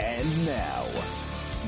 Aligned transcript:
And 0.00 0.46
now, 0.46 0.86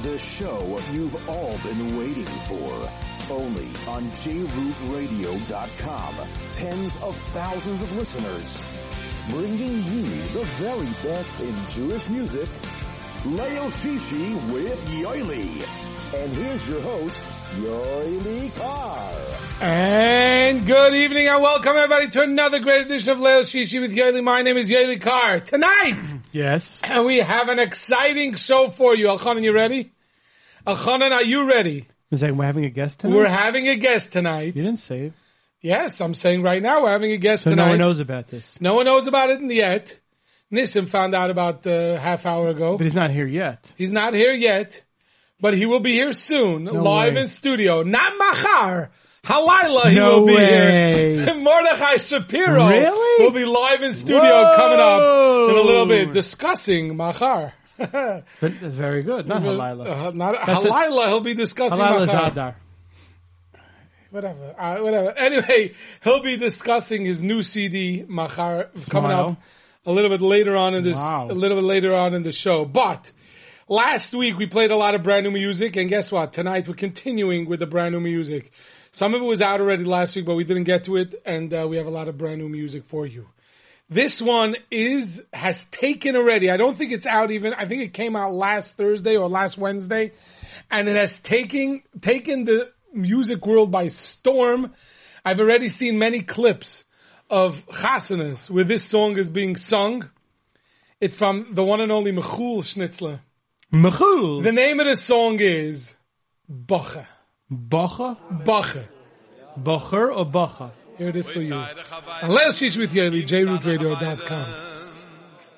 the 0.03 0.19
show 0.19 0.79
you've 0.93 1.29
all 1.29 1.59
been 1.65 1.99
waiting 1.99 2.25
for. 2.25 2.89
Only 3.31 3.67
on 3.89 4.05
JRootRadio.com. 4.11 6.15
Tens 6.53 6.97
of 6.99 7.17
thousands 7.33 7.83
of 7.83 7.97
listeners. 7.97 8.65
Bringing 9.29 9.83
you 9.85 10.03
the 10.33 10.45
very 10.59 10.87
best 11.03 11.39
in 11.41 11.55
Jewish 11.71 12.09
music. 12.09 12.49
Leil 13.25 13.69
Shishi 13.71 14.35
with 14.53 14.85
Yoely. 14.87 15.65
And 16.15 16.33
here's 16.33 16.67
your 16.69 16.81
host, 16.81 17.23
Yoely 17.57 18.55
Kar. 18.57 19.13
And 19.63 20.67
good 20.67 20.95
evening 20.95 21.27
and 21.29 21.43
welcome 21.43 21.77
everybody 21.77 22.09
to 22.09 22.23
another 22.23 22.61
great 22.61 22.87
edition 22.87 23.13
of 23.13 23.19
Leil 23.19 23.43
Shishi 23.43 23.79
with 23.79 23.95
Yoely. 23.95 24.25
My 24.25 24.41
name 24.41 24.57
is 24.57 24.71
Yoely 24.71 24.99
Kar. 24.99 25.41
Tonight, 25.41 26.03
Yes. 26.33 26.81
And 26.83 27.05
we 27.05 27.19
have 27.19 27.51
an 27.51 27.59
exciting 27.59 28.37
show 28.37 28.71
for 28.71 28.95
you. 28.95 29.09
Alchanan, 29.09 29.43
you 29.43 29.53
ready? 29.53 29.93
Alchanan, 30.67 31.13
are 31.13 31.23
you 31.23 31.47
ready? 31.47 31.89
Is 32.11 32.21
that 32.21 32.35
we're 32.35 32.45
having 32.47 32.65
a 32.65 32.71
guest 32.71 33.01
tonight? 33.01 33.15
We're 33.17 33.29
having 33.29 33.69
a 33.69 33.77
guest 33.77 34.13
tonight. 34.13 34.57
you 34.57 34.63
didn't 34.63 34.79
say 34.79 35.01
it. 35.07 35.13
Yes, 35.61 36.01
I'm 36.01 36.15
saying 36.15 36.41
right 36.41 36.63
now 36.63 36.83
we're 36.85 36.93
having 36.93 37.13
a 37.13 37.19
guest 37.19 37.43
So 37.45 37.51
tonight. 37.51 37.65
no 37.67 37.71
one 37.73 37.79
knows 37.81 38.01
about 38.01 38.29
this. 38.29 38.59
No 38.63 38.75
one 38.77 38.87
knows 38.87 39.09
about 39.09 39.29
it 39.29 39.43
yet. 39.43 40.01
Nissim 40.51 40.89
found 40.89 41.15
out 41.15 41.29
about 41.31 41.67
a 41.67 41.99
half 41.99 42.25
hour 42.25 42.49
ago. 42.49 42.79
But 42.79 42.85
he's 42.85 42.95
not 42.95 43.11
here 43.11 43.27
yet. 43.27 43.71
He's 43.77 43.93
not 43.93 44.15
here 44.15 44.33
yet, 44.33 44.83
but 45.39 45.53
he 45.53 45.67
will 45.67 45.81
be 45.81 45.93
here 45.93 46.13
soon, 46.13 46.65
live 46.65 47.15
way. 47.15 47.21
in 47.21 47.27
studio. 47.27 47.83
Not 47.83 48.15
Machar. 48.17 48.91
Halayla 49.25 49.91
he 49.91 49.95
No 49.97 50.21
will 50.21 50.27
be 50.27 50.35
way. 50.35 51.15
here. 51.25 51.35
Mordechai 51.41 51.97
Shapiro 51.97 52.69
Really? 52.69 53.25
will 53.25 53.33
be 53.33 53.45
live 53.45 53.83
in 53.83 53.93
studio 53.93 54.21
Whoa. 54.23 54.57
coming 54.57 54.81
up 54.81 55.51
in 55.51 55.57
a 55.57 55.61
little 55.67 55.87
bit 55.87 56.13
discussing 56.13 56.97
Machar. 56.97 57.53
But 57.79 58.25
that's 58.41 58.75
very 58.75 59.03
good. 59.03 59.27
Not 59.27 59.43
Halila. 59.43 59.87
Uh, 60.09 60.11
not 60.13 60.37
That's 60.47 60.65
a- 60.65 61.09
he'll 61.09 61.21
be 61.21 61.35
discussing 61.35 61.79
Halila 61.79 62.07
Machar. 62.07 62.31
Zadar. 62.31 62.55
Whatever, 64.11 64.55
uh, 64.59 64.79
whatever. 64.79 65.15
Anyway, 65.17 65.75
he'll 66.03 66.23
be 66.23 66.37
discussing 66.37 67.05
his 67.05 67.23
new 67.23 67.43
CD, 67.43 68.05
Machar, 68.09 68.69
coming 68.91 69.13
up 69.13 69.41
a 69.87 69.93
little 69.93 70.11
bit 70.11 70.21
later 70.21 70.57
on 70.57 70.75
in 70.75 70.83
this, 70.83 70.97
Wow. 70.97 71.29
a 71.31 71.33
little 71.35 71.57
bit 71.59 71.65
later 71.65 71.95
on 71.95 72.13
in 72.15 72.23
the 72.23 72.33
show. 72.33 72.65
But 72.65 73.13
last 73.69 74.13
week 74.13 74.37
we 74.37 74.47
played 74.47 74.71
a 74.73 74.77
lot 74.77 74.95
of 74.95 75.03
brand 75.03 75.25
new 75.25 75.31
music, 75.31 75.77
and 75.77 75.89
guess 75.89 76.11
what? 76.11 76.33
Tonight 76.33 76.67
we're 76.69 76.75
continuing 76.75 77.49
with 77.49 77.61
the 77.61 77.67
brand 77.67 77.93
new 77.95 78.01
music. 78.01 78.51
Some 78.93 79.15
of 79.15 79.23
it 79.23 79.25
was 79.25 79.41
out 79.41 79.61
already 79.61 79.85
last 79.85 80.17
week, 80.17 80.27
but 80.27 80.35
we 80.35 80.45
didn't 80.45 80.65
get 80.65 80.85
to 80.85 80.97
it, 80.97 81.15
and 81.25 81.53
uh, 81.55 81.67
we 81.69 81.77
have 81.77 81.87
a 81.87 81.91
lot 81.91 82.09
of 82.09 82.19
brand 82.19 82.41
new 82.41 82.49
music 82.49 82.85
for 82.85 83.07
you. 83.07 83.29
This 83.89 84.23
one 84.23 84.57
is 84.71 85.25
has 85.33 85.65
taken 85.67 86.15
already. 86.15 86.51
I 86.51 86.57
don't 86.57 86.77
think 86.77 86.93
it's 86.93 87.07
out 87.07 87.31
even. 87.33 87.55
I 87.55 87.67
think 87.67 87.83
it 87.83 87.93
came 87.93 88.15
out 88.15 88.33
last 88.33 88.77
Thursday 88.77 89.17
or 89.17 89.29
last 89.29 89.59
Wednesday, 89.59 90.13
and 90.71 90.89
it 90.89 90.97
has 90.97 91.19
taken 91.19 91.83
taken 92.01 92.45
the 92.45 92.71
music 92.93 93.45
world 93.45 93.71
by 93.73 93.89
storm. 93.89 94.73
I've 95.25 95.41
already 95.41 95.69
seen 95.69 95.99
many 95.99 96.23
clips 96.23 96.85
of 97.29 97.67
chasanas 97.67 98.49
where 98.49 98.65
this 98.65 98.85
song 98.85 99.19
is 99.19 99.29
being 99.29 99.57
sung. 99.57 100.09
It's 101.01 101.17
from 101.17 101.49
the 101.53 101.65
one 101.65 101.81
and 101.81 101.91
only 101.91 102.13
Michoel 102.13 102.59
Schnitzler. 102.59 103.21
Michoel. 103.73 104.43
The 104.43 104.53
name 104.53 104.79
of 104.81 104.87
the 104.87 104.97
song 104.97 105.39
is 105.41 105.95
Bacha. 106.49 107.09
Bacha? 107.51 108.17
Bacha. 108.45 108.89
Bacher 109.59 110.17
or 110.17 110.25
Bacha? 110.25 110.71
Here 110.97 111.09
it 111.09 111.17
is 111.17 111.31
for 111.31 111.41
you. 111.41 111.55
And 111.55 112.33
Leil 112.33 112.53
Shish 112.53 112.77
with 112.77 112.93
Yaeli, 112.93 113.25
jrootradio.com. 113.27 114.47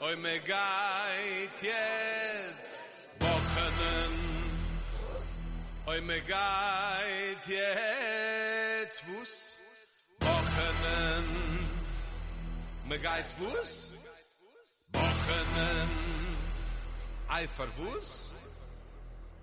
Oy 0.02 0.16
me 0.16 0.38
geit 0.44 1.62
jetzt 1.62 2.78
Wochenen 3.20 4.14
Oy 5.86 6.00
me 6.00 6.20
geit 6.26 7.46
jetzt 7.46 9.02
Wus 9.08 9.58
Wochenen 10.20 11.24
Me 12.88 12.98
geit 12.98 13.32
wus 13.38 13.92
Wochenen 14.92 15.88
Eifer 17.28 17.68
wus 17.78 18.34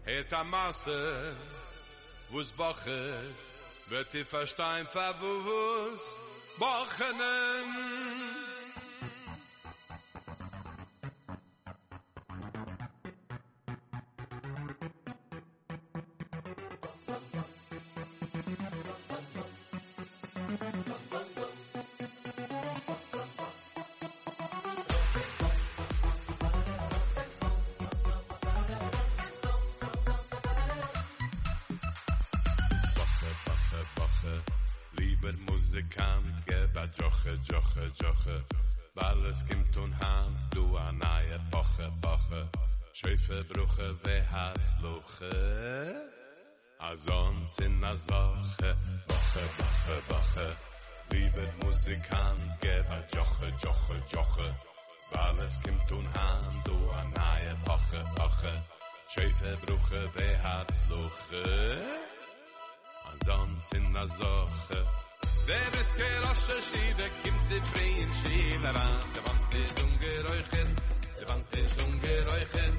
Het 0.04 0.34
a 0.34 0.44
Masse 0.44 1.34
vos 2.30 2.52
bache 2.52 3.24
wird 3.90 4.14
i 4.14 4.24
verstein 4.24 4.86
favus 4.88 6.16
bachenen 6.60 7.70
Thank. 17.08 17.59
Musikant, 36.20 36.46
geb 36.46 36.76
Joche, 36.98 37.40
Joche, 37.44 37.92
Joche. 38.02 38.46
Weil 38.96 39.26
es 39.32 39.46
gibt 39.46 39.78
un 39.78 39.94
Hand, 40.00 40.38
du 40.54 40.76
a 40.78 40.92
neue 40.92 41.40
Woche, 41.52 41.92
Woche. 42.02 42.50
Schöfe 42.94 43.44
Bruche, 43.46 43.96
we 44.04 44.22
hat's 44.32 44.76
Luche. 44.82 45.30
A 46.80 46.96
sonst 46.96 47.62
in 47.62 47.84
a 47.84 47.96
Soche, 47.96 48.76
Woche, 49.08 49.44
Woche, 49.58 50.02
Woche. 50.10 50.58
Lieber 51.12 51.48
Musikant, 51.64 52.42
geb 52.62 52.90
a 52.92 53.04
Joche, 53.14 53.54
Joche, 53.62 54.02
Joche. 54.12 54.56
Weil 55.12 55.40
es 55.48 55.60
gibt 55.62 55.92
un 55.92 56.08
Hand, 56.14 56.68
du 56.68 56.90
a 56.92 57.04
neue 57.04 57.56
Woche, 57.66 58.04
Woche. 58.18 58.64
Schöfe 59.10 59.58
Bruche, 59.66 60.10
we 60.16 60.38
hat's 60.44 60.84
Luche. 60.90 61.78
Ansonst 63.06 63.74
in 63.74 63.94
der 63.94 64.08
Sache. 64.08 64.86
Der 65.50 65.82
ist 65.82 65.98
gerasche 65.98 66.62
Schiebe, 66.62 67.10
kommt 67.24 67.44
sie 67.44 67.60
frei 67.60 68.04
in 68.04 68.14
Schiele 68.14 68.68
ran. 68.68 69.02
Der 69.16 69.24
Wand 69.26 69.56
ist 69.56 69.84
ungeräuchert, 69.84 70.72
der 71.20 71.30
Wand 71.30 71.56
ist 71.56 71.84
ungeräuchert. 71.84 72.78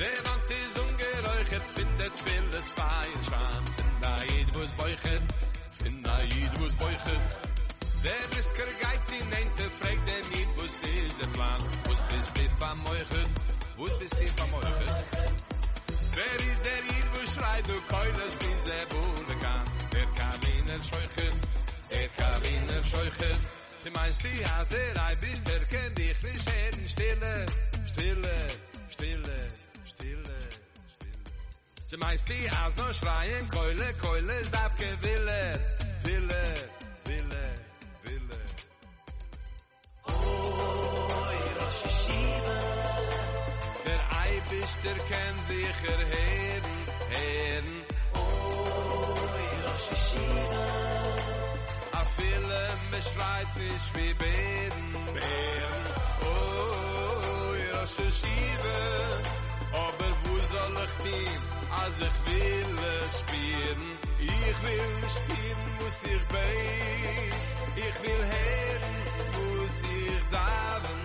Der 0.00 0.18
Wand 0.26 0.48
ist 0.50 0.76
ungeräuchert, 0.76 1.70
findet 1.70 2.18
vieles 2.18 2.68
fein 2.74 3.24
schwan. 3.24 3.64
Find 3.76 4.06
a 4.06 4.24
jid, 4.24 4.48
wo's 4.56 4.70
beuchet, 4.76 5.22
find 5.84 6.08
a 6.08 6.18
jid, 6.34 6.50
wo's 6.58 6.74
beuchet. 6.82 7.22
Der 8.02 8.38
ist 8.40 8.54
gergeiz 8.56 9.06
in 9.12 9.32
Ente, 9.32 9.70
fragt 9.78 10.08
er 10.08 10.24
nicht, 10.34 10.50
wo's 10.56 10.74
ist 10.82 11.20
der 11.20 11.28
Plan. 11.28 11.62
Wo's 11.84 12.02
bist 12.10 12.36
du 12.36 12.56
vermeuchert, 12.58 13.30
wo's 13.76 13.98
bist 14.00 14.14
du 14.14 14.26
vermeuchert. 14.34 15.04
Wer 16.16 16.36
ist 16.50 16.64
der 16.64 16.80
Jid, 16.90 17.06
wo 17.14 17.20
schreit, 17.32 17.66
du 17.68 17.80
keules 17.86 18.38
diese 18.38 18.86
Bude 18.90 19.13
kann? 19.13 19.13
et 22.02 22.10
kavin 22.16 22.70
er 22.76 22.84
scheuche 22.90 23.32
zi 23.80 23.90
meinst 23.96 24.22
li 24.24 24.34
hat 24.42 24.72
er 24.82 24.96
ei 25.06 25.14
der 25.48 25.64
ken 25.72 25.94
dich 25.98 26.22
wie 26.24 26.38
schön 26.44 26.88
stille 26.94 27.34
stille 27.90 28.36
stille 28.94 29.38
stille 29.92 30.38
zi 31.88 31.96
meinst 31.96 32.28
li 32.28 32.40
hat 32.54 32.76
no 32.78 32.92
schreien 32.92 33.48
keule 33.54 33.88
keule 34.02 34.38
dab 34.54 34.72
gewille 34.78 35.42
wille 36.04 36.44
wille 37.08 37.44
wille. 38.04 38.40
Oi 41.22 41.40
rosh 41.58 41.84
shiva 42.00 42.58
der 43.86 44.00
ei 44.22 44.34
bist 44.50 44.78
der 44.84 44.98
ken 45.10 45.36
sicher 45.48 46.00
heden 46.14 46.78
heden 47.14 47.68
oi 48.24 49.46
rosh 49.66 49.90
shiva 50.06 50.83
A 52.24 52.26
viele 52.26 52.62
me 52.90 53.00
schreit 53.02 53.56
nicht 53.56 53.88
wie 53.94 54.14
Bären, 54.14 54.92
Bären. 55.14 55.84
Oh, 56.22 57.52
Rosh 57.72 57.96
Hashiva. 57.98 58.80
Aber 59.72 60.10
wo 60.24 60.34
soll 60.52 60.76
ich 60.84 60.94
gehen, 61.04 61.42
als 61.82 61.96
ich 61.98 62.16
will 62.26 62.72
es 63.06 63.18
spielen? 63.18 63.82
Ich 64.20 64.58
will 64.62 64.96
spielen, 65.16 65.62
muss 65.78 65.98
ich 66.12 66.24
bein. 66.28 67.32
Ich 67.76 67.96
will 68.02 68.24
hören, 68.34 68.84
muss 69.38 69.76
ich 69.82 70.22
daven. 70.30 71.00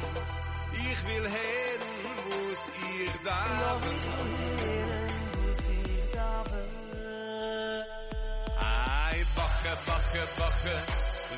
Ich 0.72 1.00
will 1.08 1.28
hören, 1.38 1.84
muss 2.30 2.62
ich 2.92 3.14
daven. 3.24 3.98
Ai, 8.58 9.26
Woche, 9.36 9.74
Woche, 9.86 10.22
Woche, 10.38 10.76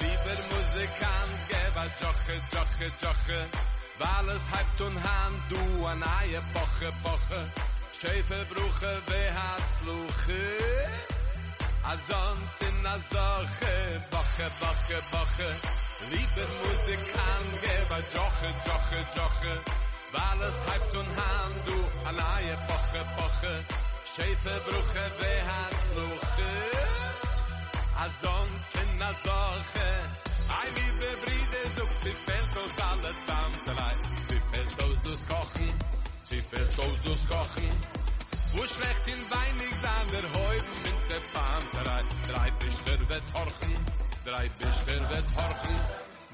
lieber 0.01 0.37
Musikant, 0.51 1.33
geb 1.49 1.75
a 1.77 1.85
Joche, 1.99 2.35
Joche, 2.53 2.87
Joche, 3.01 3.39
weil 3.99 4.35
es 4.35 4.45
halbt 4.49 4.81
und 4.81 4.97
hand 5.03 5.41
du 5.49 5.85
an 5.85 6.03
eie 6.21 6.41
Boche, 6.53 6.91
Boche, 7.03 7.41
Schäfe 7.99 8.45
bruche, 8.51 8.91
wehat's 9.07 9.71
luche, 9.85 10.43
a 11.83 11.91
ah, 11.91 11.97
sonst 11.97 12.61
in 12.67 12.85
a 12.85 12.97
Sache, 12.99 13.75
Boche, 14.09 14.47
Boche, 14.61 14.97
Boche, 15.11 15.49
liebe 16.09 16.43
Musikant, 16.61 17.51
geba 17.61 17.99
Joche, 18.13 18.49
Joche, 18.65 18.99
Joche, 19.15 19.53
weil 20.13 20.49
es 20.49 20.57
halbt 20.69 20.95
und 20.95 21.09
hand 21.21 21.61
du 21.67 21.77
an 22.09 22.17
eie 22.37 22.57
Boche, 22.69 23.01
Boche, 23.17 23.53
Schäfe 24.13 24.61
bruche, 24.65 25.03
wehat's 25.19 25.81
luche, 25.95 27.30
a 28.01 28.09
sonst 28.09 28.73
in 28.81 29.01
a 29.01 29.13
Sache, 29.13 29.89
Ei, 30.59 30.67
liebe 30.77 31.09
Bride, 31.23 31.61
sucht 31.77 31.99
sie 31.99 32.15
fällt 32.25 32.53
aus 32.57 32.75
alle 32.89 33.13
Tanzerei. 33.27 33.95
Sie 34.23 34.41
fällt 34.51 34.83
aus 34.83 35.01
durchs 35.03 35.27
Kochen, 35.27 35.73
sie 36.23 36.41
fällt 36.41 36.79
aus 36.79 37.01
durchs 37.03 37.27
Kochen. 37.27 37.71
Wo 38.53 38.61
schlecht 38.65 39.05
in 39.05 39.21
weinig 39.35 39.73
sein 39.85 40.07
der 40.11 40.27
Heuben 40.39 40.75
mit 40.85 41.01
der 41.11 41.21
Panzerei. 41.33 42.03
Drei 42.27 42.51
Bischter 42.59 42.99
wird 43.07 43.27
horchen, 43.35 43.85
drei 44.25 44.49
Bischter 44.59 44.99
wird 45.11 45.27
horchen. 45.37 45.79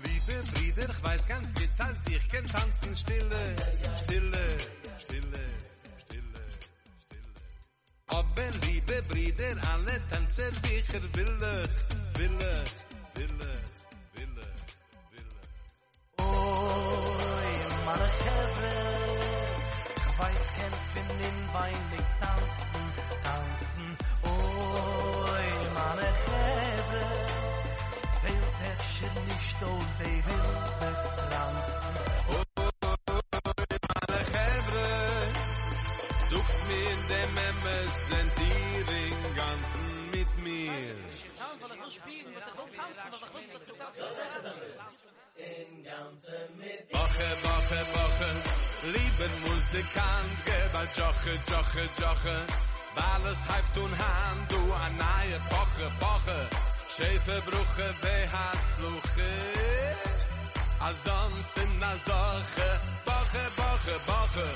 Liebe 0.04 0.44
Brüder, 0.54 0.90
ich 0.90 1.04
weiß 1.04 1.28
ganz 1.28 1.54
gut, 1.54 1.70
als 1.80 2.00
ich 2.10 2.30
kann 2.30 2.46
tanzen 2.46 2.96
stille, 2.96 3.56
stille, 4.04 4.58
Aber 8.08 8.50
liebe 8.66 9.02
Brüder, 9.10 9.56
alle 9.74 10.02
Tänzer 10.10 10.54
sicher 10.64 11.02
willig, 11.14 11.70
willig, 12.16 12.68
willig, 13.16 13.64
willig, 14.16 14.54
willig. 15.12 15.44
Oi, 16.20 17.52
meine 17.86 18.08
Chevre, 18.20 18.74
ich 19.98 20.20
weiß 20.20 20.46
kämpfen 20.56 21.08
in 21.20 21.54
weinig 21.54 22.06
tanzen, 22.17 22.17
Joche, 51.28 51.40
Joche, 51.52 51.90
Joche, 52.00 52.38
weil 52.96 53.32
es 53.32 53.46
halbt 53.50 53.78
und 53.78 53.92
hand, 53.92 54.50
du 54.50 54.56
a 54.72 54.90
neue 54.90 55.40
Woche, 55.52 55.92
Woche, 56.00 56.50
Schäfe, 56.88 57.42
Bruche, 57.46 57.94
Wehats, 58.02 58.70
Luche, 58.80 59.32
a 60.80 60.94
sonst 60.94 61.58
in 61.58 61.84
a 61.84 61.98
Sache, 61.98 62.70
Woche, 63.04 63.44
Woche, 63.58 63.96
Woche, 64.08 64.48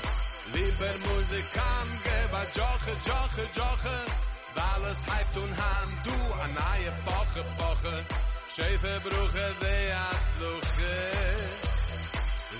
lieber 0.54 0.94
Musikant, 1.12 1.92
geba 2.04 2.42
Joche, 2.56 2.96
Joche, 3.04 3.44
Joche, 3.54 3.96
weil 4.54 4.92
es 4.92 5.04
halbt 5.12 5.36
und 5.36 5.54
hand, 5.54 6.06
du 6.06 6.16
a 6.40 6.48
neue 6.48 6.92
Woche, 7.04 7.44
Woche, 7.58 8.04
Schäfe, 8.48 9.00
Bruche, 9.04 9.54
Wehats, 9.60 10.32
Luche, 10.40 11.52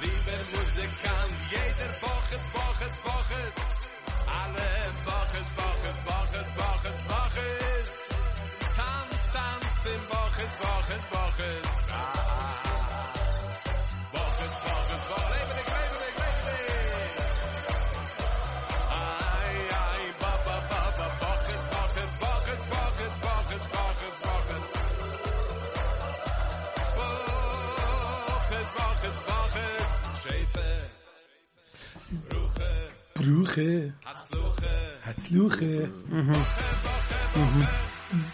Lieber 0.03 0.59
Musikant, 0.59 1.37
jeder 1.51 1.93
Wochets, 2.03 2.51
Wochets, 2.53 3.01
Wochets. 3.05 3.73
Alle 4.41 4.71
Wochets, 5.05 5.53
Wochets, 5.61 6.03
Wochets, 6.07 6.53
Wochets, 6.57 7.03
Wochets. 7.13 8.03
Tanz, 8.77 9.21
tanz 9.37 9.85
im 9.95 10.03
Wochets, 10.09 10.57
Wochets, 10.61 11.07
Wochets. 11.11 11.87
Ah. 11.91 12.82
Brüche. 33.23 33.93
Hatzluche. 35.07 35.89
Mm-hmm. 36.11 37.63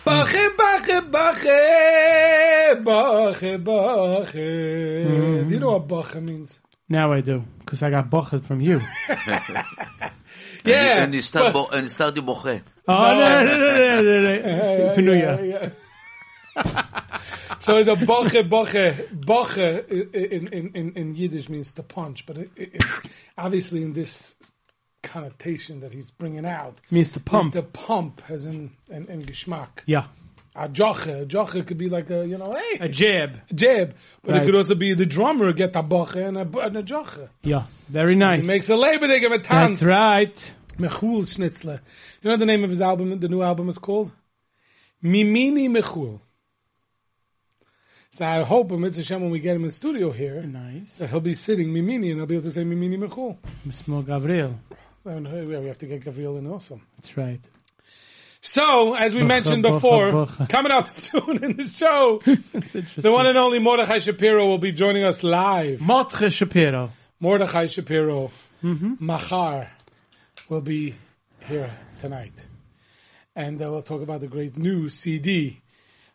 Bache, 0.05 0.51
bache, 0.57 1.03
bache, 1.03 1.61
bache, 2.83 3.59
bache. 3.59 5.05
Mm-hmm. 5.07 5.49
Do 5.49 5.55
you 5.55 5.61
know 5.61 5.73
what 5.73 5.89
bache 5.89 6.21
means? 6.21 6.61
Now 6.89 7.13
I 7.13 7.21
do, 7.21 7.45
because 7.59 7.83
I 7.83 7.91
got 7.91 8.09
Bache 8.09 8.43
from 8.43 8.63
you. 8.63 8.81
yeah, 10.65 11.03
and 11.03 11.15
you 11.15 11.21
start 11.21 11.53
bo- 11.53 11.69
and 11.71 11.83
you 11.83 11.91
start 11.91 12.15
the 12.15 12.23
boche. 12.23 12.63
Oh 12.89 13.19
no 13.19 13.45
no 13.45 13.57
no 13.59 14.03
no 14.03 14.21
no! 14.97 15.13
yeah, 15.13 15.41
yeah, 15.41 15.71
yeah. 16.57 16.87
so 17.59 17.77
it's 17.77 17.89
a 17.89 17.95
boche 17.95 18.43
boche 18.49 19.07
boche 19.13 19.85
in 19.91 20.49
in 20.49 20.71
in 20.75 20.93
in 20.95 21.15
Yiddish 21.15 21.51
means 21.51 21.73
to 21.73 21.83
punch, 21.83 22.25
but 22.25 22.39
it, 22.39 22.51
it, 22.57 22.75
it, 22.77 22.85
obviously 23.37 23.83
in 23.83 23.93
this 23.93 24.35
connotation 25.03 25.81
that 25.81 25.93
he's 25.93 26.11
bringing 26.11 26.45
out, 26.47 26.79
Means 26.91 27.11
to 27.11 27.21
pump. 27.21 27.55
the 27.55 27.63
pump 27.63 28.23
as 28.29 28.45
in, 28.47 28.73
in, 28.91 29.07
in 29.07 29.25
Geschmack. 29.25 29.81
Yeah. 29.87 30.07
A 30.57 30.69
joche, 30.69 31.07
a 31.07 31.25
joche 31.25 31.65
could 31.65 31.79
be 31.79 31.89
like 31.89 32.11
a, 32.11 32.27
you 32.27 32.37
know, 32.37 32.53
hey, 32.55 32.79
A 32.81 32.89
jab. 32.89 33.41
jab, 33.55 33.95
but 34.25 34.35
it 34.37 34.45
could 34.45 34.57
also 34.57 34.75
be 34.75 34.93
the 34.95 35.07
drummer 35.07 35.53
get 35.53 35.77
a 35.77 35.83
boche 35.85 36.17
and 36.17 36.37
a, 36.37 36.59
and 36.59 36.77
a 36.77 36.83
joche. 36.83 37.29
Yeah. 37.45 37.65
Very 37.89 38.17
nice. 38.17 38.43
He 38.43 38.47
makes 38.49 38.69
a 38.69 38.73
lebedig 38.73 39.21
give 39.21 39.31
a 39.31 39.39
tanz. 39.39 39.79
That's 39.81 39.83
right. 39.89 40.55
Michoel 40.79 41.23
Schnitzler. 41.23 41.81
You 42.23 42.31
know 42.31 42.37
the 42.37 42.47
name 42.47 42.65
of 42.65 42.71
his 42.71 42.81
album, 42.81 43.19
the 43.21 43.29
new 43.29 43.43
album 43.43 43.69
is 43.69 43.79
called? 43.79 44.11
Mimini 45.03 45.69
Michoel. 45.69 46.21
So 48.11 48.25
I 48.27 48.43
hope, 48.43 48.71
Mitzvah 48.73 49.03
Hashem, 49.03 49.21
when 49.23 49.31
we 49.31 49.39
get 49.39 49.55
him 49.55 49.63
in 49.63 49.69
the 49.69 49.73
studio 49.73 50.11
here, 50.11 50.43
Nice. 50.43 50.95
that 50.95 51.11
he'll 51.11 51.21
be 51.21 51.35
sitting 51.35 51.69
Mimini 51.69 52.11
and 52.11 52.21
I'll 52.21 52.27
be 52.27 52.35
able 52.35 52.45
to 52.45 52.51
say 52.51 52.65
Mimini 52.65 52.97
Michoel. 52.99 53.37
Small 53.71 54.03
Gabriel. 54.03 54.59
And 55.09 55.49
we 55.49 55.67
have 55.67 55.79
to 55.79 55.87
get 55.87 56.05
Gabriel 56.05 56.37
in 56.37 56.47
also. 56.47 56.81
That's 56.97 57.17
right. 57.17 57.41
So, 58.41 58.95
as 58.95 59.15
we 59.15 59.25
mentioned 59.25 59.63
before, 59.63 60.27
coming 60.49 60.71
up 60.71 60.91
soon 61.07 61.43
in 61.43 61.57
the 61.57 61.65
show, 61.65 62.21
the 62.25 63.11
one 63.11 63.27
and 63.27 63.37
only 63.37 63.59
Mordechai 63.59 63.99
Shapiro 63.99 64.47
will 64.47 64.59
be 64.59 64.71
joining 64.73 65.05
us 65.05 65.23
live. 65.23 65.81
Mordechai 65.81 66.29
Shapiro. 66.29 66.91
Mordechai 67.21 67.67
Shapiro, 67.67 68.31
Machar, 68.63 69.73
will 70.49 70.61
be 70.61 70.95
here 71.47 71.71
tonight. 71.99 72.47
And 73.35 73.61
uh, 73.61 73.71
we'll 73.71 73.83
talk 73.83 74.03
about 74.03 74.21
the 74.21 74.29
great 74.29 74.57
new 74.57 74.89
CD. 74.89 75.61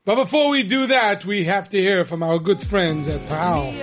But 0.05 0.15
before 0.15 0.49
we 0.49 0.63
do 0.63 0.87
that, 0.87 1.25
we 1.25 1.45
have 1.45 1.69
to 1.69 1.77
hear 1.79 2.05
from 2.05 2.23
our 2.23 2.39
good 2.39 2.61
friends 2.61 3.07
at 3.07 3.25
Pal. 3.27 3.73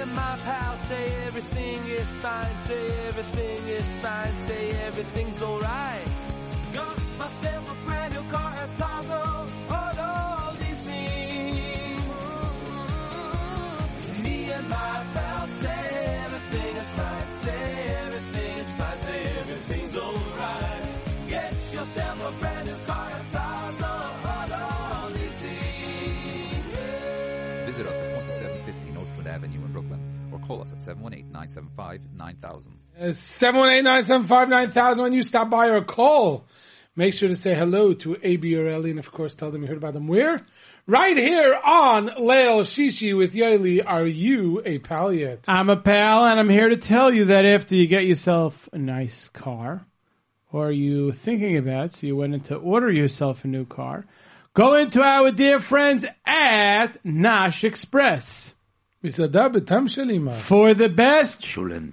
718-975-9000. 30.97 32.67
Uh, 32.99 33.05
718-975-9000 33.05 34.99
when 35.01 35.13
you 35.13 35.23
stop 35.23 35.51
by 35.51 35.69
or 35.69 35.83
call. 35.83 36.47
Make 36.97 37.15
sure 37.15 37.29
to 37.29 37.37
say 37.37 37.55
hello 37.55 37.95
to 37.95 38.17
AB 38.23 38.57
or 38.57 38.67
Ellie 38.67 38.91
and 38.91 38.99
of 38.99 39.11
course 39.13 39.35
tell 39.35 39.51
them 39.51 39.63
you 39.63 39.69
heard 39.69 39.77
about 39.77 39.95
them 39.95 40.09
where? 40.09 40.39
Right 40.87 41.17
here 41.17 41.55
on 41.55 42.09
Leil 42.09 42.63
Shishi 42.63 43.17
with 43.17 43.33
Yaeli. 43.33 43.83
Are 43.87 44.07
you 44.07 44.61
a 44.65 44.79
pal 44.81 45.13
yet? 45.13 45.45
I'm 45.47 45.71
a 45.71 45.77
pal, 45.77 46.25
and 46.27 46.41
I'm 46.41 46.49
here 46.49 46.69
to 46.69 46.77
tell 46.77 47.15
you 47.15 47.27
that 47.27 47.45
after 47.45 47.77
you 47.77 47.87
get 47.87 48.07
yourself 48.07 48.69
a 48.73 48.79
nice 48.79 49.29
car, 49.29 49.87
or 50.51 50.73
you 50.73 51.13
thinking 51.13 51.57
about, 51.57 51.95
so 51.95 52.09
you 52.09 52.17
went 52.17 52.35
in 52.35 52.41
to 52.41 52.57
order 52.57 52.91
yourself 52.91 53.45
a 53.45 53.47
new 53.47 53.65
car, 53.65 54.05
go 54.55 54.75
into 54.75 55.01
our 55.01 55.31
dear 55.31 55.61
friends 55.61 56.05
at 56.27 57.05
Nash 57.05 57.63
Express. 57.63 58.55
For 60.43 60.75
the 60.75 60.91
best 60.91 61.43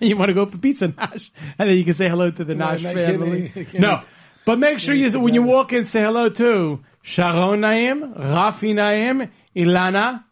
You 0.00 0.16
want 0.16 0.30
to 0.30 0.34
go 0.34 0.46
for 0.46 0.56
pizza, 0.56 0.88
Nash, 0.88 1.30
and 1.58 1.68
then 1.68 1.76
you 1.76 1.84
can 1.84 1.94
say 1.94 2.08
hello 2.08 2.30
to 2.30 2.44
the 2.44 2.54
Nash 2.54 2.82
not 2.82 2.94
family. 2.94 3.50
kidding. 3.50 3.80
No, 3.80 4.00
but 4.46 4.58
make 4.58 4.78
sure 4.78 4.94
you 4.94 5.20
when 5.20 5.34
you 5.34 5.42
walk 5.42 5.72
in, 5.72 5.84
say 5.84 6.00
hello 6.00 6.28
to 6.30 6.80
Sharon 7.02 7.60
Naim, 7.60 8.14
Rafi 8.14 8.74
Naim, 8.74 9.30
Ilana, 9.54 10.24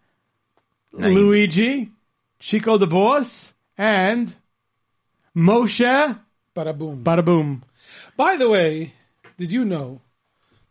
Luigi, 0.93 1.91
Chico 2.39 2.79
the 2.79 2.87
Boss, 2.87 3.53
and 3.77 4.35
Moshe 5.37 6.19
Bada 6.57 6.77
boom. 6.77 7.05
Bada 7.05 7.25
Boom. 7.25 7.63
By 8.17 8.37
the 8.37 8.49
way, 8.49 8.95
did 9.37 9.53
you 9.53 9.65
know 9.65 10.01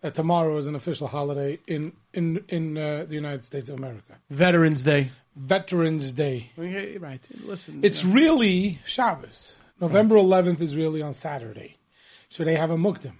that 0.01 0.13
tomorrow 0.15 0.57
is 0.57 0.67
an 0.67 0.75
official 0.75 1.07
holiday 1.07 1.59
in 1.67 1.93
in 2.13 2.43
in 2.49 2.77
uh, 2.77 3.05
the 3.07 3.15
United 3.15 3.45
States 3.45 3.69
of 3.69 3.77
America? 3.79 4.15
Veterans 4.29 4.83
Day. 4.83 5.11
Veterans 5.35 6.11
Day. 6.13 6.51
Okay, 6.57 6.97
Right. 6.97 7.21
Listen. 7.45 7.79
It's 7.83 8.03
really 8.03 8.79
Shabbos. 8.85 9.55
November 9.79 10.15
11th 10.15 10.61
is 10.61 10.75
really 10.75 11.01
on 11.03 11.13
Saturday. 11.13 11.77
So 12.29 12.43
they 12.43 12.55
have 12.55 12.71
a 12.71 12.77
muktim. 12.77 13.13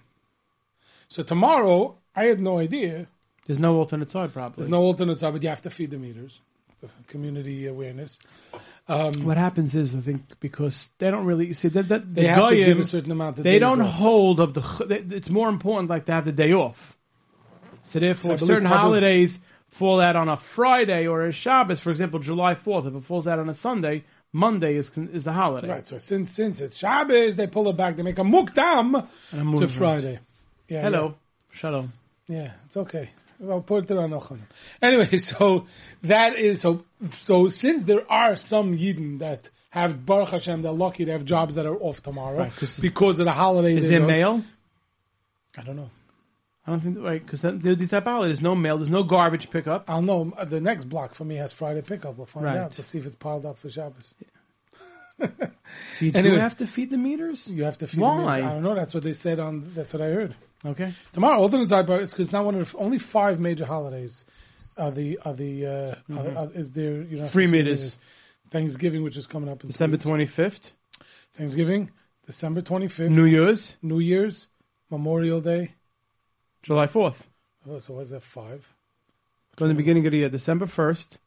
So 1.08 1.22
tomorrow, 1.22 1.96
I 2.16 2.24
had 2.24 2.40
no 2.40 2.58
idea. 2.58 3.06
there's 3.46 3.60
no 3.60 3.76
alternate 3.76 4.10
side, 4.10 4.32
probably. 4.32 4.56
There's 4.56 4.68
no 4.68 4.82
alternate 4.82 5.20
side, 5.20 5.32
but 5.32 5.42
you 5.42 5.48
have 5.48 5.62
to 5.62 5.70
feed 5.70 5.90
the 5.92 5.98
meters. 5.98 6.40
Community 7.06 7.66
awareness. 7.66 8.18
Um, 8.88 9.12
what 9.24 9.36
happens 9.36 9.74
is, 9.74 9.94
I 9.94 10.00
think, 10.00 10.22
because 10.40 10.88
they 10.98 11.10
don't 11.10 11.26
really 11.26 11.46
you 11.46 11.54
see 11.54 11.68
that, 11.68 11.88
that 11.88 12.14
They 12.14 12.22
the 12.22 12.28
have 12.28 12.48
to 12.48 12.56
give 12.56 12.78
a 12.78 12.84
certain 12.84 13.12
amount 13.12 13.38
of 13.38 13.44
They 13.44 13.58
don't 13.58 13.82
off. 13.82 13.94
hold 13.94 14.40
of 14.40 14.54
the. 14.54 15.06
It's 15.14 15.28
more 15.28 15.48
important, 15.50 15.90
like 15.90 16.06
to 16.06 16.12
have 16.12 16.24
the 16.24 16.32
day 16.32 16.52
off. 16.52 16.96
So 17.84 17.98
therefore, 18.00 18.38
So 18.38 18.46
certain 18.46 18.66
holidays 18.66 19.38
fall 19.68 20.00
out 20.00 20.16
on 20.16 20.28
a 20.28 20.36
Friday 20.38 21.06
or 21.06 21.26
a 21.26 21.32
Shabbos. 21.32 21.80
For 21.80 21.90
example, 21.90 22.18
July 22.20 22.54
Fourth. 22.54 22.86
If 22.86 22.94
it 22.94 23.04
falls 23.04 23.26
out 23.26 23.38
on 23.38 23.48
a 23.50 23.54
Sunday, 23.54 24.04
Monday 24.32 24.76
is 24.76 24.90
is 24.96 25.24
the 25.24 25.32
holiday. 25.32 25.68
Right, 25.68 25.86
so 25.86 25.98
since 25.98 26.30
since 26.32 26.60
it's 26.60 26.76
Shabbos, 26.76 27.36
they 27.36 27.46
pull 27.46 27.68
it 27.68 27.76
back. 27.76 27.96
They 27.96 28.02
make 28.02 28.18
a 28.18 28.22
mukdam 28.22 29.06
And 29.32 29.40
a 29.40 29.44
move 29.44 29.60
to. 29.60 29.68
Friday. 29.68 30.18
Yeah, 30.68 30.82
Hello, 30.82 31.14
shalom. 31.52 31.92
Yeah, 32.26 32.36
yeah 32.36 32.50
it's 32.66 32.76
okay. 32.76 33.10
I'll 33.48 33.60
put 33.60 33.90
it 33.90 33.96
on 33.96 34.10
Ochan. 34.10 34.40
Anyway, 34.82 35.16
so 35.18 35.66
that 36.02 36.36
is 36.36 36.60
so. 36.60 36.84
So 37.12 37.48
since 37.48 37.84
there 37.84 38.10
are 38.10 38.34
some 38.36 38.76
Yidden 38.76 39.18
that 39.20 39.50
have 39.70 40.04
Baruch 40.06 40.30
Hashem, 40.30 40.62
they're 40.62 40.72
lucky 40.72 41.04
to 41.04 41.12
have 41.12 41.24
jobs 41.24 41.54
that 41.56 41.66
are 41.66 41.76
off 41.76 42.02
tomorrow 42.02 42.38
Right, 42.38 42.52
'cause- 42.56 42.78
because 42.78 43.18
of 43.20 43.26
the 43.26 43.32
holiday. 43.32 43.76
Is 43.76 43.88
there 43.88 44.00
mail? 44.04 44.42
I 45.56 45.62
don't 45.62 45.76
know. 45.76 45.90
I 46.66 46.70
don't 46.72 46.80
think 46.80 46.98
right 47.00 47.24
because 47.24 47.40
these 47.62 47.88
type 47.88 48.06
of. 48.06 48.24
There's 48.24 48.40
no 48.42 48.54
mail. 48.54 48.76
There's 48.78 48.90
no 48.90 49.02
garbage 49.02 49.50
pickup. 49.50 49.84
I'll 49.88 50.02
know. 50.02 50.32
Uh, 50.36 50.44
The 50.44 50.60
next 50.60 50.84
block 50.84 51.14
for 51.14 51.24
me 51.24 51.36
has 51.36 51.52
Friday 51.52 51.80
pickup. 51.82 52.16
We'll 52.16 52.26
find 52.26 52.44
Right. 52.46 52.58
out 52.58 52.72
to 52.72 52.82
see 52.82 52.98
if 52.98 53.06
it's 53.06 53.16
piled 53.16 53.46
up 53.46 53.56
for 53.58 53.70
Shabbos. 53.70 54.14
So 55.20 55.26
you 56.00 56.12
Anyway. 56.14 56.34
do 56.36 56.40
have 56.40 56.56
to 56.58 56.66
feed 56.66 56.90
the 56.90 56.96
meters. 56.98 57.46
You 57.48 57.64
have 57.64 57.78
to 57.78 57.86
feed. 57.86 58.00
Why? 58.00 58.16
The 58.16 58.20
meters. 58.22 58.50
I 58.50 58.52
don't 58.54 58.62
know. 58.62 58.74
That's 58.74 58.92
what 58.94 59.02
they 59.02 59.12
said 59.14 59.40
on. 59.40 59.72
That's 59.74 59.92
what 59.92 60.02
I 60.02 60.06
heard. 60.06 60.34
Okay. 60.64 60.92
Tomorrow, 61.12 61.38
alternate 61.38 61.68
side, 61.68 61.86
but 61.86 62.02
it's 62.02 62.12
because 62.12 62.32
not 62.32 62.44
one 62.44 62.56
of 62.56 62.72
the, 62.72 62.78
only 62.78 62.98
five 62.98 63.38
major 63.38 63.64
holidays 63.64 64.24
are 64.76 64.90
the 64.90 65.18
are 65.24 65.32
the 65.34 65.66
uh, 65.66 65.94
are, 66.16 66.36
are, 66.36 66.48
is 66.52 66.72
there 66.72 67.02
you 67.02 67.16
know 67.18 67.24
Mm-hmm. 67.24 67.32
Free 67.32 67.46
meters. 67.46 67.98
Thanksgiving, 68.50 69.02
which 69.02 69.16
is 69.16 69.26
coming 69.26 69.48
up 69.50 69.62
in 69.62 69.68
December 69.70 69.98
twenty 69.98 70.26
fifth. 70.26 70.72
Thanksgiving, 71.36 71.90
December 72.26 72.62
twenty 72.62 72.88
fifth, 72.88 73.12
New 73.12 73.24
Year's, 73.26 73.76
New 73.82 73.98
Year's, 73.98 74.46
Memorial 74.90 75.40
Day. 75.40 75.74
July 76.62 76.86
fourth. 76.86 77.28
Oh, 77.68 77.78
so 77.78 77.94
what's 77.94 78.10
that 78.10 78.22
five? 78.22 78.74
Go 79.56 79.66
in 79.66 79.68
the 79.70 79.74
beginning 79.74 80.06
of 80.06 80.12
the 80.12 80.18
year, 80.18 80.28
December 80.28 80.66
first. 80.66 81.18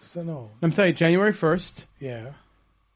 So 0.00 0.22
no, 0.22 0.50
I'm 0.62 0.72
sorry, 0.72 0.92
January 0.92 1.32
first, 1.32 1.86
yeah, 1.98 2.32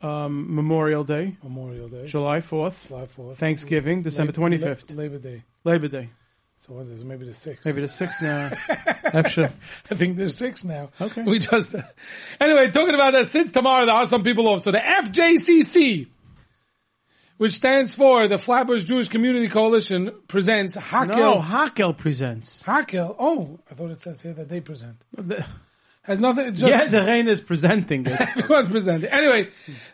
um, 0.04 0.54
Memorial 0.54 1.04
Day, 1.04 1.36
Memorial 1.42 1.88
Day, 1.88 2.06
July 2.06 2.40
fourth, 2.40 2.86
July 2.88 3.06
fourth, 3.06 3.38
Thanksgiving, 3.38 4.02
December 4.02 4.32
twenty 4.32 4.58
fifth, 4.58 4.90
Labor 4.90 5.18
Day. 5.18 5.42
Labor 5.64 5.88
Day. 5.88 6.10
So 6.58 6.72
what 6.72 6.86
is 6.86 7.00
it? 7.00 7.04
Maybe 7.06 7.26
the 7.26 7.34
sixth. 7.34 7.66
Maybe 7.66 7.82
the 7.82 7.88
sixth 7.88 8.22
now. 8.22 8.52
Extra. 9.04 9.52
I 9.90 9.94
think 9.96 10.16
there's 10.16 10.36
six 10.36 10.64
now. 10.64 10.90
Okay. 11.00 11.22
We 11.22 11.38
just 11.38 11.74
anyway 12.40 12.70
talking 12.70 12.94
about 12.94 13.12
that. 13.12 13.28
Since 13.28 13.50
tomorrow 13.52 13.84
there 13.86 13.94
are 13.94 14.06
some 14.06 14.22
people 14.22 14.46
off. 14.48 14.62
So 14.62 14.70
the 14.70 14.78
FJCC, 14.78 16.06
which 17.36 17.52
stands 17.52 17.94
for 17.94 18.28
the 18.28 18.38
Flatbush 18.38 18.84
Jewish 18.84 19.08
Community 19.08 19.48
Coalition, 19.48 20.12
presents 20.28 20.76
Hakel. 20.76 21.16
No, 21.16 21.40
Hakel 21.40 21.96
presents. 21.98 22.62
Hakel. 22.62 23.14
Oh, 23.18 23.58
I 23.70 23.74
thought 23.74 23.90
it 23.90 24.00
says 24.00 24.22
here 24.22 24.32
that 24.34 24.48
they 24.48 24.60
present. 24.60 24.96
The- 25.16 25.44
Has 26.04 26.20
nothing. 26.20 26.54
Just 26.54 26.70
yeah, 26.70 26.84
the 26.86 27.02
rain 27.02 27.28
is 27.28 27.40
presenting 27.40 28.04
it. 28.06 28.20
everyone's 28.20 28.68
presenting. 28.68 29.10
Anyway, 29.10 29.48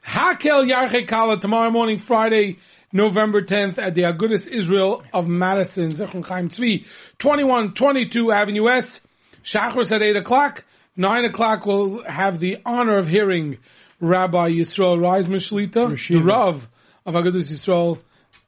Hakel 0.04 0.68
Yarche 0.68 1.06
Kala 1.06 1.38
tomorrow 1.40 1.70
morning, 1.70 1.98
Friday, 1.98 2.58
November 2.92 3.42
10th 3.42 3.78
at 3.80 3.94
the 3.94 4.02
Agudas 4.02 4.48
Israel 4.48 5.04
of 5.12 5.28
Madison, 5.28 5.88
Zichron 5.90 6.26
Chaim 6.26 6.48
Tzvi, 6.48 6.84
2122 7.18 8.32
Avenue 8.32 8.68
S. 8.68 9.00
Shachris 9.44 9.92
at 9.92 10.02
8 10.02 10.16
o'clock. 10.16 10.64
9 10.96 11.24
o'clock 11.26 11.64
we'll 11.64 12.02
have 12.02 12.40
the 12.40 12.58
honor 12.66 12.98
of 12.98 13.06
hearing 13.06 13.58
Rabbi 14.00 14.50
Yisrael 14.50 14.98
Reisman 14.98 15.36
Shlita, 15.36 16.08
the 16.08 16.18
Rav 16.18 16.68
of 17.06 17.14
Agudas 17.14 17.52
Yisrael 17.52 18.00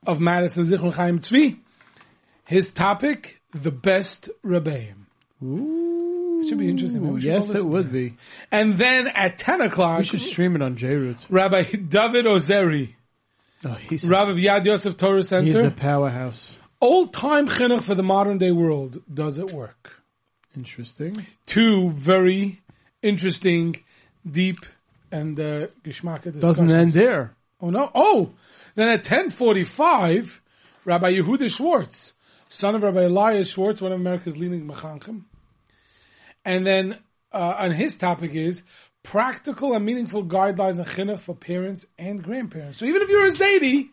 of 0.04 0.20
Madison, 0.20 0.64
Zichron 0.64 0.92
Chaim 0.92 1.20
Tzvi. 1.20 1.60
His 2.44 2.72
topic, 2.72 3.40
the 3.54 3.70
best 3.70 4.28
Rebbeim. 4.44 5.06
It 5.40 5.91
should 6.52 6.58
be 6.58 6.68
interesting. 6.68 7.02
Maybe 7.02 7.14
we 7.14 7.20
should 7.22 7.30
yes, 7.30 7.50
it 7.50 7.64
would 7.64 7.90
be. 7.90 8.14
And 8.50 8.76
then 8.76 9.08
at 9.08 9.38
10 9.38 9.62
o'clock, 9.62 10.00
We 10.00 10.04
should 10.04 10.20
stream 10.20 10.54
it 10.54 10.62
on 10.62 10.76
JRoot. 10.76 11.16
Rabbi 11.30 11.62
David 11.62 12.26
Ozeri, 12.26 12.94
Oh, 13.64 13.74
he's, 13.74 14.04
of 14.04 14.10
Yad 14.10 14.64
Yosef 14.64 14.96
Torah 14.96 15.18
he's 15.18 15.28
Center. 15.28 15.66
a 15.66 15.70
powerhouse. 15.70 16.56
Old 16.80 17.14
time 17.14 17.48
chinuch 17.48 17.82
for 17.82 17.94
the 17.94 18.02
modern 18.02 18.36
day 18.38 18.50
world. 18.50 19.00
Does 19.12 19.38
it 19.38 19.50
work? 19.52 20.02
Interesting. 20.56 21.14
Two 21.46 21.90
very 21.90 22.60
interesting, 23.02 23.76
deep, 24.28 24.66
and 25.10 25.38
uh, 25.38 25.68
discussions. 25.84 26.36
Doesn't 26.38 26.70
end 26.70 26.92
there. 26.92 27.34
Oh 27.60 27.70
no! 27.70 27.90
Oh, 27.94 28.32
then 28.74 28.88
at 28.88 29.04
ten 29.04 29.30
forty-five, 29.30 30.42
Rabbi 30.84 31.14
Yehuda 31.14 31.54
Schwartz, 31.56 32.12
son 32.48 32.74
of 32.74 32.82
Rabbi 32.82 33.02
Elias 33.02 33.50
Schwartz, 33.50 33.80
one 33.80 33.92
of 33.92 34.00
America's 34.00 34.36
leading 34.36 34.66
mechanchim, 34.66 35.22
and 36.44 36.66
then 36.66 36.98
uh, 37.32 37.54
on 37.58 37.70
his 37.70 37.96
topic 37.96 38.34
is 38.34 38.62
practical 39.02 39.74
and 39.74 39.84
meaningful 39.84 40.24
guidelines 40.24 40.78
and 40.78 40.86
chinuch 40.86 41.18
for 41.18 41.34
parents 41.34 41.86
and 41.98 42.22
grandparents. 42.22 42.78
So 42.78 42.84
even 42.84 43.02
if 43.02 43.08
you're 43.08 43.26
a 43.26 43.30
zaidi, 43.30 43.88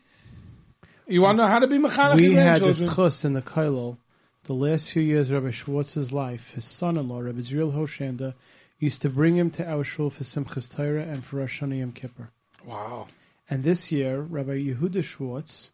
you 1.08 1.22
want 1.22 1.38
to 1.38 1.44
know 1.44 1.50
how 1.50 1.60
to 1.60 1.68
be 1.68 1.78
mechanech 1.78 2.20
your 2.20 2.30
We 2.30 2.36
had 2.36 2.62
this 2.62 2.94
chus 2.94 3.26
in 3.26 3.34
the 3.34 3.42
Kailol. 3.42 3.98
The 4.44 4.54
last 4.54 4.90
few 4.90 5.02
years, 5.02 5.32
Rabbi 5.32 5.52
Schwartz's 5.52 6.12
life, 6.12 6.52
his 6.52 6.66
son-in-law, 6.66 7.20
Rabbi 7.20 7.40
Israel 7.40 7.72
Hoshanda, 7.72 8.34
used 8.80 9.02
to 9.02 9.10
bring 9.10 9.36
him 9.36 9.52
to 9.52 9.68
our 9.68 9.84
shul 9.84 10.10
for 10.10 10.24
Simchas 10.24 10.74
Torah 10.74 11.04
and 11.04 11.24
for 11.24 11.38
Rosh 11.38 11.62
Hashanah 11.62 11.80
Yom 11.80 11.92
Kippur. 11.92 12.32
Wow. 12.66 13.08
And 13.50 13.64
this 13.64 13.92
year, 13.92 14.22
Rabbi 14.22 14.58
Yehuda 14.60 15.04
Schwartz, 15.04 15.72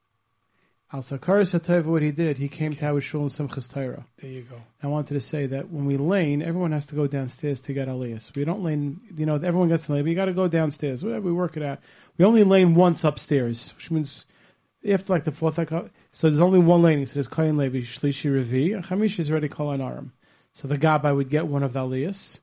Al 0.96 1.02
Sakaris 1.02 1.60
Hatayva, 1.60 1.84
what 1.84 2.02
he 2.02 2.12
did, 2.12 2.38
he 2.38 2.48
came 2.48 2.74
to 2.74 2.86
our 2.86 3.02
shul 3.02 3.24
in 3.24 3.28
Simchas 3.28 3.70
Torah. 3.70 4.06
There 4.22 4.32
you 4.32 4.44
go. 4.44 4.62
I 4.82 4.88
wanted 4.88 5.16
to 5.16 5.20
say 5.20 5.46
that 5.48 5.70
when 5.70 5.86
we 5.86 5.98
lane, 5.98 6.42
everyone 6.42 6.72
has 6.72 6.86
to 6.86 6.96
go 6.96 7.06
downstairs 7.06 7.60
to 7.62 7.74
get 7.74 7.90
aliyas. 7.90 8.34
We 8.34 8.46
don't 8.46 8.64
lane, 8.64 9.02
you 9.18 9.26
know, 9.26 9.36
everyone 9.36 9.68
gets 9.68 9.88
to 9.88 9.92
lane, 9.92 10.04
but 10.04 10.10
you 10.10 10.16
got 10.16 10.26
to 10.26 10.34
go 10.34 10.48
downstairs. 10.48 11.04
We, 11.04 11.20
we 11.20 11.34
work 11.34 11.58
it 11.58 11.64
out. 11.64 11.80
We 12.18 12.24
only 12.24 12.46
lane 12.46 12.76
once 12.76 13.04
upstairs, 13.04 13.74
which 13.76 13.92
means 13.92 14.26
after 14.88 15.12
like 15.12 15.26
the 15.26 15.34
fourth, 15.34 15.60
uh, 15.60 15.66
so 16.14 16.30
there's 16.30 16.40
only 16.40 16.60
one 16.60 16.82
laning. 16.82 17.08
So 17.08 17.16
there's 17.16 17.28
Kohen 17.28 17.58
Levi, 17.58 17.80
Shlishi 17.80 18.32
Revi, 18.32 18.74
and 18.74 18.86
Chamish 18.86 19.20
is 19.20 19.30
already 19.30 19.50
Kohen 19.50 19.82
Aram. 19.82 20.14
So 20.54 20.70
the 20.70 20.78
Gabbai 20.78 21.14
would 21.14 21.30
get 21.30 21.46
one 21.46 21.64
of 21.64 21.74
the 21.74 21.82
aliyas 21.82 22.40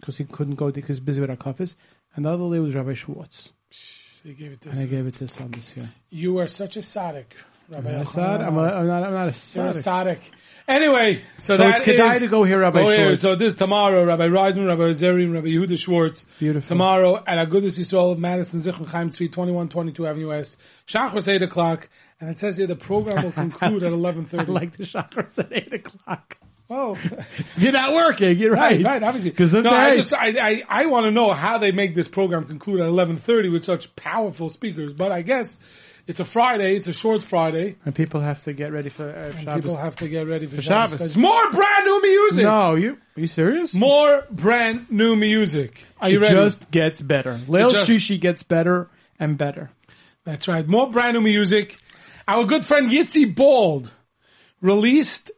because 0.00 0.16
he 0.16 0.24
couldn't 0.24 0.56
go 0.56 0.72
because 0.72 0.96
he's 0.96 1.00
busy 1.00 1.20
with 1.20 1.30
our 1.30 1.36
Akafis, 1.36 1.76
and 2.16 2.24
the 2.24 2.30
other 2.30 2.42
aliyah 2.42 2.64
was 2.64 2.74
Rabbi 2.74 2.94
Schwartz. 2.94 3.50
So 3.70 4.30
you 4.30 4.34
gave 4.34 4.50
it 4.50 4.62
to. 4.62 4.70
And 4.70 4.78
this. 4.78 4.84
I 4.84 4.86
gave 4.88 5.06
it 5.06 5.14
to 5.14 5.20
his 5.20 5.32
son 5.32 5.52
this 5.52 5.76
year. 5.76 5.90
You 6.10 6.38
are 6.38 6.48
such 6.48 6.76
a 6.76 6.80
tzaddik, 6.80 7.26
Rabbi 7.68 7.90
I'm 7.98 8.04
sad- 8.04 8.40
I'm, 8.40 8.56
a, 8.58 8.62
I'm 8.62 8.86
not. 8.86 9.02
I'm 9.04 9.12
not 9.12 9.28
a 9.28 9.32
sad. 9.32 10.18
Anyway, 10.66 11.20
so, 11.36 11.56
So 11.56 11.56
that 11.58 11.80
it's 11.80 11.86
kedai 11.86 12.14
is- 12.14 12.20
to 12.22 12.28
go 12.28 12.42
hear 12.44 12.58
Rabbi 12.60 12.80
go 12.82 12.88
here. 12.88 13.16
So 13.16 13.34
this 13.36 13.54
tomorrow, 13.54 14.04
Rabbi 14.04 14.28
Reisman, 14.28 14.66
Rabbi 14.66 14.92
Zerim, 14.92 15.32
Rabbi 15.34 15.48
Yehuda 15.48 15.78
Schwartz. 15.78 16.24
Beautiful. 16.38 16.66
Tomorrow 16.68 17.22
at 17.26 17.48
Agudas 17.48 17.78
Yisrael 17.78 18.12
of 18.12 18.18
Madison 18.18 18.60
Zichron 18.60 18.88
Chaim 18.88 19.10
Tzvi, 19.10 19.30
2122 19.30 20.06
Avenue 20.06 20.28
West. 20.28 20.58
Shachris 20.86 21.28
8 21.28 21.42
o'clock. 21.42 21.88
And 22.20 22.30
it 22.30 22.38
says 22.38 22.56
here 22.56 22.66
the 22.66 22.76
program 22.76 23.24
will 23.24 23.32
conclude 23.32 23.82
at 23.82 23.92
11.30. 23.92 24.38
I 24.40 24.42
like 24.50 24.76
the 24.76 24.84
chakras 24.84 25.38
at 25.38 25.52
eight 25.52 25.72
o'clock. 25.74 26.38
oh. 26.70 26.94
If 26.94 27.52
you're 27.58 27.72
not 27.72 27.92
working, 27.92 28.38
you're 28.38 28.52
right. 28.52 28.76
Right, 28.82 28.84
right, 28.84 29.02
obviously. 29.02 29.32
'Cause 29.32 29.52
no, 29.52 29.70
I 29.70 29.96
just, 29.96 30.14
I, 30.14 30.28
I, 30.28 30.62
I 30.66 30.86
want 30.86 31.04
to 31.04 31.10
know 31.10 31.32
how 31.32 31.58
they 31.58 31.72
make 31.72 31.94
this 31.94 32.08
program 32.08 32.44
conclude 32.46 32.80
at 32.80 32.88
11.30 32.88 33.52
with 33.52 33.64
such 33.64 33.94
powerful 33.96 34.48
speakers. 34.48 34.94
But 34.94 35.12
I 35.12 35.20
guess 35.20 35.58
it's 36.06 36.20
a 36.20 36.24
Friday, 36.24 36.76
it's 36.76 36.86
a 36.88 36.92
short 36.92 37.22
Friday. 37.22 37.76
And 37.84 37.94
people 37.94 38.20
have 38.20 38.42
to 38.42 38.52
get 38.52 38.72
ready 38.72 38.88
for 38.90 39.08
uh, 39.08 39.30
Shabbos. 39.38 39.54
People 39.62 39.76
have 39.76 39.96
to 39.96 40.08
get 40.08 40.26
ready 40.26 40.46
for, 40.46 40.56
For 40.56 40.62
Shabbos. 40.62 40.92
Shabbos. 40.92 41.16
More 41.16 41.50
brand 41.50 41.84
new 41.84 42.02
music! 42.02 42.44
no, 42.44 42.74
you 42.74 42.98
are 43.16 43.20
you 43.20 43.26
serious? 43.26 43.72
More 43.74 44.24
brand 44.30 44.90
new 44.90 45.16
music. 45.16 45.84
Are 46.00 46.08
you 46.10 46.18
it 46.18 46.22
ready? 46.22 46.34
just 46.34 46.70
gets 46.70 47.00
better. 47.00 47.40
Leil 47.48 47.70
just- 47.70 47.88
Shishi 47.88 48.20
gets 48.20 48.42
better 48.42 48.88
and 49.18 49.38
better. 49.38 49.70
That's 50.24 50.48
right. 50.48 50.66
More 50.66 50.90
brand 50.90 51.14
new 51.14 51.20
music. 51.22 51.78
Our 52.26 52.44
good 52.44 52.64
friend 52.64 52.90
Yitzi 52.90 53.34
Bald 53.34 53.92
released 54.62 55.30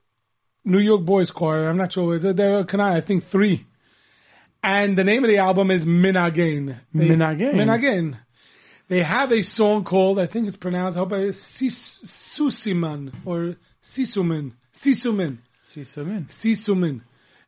New 0.65 0.79
York 0.79 1.05
Boys 1.05 1.31
Choir. 1.31 1.69
I'm 1.69 1.77
not 1.77 1.93
sure. 1.93 2.19
They're, 2.19 2.33
they're 2.33 2.65
Kanai, 2.65 2.93
I 2.93 3.01
think 3.01 3.25
three. 3.25 3.67
And 4.63 4.97
the 4.97 5.05
name 5.05 5.25
of 5.25 5.29
the 5.31 5.39
album 5.39 5.71
is 5.71 5.85
Minagain. 5.87 6.77
Minagain. 6.95 7.55
Minagain. 7.55 8.19
They 8.89 9.03
have 9.03 9.33
a 9.33 9.43
song 9.43 9.85
called, 9.85 10.19
I 10.19 10.27
think 10.27 10.47
it's 10.47 10.57
pronounced, 10.57 10.97
I 10.97 11.01
hope 11.01 11.13
I, 11.13 11.31
Sis- 11.31 12.01
Susiman 12.05 13.13
or. 13.25 13.57
See 13.81 14.05
some 14.05 14.33
in. 14.33 14.53
Sisumin. 16.27 17.01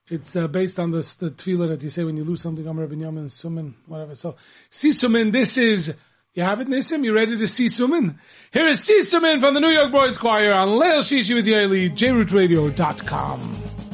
It's 0.08 0.36
uh, 0.36 0.46
based 0.48 0.78
on 0.78 0.92
the, 0.92 0.98
the 1.18 1.30
tefillah 1.30 1.68
that 1.68 1.82
you 1.82 1.90
say 1.90 2.04
when 2.04 2.16
you 2.16 2.24
lose 2.24 2.40
something, 2.40 2.66
Amr 2.66 2.86
ben 2.86 3.00
Yamin, 3.00 3.26
Sumin, 3.26 3.74
whatever. 3.86 4.14
So, 4.14 4.36
Sisumin, 4.70 5.32
this 5.32 5.58
is, 5.58 5.94
you 6.34 6.42
have 6.44 6.60
it, 6.60 6.68
Nissim? 6.68 7.04
You 7.04 7.12
ready 7.14 7.36
to 7.36 7.46
see 7.46 7.66
Sumin? 7.66 8.16
Here 8.52 8.68
is 8.68 8.80
Sisumin 8.80 9.40
from 9.40 9.54
the 9.54 9.60
New 9.60 9.68
York 9.68 9.90
Boys 9.92 10.16
Choir 10.16 10.52
on 10.54 10.68
Leil 10.68 11.00
Shishi 11.00 11.34
with 11.34 11.44
Yaeli, 11.46 11.90
jrootradio.com. 11.90 13.87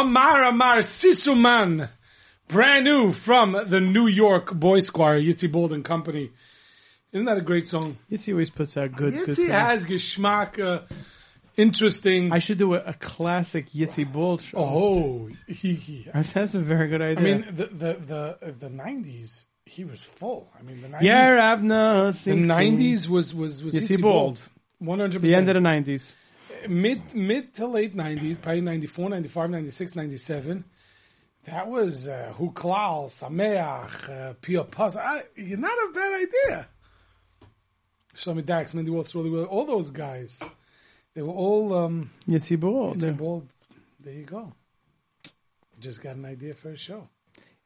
Amar 0.00 0.44
Amar 0.44 0.78
Sisuman. 0.80 1.88
Brand 2.48 2.84
new 2.84 3.12
from 3.12 3.52
the 3.66 3.80
New 3.80 4.06
York 4.06 4.52
Boy 4.52 4.82
Choir, 4.82 5.18
Yitzi 5.18 5.50
Bald 5.50 5.72
and 5.72 5.82
Company. 5.82 6.32
Isn't 7.12 7.24
that 7.24 7.38
a 7.38 7.40
great 7.40 7.66
song? 7.66 7.96
Yitzi 8.12 8.32
always 8.32 8.50
puts 8.50 8.76
out 8.76 8.92
good. 8.94 9.14
good 9.14 9.28
Yitzi 9.30 9.36
things. 9.36 9.50
has 9.50 9.86
geschmack, 9.86 10.62
uh, 10.62 10.82
interesting. 11.56 12.30
I 12.30 12.40
should 12.40 12.58
do 12.58 12.74
a, 12.74 12.82
a 12.84 12.92
classic 12.92 13.70
Yitzi 13.70 14.10
Bald 14.10 14.42
show. 14.42 14.58
oh, 14.58 15.30
he, 15.48 15.74
he, 15.74 16.08
That's 16.12 16.54
a 16.54 16.60
very 16.60 16.88
good 16.88 17.00
idea. 17.00 17.18
I 17.18 17.38
mean, 17.38 17.46
the, 17.56 17.64
the, 17.64 18.36
the, 18.38 18.52
the 18.52 18.68
90s, 18.68 19.46
he 19.64 19.84
was 19.84 20.04
full. 20.04 20.52
I 20.58 20.62
mean, 20.62 20.82
the 20.82 20.88
90s, 20.88 21.02
yeah, 21.02 21.56
Avna. 21.56 22.22
the 22.22 22.32
90s 22.32 23.08
was, 23.08 23.34
was, 23.34 23.64
was 23.64 23.74
Yitzi 23.74 23.96
Yitzi 23.96 24.02
Bald. 24.02 24.38
Bald. 24.80 25.10
100%. 25.12 25.20
The 25.22 25.34
end 25.34 25.48
of 25.48 25.54
the 25.54 25.60
nineties. 25.62 26.14
Mid 26.68 27.14
mid 27.14 27.54
to 27.54 27.66
late 27.66 27.96
90s, 27.96 28.40
probably 28.40 28.60
94, 28.60 29.10
95, 29.10 29.50
96, 29.50 29.96
97. 29.96 30.64
That 31.44 31.68
was 31.68 32.08
uh, 32.08 32.32
Huklal, 32.38 33.06
Sameach, 33.08 34.08
uh, 34.10 34.34
Pia 34.40 34.64
Paz. 34.64 34.96
I- 34.96 35.22
You're 35.36 35.58
not 35.58 35.72
a 35.72 35.92
bad 35.94 36.12
idea. 36.14 36.68
Shlomi 38.14 38.44
Dachs, 38.44 38.74
Mindy 38.74 38.90
Waltz, 38.90 39.14
Rolly 39.14 39.30
Will, 39.30 39.44
all 39.44 39.64
those 39.66 39.90
guys. 39.90 40.40
They 41.14 41.22
were 41.22 41.32
all, 41.32 41.72
um, 41.74 42.10
Yitzibor. 42.28 43.00
a 43.08 43.12
bold, 43.12 43.48
there 44.02 44.14
you 44.14 44.24
go. 44.24 44.52
Just 45.78 46.02
got 46.02 46.16
an 46.16 46.24
idea 46.24 46.54
for 46.54 46.70
a 46.70 46.76
show. 46.76 47.08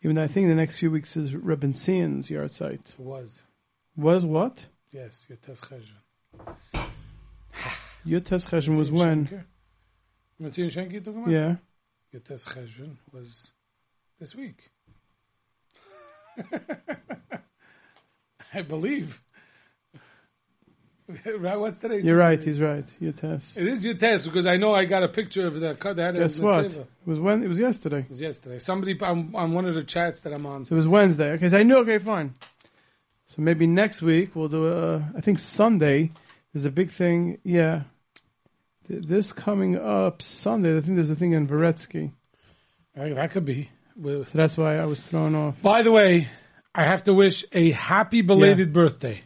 Even 0.03 0.17
though 0.17 0.25
I 0.25 0.29
think 0.29 0.49
the 0.49 0.55
next 0.55 0.79
few 0.79 0.91
weeks 0.91 1.17
is 1.17 1.35
Rebbe 1.35 1.73
Sion's 1.75 2.29
yard 2.31 2.53
site. 2.53 2.95
Was, 2.99 3.43
Was 3.97 4.25
what? 4.27 4.67
yes, 4.91 5.27
your 5.29 5.37
test 5.39 5.69
test 8.21 8.49
cheshvan 8.49 8.79
was 8.79 8.91
when? 8.91 9.45
Matzin 10.41 10.71
Shenki 10.71 10.93
you 10.93 11.01
talking 11.01 11.23
about? 11.23 11.33
Yeah. 11.33 11.57
Your 12.13 12.21
test 12.21 12.47
cheshvan 12.47 12.97
was 13.13 13.53
this 14.19 14.35
week. 14.35 14.71
I 18.53 18.63
believe. 18.63 19.21
right, 21.39 21.59
what's 21.59 21.79
today's? 21.79 22.07
You're 22.07 22.17
right. 22.17 22.43
He's 22.43 22.61
right. 22.61 22.85
Your 23.01 23.13
test. 23.13 23.57
It 23.57 23.67
is 23.67 23.85
your 23.85 23.95
test 23.95 24.27
because 24.27 24.47
I 24.47 24.57
know 24.57 24.75
I 24.75 24.85
got 24.85 25.03
a 25.03 25.09
picture 25.09 25.47
of 25.47 25.59
the 25.59 25.75
cut 25.75 25.97
that. 25.97 26.15
Guess 26.15 26.39
what? 26.39 26.67
It 26.67 26.87
was 27.05 27.19
when? 27.19 27.43
It 27.43 27.49
was 27.49 27.59
yesterday. 27.59 28.01
It 28.01 28.09
was 28.09 28.21
yesterday. 28.21 28.59
Somebody 28.59 28.99
on, 29.01 29.33
on 29.35 29.53
one 29.53 29.67
of 29.67 29.75
the 29.75 29.83
chats 29.83 30.21
that 30.23 30.33
I'm 30.33 30.47
on. 30.47 30.67
So 30.67 30.75
it 30.75 30.77
was 30.77 30.89
Wednesday. 30.89 31.33
Okay, 31.33 31.49
so 31.49 31.59
I 31.59 31.63
knew. 31.63 31.79
Okay, 31.79 31.99
fine. 31.99 32.35
So 33.27 33.43
maybe 33.43 33.67
next 33.67 34.03
week 34.03 34.35
we'll 34.35 34.49
do 34.49 34.67
a. 34.67 34.97
I 35.17 35.21
think 35.21 35.39
Sunday. 35.39 36.11
There's 36.53 36.65
a 36.65 36.71
big 36.71 36.91
thing. 36.91 37.39
Yeah. 37.45 37.83
This 38.89 39.33
coming 39.33 39.77
up 39.77 40.21
Sunday. 40.23 40.77
I 40.77 40.81
think 40.81 40.97
there's 40.97 41.11
a 41.11 41.17
thing 41.17 41.33
in 41.33 41.47
Varetsky. 41.47 42.13
Uh, 42.99 43.09
That 43.15 43.31
could 43.31 43.45
be. 43.45 43.71
So 44.03 44.25
that's 44.33 44.57
why 44.57 44.79
I 44.79 44.87
was 44.87 45.01
thrown 45.01 45.35
off. 45.35 45.61
By 45.63 45.83
the 45.83 45.93
way, 45.93 46.29
I 46.75 46.85
have 46.85 47.05
to 47.05 47.15
wish 47.15 47.45
a 47.53 47.71
happy 47.73 48.23
belated 48.23 48.73
birthday 48.73 49.23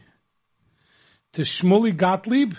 to 1.33 1.41
Shmuley 1.43 1.95
Gottlieb 1.95 2.53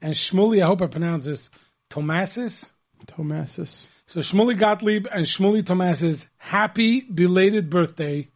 and 0.00 0.14
Shmuley. 0.14 0.62
I 0.62 0.66
hope 0.66 0.82
I 0.82 0.86
pronounce 0.86 1.24
this 1.24 1.50
Tomasis. 1.90 2.70
Tomasis. 3.06 3.86
So 4.06 4.20
Shmuley 4.20 4.56
Gottlieb 4.58 5.06
and 5.12 5.26
Shmuley 5.26 5.62
Tomasis, 5.62 6.28
happy 6.38 7.02
belated 7.02 7.68
birthday. 7.70 8.28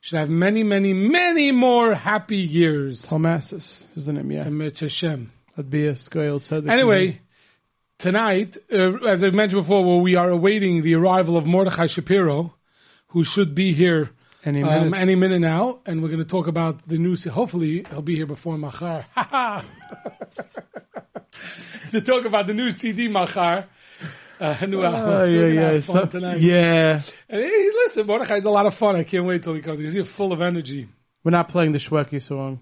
Should 0.00 0.18
have 0.18 0.30
many, 0.30 0.62
many, 0.62 0.92
many 0.92 1.50
more 1.52 1.94
happy 1.94 2.36
years. 2.36 3.04
Tomasis 3.04 3.82
is 3.96 4.06
the 4.06 4.12
name. 4.12 4.30
Yeah. 4.30 4.44
Hashem. 4.44 5.32
That'd 5.56 5.70
be 5.70 5.86
a 5.88 5.96
scale. 5.96 6.40
Anyway, 6.50 7.20
tonight, 7.98 8.56
uh, 8.72 9.04
as 9.06 9.24
I 9.24 9.30
mentioned 9.30 9.62
before, 9.62 9.84
well, 9.84 10.00
we 10.00 10.14
are 10.14 10.30
awaiting 10.30 10.82
the 10.82 10.94
arrival 10.94 11.36
of 11.36 11.46
Mordechai 11.46 11.86
Shapiro, 11.86 12.54
who 13.08 13.24
should 13.24 13.56
be 13.56 13.72
here 13.72 14.10
Any 14.44 14.62
um, 14.62 14.90
minute. 14.90 15.00
any 15.00 15.14
minute 15.16 15.40
now, 15.40 15.80
and 15.84 16.00
we're 16.00 16.10
going 16.10 16.20
to 16.20 16.24
talk 16.24 16.46
about 16.46 16.86
the 16.86 16.96
news. 16.96 17.24
Hopefully, 17.24 17.84
he'll 17.90 18.02
be 18.02 18.14
here 18.14 18.26
before 18.26 18.56
Machar. 18.56 19.04
to 21.90 22.00
talk 22.00 22.24
about 22.24 22.46
the 22.46 22.54
new 22.54 22.70
CD 22.70 23.08
Machar. 23.08 23.66
Uh, 24.40 24.56
new 24.66 24.82
album. 24.84 25.00
Oh, 25.04 25.24
yeah, 25.48 25.72
yeah. 25.72 25.80
So- 25.80 26.06
tonight. 26.06 26.40
yeah. 26.40 27.00
And 27.28 27.40
hey, 27.42 27.70
listen, 27.74 28.06
Mordechai's 28.06 28.44
a 28.44 28.50
lot 28.50 28.66
of 28.66 28.74
fun. 28.74 28.96
I 28.96 29.04
can't 29.04 29.26
wait 29.26 29.42
till 29.42 29.54
he 29.54 29.60
comes 29.60 29.78
because 29.78 29.92
he's 29.94 30.08
full 30.08 30.32
of 30.32 30.40
energy. 30.40 30.88
We're 31.24 31.32
not 31.32 31.48
playing 31.48 31.72
the 31.72 31.78
Shweki 31.78 32.22
song. 32.22 32.60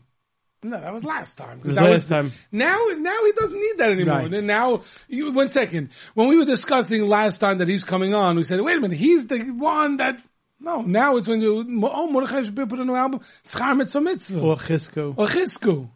No, 0.63 0.81
that 0.81 0.93
was 0.93 1.05
last 1.05 1.37
time. 1.39 1.61
was 1.63 1.75
that 1.77 1.85
last 1.85 2.09
time. 2.09 2.33
Now, 2.51 2.79
now 2.97 3.25
he 3.25 3.33
doesn't 3.33 3.61
need 3.61 3.75
that 3.79 3.91
anymore. 3.91 4.17
Right. 4.21 4.35
And 4.35 4.47
now, 4.47 4.83
you, 5.07 5.31
one 5.31 5.51
second. 5.51 5.91
When 6.15 6.29
we 6.29 6.37
were 6.37 6.47
discussing 6.47 7.07
last 7.07 7.39
time 7.39 7.59
that 7.59 7.69
he's 7.69 7.85
coming 7.85 8.15
on, 8.15 8.37
we 8.37 8.43
said, 8.43 8.61
wait 8.63 8.77
a 8.77 8.81
minute, 8.81 8.97
he's 8.97 9.27
the 9.27 9.39
one 9.51 9.99
that, 9.99 10.19
no, 10.59 10.81
now 10.81 11.19
it's 11.19 11.29
when 11.29 11.41
you, 11.43 11.59
oh, 11.85 12.11
Mordechai 12.11 12.43
Shapiro 12.43 12.67
put 12.67 12.81
a 12.81 12.85
new 12.85 12.97
album, 12.97 13.21
Schar 13.45 13.77
Mitzvah 13.77 14.01
Mitzvah. 14.01 14.41
Or 14.41 14.57
Chisco. 14.57 15.15
or 15.17 15.27
Chisku. 15.27 15.89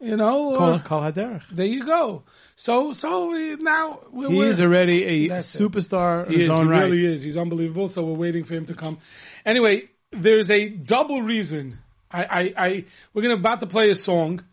You 0.00 0.16
know, 0.16 0.54
uh, 0.54 0.78
Kol 0.78 1.10
Kol 1.10 1.12
there 1.12 1.66
you 1.66 1.84
go. 1.84 2.22
So, 2.54 2.92
so 2.92 3.32
uh, 3.34 3.56
now 3.58 4.00
we're, 4.12 4.30
He 4.30 4.40
is 4.40 4.60
already 4.60 5.04
a 5.04 5.36
it. 5.36 5.40
superstar 5.40 6.28
he 6.28 6.42
is, 6.42 6.46
he 6.46 6.62
right. 6.62 6.84
really 6.84 7.04
is. 7.04 7.24
He's 7.24 7.36
unbelievable. 7.36 7.88
So 7.88 8.04
we're 8.04 8.12
waiting 8.12 8.44
for 8.44 8.54
him 8.54 8.66
to 8.66 8.74
come. 8.74 8.98
Anyway, 9.44 9.88
there's 10.12 10.50
a 10.52 10.68
double 10.68 11.22
reason. 11.22 11.78
I, 12.10 12.24
I, 12.24 12.54
I 12.56 12.84
we're 13.12 13.22
gonna 13.22 13.34
about 13.34 13.60
to 13.60 13.66
play 13.66 13.90
a 13.90 13.94
song. 13.94 14.44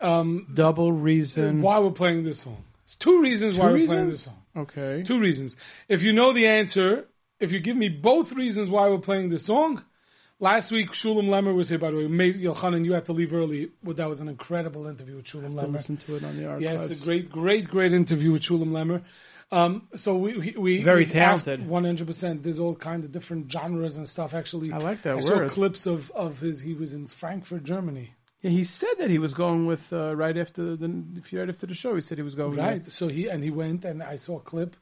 Um, 0.00 0.46
double 0.52 0.92
reason. 0.92 1.60
Why 1.60 1.78
we're 1.78 1.90
playing 1.90 2.24
this 2.24 2.40
song? 2.40 2.64
It's 2.84 2.96
two 2.96 3.20
reasons 3.20 3.58
why 3.58 3.72
we're 3.72 3.86
playing 3.86 4.10
this 4.10 4.22
song. 4.22 4.42
Okay. 4.56 5.02
Two 5.02 5.20
reasons. 5.20 5.56
If 5.88 6.02
you 6.02 6.12
know 6.12 6.32
the 6.32 6.46
answer, 6.46 7.06
if 7.38 7.52
you 7.52 7.60
give 7.60 7.76
me 7.76 7.88
both 7.90 8.32
reasons 8.32 8.70
why 8.70 8.88
we're 8.88 8.98
playing 8.98 9.28
this 9.28 9.44
song, 9.44 9.84
last 10.38 10.70
week 10.70 10.92
Shulem 10.92 11.28
Lemmer 11.28 11.54
was 11.54 11.68
here. 11.68 11.78
By 11.78 11.90
the 11.90 11.96
way, 11.96 12.04
Yochanan, 12.04 12.84
you 12.84 12.92
had 12.92 13.06
to 13.06 13.12
leave 13.12 13.32
early. 13.32 13.70
Well, 13.82 13.94
that 13.94 14.08
was 14.08 14.20
an 14.20 14.28
incredible 14.28 14.86
interview 14.86 15.16
with 15.16 15.26
Shulem 15.26 15.54
Lemmer. 15.54 15.72
listen 15.72 15.96
to 15.98 16.16
it 16.16 16.24
on 16.24 16.36
the 16.36 16.46
archives. 16.46 16.62
Yes, 16.62 16.90
a 16.90 16.94
great, 16.94 17.30
great, 17.30 17.68
great 17.68 17.92
interview 17.92 18.32
with 18.32 18.42
Shulem 18.42 18.70
Lemmer. 18.70 19.02
Um, 19.52 19.86
so 19.94 20.16
we, 20.16 20.36
we, 20.36 20.54
we 20.58 20.82
Very 20.82 21.04
we 21.04 21.12
talented. 21.12 21.68
One 21.68 21.84
hundred 21.84 22.08
percent. 22.08 22.42
There's 22.42 22.58
all 22.58 22.74
kind 22.74 23.04
of 23.04 23.12
different 23.12 23.50
genres 23.50 23.96
and 23.96 24.08
stuff. 24.08 24.34
Actually, 24.34 24.72
I 24.72 24.78
like 24.78 25.02
that 25.02 25.16
I 25.16 25.20
saw 25.20 25.46
clips 25.46 25.86
of 25.86 26.10
of 26.12 26.40
his. 26.40 26.60
He 26.60 26.74
was 26.74 26.94
in 26.94 27.06
Frankfurt, 27.06 27.62
Germany. 27.62 28.14
Yeah, 28.42 28.50
he 28.50 28.64
said 28.64 28.94
that 28.98 29.08
he 29.08 29.18
was 29.18 29.34
going 29.34 29.66
with 29.66 29.92
uh, 29.92 30.16
right 30.16 30.36
after 30.36 30.76
the 30.76 30.88
right 31.32 31.48
after 31.48 31.66
the 31.66 31.74
show. 31.74 31.94
He 31.94 32.00
said 32.00 32.18
he 32.18 32.22
was 32.22 32.34
going. 32.34 32.56
Right. 32.56 32.90
So 32.90 33.06
he 33.06 33.28
and 33.28 33.44
he 33.44 33.50
went 33.50 33.84
and 33.84 34.02
I 34.02 34.16
saw 34.16 34.38
a 34.38 34.40
clip, 34.40 34.76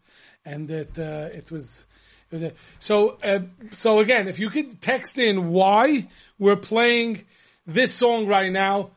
and 0.44 0.66
that 0.68 0.98
uh, 0.98 1.36
it 1.36 1.50
was. 1.50 1.84
It 2.34 2.42
was 2.42 2.50
a, 2.50 2.52
so 2.80 3.10
uh, 3.22 3.40
so 3.70 4.00
again, 4.00 4.26
if 4.26 4.40
you 4.40 4.50
could 4.50 4.80
text 4.80 5.18
in 5.18 5.50
why 5.50 6.08
we're 6.36 6.56
playing 6.56 7.26
this 7.64 7.94
song 7.94 8.26
right 8.26 8.50
now, 8.50 8.90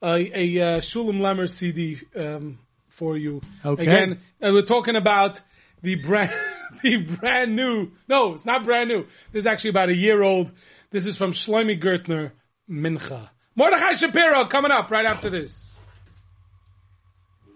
uh, 0.00 0.18
a 0.32 0.60
uh, 0.60 0.80
Shulem 0.80 1.18
Lemmer 1.18 1.50
CD 1.50 2.00
um, 2.14 2.60
for 2.88 3.16
you. 3.16 3.42
Okay. 3.64 3.82
Again, 3.82 4.20
uh, 4.40 4.50
we're 4.52 4.62
talking 4.62 4.94
about 4.94 5.40
the 5.82 5.96
brand 5.96 6.30
the 6.84 6.98
brand 6.98 7.56
new. 7.56 7.90
No, 8.06 8.34
it's 8.34 8.46
not 8.46 8.62
brand 8.62 8.88
new. 8.88 9.04
This 9.32 9.42
is 9.42 9.46
actually 9.46 9.70
about 9.70 9.88
a 9.88 9.96
year 9.96 10.22
old. 10.22 10.52
This 10.92 11.06
is 11.06 11.16
from 11.16 11.32
Shloime 11.32 11.82
Gertner, 11.82 12.30
Mincha. 12.70 13.30
Mordechai 13.56 13.94
Shapiro 13.94 14.44
coming 14.44 14.70
up 14.70 14.92
right 14.92 15.06
after 15.06 15.28
this. 15.28 15.76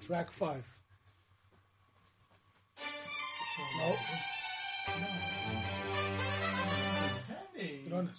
Track 0.03 0.33
five. 0.33 0.67
No. 3.79 3.97
You 7.91 7.97
don't, 7.97 8.11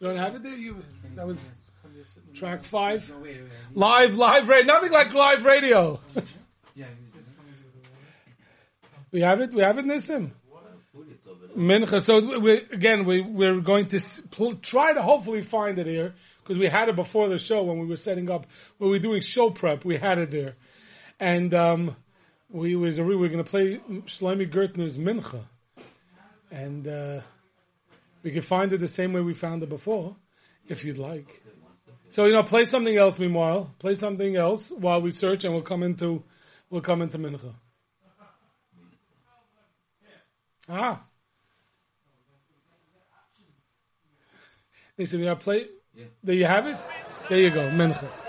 you 0.00 0.06
don't 0.08 0.16
have 0.16 0.34
it 0.36 0.42
there? 0.42 0.54
You, 0.54 0.82
that 1.16 1.26
was 1.26 1.38
track 2.32 2.64
five. 2.64 3.12
Live, 3.74 4.14
live 4.14 4.48
radio. 4.48 4.72
Nothing 4.72 4.90
like 4.90 5.12
live 5.12 5.44
radio. 5.44 6.00
we 9.12 9.20
have 9.20 9.42
it. 9.42 9.52
We 9.52 9.60
have 9.60 9.76
it, 9.76 9.84
Nissim. 9.84 10.30
Mincha. 11.54 12.02
So 12.02 12.38
we, 12.38 12.52
again, 12.52 13.04
we 13.04 13.20
we're 13.20 13.60
going 13.60 13.88
to 13.88 14.00
try 14.62 14.94
to 14.94 15.02
hopefully 15.02 15.42
find 15.42 15.78
it 15.78 15.86
here 15.86 16.14
because 16.42 16.56
we 16.56 16.66
had 16.66 16.88
it 16.88 16.96
before 16.96 17.28
the 17.28 17.36
show 17.36 17.64
when 17.64 17.78
we 17.78 17.84
were 17.84 17.96
setting 17.96 18.30
up. 18.30 18.46
When 18.78 18.88
we 18.88 18.96
were 18.96 19.02
doing 19.02 19.20
show 19.20 19.50
prep, 19.50 19.84
we 19.84 19.98
had 19.98 20.16
it 20.16 20.30
there, 20.30 20.54
and 21.20 21.52
um, 21.52 21.96
we 22.48 22.76
was 22.76 22.98
we 22.98 23.14
were 23.14 23.28
going 23.28 23.44
to 23.44 23.50
play 23.50 23.78
Shloime 24.06 24.50
Gertner's 24.50 24.96
Mincha, 24.96 25.42
and 26.50 26.88
uh, 26.88 27.20
we 28.26 28.32
could 28.32 28.44
find 28.44 28.72
it 28.72 28.78
the 28.78 28.88
same 28.88 29.12
way 29.12 29.20
we 29.20 29.34
found 29.34 29.62
it 29.62 29.68
before, 29.68 30.16
if 30.66 30.84
you'd 30.84 30.98
like. 30.98 31.44
So 32.08 32.24
you 32.24 32.32
know, 32.32 32.42
play 32.42 32.64
something 32.64 32.96
else. 32.96 33.20
Meanwhile, 33.20 33.72
play 33.78 33.94
something 33.94 34.34
else 34.34 34.72
while 34.72 35.00
we 35.00 35.12
search, 35.12 35.44
and 35.44 35.54
we'll 35.54 35.62
come 35.62 35.84
into 35.84 36.24
we'll 36.68 36.80
come 36.80 37.02
into 37.02 37.18
Mincha. 37.18 37.54
Ah. 40.68 41.04
Listen, 44.98 45.20
you 45.20 45.32
play. 45.36 45.68
There 46.24 46.34
you 46.34 46.46
have 46.46 46.66
it. 46.66 46.78
There 47.28 47.38
you 47.38 47.50
go, 47.50 47.70
Mincha. 47.70 48.25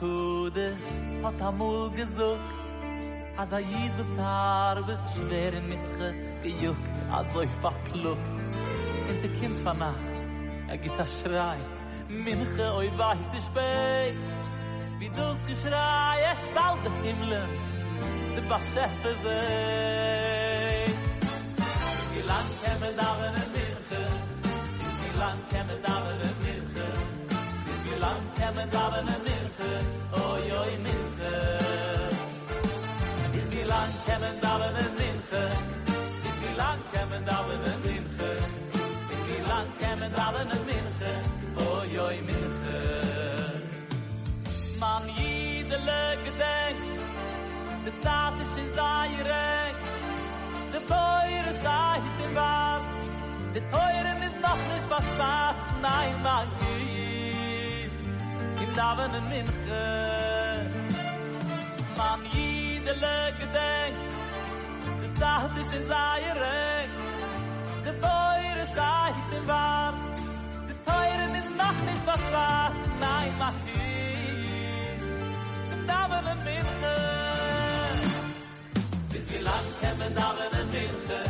HaKudosh 0.00 1.22
hat 1.22 1.40
amul 1.42 1.90
gesucht 1.90 2.40
Als 3.36 3.52
er 3.52 3.60
jid 3.60 3.92
was 3.98 4.86
wird 4.86 5.08
schwer 5.14 5.52
in 5.54 5.68
mische 5.68 6.14
gejuckt, 6.42 6.96
als 7.10 7.34
euch 7.36 7.50
verpluckt. 7.60 8.40
In 9.08 9.20
se 9.20 9.28
kind 9.28 9.58
von 9.64 9.78
Nacht, 9.78 10.20
er 10.68 10.76
geht 10.76 10.98
a 11.00 11.06
Schrei, 11.06 11.56
Minche, 12.08 12.74
oi 12.74 12.90
weiß 12.98 13.32
ich 13.38 13.48
bei. 13.54 14.12
Wie 14.98 15.08
du's 15.08 15.40
Geschrei, 15.46 16.20
er 16.28 16.36
spalt 16.36 16.84
den 16.84 16.96
Himmel, 17.02 17.48
de 18.34 18.42
Baschefe 18.48 19.12
sei. 19.22 20.84
Wie 22.12 22.24
lang 22.30 22.48
kämen 22.62 22.94
da 22.96 23.16
wenn 23.20 23.34
er 23.42 23.48
Minche, 23.56 24.02
wie 25.00 25.18
lang 25.18 25.38
da 25.82 25.96
wenn 26.04 26.20
er 26.26 26.29
er 28.10 29.08
er 29.08 29.20
er 39.54 39.66
kämen 39.80 40.12
da 40.16 40.26
wenn 40.34 40.50
er 40.56 40.62
Minche, 40.68 41.14
oi 41.70 41.98
oi 42.06 42.16
Minche. 42.28 42.78
Man 44.78 45.02
jidele 45.16 46.02
gedenk, 46.24 46.78
de 47.84 47.92
in 48.56 48.68
de 56.22 56.30
de 56.60 57.29
in 58.60 58.72
daven 58.72 59.14
en 59.14 59.28
minche. 59.28 59.84
Man 61.96 62.20
jidele 62.30 63.32
gedenk, 63.38 63.94
de 65.00 65.08
zaad 65.18 65.56
is 65.56 65.72
in 65.72 65.88
zaaierek, 65.88 66.88
de 67.84 67.98
teure 67.98 68.66
in 69.36 69.44
waar, 69.46 69.92
de 70.66 70.74
teure 70.84 71.38
is 71.38 71.48
nog 71.56 71.74
niet 71.86 72.02
verstaan, 72.04 72.72
nein 72.98 73.32
man 73.38 73.54
jid, 73.64 75.02
in 75.70 75.86
daven 75.86 76.26
en 76.26 76.38
minche. 76.44 77.10
Bis 79.12 79.24
wie 79.28 79.42
lang 79.42 79.66
kämen 79.80 80.14
Damen 80.14 80.50
in 80.60 80.68
Minche? 80.70 81.22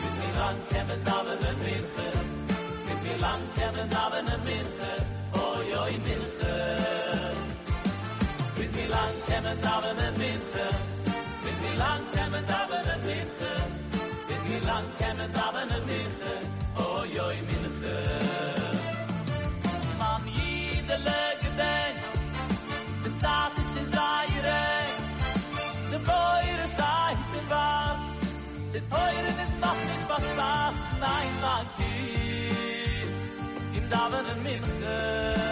Bis 0.00 0.14
wie 0.20 0.32
lang 0.38 0.58
kämen 0.68 1.02
Damen 1.04 1.38
in 1.48 1.58
Minche? 1.58 2.08
Bis 2.86 2.98
wie 3.02 3.20
lang 3.20 3.42
kämen 3.52 3.88
Damen 3.88 4.26
in 4.26 4.42
Minche? 4.44 5.11
Damen 9.60 9.98
in 9.98 10.16
Minche? 10.16 10.66
Bis 11.42 11.56
wie 11.62 11.76
lang 11.76 12.02
Damen 12.12 12.84
in 12.94 13.06
Minche? 13.06 13.52
Bis 14.26 14.42
wie 14.48 14.66
lang 14.66 14.84
kämen 14.98 15.30
Damen 15.32 15.68
in 15.76 15.84
Minche? 15.86 16.34
Oi, 16.76 17.20
oi, 17.20 17.36
Minche. 17.48 17.96
Man 19.98 20.22
jidele 20.26 21.36
gedenk, 21.40 21.96
de 23.02 23.10
zaad 23.20 23.52
is 23.58 23.80
in 23.80 23.92
Zaire, 23.92 24.84
de 25.90 25.98
boire 25.98 26.66
staat 26.74 27.16
in 27.38 27.48
waar, 27.48 27.96
de 28.72 28.80
teuren 28.88 29.38
is 29.44 29.52
nog 29.60 29.76
niet 29.88 30.06
was 30.08 30.34
waar, 30.36 30.72
nein, 31.00 31.32
man 31.40 31.66
hier, 31.76 33.08
in 33.72 33.88
daven 33.88 34.26
en 34.26 35.51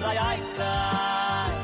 Yitza 0.00 0.72
Kim 1.50 1.59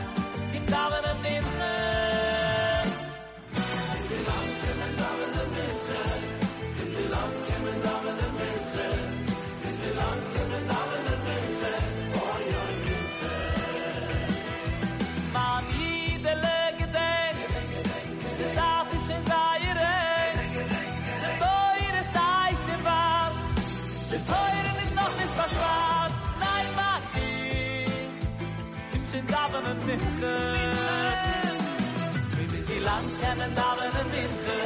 kennen 33.37 33.55
daven 33.55 33.93
en 34.01 34.07
minche, 34.07 34.59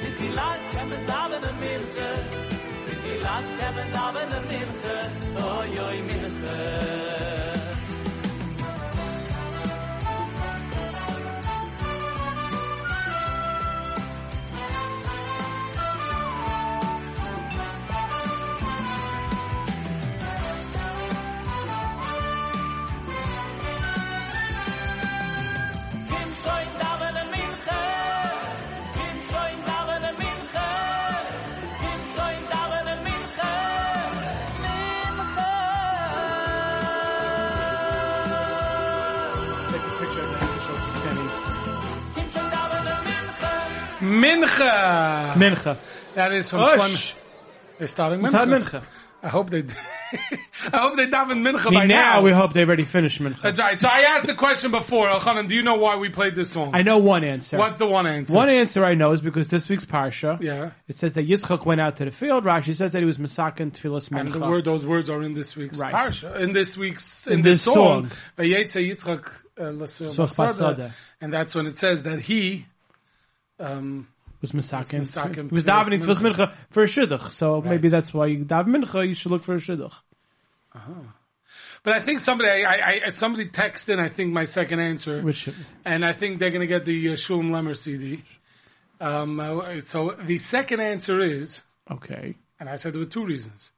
wie 0.00 0.14
wie 0.18 0.34
lang 0.34 0.60
kennen 0.70 1.06
daven 1.06 1.42
en 1.48 1.58
minche, 1.58 2.08
wie 2.86 2.96
wie 3.02 3.20
lang 3.22 3.46
kennen 3.58 3.92
daven 3.92 4.32
en 4.38 4.44
minche, 4.50 4.96
oi, 5.36 5.80
oi, 5.86 6.02
minche. 6.02 7.31
Mincha. 44.12 45.34
Mincha. 45.34 45.76
That 46.14 46.32
is 46.32 46.48
from 46.50 46.60
Oh, 46.60 46.66
Shlomo. 46.76 47.14
They're 47.78 47.88
starting 47.88 48.20
Mincha. 48.20 48.44
Mincha. 48.46 48.82
I 49.24 49.28
hope 49.28 49.50
they. 49.50 49.62
I 50.72 50.78
hope 50.78 50.96
they 50.96 51.06
daven 51.06 51.42
Mincha 51.42 51.68
I 51.68 51.72
by 51.72 51.86
now 51.86 52.14
now. 52.16 52.22
we 52.22 52.32
hope 52.32 52.52
they 52.52 52.64
already 52.64 52.84
finished 52.84 53.20
Mincha. 53.20 53.40
That's 53.40 53.58
right. 53.58 53.80
So 53.80 53.88
I 53.88 54.00
asked 54.00 54.26
the 54.26 54.34
question 54.34 54.72
before. 54.72 55.08
Elchanan, 55.08 55.48
do 55.48 55.54
you 55.54 55.62
know 55.62 55.76
why 55.76 55.96
we 55.96 56.08
played 56.10 56.34
this 56.34 56.50
song? 56.50 56.72
I 56.74 56.82
know 56.82 56.98
one 56.98 57.22
answer. 57.24 57.56
What's 57.56 57.76
the 57.76 57.86
one 57.86 58.06
answer? 58.06 58.34
One 58.34 58.48
answer 58.50 58.84
I 58.84 58.94
know 58.94 59.12
is 59.12 59.20
because 59.20 59.46
this 59.48 59.68
week's 59.68 59.84
parsha. 59.84 60.42
Yeah. 60.42 60.72
It 60.88 60.98
says 60.98 61.14
that 61.14 61.26
Yitzchak 61.28 61.64
went 61.64 61.80
out 61.80 61.96
to 61.96 62.04
the 62.04 62.10
field. 62.10 62.44
Rashi 62.44 62.74
says 62.74 62.92
that 62.92 62.98
he 62.98 63.04
was 63.06 63.18
masakin 63.18 63.72
tefillas 63.72 64.10
And 64.14 64.32
the 64.32 64.38
mincha. 64.38 64.50
word, 64.50 64.64
those 64.64 64.84
words 64.84 65.08
are 65.08 65.22
in 65.22 65.34
this 65.34 65.56
week's 65.56 65.78
Right. 65.78 65.94
parsha, 65.94 66.36
in 66.40 66.52
this 66.52 66.76
week's, 66.76 67.26
in, 67.28 67.34
In 67.34 67.42
this, 67.42 67.64
this 67.64 67.74
song. 67.74 68.10
song. 68.10 68.10
Uh, 69.58 69.64
l'sur 69.64 70.08
Sof 70.12 70.30
basada. 70.34 70.76
basada. 70.76 70.92
And 71.20 71.32
that's 71.32 71.54
when 71.54 71.66
it 71.66 71.78
says 71.78 72.02
that 72.04 72.18
he 72.20 72.66
Um, 73.62 74.08
was 74.42 74.52
Misakin 74.52 74.90
He 75.48 75.54
was 75.54 75.64
davening 75.64 76.02
Tfilas 76.02 76.16
Mincha. 76.16 76.52
For 76.70 76.82
a 76.82 76.86
shidduch. 76.86 77.30
So 77.30 77.62
maybe 77.62 77.88
that's 77.88 78.12
why 78.12 78.26
you 78.26 78.44
daven 78.44 78.76
Mincha. 78.76 79.08
You 79.08 79.14
should 79.14 79.30
look 79.30 79.44
for 79.44 79.54
a 79.54 79.58
shidduch. 79.58 79.94
but 81.82 81.94
I 81.94 82.00
think 82.00 82.20
somebody, 82.20 82.50
I, 82.64 82.74
I, 82.74 83.00
I 83.06 83.10
somebody 83.10 83.48
texted. 83.48 83.98
I 83.98 84.08
think 84.08 84.32
my 84.32 84.44
second 84.44 84.80
answer, 84.80 85.22
Which 85.22 85.48
and 85.84 86.04
I 86.04 86.12
think 86.12 86.38
they're 86.38 86.50
going 86.50 86.60
to 86.60 86.66
get 86.66 86.84
the 86.84 87.10
uh, 87.10 87.12
Shulem 87.12 87.50
Lemmer 87.50 87.76
CD. 87.76 88.22
Um, 89.00 89.40
uh, 89.40 89.80
so 89.80 90.16
the 90.20 90.38
second 90.38 90.80
answer 90.80 91.20
is, 91.20 91.62
okay. 91.90 92.36
and 92.60 92.68
I 92.68 92.76
said 92.76 92.92
there 92.92 93.00
were 93.00 93.06
two 93.06 93.24
reasons. 93.24 93.72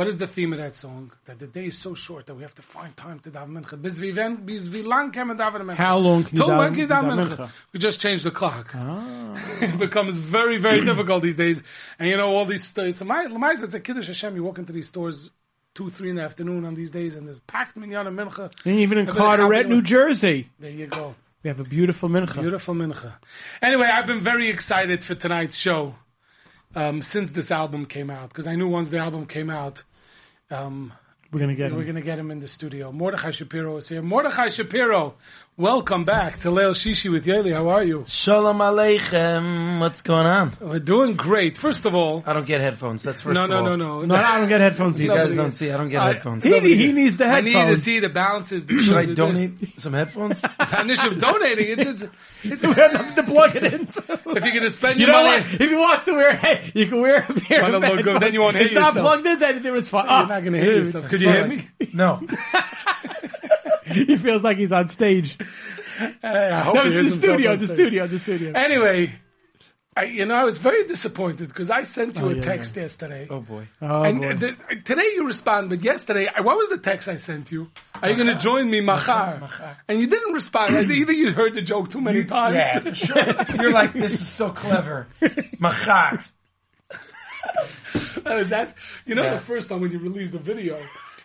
What 0.00 0.08
is 0.08 0.16
the 0.16 0.26
theme 0.26 0.54
of 0.54 0.58
that 0.60 0.74
song? 0.74 1.12
That 1.26 1.38
the 1.38 1.46
day 1.46 1.66
is 1.66 1.76
so 1.76 1.94
short 1.94 2.24
that 2.24 2.34
we 2.34 2.40
have 2.40 2.54
to 2.54 2.62
find 2.62 2.96
time 2.96 3.18
to 3.18 3.30
daven 3.30 3.50
mincha. 3.50 3.76
Bis 3.82 4.00
wie 4.00 4.12
wen- 4.12 4.46
lang 4.86 5.10
can 5.10 5.28
daven 5.36 5.60
mincha? 5.60 5.74
How 5.74 5.98
long 5.98 6.24
can 6.24 6.38
you 6.38 6.42
daven- 6.42 6.74
can 6.74 6.88
daven 6.88 7.18
daven 7.18 7.36
mincha? 7.36 7.50
We 7.74 7.80
just 7.80 8.00
changed 8.00 8.24
the 8.24 8.30
clock. 8.30 8.70
Ah. 8.74 9.34
it 9.60 9.76
becomes 9.76 10.16
very, 10.16 10.56
very 10.56 10.82
difficult 10.86 11.22
these 11.22 11.36
days. 11.36 11.62
And 11.98 12.08
you 12.08 12.16
know, 12.16 12.34
all 12.34 12.46
these. 12.46 12.64
So 12.72 13.04
my, 13.04 13.26
my, 13.26 13.50
it's 13.50 13.74
a 13.74 13.78
Kiddush 13.78 14.06
Hashem. 14.06 14.34
You 14.36 14.42
walk 14.42 14.56
into 14.56 14.72
these 14.72 14.88
stores 14.88 15.32
two, 15.74 15.90
three 15.90 16.08
in 16.08 16.16
the 16.16 16.22
afternoon 16.22 16.64
on 16.64 16.74
these 16.74 16.90
days 16.90 17.14
and 17.14 17.26
there's 17.26 17.40
packed 17.40 17.76
minyan 17.76 18.06
and 18.06 18.18
mincha. 18.18 18.50
And 18.64 18.80
even 18.80 18.96
in 18.96 19.06
Carteret, 19.06 19.68
New 19.68 19.82
Jersey, 19.82 20.48
There 20.58 20.70
you 20.70 20.86
go. 20.86 21.14
we 21.42 21.48
have 21.48 21.60
a 21.60 21.64
beautiful 21.64 22.08
Mincha. 22.08 22.40
Beautiful 22.40 22.74
mincha. 22.74 23.12
Anyway, 23.60 23.84
I've 23.86 24.06
been 24.06 24.22
very 24.22 24.48
excited 24.48 25.04
for 25.04 25.14
tonight's 25.14 25.56
show 25.56 25.94
um, 26.74 27.02
since 27.02 27.32
this 27.32 27.50
album 27.50 27.84
came 27.84 28.08
out 28.08 28.30
because 28.30 28.46
I 28.46 28.54
knew 28.54 28.66
once 28.66 28.88
the 28.88 28.96
album 28.96 29.26
came 29.26 29.50
out, 29.50 29.82
um, 30.50 30.92
We're 31.32 31.40
gonna 31.40 31.54
get 31.54 31.72
we're 31.72 31.78
him. 31.78 31.84
going 31.84 31.94
to 31.96 32.02
get 32.02 32.18
him 32.18 32.30
in 32.30 32.40
the 32.40 32.48
studio. 32.48 32.90
Mordechai 32.92 33.30
Shapiro 33.30 33.76
is 33.76 33.88
here. 33.88 34.02
Mordechai 34.02 34.48
Shapiro, 34.48 35.14
welcome 35.60 36.04
back 36.04 36.40
to 36.40 36.48
Leil 36.48 36.70
Shishi 36.72 37.12
with 37.12 37.26
Yoely. 37.26 37.52
How 37.52 37.68
are 37.68 37.84
you? 37.84 38.04
Shalom 38.08 38.58
Aleichem. 38.58 39.78
What's 39.78 40.00
going 40.00 40.24
on? 40.26 40.56
We're 40.58 40.78
doing 40.78 41.16
great. 41.16 41.54
First 41.54 41.84
of 41.84 41.94
all, 41.94 42.22
I 42.26 42.32
don't 42.32 42.46
get 42.46 42.62
headphones. 42.62 43.02
That's 43.02 43.20
first 43.20 43.34
no, 43.34 43.44
of 43.44 43.50
no, 43.50 43.56
all. 43.56 43.62
no, 43.64 43.76
no, 43.76 44.04
No, 44.06 44.14
I 44.14 44.38
don't 44.38 44.48
get 44.48 44.62
headphones 44.62 44.98
You 44.98 45.12
either. 45.12 45.26
guys 45.28 45.36
don't 45.36 45.52
see. 45.52 45.70
I 45.70 45.76
don't 45.76 45.90
get 45.90 46.00
I- 46.00 46.14
headphones. 46.14 46.44
He, 46.44 46.58
he 46.76 46.92
needs 46.92 47.18
the 47.18 47.26
headphones. 47.28 47.54
I 47.56 47.64
need 47.68 47.74
to 47.76 47.80
see 47.82 47.98
the 48.00 48.08
balances. 48.08 48.64
The, 48.64 48.78
Should 48.82 48.96
I 48.96 49.04
the- 49.04 49.14
donate 49.14 49.78
some 49.78 49.92
headphones? 49.92 50.40
The 50.70 50.80
initiative 50.80 51.12
of 51.14 51.20
donating. 51.20 51.78
It's, 51.78 52.02
it's, 52.02 52.12
it's, 52.44 52.62
We 52.66 52.72
have 52.74 53.14
to 53.16 53.22
plug 53.22 53.56
it 53.56 53.64
in. 53.64 53.82
if 53.88 54.24
you're 54.24 54.34
going 54.40 54.62
to 54.62 54.70
spend 54.70 54.98
You 54.98 55.06
your 55.08 55.16
know 55.16 55.24
money, 55.26 55.42
what? 55.44 55.60
If 55.60 55.68
he 55.70 55.76
wants 55.76 56.04
to 56.06 56.14
wear, 56.14 56.36
hey, 56.36 56.70
you 56.74 56.86
can 56.86 57.00
wear 57.02 57.16
a 57.28 57.32
pair 57.34 57.62
Wanna 57.62 57.76
of 57.76 57.82
look 57.82 57.90
good, 57.90 57.96
headphones. 57.98 58.20
then 58.20 58.32
you 58.34 58.40
won't 58.40 58.56
hate 58.56 58.66
It's 58.66 58.74
not 58.74 58.94
plugged 58.94 59.26
in, 59.26 59.38
then 59.38 59.66
it 59.66 59.72
was 59.72 59.88
fine. 59.88 60.06
you're 60.06 60.28
not 60.28 60.40
going 60.42 60.52
to 60.54 60.58
hit 60.58 60.68
yourself. 60.76 61.08
Could 61.08 61.20
you 61.20 61.28
hear 61.30 61.46
me? 61.46 61.68
no. 61.92 62.20
He 63.92 64.16
feels 64.16 64.42
like 64.42 64.56
he's 64.58 64.72
on 64.72 64.88
stage. 64.88 65.36
I 66.22 66.60
hope 66.62 66.74
No, 66.76 66.82
he 66.82 66.88
the 66.88 66.94
hears 66.94 67.04
himself 67.10 67.22
studio, 67.34 67.56
the 67.56 67.66
studio, 67.66 68.06
the 68.06 68.18
studio. 68.18 68.52
Anyway, 68.54 69.12
I, 69.96 70.04
you 70.04 70.24
know, 70.24 70.34
I 70.36 70.44
was 70.44 70.56
very 70.58 70.86
disappointed 70.86 71.48
because 71.48 71.68
I 71.68 71.82
sent 71.82 72.16
you 72.18 72.26
Oh, 72.26 72.30
a 72.30 72.34
yeah, 72.36 72.42
text 72.42 72.76
yesterday. 72.76 73.26
Oh 73.28 73.40
boy. 73.40 73.66
Oh, 73.82 74.02
and 74.02 74.20
boy. 74.20 74.34
the, 74.34 74.56
today 74.84 75.10
you 75.14 75.26
respond, 75.26 75.68
but 75.68 75.82
yesterday, 75.82 76.28
I- 76.34 76.40
what 76.42 76.56
was 76.56 76.68
the 76.68 76.78
text 76.78 77.08
I 77.08 77.16
sent 77.16 77.50
you? 77.50 77.68
Are 78.00 78.08
you 78.08 78.16
going 78.16 78.28
to 78.34 78.38
join 78.40 78.70
me, 78.70 78.80
Machar? 78.80 79.48
And 79.88 80.00
you 80.00 80.06
didn't 80.06 80.32
respond. 80.32 80.76
I- 80.76 80.82
Either 80.82 81.12
you 81.12 81.32
heard 81.32 81.54
the 81.54 81.62
joke 81.62 81.90
too 81.90 82.00
many 82.00 82.24
times. 82.24 82.54
Yeah, 82.54 82.78
for 82.78 82.94
sure. 82.94 83.34
You're 83.60 83.72
like, 83.72 83.92
this 83.92 84.14
is 84.14 84.28
so 84.28 84.50
clever. 84.50 85.06
Machar. 85.58 86.24
Uh, 88.24 88.44
that's, 88.44 88.72
you 89.06 89.14
know, 89.14 89.22
Yeah. 89.24 89.34
the 89.34 89.40
first 89.40 89.68
time 89.68 89.80
when 89.80 89.90
you 89.90 89.98
released 89.98 90.32
the 90.32 90.38
video, 90.38 90.78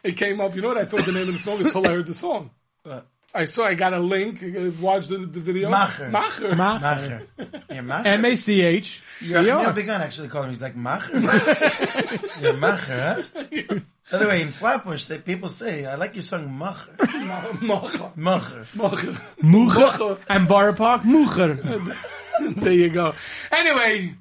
it 0.05 0.17
came 0.17 0.39
up. 0.41 0.55
You 0.55 0.61
know 0.61 0.69
what 0.69 0.77
I 0.77 0.85
thought 0.85 1.05
the 1.05 1.11
name 1.11 1.27
of 1.27 1.33
the 1.33 1.39
song 1.39 1.59
is 1.59 1.67
till 1.71 1.85
I 1.85 1.91
heard 1.91 2.07
the 2.07 2.13
song. 2.13 2.51
What? 2.83 3.07
I 3.33 3.43
saw, 3.45 3.65
I 3.65 3.73
got 3.73 3.91
a 3.93 3.99
link, 3.99 4.41
uh, 4.41 4.71
watched 4.79 5.09
the, 5.09 5.17
the 5.17 5.41
video. 5.41 5.69
Macher. 5.69 6.09
Macher. 6.09 6.53
Macher. 6.53 7.27
Yeah, 7.69 7.81
Macher. 7.81 8.05
M-A-C-H. 8.05 9.03
You're 9.19 9.41
Yeah. 9.41 9.61
yeah. 9.61 9.71
begun 9.73 10.01
actually 10.01 10.29
calling 10.29 10.47
him. 10.47 10.53
He's 10.53 10.61
like 10.61 10.77
Macher. 10.77 11.21
yeah, 12.41 12.51
Macher, 12.51 13.27
huh? 13.35 13.79
By 14.11 14.17
the 14.19 14.27
way, 14.27 14.41
in 14.41 14.51
Flatbush, 14.53 15.07
they, 15.07 15.17
people 15.17 15.49
say, 15.49 15.85
I 15.85 15.95
like 15.95 16.15
your 16.15 16.23
song 16.23 16.47
Macher. 16.47 16.95
Macher. 16.97 18.13
Macher. 18.15 18.65
Macher. 18.73 19.19
Mucher. 19.43 20.17
And 20.29 20.47
Borough 20.47 20.73
Park, 20.73 21.03
Mucher. 21.03 21.55
there 22.55 22.71
you 22.71 22.89
go. 22.89 23.15
Anyway, 23.51 24.15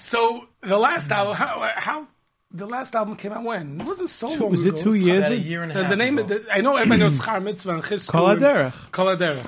so 0.00 0.44
the 0.62 0.78
last 0.78 1.10
album, 1.10 1.34
how, 1.34 1.68
how 1.74 2.06
the 2.52 2.66
last 2.66 2.94
album 2.94 3.16
came 3.16 3.32
out 3.32 3.44
when? 3.44 3.80
It 3.80 3.86
wasn't 3.86 4.10
so 4.10 4.28
long 4.28 4.36
ago. 4.36 4.46
Was 4.46 4.64
it 4.66 4.74
ago. 4.74 4.82
two 4.82 4.94
years? 4.94 5.24
About 5.26 5.32
a 5.32 5.36
year 5.38 5.62
and 5.62 5.70
a 5.70 5.74
The, 5.74 5.82
half 5.82 5.90
the 5.90 5.96
name 5.96 6.18
ago. 6.18 6.34
of 6.34 6.44
the, 6.46 6.52
I 6.52 6.60
know 6.60 6.76
everybody 6.76 7.00
knows 7.00 7.16
Schar 7.18 7.42
Mitzvah 7.42 7.74
and 7.74 7.82
Chizku. 7.82 8.08
Kol 8.10 8.28
and- 8.30 8.40
Haderech. 8.42 8.90
Kol 8.92 9.06
Haderech. 9.06 9.46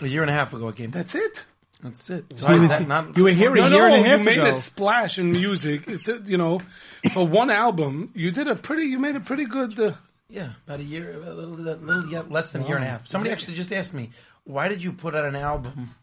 A 0.00 0.06
year 0.06 0.22
and 0.22 0.30
a 0.30 0.34
half 0.34 0.52
ago 0.52 0.68
it 0.68 0.76
came. 0.76 0.90
That's 0.90 1.14
it. 1.14 1.44
That's 1.82 2.10
it. 2.10 2.24
You 2.30 2.36
was- 2.60 3.16
you 3.16 3.24
were 3.24 3.30
here 3.30 3.54
a 3.54 3.58
year 3.60 3.68
no, 3.70 3.84
and 3.84 3.94
a 4.04 4.08
half 4.08 4.20
ago. 4.20 4.30
you 4.30 4.40
made 4.40 4.48
ago. 4.48 4.58
a 4.58 4.62
splash 4.62 5.18
in 5.18 5.30
music. 5.32 5.84
It, 5.88 6.28
you 6.28 6.36
know, 6.36 6.60
for 7.12 7.26
one 7.26 7.50
album, 7.50 8.10
you 8.14 8.30
did 8.30 8.48
a 8.48 8.54
pretty, 8.56 8.84
you 8.84 8.98
made 8.98 9.16
a 9.16 9.20
pretty 9.20 9.44
good. 9.46 9.78
Uh, 9.78 9.92
Yeah, 10.28 10.50
about 10.66 10.80
a 10.80 10.82
year, 10.82 11.12
a 11.14 11.30
little, 11.32 11.54
a 11.54 11.74
little 11.76 12.06
yeah, 12.10 12.22
less 12.28 12.50
than 12.52 12.62
a 12.62 12.66
year 12.66 12.76
and 12.76 12.84
a 12.84 12.88
half. 12.88 13.06
Somebody 13.06 13.30
actually 13.32 13.54
just 13.54 13.72
asked 13.72 13.94
me, 13.94 14.10
why 14.44 14.68
did 14.68 14.82
you 14.82 14.92
put 14.92 15.14
out 15.14 15.24
an 15.24 15.36
album, 15.36 15.94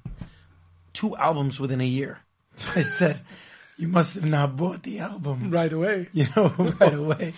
two 0.94 1.16
albums 1.18 1.60
within 1.60 1.82
a 1.82 1.86
year? 1.86 2.20
So 2.56 2.68
I 2.80 2.84
said, 2.84 3.20
you 3.78 3.88
must 3.88 4.16
have 4.16 4.26
not 4.26 4.56
bought 4.56 4.84
the 4.84 5.00
album, 5.00 5.52
right 5.52 5.72
away. 5.72 6.08
you 6.14 6.28
know, 6.36 6.48
right 6.80 6.94
away. 6.94 7.34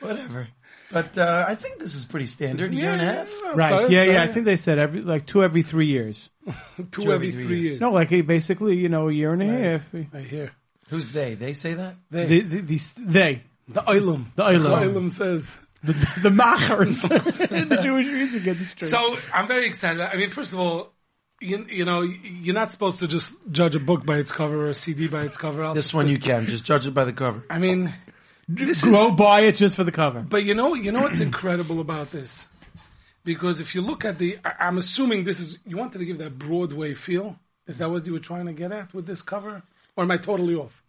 Whatever. 0.00 0.48
But 0.92 1.16
uh, 1.18 1.44
I 1.46 1.54
think 1.54 1.78
this 1.78 1.94
is 1.94 2.04
pretty 2.04 2.26
standard, 2.26 2.72
a 2.72 2.74
year 2.74 2.90
and 2.90 3.00
a 3.00 3.04
half. 3.04 3.32
Right. 3.54 3.68
So- 3.68 3.88
yeah, 3.88 4.04
so- 4.04 4.10
yeah. 4.10 4.22
I 4.24 4.26
think 4.26 4.44
they 4.44 4.56
said 4.56 4.78
every 4.78 5.02
like 5.02 5.26
two 5.26 5.42
every 5.44 5.62
three 5.62 5.86
years. 5.86 6.28
Two 6.90 7.12
every 7.12 7.30
three 7.32 7.60
years. 7.60 7.80
No, 7.80 7.92
like 7.92 8.08
basically, 8.26 8.76
you 8.76 8.88
know, 8.88 9.08
a 9.08 9.12
year 9.12 9.32
and 9.32 9.42
a 9.42 9.46
half. 9.46 9.82
I 10.14 10.18
hear. 10.20 10.50
Who's 10.88 11.08
they? 11.12 11.34
They 11.36 11.52
say 11.52 11.74
that? 11.74 11.94
They, 12.10 12.24
The, 12.26 12.40
the, 12.40 12.60
the, 12.62 12.80
they, 12.98 13.42
the 13.68 13.82
Olam. 13.82 14.24
the 14.34 14.42
Olam. 14.42 14.62
The 14.62 15.00
Olam 15.00 15.12
says. 15.12 15.52
the, 15.84 15.92
the 16.22 16.30
machers 16.30 17.00
the 17.02 17.78
Jewish 17.82 18.06
music 18.06 18.46
industry. 18.46 18.88
So 18.88 19.16
I'm 19.32 19.46
very 19.46 19.66
excited. 19.66 20.00
I 20.00 20.16
mean, 20.16 20.30
first 20.30 20.52
of 20.52 20.58
all, 20.58 20.92
you, 21.40 21.66
you 21.70 21.84
know, 21.84 22.02
you're 22.02 22.54
not 22.54 22.70
supposed 22.70 22.98
to 23.00 23.08
just 23.08 23.32
judge 23.50 23.74
a 23.74 23.80
book 23.80 24.04
by 24.04 24.18
its 24.18 24.30
cover 24.30 24.66
or 24.66 24.70
a 24.70 24.74
CD 24.74 25.08
by 25.08 25.24
its 25.24 25.36
cover. 25.36 25.64
I'll- 25.64 25.74
This 25.74 25.92
one 25.94 26.08
you 26.08 26.18
can. 26.18 26.46
Just 26.46 26.64
judge 26.64 26.86
it 26.86 26.92
by 26.92 27.04
the 27.04 27.12
cover. 27.12 27.42
I 27.50 27.58
mean, 27.58 27.92
this 28.48 28.82
Go 28.84 29.08
is, 29.10 29.16
buy 29.16 29.42
it 29.42 29.56
just 29.56 29.76
for 29.76 29.84
the 29.84 29.92
cover. 29.92 30.20
but 30.20 30.44
you 30.44 30.54
know, 30.54 30.74
you 30.74 30.92
know 30.92 31.02
what's 31.02 31.20
incredible 31.20 31.80
about 31.80 32.10
this? 32.10 32.46
Because 33.24 33.60
if 33.60 33.74
you 33.74 33.80
look 33.82 34.04
at 34.04 34.18
the, 34.18 34.38
I- 34.44 34.66
I'm 34.68 34.78
assuming 34.78 35.24
this 35.24 35.40
is, 35.40 35.58
you 35.66 35.76
wanted 35.76 35.98
to 35.98 36.04
give 36.04 36.18
that 36.18 36.38
Broadway 36.38 36.94
feel. 36.94 37.36
Is 37.66 37.78
that 37.78 37.90
what 37.90 38.06
you 38.06 38.12
were 38.12 38.18
trying 38.18 38.46
to 38.46 38.52
get 38.52 38.72
at 38.72 38.92
with 38.94 39.06
this 39.06 39.22
cover? 39.22 39.62
Or 39.96 40.04
am 40.04 40.10
I 40.10 40.16
totally 40.16 40.54
off? 40.54 40.82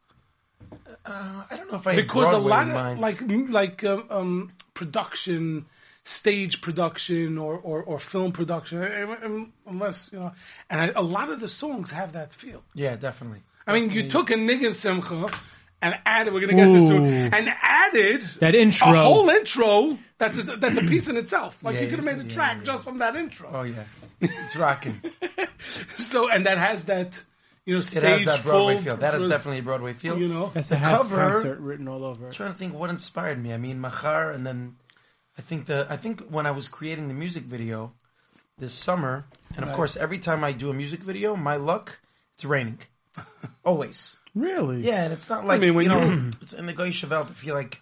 Uh, 1.06 1.44
I 1.50 1.56
don't 1.58 1.72
know 1.72 1.78
if 1.78 1.86
I 1.88 1.96
Because 1.96 2.28
had 2.28 2.36
a 2.36 2.38
lot 2.38 2.70
of, 2.70 3.00
like, 3.00 3.22
like, 3.50 3.84
um, 3.84 4.06
um, 4.10 4.52
production, 4.74 5.66
stage 6.04 6.62
production 6.62 7.38
or, 7.38 7.56
or, 7.58 7.84
or 7.84 8.00
film 8.00 8.32
production, 8.32 8.82
unless, 9.68 10.10
you 10.12 10.20
know, 10.20 10.32
and 10.70 10.82
I, 10.82 10.92
a 10.96 11.02
lot 11.02 11.30
of 11.30 11.40
the 11.40 11.48
songs 11.50 11.90
have 11.92 12.14
that 12.14 12.34
feel. 12.34 12.64
yeah, 12.74 12.96
definitely. 12.96 13.44
I 13.68 13.74
mean, 13.80 13.92
you 13.92 14.10
took 14.10 14.32
a 14.32 14.34
Niggin 14.36 14.74
Simcha 14.74 15.30
and 15.84 15.96
added, 16.06 16.34
we're 16.34 16.40
going 16.42 16.56
to 16.56 16.64
get 16.66 16.72
this 16.72 16.88
soon, 16.88 17.06
and 17.06 17.50
added 17.62 18.22
That 18.40 18.56
intro. 18.56 18.90
a 18.90 18.94
whole 18.96 19.30
intro 19.30 19.98
that's 20.18 20.38
a, 20.40 20.44
that's 20.44 20.78
a 20.78 20.82
piece 20.84 21.08
in 21.08 21.18
itself. 21.18 21.58
Like 21.64 21.76
Yeah, 21.76 21.82
you 21.82 21.88
could 21.90 22.00
have 22.00 22.06
made 22.06 22.20
a 22.20 22.28
yeah, 22.28 22.34
track 22.34 22.58
yeah. 22.60 22.64
just 22.64 22.84
from 22.84 22.98
that 23.00 23.16
intro. 23.16 23.50
Oh 23.54 23.64
yeah, 23.64 23.84
it's 24.22 24.56
rocking. 24.56 25.02
So, 25.98 26.30
and 26.30 26.46
that 26.46 26.58
has 26.58 26.86
that, 26.86 27.24
you 27.66 27.74
know, 27.76 27.80
It 27.80 27.84
stage 27.84 28.04
has 28.04 28.26
that 28.26 28.44
Broadway 28.44 28.76
full- 28.76 28.84
feel. 28.84 28.98
That 28.98 29.16
is 29.16 29.26
definitely 29.28 29.60
a 29.60 29.64
Broadway 29.64 29.94
feel. 29.94 30.18
you 30.20 30.28
know. 30.28 30.52
That's 30.54 30.72
a 30.72 30.76
Has 30.76 31.02
cover- 31.02 31.16
concert 31.34 31.60
written 31.60 31.88
all 31.88 32.04
over 32.04 32.28
I'm 32.28 32.34
trying 32.34 32.52
to 32.52 32.58
think 32.58 32.74
what 32.74 32.90
inspired 32.90 33.42
me. 33.42 33.54
I 33.54 33.58
mean, 33.58 33.80
Machar, 33.80 34.32
and 34.32 34.46
then 34.46 34.76
I 35.38 35.42
think 35.42 35.66
the 35.66 35.88
I 35.90 35.98
think 35.98 36.22
when 36.30 36.46
I 36.46 36.52
was 36.52 36.68
creating 36.68 37.08
the 37.08 37.14
music 37.14 37.44
video 37.44 37.94
this 38.58 38.74
summer, 38.74 39.26
and 39.56 39.64
of 39.64 39.70
Right. 39.70 39.76
course, 39.76 39.96
every 39.96 40.20
time 40.20 40.44
I 40.44 40.52
do 40.52 40.70
a 40.70 40.74
music 40.74 41.02
video, 41.02 41.36
my 41.36 41.56
luck, 41.56 42.00
it's 42.36 42.46
raining, 42.46 42.80
always. 43.66 44.16
Really? 44.36 44.82
Yeah, 44.88 45.04
and 45.04 45.14
it's 45.14 45.30
not 45.30 45.46
like 45.46 45.58
I 45.58 45.60
mean, 45.62 45.74
when 45.74 45.84
you 45.84 45.90
know, 45.90 46.06
you- 46.06 46.32
it's 46.42 46.54
in 46.54 46.66
the 46.66 46.74
goyishe 46.74 47.04
velt 47.08 47.28
to 47.28 47.34
feel 47.34 47.56
like 47.56 47.82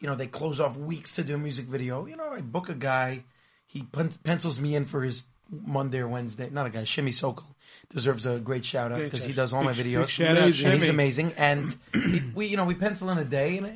you 0.00 0.08
know 0.08 0.14
they 0.14 0.26
close 0.26 0.60
off 0.60 0.76
weeks 0.76 1.14
to 1.16 1.24
do 1.24 1.34
a 1.34 1.38
music 1.38 1.66
video. 1.66 2.06
You 2.06 2.16
know, 2.16 2.28
I 2.30 2.40
book 2.40 2.68
a 2.68 2.74
guy, 2.74 3.24
he 3.66 3.82
pen- 3.82 4.12
pencils 4.24 4.58
me 4.60 4.74
in 4.76 4.84
for 4.84 5.02
his 5.02 5.24
Monday 5.50 5.98
or 5.98 6.08
Wednesday. 6.08 6.50
Not 6.50 6.66
a 6.66 6.70
guy, 6.70 6.84
Shimmy 6.84 7.12
Sokol 7.12 7.46
deserves 7.90 8.26
a 8.26 8.38
great 8.38 8.64
shout 8.64 8.92
out 8.92 8.98
because 9.00 9.24
he 9.24 9.32
does 9.32 9.52
all 9.52 9.64
my 9.64 9.72
videos. 9.72 10.08
shout 10.08 10.36
out, 10.36 10.44
and 10.44 10.54
Shimmy. 10.54 10.78
he's 10.78 10.88
amazing. 10.88 11.32
And 11.36 11.74
he, 11.92 12.22
we, 12.34 12.46
you 12.46 12.56
know, 12.56 12.64
we 12.66 12.74
pencil 12.74 13.08
in 13.10 13.18
a 13.18 13.24
day, 13.24 13.56
and 13.58 13.66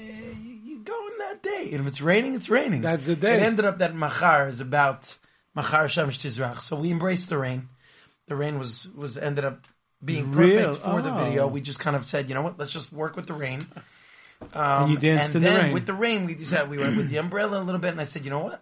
that 1.42 1.48
day. 1.48 1.70
And 1.72 1.80
if 1.80 1.86
it's 1.86 2.00
raining, 2.00 2.34
it's 2.34 2.48
raining. 2.48 2.82
That's 2.82 3.04
the 3.04 3.16
day. 3.16 3.34
It 3.36 3.42
ended 3.42 3.64
up 3.64 3.78
that 3.78 3.94
Machar 3.94 4.48
is 4.48 4.60
about 4.60 5.16
Machar 5.54 5.84
Shamish 5.86 6.18
Tizrach. 6.18 6.60
So 6.62 6.76
we 6.76 6.90
embraced 6.90 7.28
the 7.28 7.38
rain. 7.38 7.68
The 8.28 8.36
rain 8.36 8.58
was 8.58 8.88
was 8.94 9.16
ended 9.18 9.44
up 9.44 9.66
being 10.04 10.32
perfect 10.32 10.56
Real? 10.56 10.74
for 10.74 11.02
the 11.02 11.12
Oh. 11.12 11.24
video. 11.24 11.46
We 11.46 11.60
just 11.60 11.78
kind 11.78 11.94
of 11.96 12.06
said, 12.06 12.28
you 12.28 12.34
know 12.34 12.42
what, 12.42 12.58
let's 12.58 12.70
just 12.72 12.92
work 12.92 13.14
with 13.16 13.26
the 13.26 13.34
rain. 13.34 13.66
Um, 14.52 14.82
And 14.84 14.90
you 14.90 14.98
danced 14.98 15.26
and 15.26 15.36
in 15.36 15.42
the 15.42 15.48
then 15.48 15.62
rain. 15.64 15.72
with 15.72 15.86
the 15.86 15.94
rain, 15.94 16.26
we 16.26 16.34
decided 16.34 16.68
we 16.70 16.78
went 16.78 16.96
with 16.96 17.08
the 17.08 17.18
umbrella 17.18 17.60
a 17.60 17.62
little 17.62 17.80
bit, 17.80 17.90
and 17.92 18.00
I 18.00 18.04
said, 18.04 18.24
you 18.24 18.30
know 18.30 18.40
what, 18.40 18.60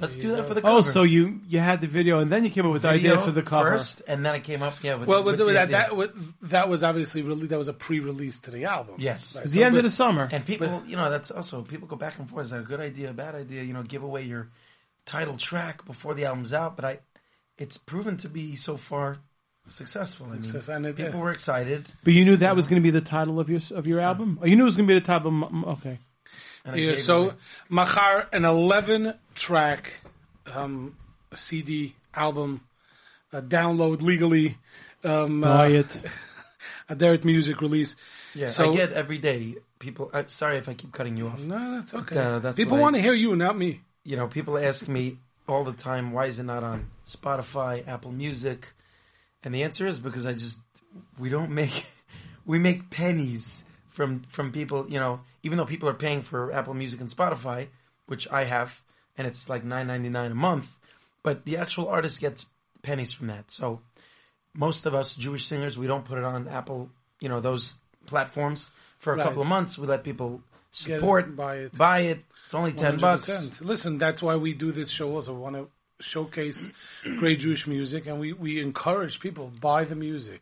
Let's 0.00 0.16
do 0.16 0.30
that 0.32 0.48
for 0.48 0.54
the 0.54 0.60
Oh, 0.64 0.82
so 0.82 1.04
you 1.04 1.40
you 1.46 1.60
had 1.60 1.80
the 1.80 1.86
video 1.86 2.18
and 2.18 2.30
then 2.30 2.42
you 2.44 2.50
came 2.50 2.66
up 2.66 2.72
with 2.72 2.82
the 2.82 2.88
idea 2.88 3.20
for 3.20 3.30
the 3.30 3.42
cover. 3.42 3.70
first, 3.70 4.02
and 4.08 4.26
then 4.26 4.34
I 4.34 4.40
came 4.40 4.60
up. 4.62 4.82
Yeah, 4.82 4.96
with, 4.96 5.08
Well, 5.08 5.22
with 5.22 5.38
with, 5.38 5.46
the 5.46 5.52
that, 5.54 5.62
idea. 5.68 5.76
that, 5.78 5.96
was- 5.96 6.10
that 6.42 6.68
was 6.68 6.82
obviously 6.82 7.22
really 7.22 7.46
that 7.46 7.58
was 7.58 7.68
a 7.68 7.72
pre-release 7.72 8.40
to 8.40 8.50
the 8.50 8.64
album. 8.64 8.96
Yes. 8.98 9.36
Right, 9.36 9.44
It's 9.44 9.52
so- 9.54 9.58
the 9.58 9.64
end 9.64 9.74
but- 9.74 9.84
of 9.84 9.90
the 9.90 9.96
summer. 9.96 10.28
And 10.32 10.44
people, 10.44 10.82
you 10.86 10.96
know, 10.96 11.10
that's 11.10 11.30
also 11.30 11.62
people 11.62 11.86
go 11.86 11.94
back 11.96 12.18
and 12.18 12.28
forth. 12.28 12.46
Is 12.46 12.50
that 12.50 12.60
a 12.60 12.64
good 12.64 12.80
idea, 12.80 13.10
a 13.10 13.12
bad 13.12 13.36
idea? 13.36 13.62
You 13.62 13.72
know, 13.72 13.84
give 13.84 14.02
away 14.02 14.22
your 14.24 14.50
title 15.06 15.36
track 15.36 15.84
before 15.86 16.14
the 16.14 16.24
album's 16.24 16.52
out. 16.52 16.74
But 16.74 16.84
I, 16.84 16.98
it's 17.56 17.78
proven 17.78 18.16
to 18.18 18.28
be 18.28 18.56
so 18.56 18.76
far 18.76 19.18
successful. 19.68 20.26
I 20.26 20.32
mean, 20.34 20.42
Success, 20.42 20.68
and 20.74 20.86
it- 20.86 20.96
people 20.96 21.12
yeah. 21.14 21.20
were 21.20 21.30
excited. 21.32 21.86
But 22.02 22.14
you 22.14 22.24
knew 22.24 22.36
that 22.38 22.56
was 22.56 22.66
going 22.66 22.82
to 22.82 22.84
be 22.84 22.90
the 22.90 23.00
title 23.00 23.38
of 23.38 23.48
your 23.48 23.60
of 23.70 23.86
your 23.86 24.00
album. 24.00 24.40
Oh, 24.42 24.46
you 24.46 24.56
knew 24.56 24.62
it 24.62 24.66
was 24.66 24.76
going 24.76 24.88
to 24.88 24.94
be 24.94 24.98
the 24.98 25.06
title. 25.06 25.28
Of, 25.28 25.34
m- 25.54 25.64
okay. 25.64 25.98
And 26.64 26.74
I 26.74 26.78
Yeah, 26.78 26.90
gave 26.92 27.00
so 27.02 27.22
away- 27.24 27.34
Machar, 27.68 28.28
an 28.32 28.44
11 28.44 29.14
track 29.34 30.00
um, 30.52 30.96
CD 31.34 31.94
album, 32.14 32.60
uh, 33.32 33.40
download 33.40 34.00
legally, 34.02 34.58
um, 35.02 35.40
Buy 35.42 35.66
uh, 35.66 35.80
it. 35.80 36.02
Aderet 36.88 37.24
Music 37.24 37.60
release. 37.60 37.96
yeah, 38.34 38.46
so- 38.46 38.70
I 38.72 38.76
get 38.76 38.92
every 38.92 39.18
day 39.18 39.56
people. 39.78 40.10
I'm 40.12 40.28
sorry 40.28 40.56
if 40.56 40.68
I 40.68 40.74
keep 40.74 40.92
cutting 40.92 41.16
you 41.16 41.28
off. 41.28 41.40
No, 41.40 41.76
that's 41.76 41.92
okay. 41.94 42.16
uh, 42.16 42.38
that's 42.38 42.56
People 42.56 42.78
want 42.78 42.96
to 42.96 43.02
hear 43.02 43.14
you, 43.14 43.36
not 43.36 43.56
me. 43.56 43.80
you 44.04 44.16
know, 44.16 44.28
people 44.28 44.56
ask 44.58 44.86
me 44.88 45.18
all 45.48 45.64
the 45.64 45.72
time, 45.74 46.12
why 46.12 46.26
is 46.26 46.38
it 46.38 46.44
not 46.44 46.62
on 46.64 46.88
Spotify, 47.06 47.86
Apple 47.86 48.12
Music? 48.12 48.68
And 49.42 49.54
the 49.54 49.62
answer 49.62 49.86
is 49.86 49.98
because 49.98 50.24
I 50.24 50.32
just 50.32 50.58
we 51.18 51.28
don't 51.28 51.50
make 51.50 51.84
we 52.46 52.58
make 52.58 52.88
pennies 52.90 53.64
from 53.90 54.22
from 54.28 54.52
people, 54.52 54.86
you 54.88 54.98
know, 54.98 55.20
even 55.44 55.56
though 55.58 55.64
people 55.66 55.88
are 55.88 55.94
paying 55.94 56.22
for 56.22 56.52
Apple 56.52 56.74
Music 56.74 57.00
and 57.00 57.08
Spotify, 57.08 57.68
which 58.06 58.26
I 58.30 58.44
have, 58.44 58.80
and 59.16 59.26
it's 59.26 59.48
like 59.48 59.62
nine 59.64 59.86
ninety 59.86 60.08
nine 60.08 60.32
a 60.32 60.34
month, 60.34 60.66
but 61.22 61.44
the 61.44 61.56
actual 61.58 61.86
artist 61.88 62.20
gets 62.20 62.46
pennies 62.82 63.12
from 63.12 63.28
that. 63.28 63.50
So 63.50 63.80
most 64.54 64.86
of 64.86 64.94
us 64.94 65.14
Jewish 65.14 65.46
singers, 65.46 65.78
we 65.78 65.86
don't 65.86 66.04
put 66.04 66.18
it 66.18 66.24
on 66.24 66.48
Apple, 66.48 66.90
you 67.20 67.28
know, 67.28 67.40
those 67.40 67.74
platforms 68.06 68.70
for 68.98 69.12
a 69.12 69.16
Right. 69.16 69.24
couple 69.24 69.42
of 69.42 69.48
months. 69.48 69.78
We 69.78 69.86
let 69.86 70.02
people 70.04 70.30
Get 70.84 70.96
it, 70.96 70.98
support, 71.00 71.36
buy 71.36 71.56
it. 71.56 71.76
buy 71.78 71.98
it. 72.00 72.24
It's 72.44 72.54
only 72.54 72.72
ten 72.72 72.96
bucks. 72.98 73.28
100%. 73.30 73.60
Listen, 73.64 73.98
that's 73.98 74.20
why 74.22 74.36
we 74.36 74.54
do 74.54 74.72
this 74.72 74.90
show. 74.90 75.14
Also, 75.14 75.32
want 75.34 75.56
to 75.56 75.68
showcase 76.00 76.68
great 77.18 77.38
Jewish 77.40 77.66
music, 77.66 78.06
and 78.06 78.18
we, 78.20 78.32
we 78.32 78.60
encourage 78.60 79.20
people 79.20 79.50
buy 79.60 79.84
the 79.84 79.94
music. 79.94 80.40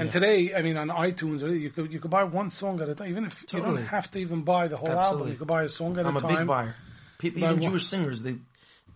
And 0.00 0.10
today, 0.10 0.54
I 0.54 0.62
mean, 0.62 0.76
on 0.76 0.88
iTunes, 0.88 1.40
you 1.60 1.70
could 1.70 1.92
you 1.92 2.00
could 2.00 2.10
buy 2.10 2.24
one 2.24 2.50
song 2.50 2.80
at 2.80 2.88
a 2.88 2.94
time. 2.94 3.08
Even 3.10 3.26
if 3.26 3.44
you 3.52 3.60
don't 3.60 3.76
have 3.76 4.10
to 4.12 4.18
even 4.18 4.42
buy 4.42 4.68
the 4.68 4.76
whole 4.76 4.90
album, 4.90 5.28
you 5.28 5.34
could 5.34 5.46
buy 5.46 5.64
a 5.64 5.68
song 5.68 5.98
at 5.98 6.06
I'm 6.06 6.16
a 6.16 6.20
time. 6.20 6.30
I'm 6.30 6.36
a 6.36 6.38
big 6.38 6.46
buyer. 6.46 6.74
People, 7.18 7.40
Buy 7.42 7.48
even 7.48 7.60
one. 7.60 7.70
Jewish 7.72 7.86
singers, 7.86 8.22
they, 8.22 8.36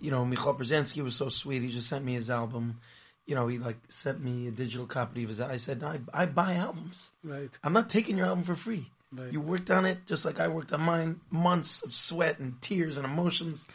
you 0.00 0.10
know, 0.10 0.24
Michoel 0.24 0.58
Pruzansky 0.58 1.02
was 1.04 1.14
so 1.14 1.28
sweet. 1.28 1.62
He 1.62 1.70
just 1.70 1.88
sent 1.88 2.04
me 2.04 2.14
his 2.14 2.30
album. 2.30 2.80
You 3.26 3.34
know, 3.34 3.48
he 3.48 3.58
like 3.58 3.76
sent 3.88 4.22
me 4.22 4.48
a 4.48 4.50
digital 4.50 4.86
copy 4.86 5.24
of 5.24 5.28
his. 5.28 5.40
I 5.40 5.58
said, 5.58 5.82
no, 5.82 5.88
I, 5.88 6.00
I 6.12 6.26
buy 6.26 6.54
albums. 6.54 7.10
Right. 7.22 7.50
I'm 7.62 7.74
not 7.74 7.90
taking 7.90 8.16
your 8.16 8.26
album 8.26 8.44
for 8.44 8.56
free. 8.56 8.90
Right. 9.12 9.32
You 9.32 9.40
worked 9.40 9.70
on 9.70 9.84
it 9.84 10.06
just 10.06 10.24
like 10.24 10.40
I 10.40 10.48
worked 10.48 10.72
on 10.72 10.80
mine. 10.80 11.20
Months 11.30 11.82
of 11.82 11.94
sweat 11.94 12.38
and 12.38 12.60
tears 12.60 12.96
and 12.96 13.04
emotions. 13.06 13.66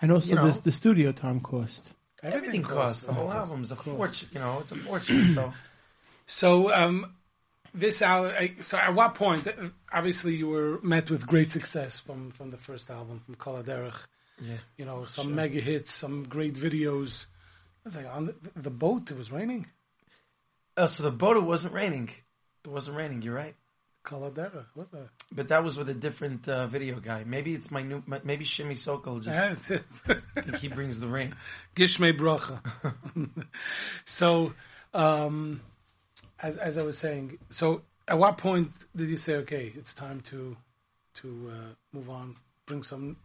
And 0.00 0.12
also 0.12 0.28
You 0.28 0.34
know. 0.36 0.50
the, 0.50 0.62
the 0.62 0.72
studio 0.72 1.12
time 1.12 1.40
cost. 1.40 1.92
Everything, 2.22 2.62
costs. 2.62 3.04
The 3.04 3.12
whole 3.12 3.30
album's 3.30 3.70
a 3.70 3.76
fortune. 3.76 4.28
You 4.32 4.40
know, 4.40 4.58
it's 4.60 4.72
a 4.72 4.76
fortune. 4.76 5.26
So 5.26 5.52
So, 6.26 6.72
um, 6.72 7.14
this 7.74 8.02
album. 8.02 8.56
So, 8.62 8.78
at 8.78 8.94
what 8.94 9.14
point? 9.14 9.46
Obviously, 9.92 10.34
you 10.34 10.48
were 10.48 10.80
met 10.82 11.10
with 11.10 11.26
great 11.26 11.50
success 11.52 11.98
from 11.98 12.30
from 12.32 12.50
the 12.50 12.56
first 12.56 12.90
album, 12.90 13.20
from 13.24 13.34
Kol 13.36 13.62
Derech. 13.62 13.94
yeah, 14.40 14.56
You 14.76 14.84
know, 14.84 15.04
some 15.06 15.34
mega 15.34 15.60
hits, 15.60 15.94
some 15.94 16.24
great 16.24 16.54
videos. 16.54 17.26
It's 17.84 17.94
like 17.96 18.06
on 18.12 18.26
the, 18.26 18.34
the 18.56 18.70
boat. 18.70 19.10
It 19.10 19.16
was 19.16 19.30
raining. 19.30 19.66
oh, 20.76 20.86
so 20.86 21.02
the 21.04 21.10
boat 21.12 21.36
it 21.36 21.40
wasn't 21.44 21.74
raining. 21.74 22.10
It 22.64 22.70
wasn't 22.70 22.96
raining. 22.96 23.22
You're 23.22 23.34
right. 23.34 23.54
Kol 24.02 24.30
Derech. 24.30 24.66
What's 24.74 24.90
that? 24.90 25.08
But 25.32 25.48
that 25.48 25.62
was 25.64 25.76
with 25.76 25.88
a 25.88 25.94
different 25.94 26.48
uh, 26.48 26.66
video 26.68 27.00
guy. 27.00 27.24
Maybe 27.24 27.54
it's 27.54 27.70
my 27.70 27.82
new. 27.82 28.02
Maybe 28.24 28.44
Shimmy 28.44 28.74
Sokol 28.74 29.20
just 29.20 29.70
it. 29.70 29.84
think 30.42 30.56
he 30.56 30.68
brings 30.68 30.98
the 31.00 31.08
rain. 31.08 31.34
Gishme 31.74 32.16
bracha. 32.16 32.60
so, 34.04 34.54
um, 34.94 35.60
as 36.42 36.56
as 36.56 36.78
I 36.78 36.82
was 36.82 36.98
saying, 36.98 37.38
so 37.50 37.82
at 38.08 38.18
what 38.18 38.38
point 38.38 38.70
did 38.94 39.08
you 39.08 39.16
say, 39.16 39.36
okay, 39.36 39.72
it's 39.76 39.94
time 39.94 40.20
to 40.22 40.56
to 41.14 41.50
uh, 41.52 41.74
move 41.92 42.10
on, 42.10 42.36
bring 42.66 42.82
some 42.82 43.16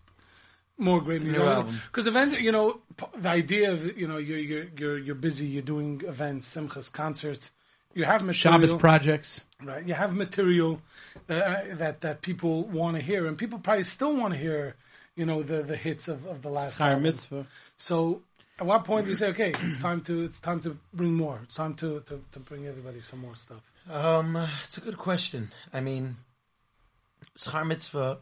more 0.78 1.02
great 1.02 1.22
New 1.22 1.32
music? 1.32 1.48
album. 1.48 1.82
Because 1.88 2.08
eventually, 2.08 2.44
you 2.44 2.52
know, 2.52 2.80
the 3.18 3.30
idea 3.30 3.72
of 3.72 3.98
you 3.98 4.08
know 4.08 4.18
you're 4.18 4.40
you're 4.40 4.66
you're 4.78 4.98
you're 4.98 5.16
busy, 5.16 5.48
you're 5.48 5.62
doing 5.62 6.02
events, 6.08 6.54
simchas, 6.54 6.92
concerts. 6.92 7.52
You 7.94 8.06
have 8.06 8.24
material, 8.24 8.68
Shabbos 8.68 8.74
projects. 8.80 9.42
right? 9.62 9.86
You 9.86 9.94
have 9.94 10.14
material 10.14 10.82
uh, 11.30 11.62
that 11.74 12.02
that 12.02 12.22
people 12.22 12.64
want 12.64 12.96
to 12.96 13.02
hear, 13.04 13.28
and 13.28 13.38
people 13.38 13.60
probably 13.60 13.84
still 13.84 14.16
want 14.16 14.34
to 14.34 14.40
hear, 14.40 14.76
you 15.16 15.26
know, 15.26 15.44
the 15.44 15.62
the 15.62 15.76
hits 15.76 16.08
of, 16.08 16.26
of 16.26 16.42
the 16.42 16.50
last 16.50 16.80
album. 16.80 17.04
mitzvah. 17.04 17.46
So, 17.78 18.22
at 18.62 18.68
what 18.68 18.86
point 18.86 19.06
do 19.06 19.10
you 19.10 19.16
say, 19.16 19.30
okay, 19.30 19.52
it's 19.64 19.82
time 19.82 20.02
to 20.02 20.24
it's 20.24 20.40
time 20.40 20.60
to 20.62 20.78
bring 20.94 21.16
more. 21.16 21.40
It's 21.44 21.56
time 21.56 21.74
to 21.76 22.02
to, 22.02 22.22
to 22.32 22.40
bring 22.40 22.68
everybody 22.68 23.02
some 23.02 23.20
more 23.20 23.36
stuff. 23.36 23.64
Um, 23.90 24.36
it's 24.64 24.78
a 24.78 24.82
good 24.82 25.00
question. 25.00 25.52
I 25.74 25.80
mean, 25.80 26.18
Schar 27.36 27.66
Mitzvah, 27.66 28.20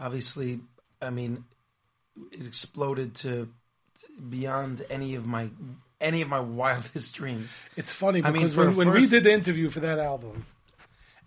obviously, 0.00 0.58
I 1.00 1.10
mean, 1.10 1.44
it 2.32 2.44
exploded 2.44 3.14
to, 3.16 3.48
to 4.00 4.06
beyond 4.28 4.84
any 4.90 5.14
of 5.14 5.26
my 5.26 5.50
any 6.00 6.22
of 6.22 6.28
my 6.28 6.40
wildest 6.60 7.14
dreams. 7.14 7.68
It's 7.76 7.92
funny 7.92 8.24
I 8.24 8.32
mean, 8.32 8.42
because 8.42 8.56
when, 8.56 8.74
when 8.74 8.90
we 8.90 9.06
did 9.06 9.22
the 9.22 9.32
interview 9.32 9.70
for 9.70 9.78
that 9.80 10.00
album, 10.00 10.44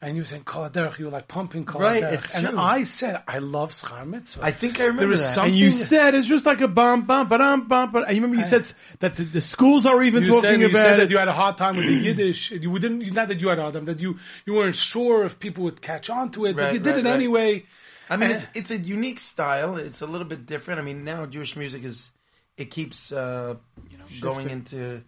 and 0.04 0.16
you 0.16 0.22
were 0.22 0.26
saying 0.26 0.44
Kol 0.44 0.70
Derech, 0.70 1.00
you 1.00 1.06
were 1.06 1.12
like 1.12 1.28
pumping 1.28 1.66
Kol 1.66 1.82
Right, 1.82 2.04
Derech. 2.04 2.14
it's 2.14 2.36
and 2.36 2.48
true. 2.50 2.60
I 2.60 2.84
said 2.84 3.22
I 3.28 3.40
love 3.40 3.72
Schar 3.72 4.06
Mitzvah. 4.06 4.44
I 4.44 4.52
think 4.52 4.80
I 4.80 4.84
remember 4.84 5.06
There 5.06 5.12
is 5.14 5.22
that. 5.22 5.34
some- 5.36 5.48
And 5.48 5.58
you 5.58 5.72
Something- 5.72 5.88
said 5.88 6.16
it's 6.16 6.28
just 6.28 6.46
like 6.46 6.62
a 6.62 6.68
bum 6.68 7.06
bum 7.06 7.28
ba 7.30 7.38
dum 7.38 7.68
bum. 7.68 7.92
But 7.92 8.10
you 8.10 8.16
remember 8.22 8.36
you 8.38 8.44
said 8.44 8.62
s- 8.62 8.74
that 9.00 9.16
the, 9.16 9.24
the 9.24 9.42
schools 9.42 9.86
are 9.86 10.04
even 10.04 10.24
you 10.24 10.30
talking 10.32 10.42
said, 10.42 10.60
you 10.60 10.68
about 10.68 10.82
said 10.82 10.94
it. 10.94 10.98
that 10.98 11.10
you 11.10 11.18
had 11.18 11.28
a 11.28 11.34
hard 11.34 11.58
time 11.58 11.76
with 11.78 11.86
the 11.88 11.94
Yiddish. 11.94 12.52
You 12.52 12.78
didn't 12.80 13.14
not 13.14 13.28
that 13.30 13.42
you 13.42 13.50
had 13.50 13.58
a 13.60 13.62
hard 13.64 13.74
time 13.74 13.86
that 13.86 14.00
you 14.02 14.18
you 14.46 14.54
weren't 14.54 14.76
sure 14.76 15.24
if 15.26 15.40
people 15.40 15.64
would 15.64 15.82
catch 15.82 16.10
on 16.10 16.32
to 16.32 16.46
it, 16.46 16.56
but 16.56 16.62
Right, 16.64 16.74
you 16.74 16.80
did 16.80 16.92
right, 16.92 17.00
it 17.00 17.06
right. 17.06 17.14
anyway. 17.16 17.66
I 18.10 18.18
mean, 18.18 18.32
Eh. 18.32 18.34
it's 18.36 18.48
it's 18.54 18.72
a 18.72 18.78
unique 18.78 19.20
style. 19.22 19.78
It's 19.78 20.02
a 20.02 20.06
little 20.06 20.28
bit 20.28 20.46
different. 20.46 20.80
I 20.80 20.84
mean, 20.84 21.04
now 21.06 21.26
Jewish 21.26 21.56
music 21.56 21.84
is 21.86 22.12
it 22.58 22.70
keeps 22.70 23.12
uh, 23.12 23.56
you 23.90 23.98
know 23.98 24.04
going 24.22 24.50
into 24.50 25.02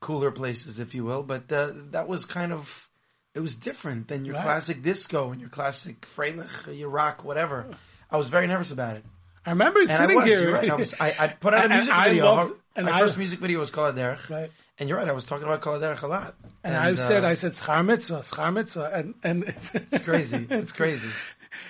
cooler 0.00 0.30
places, 0.30 0.78
if 0.78 0.94
you 0.94 1.04
will. 1.04 1.22
But 1.22 1.50
uh, 1.52 1.72
that 1.90 2.06
was 2.08 2.24
kind 2.24 2.52
of 2.52 2.87
it 3.34 3.40
was 3.40 3.54
different 3.56 4.08
than 4.08 4.24
your 4.24 4.34
Right. 4.36 4.44
classic 4.44 4.82
disco 4.82 5.30
and 5.32 5.40
your 5.40 5.50
classic 5.50 6.00
Freilich, 6.02 6.76
your 6.78 6.88
rock, 6.88 7.24
whatever. 7.24 7.66
I 8.10 8.16
was 8.16 8.28
very 8.28 8.46
nervous 8.46 8.70
about 8.70 8.96
it. 8.96 9.04
I 9.46 9.50
remember 9.50 9.80
And 9.80 9.90
I 9.90 9.96
sitting 9.96 10.16
was, 10.16 10.24
here. 10.26 10.52
right. 10.52 10.70
I, 10.70 10.74
was, 10.74 10.94
I, 11.00 11.14
I 11.18 11.26
put 11.28 11.54
out 11.54 11.66
a 11.66 11.68
music 11.74 11.94
and 11.94 12.04
video. 12.06 12.24
loved- 12.24 12.54
and 12.76 12.86
my 12.86 12.92
I- 12.92 13.00
first 13.00 13.16
music 13.16 13.38
video 13.38 13.58
was 13.60 13.70
called 13.70 13.96
Derech. 13.96 14.28
Right. 14.28 14.50
And 14.80 14.88
you're 14.88 14.98
right. 14.98 15.08
I 15.08 15.12
was 15.12 15.24
talking 15.24 15.44
about 15.44 15.60
Kol 15.60 15.78
Derech 15.80 16.02
a 16.02 16.06
lot. 16.06 16.34
And, 16.62 16.76
I've 16.76 16.98
said, 16.98 17.24
uh, 17.24 17.28
I 17.28 17.34
said, 17.34 17.52
Schar 17.52 17.84
Mitzvah, 17.84 18.20
Schar 18.20 18.52
Mitzvah, 18.52 18.90
and, 18.94 19.14
and 19.24 19.42
it's 19.74 19.98
crazy. 20.04 20.46
It's 20.50 20.70
crazy. 20.72 21.08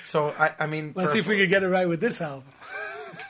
So 0.05 0.27
I, 0.39 0.55
I 0.59 0.67
mean, 0.67 0.93
Let's 0.95 1.09
for- 1.09 1.13
see 1.15 1.19
if 1.21 1.27
we 1.27 1.39
can 1.39 1.49
get 1.49 1.63
it 1.63 1.69
right 1.69 1.89
with 1.89 2.01
this 2.01 2.21
album. 2.21 2.45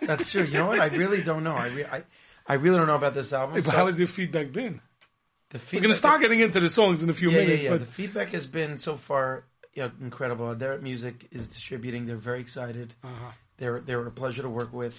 That's 0.03 0.31
true. 0.31 0.43
You 0.45 0.55
know 0.59 0.66
what? 0.68 0.81
I 0.81 0.87
really 0.87 1.22
don't 1.22 1.45
know. 1.45 1.55
I, 1.55 1.68
re- 1.68 1.85
I, 1.85 2.03
I 2.47 2.55
really 2.55 2.76
don't 2.79 2.87
know 2.89 2.97
about 2.97 3.14
this 3.14 3.33
album. 3.33 3.62
So 3.64 3.70
How 3.70 3.87
has 3.87 3.99
your 3.99 4.09
feedback 4.09 4.51
been? 4.53 4.81
We're 5.53 5.80
going 5.80 5.84
to 5.88 5.94
start 5.94 6.20
getting 6.20 6.40
into 6.40 6.61
the 6.61 6.68
songs 6.68 7.03
in 7.03 7.09
a 7.09 7.14
few 7.14 7.30
yeah, 7.30 7.38
minutes, 7.38 7.62
yeah, 7.62 7.70
yeah. 7.70 7.76
but 7.76 7.80
The 7.80 7.92
feedback 7.92 8.32
has 8.32 8.46
been 8.46 8.76
so 8.76 8.96
far 8.96 9.44
you 9.74 9.82
know, 9.84 9.90
incredible. 10.01 10.55
Their 10.55 10.78
music 10.78 11.28
is 11.30 11.46
distributing. 11.46 12.07
They're 12.07 12.16
very 12.16 12.40
excited. 12.40 12.94
Uh-huh. 13.03 13.32
They're 13.59 13.80
they 13.80 13.96
were 13.96 14.07
a 14.07 14.11
pleasure 14.11 14.42
to 14.42 14.49
work 14.49 14.72
with. 14.72 14.99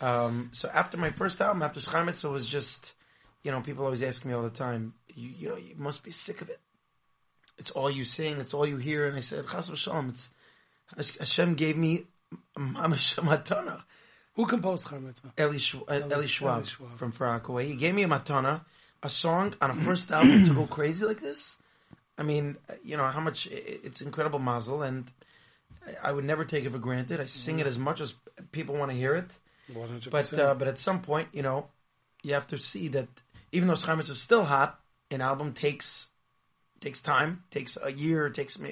Um, 0.00 0.50
so 0.52 0.68
after 0.72 0.96
my 0.96 1.10
first 1.10 1.40
album, 1.40 1.62
after 1.62 1.80
Schaimitz, 1.80 2.24
it 2.24 2.28
was 2.28 2.46
just 2.48 2.94
you 3.42 3.50
know 3.50 3.60
people 3.60 3.84
always 3.84 4.02
ask 4.02 4.24
me 4.24 4.32
all 4.32 4.42
the 4.42 4.50
time. 4.50 4.94
You, 5.14 5.28
you 5.28 5.48
know 5.50 5.56
you 5.56 5.74
must 5.76 6.02
be 6.02 6.10
sick 6.10 6.40
of 6.40 6.48
it. 6.48 6.60
It's 7.58 7.70
all 7.70 7.90
you 7.90 8.04
sing. 8.04 8.38
It's 8.38 8.54
all 8.54 8.66
you 8.66 8.76
hear. 8.76 9.06
And 9.06 9.16
I 9.16 9.20
said, 9.20 9.46
Chas 9.48 9.70
v'shalom. 9.70 10.10
It's 10.10 11.16
Hashem 11.18 11.54
gave 11.54 11.76
me 11.76 12.04
mamash 12.56 13.14
matana. 13.30 13.82
who 14.34 14.46
composed 14.46 14.86
Schar 14.86 15.00
Eli, 15.38 15.58
uh, 15.88 15.94
Eli- 15.94 16.16
Eli 16.16 16.26
Schwab, 16.26 16.58
Eli 16.58 16.64
Schwab. 16.64 16.96
from 16.96 17.12
Far 17.12 17.28
Rockaway. 17.28 17.66
He 17.66 17.76
gave 17.76 17.94
me 17.94 18.02
a 18.02 18.08
matana, 18.08 18.62
a 19.06 19.10
song 19.10 19.54
on 19.60 19.70
a 19.70 19.74
first 19.88 20.10
album 20.10 20.44
to 20.44 20.52
go 20.54 20.66
crazy 20.78 21.04
like 21.04 21.20
this. 21.20 21.56
I 22.18 22.22
mean, 22.22 22.56
you 22.84 22.96
know 22.96 23.06
how 23.16 23.20
much 23.20 23.46
it's 23.46 24.00
incredible 24.00 24.38
mazel, 24.38 24.82
and 24.82 25.04
I- 25.86 26.08
I 26.08 26.12
would 26.14 26.24
never 26.32 26.44
take 26.44 26.64
it 26.64 26.70
for 26.72 26.78
granted. 26.88 27.20
I 27.20 27.26
sing 27.26 27.58
it 27.60 27.66
as 27.66 27.78
much 27.78 28.00
as 28.00 28.14
people 28.52 28.74
want 28.80 28.90
to 28.90 28.96
hear 28.96 29.14
it, 29.14 29.30
100%. 29.72 30.10
but 30.10 30.26
uh, 30.38 30.54
but 30.58 30.66
at 30.68 30.78
some 30.78 31.00
point, 31.02 31.28
you 31.32 31.42
know, 31.42 31.68
you 32.22 32.32
have 32.34 32.46
to 32.48 32.58
see 32.58 32.88
that 32.96 33.08
even 33.52 33.68
though 33.68 33.74
Schaimitz 33.84 34.08
is 34.10 34.20
still 34.20 34.44
hot, 34.44 34.70
an 35.10 35.20
album 35.20 35.52
takes 35.52 36.08
takes 36.80 37.00
time, 37.02 37.44
takes 37.50 37.76
a 37.82 37.92
year, 37.92 38.28
takes 38.30 38.58
me. 38.58 38.70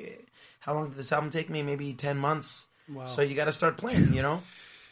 How 0.60 0.74
long 0.74 0.88
did 0.88 0.96
this 0.98 1.12
album 1.12 1.30
take 1.30 1.48
me? 1.50 1.62
Maybe 1.62 1.92
ten 1.94 2.16
months. 2.18 2.66
Wow. 2.88 3.06
So 3.06 3.22
you 3.22 3.34
got 3.34 3.46
to 3.46 3.52
start 3.52 3.76
playing, 3.76 4.14
you 4.14 4.22
know. 4.22 4.42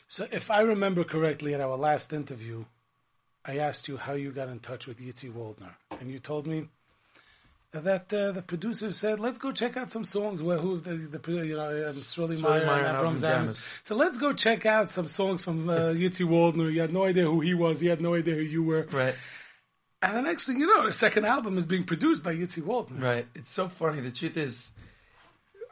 So 0.08 0.26
if 0.30 0.50
I 0.50 0.60
remember 0.60 1.04
correctly 1.04 1.54
at 1.54 1.60
our 1.60 1.76
last 1.76 2.12
interview, 2.12 2.64
I 3.44 3.58
asked 3.58 3.88
you 3.88 3.96
how 3.96 4.12
you 4.14 4.30
got 4.30 4.48
in 4.48 4.60
touch 4.60 4.86
with 4.86 5.00
Yitzi 5.00 5.32
Waldner, 5.32 5.74
and 6.00 6.10
you 6.10 6.18
told 6.18 6.46
me 6.46 6.68
that 7.72 8.12
uh, 8.12 8.32
the 8.32 8.42
producer 8.42 8.92
said, 8.92 9.18
"Let's 9.18 9.38
go 9.38 9.50
check 9.50 9.76
out 9.76 9.90
some 9.90 10.04
songs." 10.04 10.42
Where 10.42 10.58
who 10.58 10.78
the, 10.78 10.94
the 10.94 11.32
you 11.32 11.56
know 11.56 11.86
um, 11.88 11.94
Shirley 11.94 12.40
Meyer 12.40 12.66
Meyer 12.66 12.84
and 12.84 12.96
Avram 12.96 13.16
Avram 13.16 13.18
Zamis. 13.18 13.48
Zamis. 13.48 13.66
So 13.84 13.96
let's 13.96 14.16
go 14.18 14.32
check 14.32 14.66
out 14.66 14.90
some 14.90 15.08
songs 15.08 15.42
from 15.42 15.68
uh, 15.68 15.74
Yitzi 15.74 16.26
Waldner. 16.26 16.72
You 16.72 16.80
had 16.82 16.92
no 16.92 17.04
idea 17.04 17.24
who 17.24 17.40
he 17.40 17.54
was. 17.54 17.80
He 17.80 17.88
had 17.88 18.00
no 18.00 18.14
idea 18.14 18.34
who 18.34 18.42
you 18.42 18.62
were. 18.62 18.86
Right. 18.92 19.14
And 20.02 20.16
the 20.16 20.22
next 20.22 20.46
thing 20.46 20.58
you 20.58 20.66
know, 20.66 20.86
the 20.86 20.92
second 20.92 21.24
album 21.26 21.58
is 21.58 21.64
being 21.64 21.84
produced 21.84 22.22
by 22.22 22.34
Yitzi 22.34 22.62
Waldner. 22.62 23.00
Right. 23.00 23.26
It's 23.34 23.50
so 23.50 23.68
funny. 23.68 24.00
The 24.00 24.10
truth 24.10 24.36
is, 24.36 24.70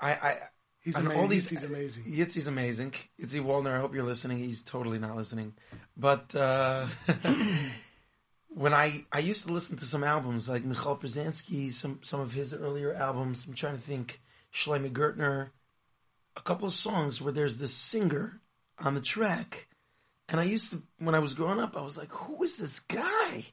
I, 0.00 0.12
I 0.12 0.38
He's 0.82 0.96
amazing. 0.96 1.20
all 1.20 1.28
these 1.28 1.46
Yitzi's 1.50 1.64
amazing. 1.64 2.04
Yitzi's 2.04 2.46
amazing. 2.46 2.94
Yitzi 3.20 3.44
Waldner. 3.44 3.76
I 3.76 3.80
hope 3.80 3.94
you're 3.94 4.02
listening. 4.02 4.38
He's 4.38 4.62
totally 4.62 4.98
not 4.98 5.14
listening. 5.16 5.52
But 5.96 6.34
uh, 6.34 6.86
when 8.48 8.72
I 8.72 9.04
I 9.12 9.18
used 9.18 9.46
to 9.46 9.52
listen 9.52 9.76
to 9.78 9.84
some 9.84 10.02
albums 10.04 10.48
like 10.48 10.64
Michoel 10.64 11.00
Pruzansky, 11.00 11.72
some 11.72 12.00
some 12.02 12.20
of 12.20 12.32
his 12.32 12.54
earlier 12.54 12.94
albums. 12.94 13.44
I'm 13.46 13.54
trying 13.54 13.76
to 13.76 13.82
think. 13.82 14.20
Shloime 14.52 14.90
Gertner, 14.90 15.50
a 16.36 16.40
couple 16.40 16.66
of 16.66 16.74
songs 16.74 17.22
where 17.22 17.32
there's 17.32 17.56
this 17.58 17.72
singer 17.72 18.40
on 18.80 18.94
the 18.94 19.00
track, 19.00 19.68
and 20.28 20.40
I 20.40 20.42
used 20.42 20.72
to 20.72 20.82
when 20.98 21.14
I 21.14 21.20
was 21.20 21.34
growing 21.34 21.60
up, 21.60 21.76
I 21.76 21.82
was 21.82 21.96
like, 21.96 22.10
who 22.10 22.42
is 22.42 22.56
this 22.56 22.80
guy? 22.80 23.44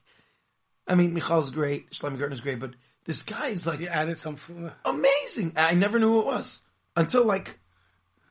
I 0.88 0.96
mean, 0.96 1.14
Michoel's 1.14 1.50
great, 1.50 1.90
Shloime 1.92 2.18
Gertner's 2.18 2.40
great, 2.40 2.58
but 2.58 2.72
this 3.04 3.22
guy 3.22 3.48
is 3.48 3.64
like 3.64 3.78
He 3.78 3.86
added 3.86 4.18
some. 4.18 4.38
amazing. 4.84 5.52
I 5.56 5.74
never 5.74 6.00
knew 6.00 6.08
who 6.08 6.20
it 6.20 6.26
was 6.26 6.60
until 7.00 7.24
like 7.24 7.58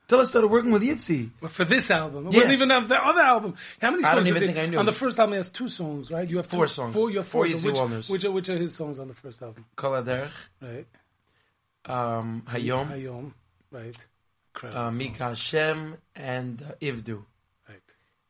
until 0.04 0.20
I 0.22 0.24
started 0.24 0.48
working 0.48 0.70
with 0.70 0.82
Yitzi. 0.82 1.30
But 1.40 1.50
for 1.50 1.64
this 1.66 1.90
album, 1.90 2.28
it 2.28 2.32
Yeah. 2.32 2.38
wasn't 2.38 2.52
even 2.54 2.70
on 2.70 2.88
the 2.88 2.96
other 2.96 3.20
album. 3.20 3.56
How 3.80 3.90
many 3.90 4.02
songs? 4.02 4.12
I 4.12 4.14
don't 4.16 4.26
even 4.28 4.42
it? 4.42 4.46
think 4.46 4.58
I 4.58 4.66
knew. 4.66 4.78
On 4.78 4.86
the 4.86 4.92
first 4.92 5.18
album, 5.18 5.32
he 5.34 5.36
has 5.36 5.50
two 5.50 5.68
songs, 5.68 6.10
right? 6.10 6.28
You 6.28 6.38
have 6.38 6.46
Four 6.46 6.66
two, 6.66 6.72
songs. 6.72 6.94
Four, 6.94 7.10
you 7.10 7.18
have 7.18 7.28
four. 7.28 7.46
Four. 7.46 7.54
Yitzi 7.54 7.64
which, 7.66 7.76
Waldners. 7.76 8.10
which, 8.10 8.24
are, 8.24 8.30
which 8.30 8.48
are 8.48 8.56
his 8.56 8.74
songs 8.74 8.98
on 8.98 9.08
the 9.08 9.14
first 9.14 9.42
album? 9.42 9.66
Kol 9.76 9.92
Haderech, 9.92 10.30
Right. 10.62 10.86
um, 11.86 12.42
Hayom, 12.48 12.90
Hayom. 12.90 13.32
Right. 13.70 13.96
Uh. 14.62 14.90
Mika 14.90 15.24
Hashem, 15.24 15.96
and 16.16 16.62
uh, 16.62 16.72
Ivdu. 16.80 17.22
Right. 17.68 17.78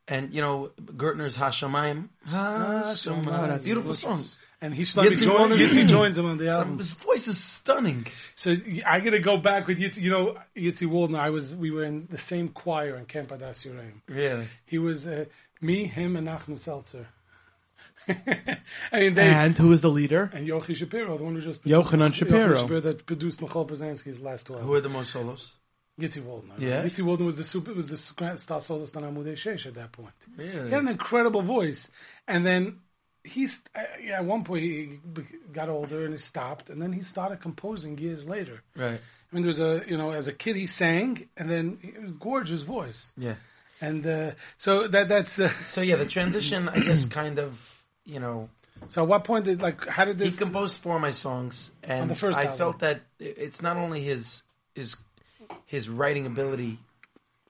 And 0.08 0.34
you 0.34 0.40
know 0.42 0.70
Gertner's. 0.82 1.36
Hashamayim. 1.36 2.08
Hashamayim. 2.28 3.64
Beautiful 3.64 3.94
song. 3.94 4.24
And 4.60 4.74
he 4.74 4.82
Shlomi 4.82 5.10
Yitzi 5.10 5.22
join, 5.22 5.50
Yitzi 5.52 5.86
joins 5.86 6.18
him 6.18 6.26
on 6.26 6.36
the 6.36 6.48
album. 6.48 6.78
His 6.78 6.92
voice 6.92 7.28
is 7.28 7.38
stunning. 7.38 8.06
So 8.34 8.56
I 8.84 8.98
got 9.00 9.10
to 9.10 9.20
go 9.20 9.36
back 9.36 9.66
with 9.68 9.78
Yitzi. 9.78 10.02
You 10.02 10.10
know, 10.10 10.36
Yitzi 10.56 10.88
Waldner. 10.88 11.20
I 11.20 11.30
was. 11.30 11.54
We 11.54 11.70
were 11.70 11.84
in 11.84 12.08
the 12.10 12.18
same 12.18 12.48
choir 12.48 12.96
in 12.96 13.04
Camp 13.04 13.28
Adas 13.30 13.64
Yuraim. 13.66 14.00
Really. 14.08 14.48
He 14.66 14.78
was 14.78 15.06
uh, 15.06 15.26
me, 15.60 15.86
him, 15.86 16.16
and 16.16 16.26
Nachman 16.26 16.58
Seltzer. 16.58 17.06
I 18.08 19.00
mean, 19.00 19.14
they 19.14 19.28
And 19.28 19.56
who 19.56 19.70
is 19.72 19.80
the 19.82 19.90
leader? 19.90 20.30
and 20.32 20.46
Yochi 20.48 20.74
Shapiro, 20.74 21.18
the 21.18 21.24
one 21.24 21.34
who 21.34 21.40
just 21.40 21.62
Yochanan 21.64 22.14
Shapiro. 22.14 22.54
Yochanan 22.54 22.60
Shapiro 22.60 22.80
that 22.80 23.06
produced 23.06 23.40
Michoel 23.40 23.68
Pruzansky's 23.68 24.20
last 24.20 24.46
two 24.46 24.54
Who 24.54 24.60
albums. 24.60 24.76
are 24.78 24.80
the 24.80 24.88
most 24.88 25.12
solos? 25.12 25.52
Yitzi 26.00 26.22
Waldner. 26.22 26.58
Yeah? 26.58 26.84
Yitzi 26.84 27.04
Waldner 27.04 27.26
was 27.26 27.36
the 27.36 27.44
super 27.44 27.72
was 27.74 27.90
the 27.90 27.96
star 28.38 28.60
soloist 28.60 28.96
on 28.96 29.02
Amudei 29.02 29.34
Shesh 29.34 29.66
at 29.66 29.74
that 29.74 29.92
point. 29.92 30.14
Really? 30.36 30.52
He 30.52 30.70
had 30.70 30.82
an 30.82 30.88
incredible 30.88 31.42
voice, 31.42 31.90
and 32.26 32.46
then 32.46 32.78
he's 33.28 33.60
uh, 33.74 33.82
yeah. 34.02 34.16
At 34.18 34.24
one 34.24 34.42
point, 34.44 34.62
he 34.62 34.98
got 35.52 35.68
older 35.68 36.04
and 36.04 36.12
he 36.14 36.18
stopped, 36.18 36.70
and 36.70 36.80
then 36.82 36.92
he 36.92 37.02
started 37.02 37.40
composing 37.40 37.98
years 37.98 38.26
later. 38.26 38.62
Right. 38.76 39.00
I 39.00 39.34
mean, 39.34 39.42
there 39.42 39.48
was 39.48 39.60
a 39.60 39.82
you 39.86 39.96
know, 39.96 40.10
as 40.12 40.26
a 40.28 40.32
kid 40.32 40.56
he 40.56 40.66
sang, 40.66 41.28
and 41.36 41.50
then 41.50 41.78
it 41.82 42.00
was 42.02 42.12
gorgeous 42.12 42.62
voice, 42.62 43.12
Yeah. 43.16 43.34
and 43.80 44.06
uh, 44.06 44.30
so 44.56 44.88
that 44.88 45.08
that's 45.08 45.38
uh, 45.38 45.50
So 45.64 45.80
yeah, 45.82 45.96
the 45.96 46.06
transition, 46.06 46.68
I 46.68 46.80
guess, 46.80 47.04
kind 47.04 47.38
of, 47.38 47.60
you 48.04 48.20
know, 48.20 48.48
so. 48.88 49.02
At 49.02 49.08
what 49.08 49.24
point 49.24 49.44
did 49.44 49.60
like 49.60 49.86
how 49.86 50.04
did 50.06 50.18
he 50.18 50.26
this? 50.30 50.38
composed 50.38 50.76
four 50.78 50.96
of 50.96 51.02
my 51.02 51.10
songs, 51.10 51.70
and 51.82 52.10
the 52.10 52.14
first 52.14 52.38
I 52.38 52.44
album. 52.44 52.58
felt 52.58 52.78
that 52.80 53.02
it's 53.18 53.60
not 53.60 53.76
only 53.76 54.00
his 54.02 54.42
his 54.74 54.96
his 55.66 55.88
writing 55.88 56.24
ability, 56.26 56.78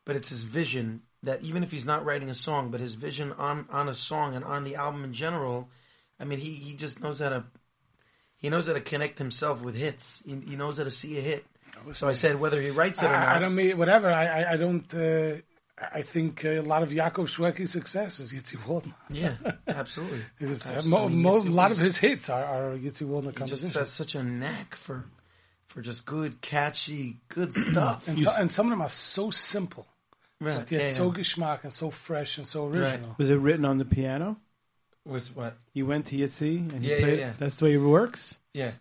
but 0.05 0.17
it's 0.17 0.29
his 0.31 0.43
vision. 0.43 1.03
That 1.25 1.43
even 1.43 1.65
if 1.65 1.73
he's 1.73 1.85
not 1.85 2.05
writing 2.05 2.31
a 2.31 2.35
song, 2.35 2.71
but 2.71 2.81
his 2.81 2.95
vision 2.95 3.33
on 3.33 3.67
on 3.71 3.89
a 3.89 3.95
song 3.95 4.37
and 4.37 4.45
on 4.45 4.65
the 4.65 4.77
album 4.77 5.03
in 5.05 5.13
general, 5.13 5.69
I 6.21 6.25
mean, 6.25 6.39
he 6.39 6.53
he 6.55 6.75
just 6.75 7.01
knows 7.03 7.19
how 7.19 7.31
to 7.31 7.45
he 8.37 8.49
knows 8.51 8.67
how 8.67 8.75
to 8.75 8.81
connect 8.81 9.19
himself 9.19 9.61
with 9.61 9.75
hits. 9.75 10.23
He, 10.25 10.37
he 10.47 10.57
knows 10.57 10.79
how 10.79 10.85
to 10.85 10.91
see 10.91 11.19
a 11.19 11.21
hit. 11.21 11.45
So 11.93 12.09
I 12.09 12.13
said 12.13 12.39
whether 12.41 12.61
he 12.61 12.71
writes 12.71 13.03
it 13.03 13.07
or 13.07 13.13
not. 13.13 13.29
I, 13.29 13.37
I 13.37 13.39
don't 13.39 13.55
mean 13.55 13.77
whatever. 13.79 14.09
I 14.09 14.43
I, 14.43 14.53
I 14.53 14.57
don't. 14.57 14.95
Uh, 14.95 15.37
I 15.81 16.03
think 16.03 16.45
a 16.45 16.61
lot 16.61 16.83
of 16.83 16.91
Yaakov 16.91 17.29
Shwekey's 17.29 17.71
success 17.71 18.19
is 18.19 18.33
Yitzi 18.33 18.57
Waldner. 18.57 18.95
yeah, 19.11 19.35
absolutely. 19.69 20.23
It 20.41 20.47
was, 20.47 20.67
uh, 20.67 20.75
Absolutely. 20.75 20.91
mo, 20.91 21.09
mean, 21.09 21.23
mo, 21.23 21.37
a 21.37 21.41
Yitzi 21.43 21.55
lot 21.55 21.71
of 21.71 21.79
his 21.79 21.97
hits 21.99 22.29
are, 22.31 22.45
are 22.45 22.77
Yitzi 22.77 23.07
Waldner 23.07 23.39
He 23.39 23.45
just 23.45 23.75
has 23.75 23.91
such 23.91 24.15
a 24.17 24.23
knack 24.23 24.75
for 24.75 25.05
for 25.69 25.83
just 25.83 26.05
good, 26.07 26.41
catchy, 26.41 27.21
good 27.29 27.53
stuff. 27.71 28.09
and, 28.09 28.19
so, 28.19 28.33
and 28.37 28.51
some 28.51 28.67
of 28.67 28.71
them 28.71 28.81
are 28.81 28.89
so 28.89 29.31
simple, 29.31 29.87
right. 30.41 30.59
but 30.59 30.71
yet 30.73 30.81
yeah, 30.83 30.89
so 30.89 31.07
yeah. 31.07 31.13
geschmack 31.19 31.65
and 31.65 31.73
so 31.73 31.91
fresh 31.91 32.39
and 32.39 32.47
so 32.47 32.67
original. 32.67 33.15
Was 33.19 33.31
it 33.31 33.37
written 33.37 33.65
on 33.65 33.79
the 33.79 33.85
piano? 33.85 34.37
Was 35.05 35.35
what? 35.35 35.57
You 35.73 35.87
went 35.87 36.07
to 36.07 36.17
Yitzi 36.17 36.59
and 36.73 36.85
he 36.85 36.91
Yeah, 36.91 36.97
yeah, 36.97 37.05
played. 37.05 37.19
yeah. 37.19 37.33
That's 37.39 37.57
the 37.57 37.65
way 37.67 37.75
it 37.75 37.79
works. 37.79 38.37
Yeah. 38.53 38.73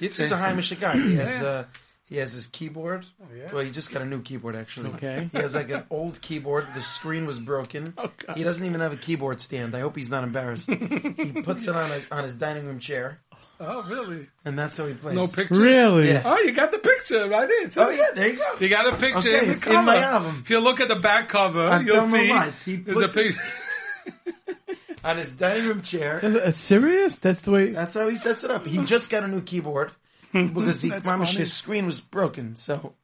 Yitzi's 0.00 0.30
a 0.30 0.36
Heimish 0.36 0.78
guy. 0.80 0.96
He 0.96 1.16
has 1.16 1.40
Yeah. 1.40 1.48
uh, 1.48 1.64
he 2.04 2.18
has 2.18 2.30
his 2.32 2.46
keyboard. 2.46 3.06
Oh, 3.22 3.26
yeah? 3.34 3.50
Well, 3.52 3.64
he 3.64 3.70
just 3.70 3.90
got 3.90 4.02
a 4.02 4.04
new 4.04 4.20
keyboard 4.20 4.54
actually. 4.54 4.90
Okay. 4.90 5.30
He 5.32 5.38
has 5.38 5.54
like 5.54 5.70
an 5.70 5.84
old 5.90 6.20
keyboard. 6.20 6.66
The 6.74 6.82
screen 6.82 7.26
was 7.26 7.38
broken. 7.38 7.94
Oh, 7.98 8.10
God. 8.26 8.36
he 8.36 8.44
doesn't 8.44 8.64
even 8.64 8.80
have 8.80 8.92
a 8.92 8.96
keyboard 8.96 9.40
stand. 9.40 9.74
I 9.74 9.80
hope 9.80 9.96
he's 9.96 10.10
not 10.10 10.22
embarrassed. 10.22 10.68
he 10.70 11.32
puts 11.42 11.62
it 11.66 11.74
on 11.74 11.90
a, 11.90 12.02
on 12.10 12.24
his 12.24 12.36
dining 12.36 12.66
room 12.66 12.78
chair, 12.80 13.20
Oh, 13.60 13.82
really? 13.84 14.26
and 14.44 14.58
that's 14.58 14.76
how 14.76 14.86
he 14.86 14.94
plays. 14.94 15.14
No 15.14 15.26
picture. 15.28 15.54
Really? 15.60 16.08
Yeah. 16.08 16.22
Oh, 16.24 16.38
you 16.38 16.52
got 16.52 16.72
the 16.72 16.78
picture 16.78 17.28
right 17.28 17.48
in. 17.48 17.70
Oh 17.76 17.90
yeah, 17.90 18.06
there 18.14 18.28
you 18.28 18.36
go. 18.36 18.54
You 18.58 18.68
got 18.68 18.92
a 18.92 18.96
picture 18.96 19.28
Okay, 19.28 19.38
in 19.40 19.46
the 19.46 19.52
it's 19.52 19.62
cover. 19.64 19.78
in 19.78 19.84
my 19.84 19.98
album. 19.98 20.40
If 20.42 20.50
you 20.50 20.58
look 20.58 20.80
at 20.80 20.88
the 20.88 20.96
back 20.96 21.28
cover, 21.28 21.66
I'm 21.68 21.86
you'll 21.86 21.94
telling 21.96 22.10
no 22.12 22.18
see 22.18 22.30
lies. 22.30 22.62
He 22.62 22.76
there's 22.76 22.96
a 22.96 23.00
puts 23.02 23.14
his- 23.14 23.36
picture. 23.36 23.42
on 25.04 25.16
his 25.18 25.32
dining 25.32 25.66
room 25.68 25.82
chair. 25.82 26.20
Is 26.24 26.34
it- 26.34 26.42
uh, 26.42 26.52
serious? 26.52 27.16
That's 27.18 27.40
the 27.42 27.50
way. 27.50 27.70
That's 27.72 27.94
how 27.94 28.08
he 28.08 28.16
sets 28.16 28.44
it 28.44 28.50
up. 28.50 28.66
He 28.66 28.78
just 28.84 29.10
got 29.10 29.22
a 29.24 29.28
new 29.28 29.42
keyboard 29.42 29.92
because 30.32 30.80
he 30.82 30.88
That's 30.90 31.06
promised 31.06 31.34
his 31.36 31.52
screen 31.52 31.86
was 31.86 32.00
broken. 32.00 32.56
So, 32.56 32.94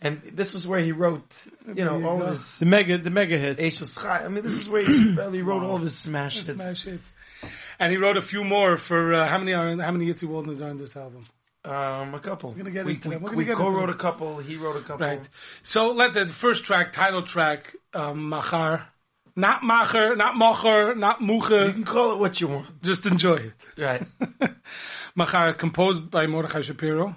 and 0.00 0.20
this 0.32 0.54
is 0.54 0.66
where 0.66 0.80
he 0.80 0.92
wrote, 0.92 1.24
you 1.74 1.84
know, 1.84 1.94
all 2.04 2.18
go. 2.18 2.24
of 2.24 2.30
his 2.30 2.58
The 2.58 2.66
mega, 2.66 2.98
the 2.98 3.10
mega 3.10 3.38
hits. 3.38 3.96
I 4.04 4.28
mean, 4.28 4.42
this 4.42 4.52
is 4.52 4.68
where 4.68 4.84
he 4.84 5.14
probably 5.16 5.42
wrote 5.42 5.62
all 5.62 5.76
of 5.76 5.82
his 5.82 5.96
smash 5.96 6.34
hits. 6.36 6.50
Smash 6.50 6.82
hits. 6.84 7.10
And 7.78 7.90
he 7.90 7.98
wrote 7.98 8.16
a 8.16 8.22
few 8.22 8.44
more 8.44 8.76
for 8.76 9.14
uh, 9.14 9.26
how 9.26 9.38
many 9.38 9.52
are 9.52 9.76
how 9.76 9.90
many 9.90 10.06
Yitzi 10.06 10.28
Waldners 10.28 10.64
are 10.64 10.70
in 10.70 10.78
this 10.78 10.96
album? 10.96 11.20
Um, 11.64 12.14
a 12.14 12.20
couple. 12.20 12.52
gonna 12.52 12.70
get 12.70 12.84
we 12.84 12.94
into 12.94 13.08
we. 13.08 13.16
We're 13.16 13.34
we 13.34 13.44
get 13.46 13.56
co-wrote 13.56 13.88
a 13.88 13.94
couple. 13.94 14.38
He 14.38 14.56
wrote 14.56 14.76
a 14.76 14.80
couple. 14.80 15.06
Right. 15.06 15.26
So 15.62 15.92
let's 15.92 16.14
say 16.14 16.24
the 16.24 16.32
first 16.32 16.64
track, 16.64 16.92
title 16.92 17.22
track, 17.22 17.74
um, 17.94 18.28
Machar. 18.28 18.86
Not 19.36 19.62
Macher, 19.62 20.16
not 20.16 20.36
Mocher, 20.36 20.96
not 20.96 21.20
You 21.20 21.72
can 21.72 21.84
call 21.84 22.12
it 22.12 22.18
what 22.18 22.40
you 22.40 22.46
want. 22.46 22.82
Just 22.82 23.04
enjoy 23.04 23.36
it. 23.36 23.52
Right. 23.76 24.06
Machar, 25.16 25.54
composed 25.54 26.08
by 26.08 26.28
Mordechai 26.28 26.60
Shapiro. 26.60 27.16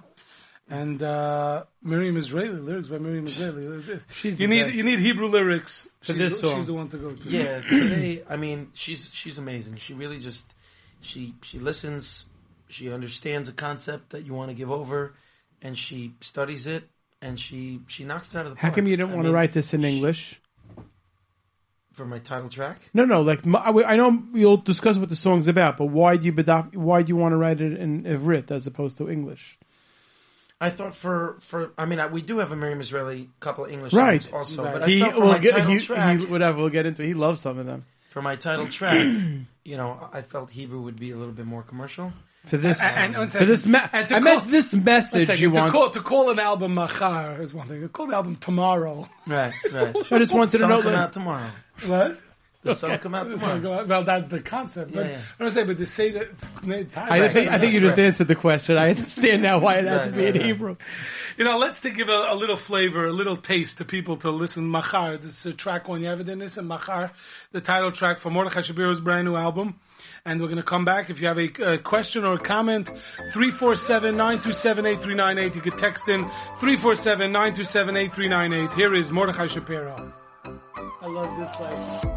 And 0.70 1.02
uh, 1.04 1.66
Miriam 1.84 2.18
Israeli, 2.18 2.60
lyrics 2.60 2.90
by 2.90 2.98
Miriam 2.98 3.28
Israeli. 3.28 4.00
She's 4.16 4.40
you 4.40 4.48
need 4.48 4.64
best. 4.64 4.76
you 4.76 4.84
need 4.84 5.00
Hebrew 5.00 5.28
lyrics 5.28 5.88
For 6.08 6.14
she's, 6.14 6.22
this 6.22 6.42
the- 6.42 6.48
song. 6.48 6.58
She's 6.58 6.68
the 6.68 6.74
one 6.74 6.90
to 6.90 6.98
go 6.98 7.12
to. 7.12 7.30
yeah. 7.30 7.62
Today, 7.62 8.24
I 8.30 8.36
mean, 8.36 8.72
she's 8.74 9.10
she's 9.14 9.38
amazing. 9.38 9.78
She 9.78 9.94
really 9.94 10.20
just 10.20 10.46
she 11.02 11.36
she 11.42 11.60
listens. 11.60 12.26
She 12.70 12.92
understands 12.92 13.48
a 13.48 13.54
concept 13.54 14.10
that 14.10 14.26
you 14.26 14.34
want 14.34 14.50
to 14.50 14.56
give 14.56 14.72
over, 14.72 15.14
and 15.62 15.78
she 15.78 16.14
studies 16.20 16.66
it, 16.66 16.84
and 17.22 17.40
she 17.40 17.82
she 17.88 18.04
knocks 18.04 18.34
it 18.34 18.38
out 18.38 18.46
of 18.46 18.52
the 18.52 18.56
park. 18.56 18.72
How 18.72 18.76
come 18.76 18.88
you 18.88 18.98
didn't 18.98 19.12
I 19.12 19.16
want 19.16 19.28
to 19.28 19.32
write 19.32 19.54
this 19.54 19.74
in 19.74 19.86
English? 19.86 20.42
for 21.98 22.06
my 22.06 22.20
title 22.20 22.48
track? 22.48 22.80
No, 22.94 23.06
no. 23.06 23.24
Like 23.24 23.42
I 23.46 23.98
know 23.98 24.24
you'll 24.34 24.58
discuss 24.58 24.98
what 24.98 25.10
the 25.10 25.16
song's 25.16 25.48
about, 25.48 25.78
but 25.78 25.88
why 25.88 26.16
do 26.16 26.26
you 26.28 26.32
Why 26.74 27.02
do 27.02 27.10
you 27.10 27.16
want 27.16 27.34
to 27.34 27.38
write 27.38 27.60
it 27.60 27.74
in 27.74 28.04
Ivrit 28.04 28.52
as 28.52 28.68
opposed 28.68 28.98
to 28.98 29.10
English? 29.10 29.58
I 30.60 30.70
thought 30.72 30.96
for 30.96 31.38
for 31.42 31.72
I 31.78 31.86
mean 31.86 32.00
I, 32.00 32.08
we 32.08 32.22
do 32.22 32.40
have 32.40 32.52
a 32.52 32.56
Miriam 32.56 32.80
Israeli 32.82 33.30
couple 33.40 33.66
of 33.66 33.72
English 33.72 33.94
Right. 33.94 34.24
songs 34.24 34.34
also, 34.34 34.64
Right. 34.64 34.74
but 34.74 34.84
I 34.84 34.88
He 34.88 35.00
thought 35.00 35.14
for 35.16 35.22
will 35.22 35.28
my 35.34 35.38
get 35.40 35.52
title 35.56 35.70
he, 35.72 35.80
track 35.80 36.20
he, 36.20 36.26
whatever. 36.26 36.58
We'll 36.58 36.70
get 36.70 36.86
into. 36.86 37.04
He 37.04 37.14
loves 37.14 37.42
some 37.42 37.60
of 37.60 37.66
them. 37.66 37.86
for 38.10 38.22
my 38.22 38.36
title 38.36 38.68
track, 38.68 38.98
you 39.64 39.78
know, 39.78 40.10
I 40.12 40.22
felt 40.24 40.50
Hebrew 40.50 40.82
would 40.82 41.00
be 41.00 41.12
a 41.12 41.16
little 41.18 41.34
bit 41.34 41.46
more 41.46 41.62
commercial. 41.62 42.12
For 42.48 42.56
this, 42.58 42.80
And- 42.82 42.98
and 43.14 43.18
one 43.18 43.28
for 43.28 43.46
this, 43.46 43.64
second. 43.64 43.72
me- 43.74 43.80
And 43.94 44.08
to 44.10 44.16
I 44.16 44.20
call- 44.22 44.36
meant 44.38 44.52
this 44.52 44.74
message 44.74 45.28
second, 45.28 45.42
you 45.42 45.52
to, 45.52 45.60
want. 45.60 45.72
call, 45.74 45.90
to 45.92 46.00
call 46.02 46.30
an 46.32 46.40
album 46.40 46.74
Machar 46.76 47.42
is 47.42 47.54
one 47.54 47.68
thing. 47.68 47.82
To 47.82 47.90
call 47.90 48.08
the 48.08 48.16
album 48.16 48.38
Tomorrow. 48.38 49.08
Right, 49.28 49.54
right. 49.72 49.96
I 50.12 50.20
just 50.20 50.34
wanted 50.34 50.52
to 50.52 50.58
Sun 50.60 50.70
know. 50.70 50.78
will 50.78 50.84
come 50.84 50.94
out 50.96 51.12
tomorrow. 51.14 51.50
What? 51.86 52.20
The 52.64 52.76
sun 52.76 52.92
will 52.92 52.98
come 52.98 53.16
out 53.16 53.30
tomorrow. 53.40 53.86
Well, 53.86 54.04
that's 54.04 54.28
the 54.28 54.42
concept. 54.42 54.92
But 54.94 55.06
Yeah, 55.06 55.12
yeah. 55.12 55.22
I'm 55.40 55.50
saying, 55.50 55.68
but 55.68 55.78
to 55.78 55.86
say 55.86 56.12
that. 56.12 56.28
I 56.96 57.30
think 57.30 57.50
I 57.50 57.58
think 57.60 57.72
you 57.74 57.80
just 57.80 57.98
answered 58.00 58.28
the 58.28 58.36
question. 58.36 58.76
I 58.78 58.90
understand 58.90 59.42
now 59.44 59.60
why 59.60 59.76
it 59.76 59.86
had 59.86 60.04
to 60.06 60.10
Right, 60.12 60.18
be 60.18 60.26
in 60.26 60.34
right, 60.34 60.42
right. 60.42 60.46
Hebrew. 60.46 60.76
You 61.38 61.44
know, 61.46 61.58
let's 61.60 61.80
to 61.82 61.92
give 61.92 62.10
a, 62.10 62.26
a 62.30 62.36
little 62.36 62.58
flavor, 62.58 63.06
a 63.06 63.14
little 63.14 63.38
taste 63.38 63.78
to 63.78 63.86
people 63.86 64.18
to 64.18 64.32
listen. 64.32 64.68
Machar, 64.70 65.18
this 65.18 65.38
is 65.40 65.46
a 65.46 65.54
track 65.54 65.88
on 65.88 66.02
Yevedinus 66.02 66.58
and 66.58 66.68
Machar, 66.68 67.12
the 67.52 67.62
title 67.62 67.92
track 67.92 68.18
for 68.20 68.32
Mordechai 68.32 68.62
Shapiro's 68.62 69.00
brand 69.00 69.26
new 69.26 69.36
album. 69.36 69.80
And 70.26 70.42
we're 70.42 70.48
going 70.48 70.58
to 70.58 70.64
come 70.64 70.84
back. 70.84 71.10
If 71.12 71.20
you 71.22 71.28
have 71.28 71.38
a, 71.38 71.74
a 71.74 71.78
question 71.78 72.26
or 72.26 72.34
a 72.34 72.40
comment, 72.40 72.90
347-927-8398. 73.34 75.56
You 75.56 75.62
could 75.62 75.78
text 75.78 76.10
in 76.10 76.26
347-927-8398. 76.60 78.74
Here 78.74 78.94
is 78.94 79.10
Mordechai 79.12 79.48
Shapiro. 79.48 80.12
I 81.02 81.08
love 81.08 81.38
this 81.40 81.52
like. 81.60 82.17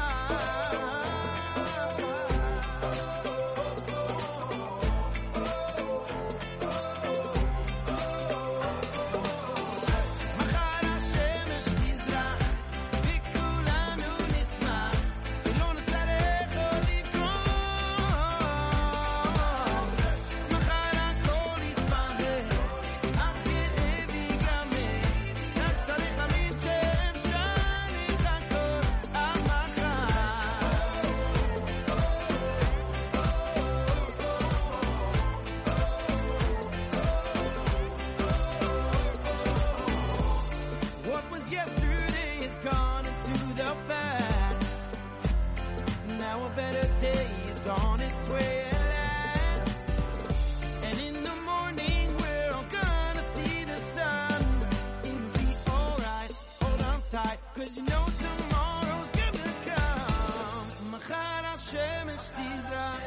cause 57.60 57.76
you 57.76 57.82
know 57.82 58.04
tomorrow's 58.24 59.10
gonna 59.18 59.52
come. 59.66 60.90
מחר 60.92 61.42
השמש 61.54 62.30
תזרח. 62.36 63.00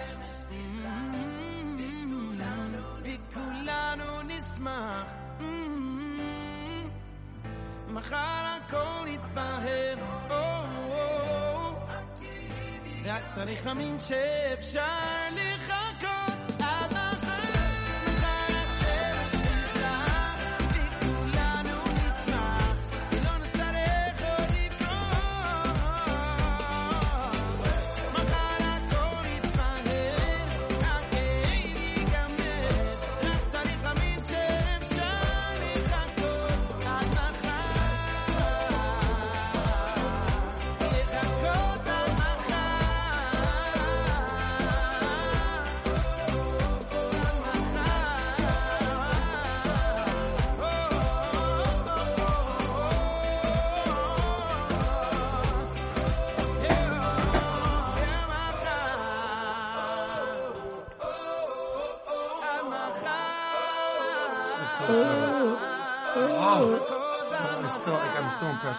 וכולנו 3.04 4.22
נשמח. 4.22 5.08
מחר 7.89 8.58
הכל 8.58 9.06
יתבהר, 9.08 9.95
רק 13.06 13.24
צריך 13.36 13.66
להאמין 13.66 14.00
שאפשר 14.00 14.82
לחכות 15.32 15.62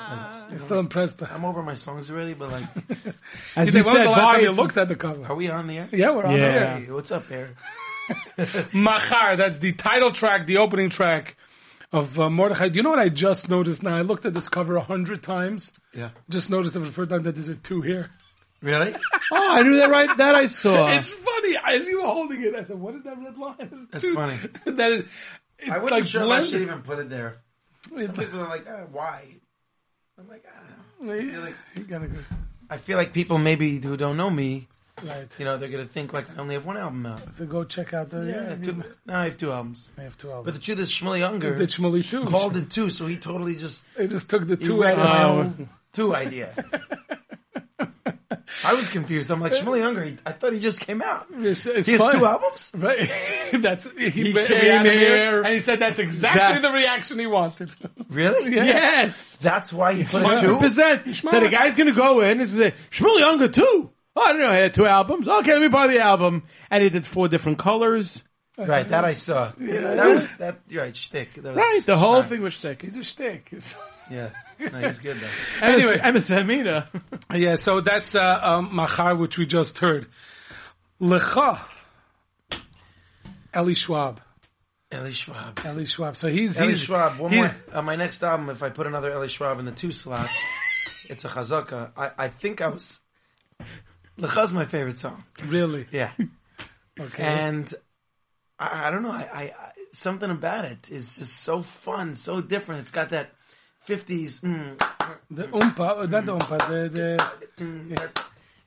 Impressed 0.02 0.10
by 0.10 0.28
this. 0.30 0.46
I'm 0.52 0.60
still 0.60 0.80
impressed 0.80 1.18
by 1.18 1.28
I'm 1.28 1.46
over 1.46 1.62
my 1.64 1.74
songs 1.74 2.10
already, 2.12 2.34
but 2.34 2.52
like, 2.52 2.64
As 3.56 3.68
When 3.68 3.76
we 3.76 3.82
said, 3.84 4.06
the 4.06 4.10
last 4.10 4.34
time 4.36 4.42
you 4.42 4.52
looked 4.52 4.78
at 4.78 4.88
the 4.88 4.96
cover? 4.96 5.26
are 5.26 5.36
we 5.36 5.50
on 5.50 5.68
the 5.68 5.78
air? 5.80 5.90
Yeah, 5.92 6.12
we're 6.12 6.26
on 6.26 6.36
Yeah. 6.38 6.44
air. 6.46 6.78
Hey, 6.80 6.92
what's 6.92 7.12
up, 7.12 7.26
Eric? 7.32 7.56
Machar, 8.74 9.36
that's 9.38 9.58
the 9.60 9.72
title 9.74 10.12
track, 10.12 10.46
the 10.46 10.58
opening 10.58 10.90
track 10.90 11.38
of 11.92 12.20
uh, 12.20 12.30
Mordechai. 12.30 12.70
Do 12.70 12.78
you 12.78 12.84
know 12.84 12.90
what 12.90 13.00
I 13.00 13.10
just 13.10 13.50
noticed 13.50 13.82
now? 13.84 13.96
I 13.96 14.02
looked 14.02 14.26
at 14.26 14.34
this 14.34 14.50
cover 14.50 14.76
a 14.76 14.82
hundred 14.84 15.24
times. 15.24 15.72
Yeah. 15.94 16.10
Just 16.30 16.50
noticed 16.50 16.76
it 16.76 16.80
for 16.80 16.86
the 16.86 16.92
first 16.92 17.10
time 17.10 17.24
that 17.24 17.34
there's 17.36 17.48
a 17.50 17.56
two 17.56 17.82
here. 17.82 18.12
Really? 18.62 18.96
Oh, 19.32 19.56
I 19.58 19.64
knew 19.64 19.78
that 19.78 19.90
right. 19.90 20.16
That 20.18 20.36
I 20.36 20.46
saw. 20.46 20.86
It's 20.88 21.12
funny. 21.12 21.58
As 21.68 21.88
you 21.88 22.02
were 22.04 22.08
holding 22.08 22.44
it, 22.44 22.54
I 22.54 22.62
said, 22.62 22.80
what 22.80 22.94
is 22.94 23.02
that 23.06 23.18
red 23.18 23.36
line? 23.40 23.56
It's 23.60 23.86
That's 23.92 24.04
two- 24.04 24.14
funny. 24.14 24.38
that 24.68 24.92
is, 24.92 25.06
it's 25.58 25.72
I 25.72 25.80
wasn't 25.80 25.92
like 26.02 26.06
sure 26.06 26.24
if 26.26 26.30
I 26.30 26.46
should 26.46 26.62
even 26.62 26.84
put 26.84 27.00
it 27.00 27.10
there. 27.10 27.38
Some 27.90 28.14
people 28.14 28.42
are 28.42 28.48
like, 28.48 28.68
oh, 28.68 28.88
why? 28.92 29.38
I'm 30.20 30.28
like, 30.30 30.46
I 30.48 30.60
don't 31.00 31.08
know. 31.08 31.14
I 31.14 31.20
feel 31.32 31.42
like, 31.42 31.56
You 31.76 31.84
gotta 31.84 32.08
go. 32.08 32.20
I 32.70 32.78
feel 32.78 32.98
like 32.98 33.14
people 33.14 33.38
maybe 33.38 33.80
who 33.80 33.96
don't 33.98 34.18
know 34.18 34.30
me 34.30 34.68
Right. 35.04 35.28
You 35.38 35.44
know, 35.44 35.58
they're 35.58 35.68
gonna 35.68 35.86
think 35.86 36.14
like 36.14 36.30
I 36.30 36.40
only 36.40 36.56
have 36.56 36.66
one 36.66 36.78
album 36.78 37.06
out. 37.06 37.22
So 37.38 37.46
go 37.46 37.66
check 37.66 37.94
out 37.94 38.10
the. 38.12 38.20
Yeah, 38.22 38.50
Yeah, 38.52 38.56
two, 38.56 38.84
now 39.06 39.20
I 39.20 39.26
have 39.26 39.36
two 39.36 39.52
albums. 39.52 39.92
I 39.98 40.04
have 40.04 40.18
two 40.18 40.30
albums. 40.32 40.46
But 40.46 40.54
the 40.56 40.62
truth 40.62 40.80
is, 40.80 40.90
Shmuel 40.90 41.20
Ungar 41.38 41.58
Did 41.58 41.68
Shmuley 41.70 42.10
too? 42.10 42.24
called 42.26 42.56
it 42.56 42.70
two, 42.70 42.90
so 42.90 43.06
he 43.06 43.18
totally 43.18 43.56
just 43.58 43.86
They 43.98 44.08
just 44.08 44.30
took 44.30 44.48
the 44.48 44.56
two 44.56 44.86
out 44.86 44.98
my 44.98 45.24
own 45.24 45.70
two 45.92 46.16
idea. 46.16 46.56
I 48.64 48.74
was 48.74 48.88
confused. 48.90 49.30
I'm 49.32 49.42
like 49.42 49.52
Shmuel 49.52 49.82
Ungar. 49.84 50.18
I 50.26 50.32
thought 50.32 50.54
he 50.54 50.60
just 50.60 50.80
came 50.80 51.02
out. 51.02 51.28
It's, 51.40 51.66
it's 51.66 51.88
He 51.88 51.94
has 51.94 52.02
fun. 52.02 52.18
two 52.18 52.26
albums. 52.26 52.72
Right. 52.74 53.10
that's 53.62 53.84
he, 53.98 54.10
He 54.10 54.24
came 54.34 54.36
reacted 54.36 54.94
here. 54.98 55.42
and 55.44 55.54
he 55.54 55.60
said 55.60 55.80
that's 55.80 56.00
exactly 56.00 56.40
That- 56.40 56.62
the 56.62 56.72
reaction 56.72 57.20
he 57.20 57.28
wanted. 57.28 57.74
Really? 58.10 58.54
Yes. 58.56 59.36
That's 59.42 59.72
why 59.74 59.94
he 59.94 60.04
put 60.04 60.22
it 60.22 60.26
Hundred 60.26 60.42
two. 60.48 60.58
percent. 60.60 61.16
So 61.16 61.40
the 61.40 61.50
guy's 61.50 61.74
gonna 61.76 61.92
go 61.94 62.22
in 62.22 62.40
and 62.40 62.50
say, 62.50 62.74
Shmuel 62.92 63.20
Ungar 63.22 63.52
too. 63.54 63.90
Oh, 64.16 64.22
I 64.22 64.32
don't 64.32 64.42
know. 64.42 64.52
He 64.52 64.58
had 64.60 64.74
two 64.74 64.86
albums. 64.86 65.28
Okay, 65.28 65.52
let 65.54 65.62
me 65.62 65.68
buy 65.68 65.88
the 65.88 66.00
album. 66.00 66.44
And 66.72 66.84
he 66.84 66.90
did 66.90 67.06
four 67.06 67.28
different 67.28 67.58
colors. 67.60 68.24
Right, 68.58 68.88
that 68.88 69.04
I 69.04 69.12
saw. 69.14 69.52
That 69.58 70.08
was 70.14 70.28
that. 70.38 70.60
Right, 70.72 70.96
shtick. 70.96 71.34
That 71.34 71.44
was 71.44 71.58
Right. 71.58 71.82
The 71.86 71.98
whole 71.98 72.14
smart. 72.22 72.30
thing 72.30 72.42
was 72.42 72.56
sick. 72.56 72.82
He's 72.84 72.96
a 72.98 73.04
shtick. 73.04 73.50
It's- 73.52 73.76
Yeah, 74.08 74.30
no, 74.60 74.68
he's 74.88 75.00
good 75.00 75.18
though. 75.20 75.28
Anyway, 75.66 75.98
Emes 75.98 76.28
Hamina. 76.30 76.86
Yeah, 77.36 77.56
so 77.56 77.82
that's 77.82 78.14
uh, 78.14 78.40
um, 78.40 78.70
Machar, 78.72 79.16
which 79.16 79.40
we 79.40 79.48
just 79.48 79.80
heard. 79.80 80.08
Lecha, 81.02 81.60
Eli 83.56 83.74
Schwab. 83.74 84.22
Eli 84.96 85.12
Schwab. 85.12 85.60
Eli 85.66 85.84
Schwab. 85.86 86.18
So 86.18 86.28
he's 86.28 86.58
Eli 86.60 86.70
he's 86.72 86.82
Schwab. 86.82 87.20
One 87.20 87.32
he's- 87.32 87.52
more 87.70 87.78
on 87.78 87.86
my 87.86 87.96
next 87.96 88.24
album. 88.24 88.50
If 88.50 88.64
I 88.64 88.70
put 88.70 88.88
another 88.88 89.12
Eli 89.12 89.28
Schwab 89.28 89.60
in 89.60 89.66
the 89.66 89.72
two 89.72 89.92
slot, 89.92 90.30
it's 91.10 91.26
a 91.26 91.30
chazaka. 91.30 91.92
I, 91.98 92.12
I 92.18 92.28
think 92.30 92.62
I 92.62 92.68
was. 92.68 93.00
Lecha's 94.18 94.54
my 94.54 94.66
favorite 94.66 94.98
song. 94.98 95.24
Really? 95.46 95.86
Yeah, 95.92 96.12
Okay. 97.00 97.24
and 97.24 97.74
I, 98.58 98.88
I 98.88 98.92
don't 98.92 99.04
know. 99.04 99.12
I, 99.12 99.28
I, 99.34 99.42
I 99.44 99.72
something 99.92 100.30
about 100.30 100.66
it 100.66 100.90
is 100.90 101.18
just 101.18 101.36
so 101.42 101.62
fun, 101.62 102.16
so 102.16 102.40
different. 102.42 102.82
It's 102.82 102.92
got 102.92 103.10
that 103.10 103.32
fifties. 103.82 104.40
Mm, 104.40 104.78
the 105.30 105.44
umpa, 105.44 106.10
not 106.10 106.26
the 106.26 106.38
umpa, 106.38 106.58
the, 106.70 107.30
the 107.58 108.12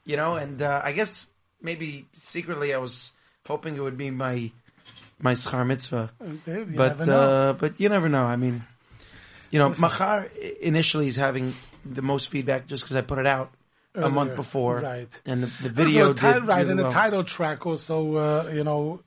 you 0.04 0.16
know, 0.16 0.36
and 0.36 0.60
uh, 0.60 0.82
I 0.84 0.92
guess 0.92 1.26
maybe 1.62 2.06
secretly 2.14 2.74
I 2.74 2.78
was 2.78 3.12
hoping 3.46 3.76
it 3.76 3.80
would 3.80 3.96
be 3.96 4.10
my 4.10 4.50
my 5.20 5.34
schar 5.34 5.66
mitzvah, 5.66 6.10
you 6.46 6.66
but 6.76 7.08
uh, 7.08 7.54
but 7.58 7.80
you 7.80 7.88
never 7.88 8.08
know. 8.08 8.24
I 8.24 8.36
mean, 8.36 8.64
you 9.50 9.58
know, 9.58 9.70
Machar 9.78 10.28
initially 10.60 11.08
is 11.08 11.16
having 11.16 11.54
the 11.84 12.02
most 12.02 12.28
feedback 12.28 12.66
just 12.66 12.84
because 12.84 12.96
I 12.96 13.00
put 13.00 13.18
it 13.18 13.26
out 13.26 13.52
a 13.94 14.08
month 14.08 14.36
before, 14.36 14.80
Right. 14.80 15.20
And 15.26 15.44
the, 15.44 15.62
the 15.64 15.70
video 15.70 16.12
ti- 16.12 16.20
did 16.20 16.46
right, 16.46 16.58
really 16.58 16.70
and 16.70 16.78
the 16.78 16.90
title 16.90 17.24
track 17.24 17.66
also, 17.66 18.16
uh, 18.16 18.50
you 18.52 18.64
know, 18.64 19.00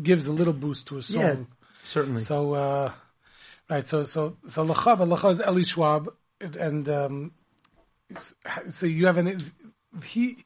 gives 0.00 0.26
a 0.26 0.32
little 0.32 0.52
boost 0.52 0.88
to 0.88 0.98
a 0.98 1.02
song. 1.02 1.22
Yeah, 1.22 1.36
certainly. 1.82 2.22
So, 2.22 2.54
uh, 2.54 2.92
right, 3.70 3.86
so 3.86 4.04
so 4.04 4.36
so 4.48 4.64
Lecha, 4.64 4.98
but 4.98 5.08
Lecha 5.08 5.30
is 5.32 5.40
Eli 5.40 5.62
Schwab, 5.62 6.12
and 6.40 6.88
um, 6.88 7.32
so 8.70 8.86
you 8.86 9.06
have 9.06 9.18
an 9.18 9.52
he. 10.04 10.44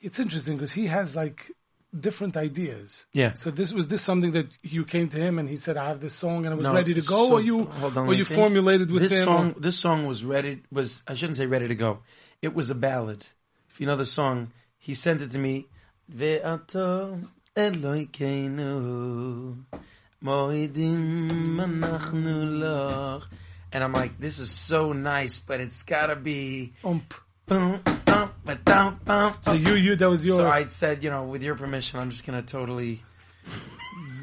It's 0.00 0.18
interesting 0.18 0.56
because 0.56 0.72
he 0.72 0.86
has 0.86 1.14
like 1.14 1.52
different 1.98 2.36
ideas. 2.36 3.04
Yeah. 3.12 3.34
So 3.34 3.50
this 3.50 3.72
was 3.72 3.88
this 3.88 4.02
something 4.02 4.32
that 4.32 4.46
you 4.62 4.84
came 4.84 5.08
to 5.10 5.18
him 5.18 5.38
and 5.38 5.48
he 5.48 5.56
said, 5.56 5.76
"I 5.76 5.88
have 5.88 6.00
this 6.00 6.14
song 6.14 6.44
and 6.46 6.54
I 6.54 6.56
was 6.56 6.64
No, 6.64 6.74
ready 6.74 6.94
to 6.94 7.00
go," 7.02 7.28
so- 7.28 7.32
or 7.34 7.40
you 7.40 7.64
hold 7.64 7.96
on, 7.98 8.06
or 8.08 8.14
you 8.14 8.24
think. 8.24 8.38
formulated 8.38 8.90
with 8.90 9.02
this 9.02 9.12
him. 9.12 9.24
song. 9.24 9.54
or- 9.56 9.60
This 9.60 9.78
song 9.78 10.06
was 10.06 10.24
ready. 10.24 10.62
Was 10.70 11.02
I 11.06 11.14
shouldn't 11.14 11.36
say 11.36 11.46
ready 11.46 11.68
to 11.68 11.74
go. 11.74 11.98
It 12.42 12.54
was 12.54 12.70
a 12.70 12.74
ballad. 12.74 13.26
If 13.70 13.80
you 13.80 13.86
know 13.86 13.96
the 13.96 14.06
song, 14.06 14.52
he 14.78 14.94
sent 14.94 15.20
it 15.22 15.30
to 15.32 15.38
me. 15.38 15.66
Ve'ato 16.14 17.28
Elokeinu 17.56 19.56
moedim 20.22 21.56
anachnu 21.56 22.58
lach. 22.62 23.24
And 23.72 23.84
I'm 23.84 23.92
like, 23.92 24.18
this 24.18 24.40
is 24.40 24.50
so 24.50 24.92
nice, 24.92 25.38
but 25.38 25.60
it's 25.60 25.84
gotta 25.84 26.16
be. 26.16 26.72
Ump. 26.84 27.14
Boom, 27.46 27.80
bum, 28.04 28.30
ba-dum, 28.44 29.00
bum. 29.04 29.34
So 29.40 29.52
you 29.52 29.74
you 29.74 29.96
that 29.96 30.08
was 30.08 30.24
your 30.24 30.36
So 30.38 30.48
I 30.48 30.66
said, 30.68 31.02
you 31.02 31.10
know, 31.10 31.24
with 31.24 31.42
your 31.42 31.56
permission, 31.56 31.98
I'm 31.98 32.10
just 32.10 32.24
gonna 32.24 32.42
totally 32.42 33.02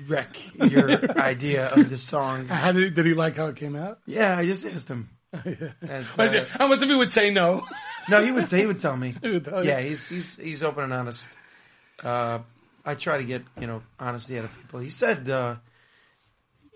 wreck 0.08 0.38
your 0.56 1.18
idea 1.20 1.68
of 1.68 1.90
the 1.90 1.98
song. 1.98 2.48
How 2.48 2.72
did, 2.72 2.94
did 2.94 3.06
he 3.06 3.14
like 3.14 3.36
how 3.36 3.48
it 3.48 3.58
came 3.58 3.76
out? 3.76 4.00
Yeah, 4.06 4.38
I 4.38 4.46
just 4.46 4.66
asked 4.66 4.88
him. 4.88 5.10
And, 5.34 6.06
uh, 6.18 6.46
How 6.46 6.68
much 6.68 6.82
of 6.82 6.90
you 6.90 6.98
would 6.98 7.12
say 7.12 7.30
no? 7.32 7.66
no, 8.10 8.24
he 8.24 8.32
would. 8.32 8.50
He 8.50 8.66
would 8.66 8.80
tell 8.80 8.96
me. 8.96 9.16
He 9.22 9.30
would 9.30 9.44
tell 9.46 9.64
you. 9.64 9.70
Yeah, 9.70 9.82
he's 9.82 10.08
he's 10.08 10.38
he's 10.38 10.64
open 10.64 10.86
and 10.86 10.94
honest. 10.94 11.28
Uh, 12.02 12.40
I 12.86 12.96
try 12.96 13.18
to 13.18 13.26
get 13.26 13.44
you 13.60 13.68
know 13.68 13.84
honesty 14.00 14.38
out 14.40 14.46
of 14.46 14.56
people. 14.56 14.80
He 14.80 14.90
said, 14.90 15.30
uh, 15.30 15.56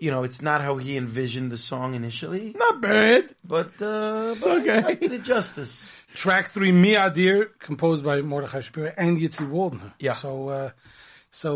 you 0.04 0.10
know, 0.12 0.22
it's 0.28 0.40
not 0.50 0.58
how 0.66 0.74
he 0.84 0.90
envisioned 1.04 1.50
the 1.56 1.58
song 1.70 1.88
initially, 1.94 2.46
Not 2.64 2.80
bad. 2.80 3.22
but 3.54 3.70
uh, 3.80 4.34
but 4.42 4.50
okay. 4.60 4.78
I, 4.86 4.88
I 4.92 4.94
did 4.94 5.12
it 5.18 5.22
justice. 5.34 5.74
Track 6.22 6.44
three, 6.54 6.72
Miadir, 6.84 7.38
composed 7.68 8.02
by 8.10 8.16
Mordechai 8.32 8.60
Shapiro 8.66 8.92
and 9.02 9.12
Yitzi 9.22 9.44
Waldner. 9.54 9.92
Yeah. 10.06 10.14
So, 10.24 10.30
uh, 10.48 10.70
so, 11.30 11.50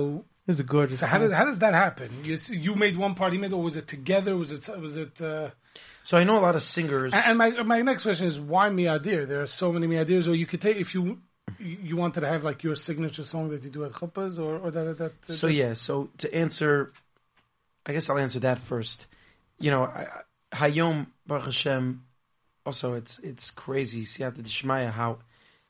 It's 0.49 0.61
a 0.61 0.63
gorgeous. 0.75 0.99
so 1.01 1.07
how 1.13 1.19
did 1.23 1.33
how 1.33 1.45
does 1.51 1.59
that 1.65 1.75
happen? 1.75 2.09
You 2.29 2.39
you 2.67 2.73
made 2.85 2.97
one 3.07 3.15
part, 3.19 3.33
he 3.35 3.39
made, 3.45 3.53
or 3.59 3.63
was 3.69 3.77
it 3.77 3.87
together? 3.97 4.33
Was 4.43 4.51
it 4.57 4.63
was 4.87 4.97
it? 5.05 5.15
Uh, 5.21 5.51
So 6.09 6.17
I 6.21 6.25
know 6.29 6.37
a 6.39 6.45
lot 6.49 6.55
of 6.61 6.63
singers. 6.77 7.11
and 7.17 7.25
and 7.29 7.37
my 7.43 7.49
my 7.75 7.81
next 7.91 8.03
question 8.09 8.27
is 8.33 8.37
why 8.53 8.65
Miadir? 8.79 9.21
There 9.31 9.41
are 9.45 9.51
so 9.63 9.67
many 9.75 9.87
Miadirs, 9.93 10.27
or 10.31 10.35
you 10.43 10.47
could 10.51 10.63
take 10.67 10.77
if 10.85 10.91
you 10.97 11.03
you 11.91 11.95
wanted 12.03 12.21
to 12.25 12.29
have 12.35 12.43
like 12.51 12.59
your 12.67 12.77
signature 12.89 13.25
song 13.33 13.45
that 13.53 13.61
you 13.65 13.71
do 13.77 13.83
at 13.89 13.93
chuppahs, 13.99 14.35
or 14.45 14.53
or 14.63 14.69
that 14.77 14.87
that. 15.01 15.13
that 15.27 15.35
So 15.43 15.47
yeah, 15.63 15.73
so 15.87 15.95
to 16.23 16.27
answer, 16.45 16.75
I 17.87 17.93
guess 17.93 18.11
I'll 18.11 18.19
answer 18.19 18.41
that 18.41 18.59
first. 18.61 19.07
You 19.59 19.71
know, 19.71 19.85
I, 19.85 20.07
I- 20.53 20.67
Hayom 20.71 21.07
Baruch 21.27 21.47
Hashem. 21.47 22.03
Also, 22.65 22.95
it's 22.95 23.19
it's 23.21 23.51
crazy. 23.51 24.05
Siyata 24.05 24.39
Dishmaya 24.43 24.91
how 24.91 25.19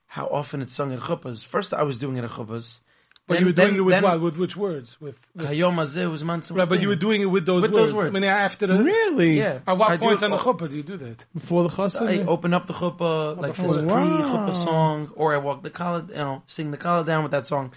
how 0.07 0.27
often 0.27 0.63
it's 0.63 0.75
sung 0.75 0.93
in 0.93 1.01
chuppahs. 1.01 1.45
First, 1.47 1.75
I 1.75 1.83
was 1.83 1.99
doing 1.99 2.17
it 2.17 2.25
in 2.25 2.31
chuppahs. 2.31 2.81
But 3.29 3.35
Then- 3.35 3.41
you 3.43 3.47
were 3.49 3.53
doing 3.53 3.69
then- 3.73 3.77
it 3.79 3.81
with 3.83 3.93
then- 3.95 4.03
what? 4.05 4.21
With 4.21 4.37
which 4.39 4.57
words? 4.57 5.01
With, 5.01 5.19
with 5.35 5.47
Hayom 5.49 5.75
Azeh 5.83 6.09
was 6.09 6.23
man 6.23 6.43
right, 6.53 6.69
but 6.69 6.81
you 6.81 6.87
were 6.89 6.95
doing 6.95 7.23
it 7.23 7.27
with 7.27 7.45
those 7.45 7.63
With 7.63 7.73
words. 7.73 7.87
those 7.87 7.93
words. 7.93 8.11
I 8.17 8.21
mean, 8.21 8.23
after 8.31 8.69
the 8.69 8.79
Really? 8.79 9.39
Yeah. 9.39 9.59
At 9.67 9.77
what 9.79 9.91
I 9.91 9.97
point 9.97 10.23
it 10.23 10.25
on 10.25 10.31
the 10.31 10.37
all- 10.37 10.55
chuppah 10.55 10.69
do 10.71 10.77
you 10.77 10.85
do 10.85 10.97
that? 10.99 11.25
Before 11.35 11.65
the 11.65 11.71
chassid? 11.71 12.21
I 12.23 12.25
open 12.25 12.55
up 12.55 12.67
the 12.69 12.73
chuppah 12.75 13.37
like 13.37 13.57
before 13.57 13.67
this 13.75 13.77
the- 13.77 13.83
pre-chuppah 13.83 14.55
song, 14.55 15.11
or 15.17 15.35
I 15.35 15.39
walk 15.39 15.65
the 15.65 15.71
kala, 15.71 16.07
you 16.09 16.15
know, 16.15 16.43
sing 16.47 16.71
the 16.71 16.77
kala 16.77 17.05
down 17.05 17.25
with 17.25 17.33
that 17.33 17.47
song. 17.47 17.73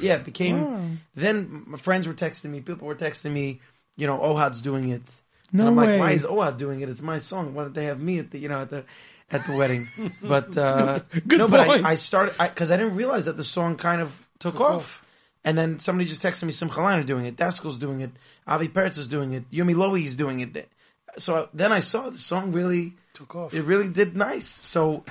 Yeah, 0.00 0.14
it 0.14 0.24
became. 0.24 1.00
Then 1.14 1.64
my 1.66 1.76
friends 1.78 2.06
were 2.06 2.14
texting 2.14 2.50
me, 2.50 2.60
people 2.62 2.88
were 2.88 2.94
texting 2.94 3.32
me, 3.32 3.60
you 3.96 4.06
know, 4.06 4.18
Ohad's 4.18 4.60
doing 4.60 4.90
it. 4.90 5.02
No 5.52 5.66
and 5.66 5.68
I'm 5.68 5.76
way. 5.76 5.98
like, 5.98 6.00
why 6.00 6.12
is 6.12 6.24
Ohad 6.24 6.58
doing 6.58 6.80
it? 6.80 6.88
It's 6.88 7.02
my 7.02 7.18
song. 7.18 7.54
Why 7.54 7.64
don't 7.64 7.74
they 7.74 7.84
have 7.84 8.00
me 8.00 8.18
at 8.18 8.30
the, 8.30 8.38
you 8.38 8.48
know, 8.48 8.60
at 8.62 8.70
the, 8.70 8.84
at 9.30 9.46
the 9.46 9.52
wedding? 9.52 9.88
But 10.22 10.56
uh, 10.58 11.00
Good 11.26 11.38
no, 11.38 11.48
but 11.48 11.66
point. 11.66 11.84
I, 11.84 11.90
I 11.90 11.94
started 11.94 12.34
because 12.38 12.70
I, 12.70 12.76
didn't 12.76 12.96
realize 12.96 13.26
that 13.26 13.36
the 13.36 13.44
song 13.44 13.76
kind 13.76 14.00
of 14.00 14.28
took, 14.38 14.60
off. 14.60 14.76
off. 14.82 15.04
And 15.44 15.56
then 15.56 15.78
somebody 15.78 16.08
just 16.08 16.22
texted 16.22 16.44
me, 16.44 16.52
Simcha 16.52 16.80
Leiner 16.80 17.04
doing 17.04 17.26
it, 17.26 17.36
Daskel's 17.36 17.76
doing 17.78 18.00
it, 18.00 18.10
Avi 18.46 18.68
Peretz 18.68 18.96
is 18.96 19.06
doing 19.06 19.32
it, 19.32 19.50
Yumi 19.50 19.74
Lowy 19.74 20.06
is 20.06 20.14
doing 20.14 20.40
it. 20.40 20.68
So 21.18 21.50
then 21.52 21.70
I 21.70 21.80
saw 21.80 22.08
the 22.10 22.18
song 22.18 22.52
really 22.52 22.94
Took 23.12 23.34
off. 23.36 23.54
it 23.54 23.62
really 23.62 23.88
did 23.88 24.16
nice. 24.16 24.46
So, 24.46 25.04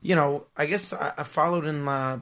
you 0.00 0.14
know, 0.14 0.46
I 0.56 0.66
guess 0.66 0.92
I, 0.92 1.12
I 1.18 1.24
followed 1.24 1.66
in 1.66 1.86
uh, 1.86 2.20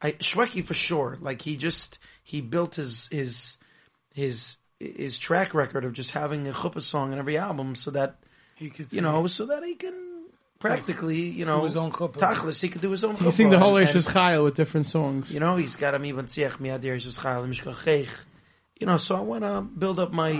I 0.00 0.12
Shwekey 0.12 0.64
for 0.64 0.74
sure. 0.74 1.18
Like 1.20 1.42
he 1.42 1.56
just 1.56 1.98
he 2.24 2.40
built 2.40 2.76
his 2.76 3.08
his 3.10 3.57
his 4.18 4.56
his 4.80 5.18
track 5.18 5.54
record 5.54 5.84
of 5.84 5.92
just 5.92 6.10
having 6.12 6.46
a 6.48 6.52
chuppah 6.52 6.82
song 6.82 7.12
in 7.12 7.18
every 7.18 7.36
album, 7.38 7.74
so 7.74 7.90
that 7.92 8.16
He 8.56 8.70
could 8.70 8.92
you 8.92 9.00
know, 9.00 9.26
so 9.28 9.46
that 9.46 9.62
he 9.64 9.74
can 9.74 9.94
practically, 10.58 11.20
you 11.40 11.44
know, 11.44 11.64
his 11.64 11.76
own 11.76 11.90
chuppah. 11.92 12.18
Tachlis, 12.18 12.60
he 12.60 12.68
could 12.68 12.80
do 12.82 12.90
his 12.90 13.04
own. 13.04 13.16
You 13.20 13.30
sing 13.30 13.50
the 13.50 13.58
whole 13.58 13.76
And- 13.76 13.88
Eishes 13.88 14.08
Chayil 14.08 14.44
with 14.44 14.56
different 14.56 14.86
songs. 14.86 15.32
You 15.32 15.40
know, 15.40 15.56
he's 15.56 15.76
got 15.76 15.94
a 15.94 15.98
mi 15.98 16.12
bansiach 16.12 16.58
miadir 16.58 16.96
shishchayil 16.96 17.46
mishkachech. 17.52 18.08
You 18.80 18.86
know, 18.86 18.96
so 18.96 19.16
I 19.16 19.20
want 19.20 19.42
to 19.42 19.60
build 19.62 19.98
up 19.98 20.12
my 20.12 20.30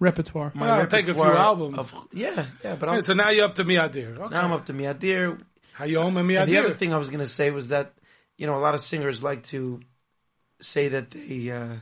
Repertoire. 0.00 0.50
my 0.54 0.66
Well, 0.66 0.86
take 0.88 1.08
a 1.08 1.14
few 1.14 1.22
repertoire 1.22 1.36
albums. 1.50 1.78
Of, 1.78 1.94
yeah, 2.12 2.46
yeah, 2.64 2.74
but 2.74 2.88
I'm, 2.88 2.96
Okay, 2.96 3.02
so 3.06 3.12
now 3.14 3.30
you're 3.30 3.44
up 3.44 3.54
to 3.56 3.64
Miadir. 3.64 4.18
Okay. 4.18 4.34
now 4.34 4.42
I'm 4.42 4.50
up 4.52 4.64
to 4.66 4.72
miadir. 4.72 5.38
Hayom 5.78 6.08
and 6.08 6.18
And 6.18 6.28
Miadir. 6.30 6.46
the 6.46 6.58
other 6.58 6.74
thing 6.74 6.92
I 6.92 6.96
was 6.98 7.08
going 7.08 7.20
to 7.28 7.32
say 7.38 7.52
was 7.52 7.68
that, 7.68 7.94
you 8.36 8.46
know, 8.48 8.56
a 8.56 8.62
lot 8.66 8.74
of 8.74 8.80
singers 8.80 9.22
like 9.22 9.44
to 9.54 9.78
say 10.60 10.88
that 10.88 11.10
they 11.12 11.50
uh, 11.52 11.74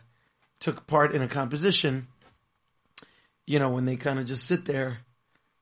took 0.62 0.86
part 0.86 1.14
in 1.14 1.22
a 1.22 1.28
composition. 1.28 2.06
You 3.46 3.58
know, 3.58 3.70
when 3.70 3.84
they 3.84 3.96
kind 3.96 4.18
of 4.18 4.26
just 4.26 4.44
sit 4.44 4.64
there, 4.64 4.98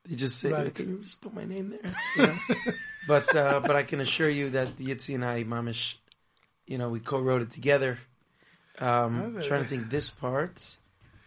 they 0.04 0.14
just 0.14 0.38
say, 0.38 0.52
Right. 0.52 0.74
"Can 0.74 0.88
you 0.90 0.98
just 0.98 1.20
put 1.20 1.34
my 1.34 1.44
name 1.44 1.70
there?" 1.70 1.94
You 2.16 2.26
know? 2.26 2.38
but 3.08 3.34
uh, 3.34 3.60
but 3.60 3.74
I 3.74 3.82
can 3.82 4.00
assure 4.00 4.28
you 4.28 4.50
that 4.50 4.76
Yitzi 4.76 5.14
and 5.14 5.24
I, 5.24 5.42
Mamish, 5.44 5.94
you 6.66 6.78
know, 6.78 6.90
we 6.90 7.00
co-wrote 7.00 7.42
it 7.42 7.50
together. 7.50 7.98
Um, 8.78 9.36
Oh, 9.38 9.42
trying 9.42 9.62
to 9.62 9.68
think 9.68 9.90
this 9.90 10.10
part. 10.10 10.62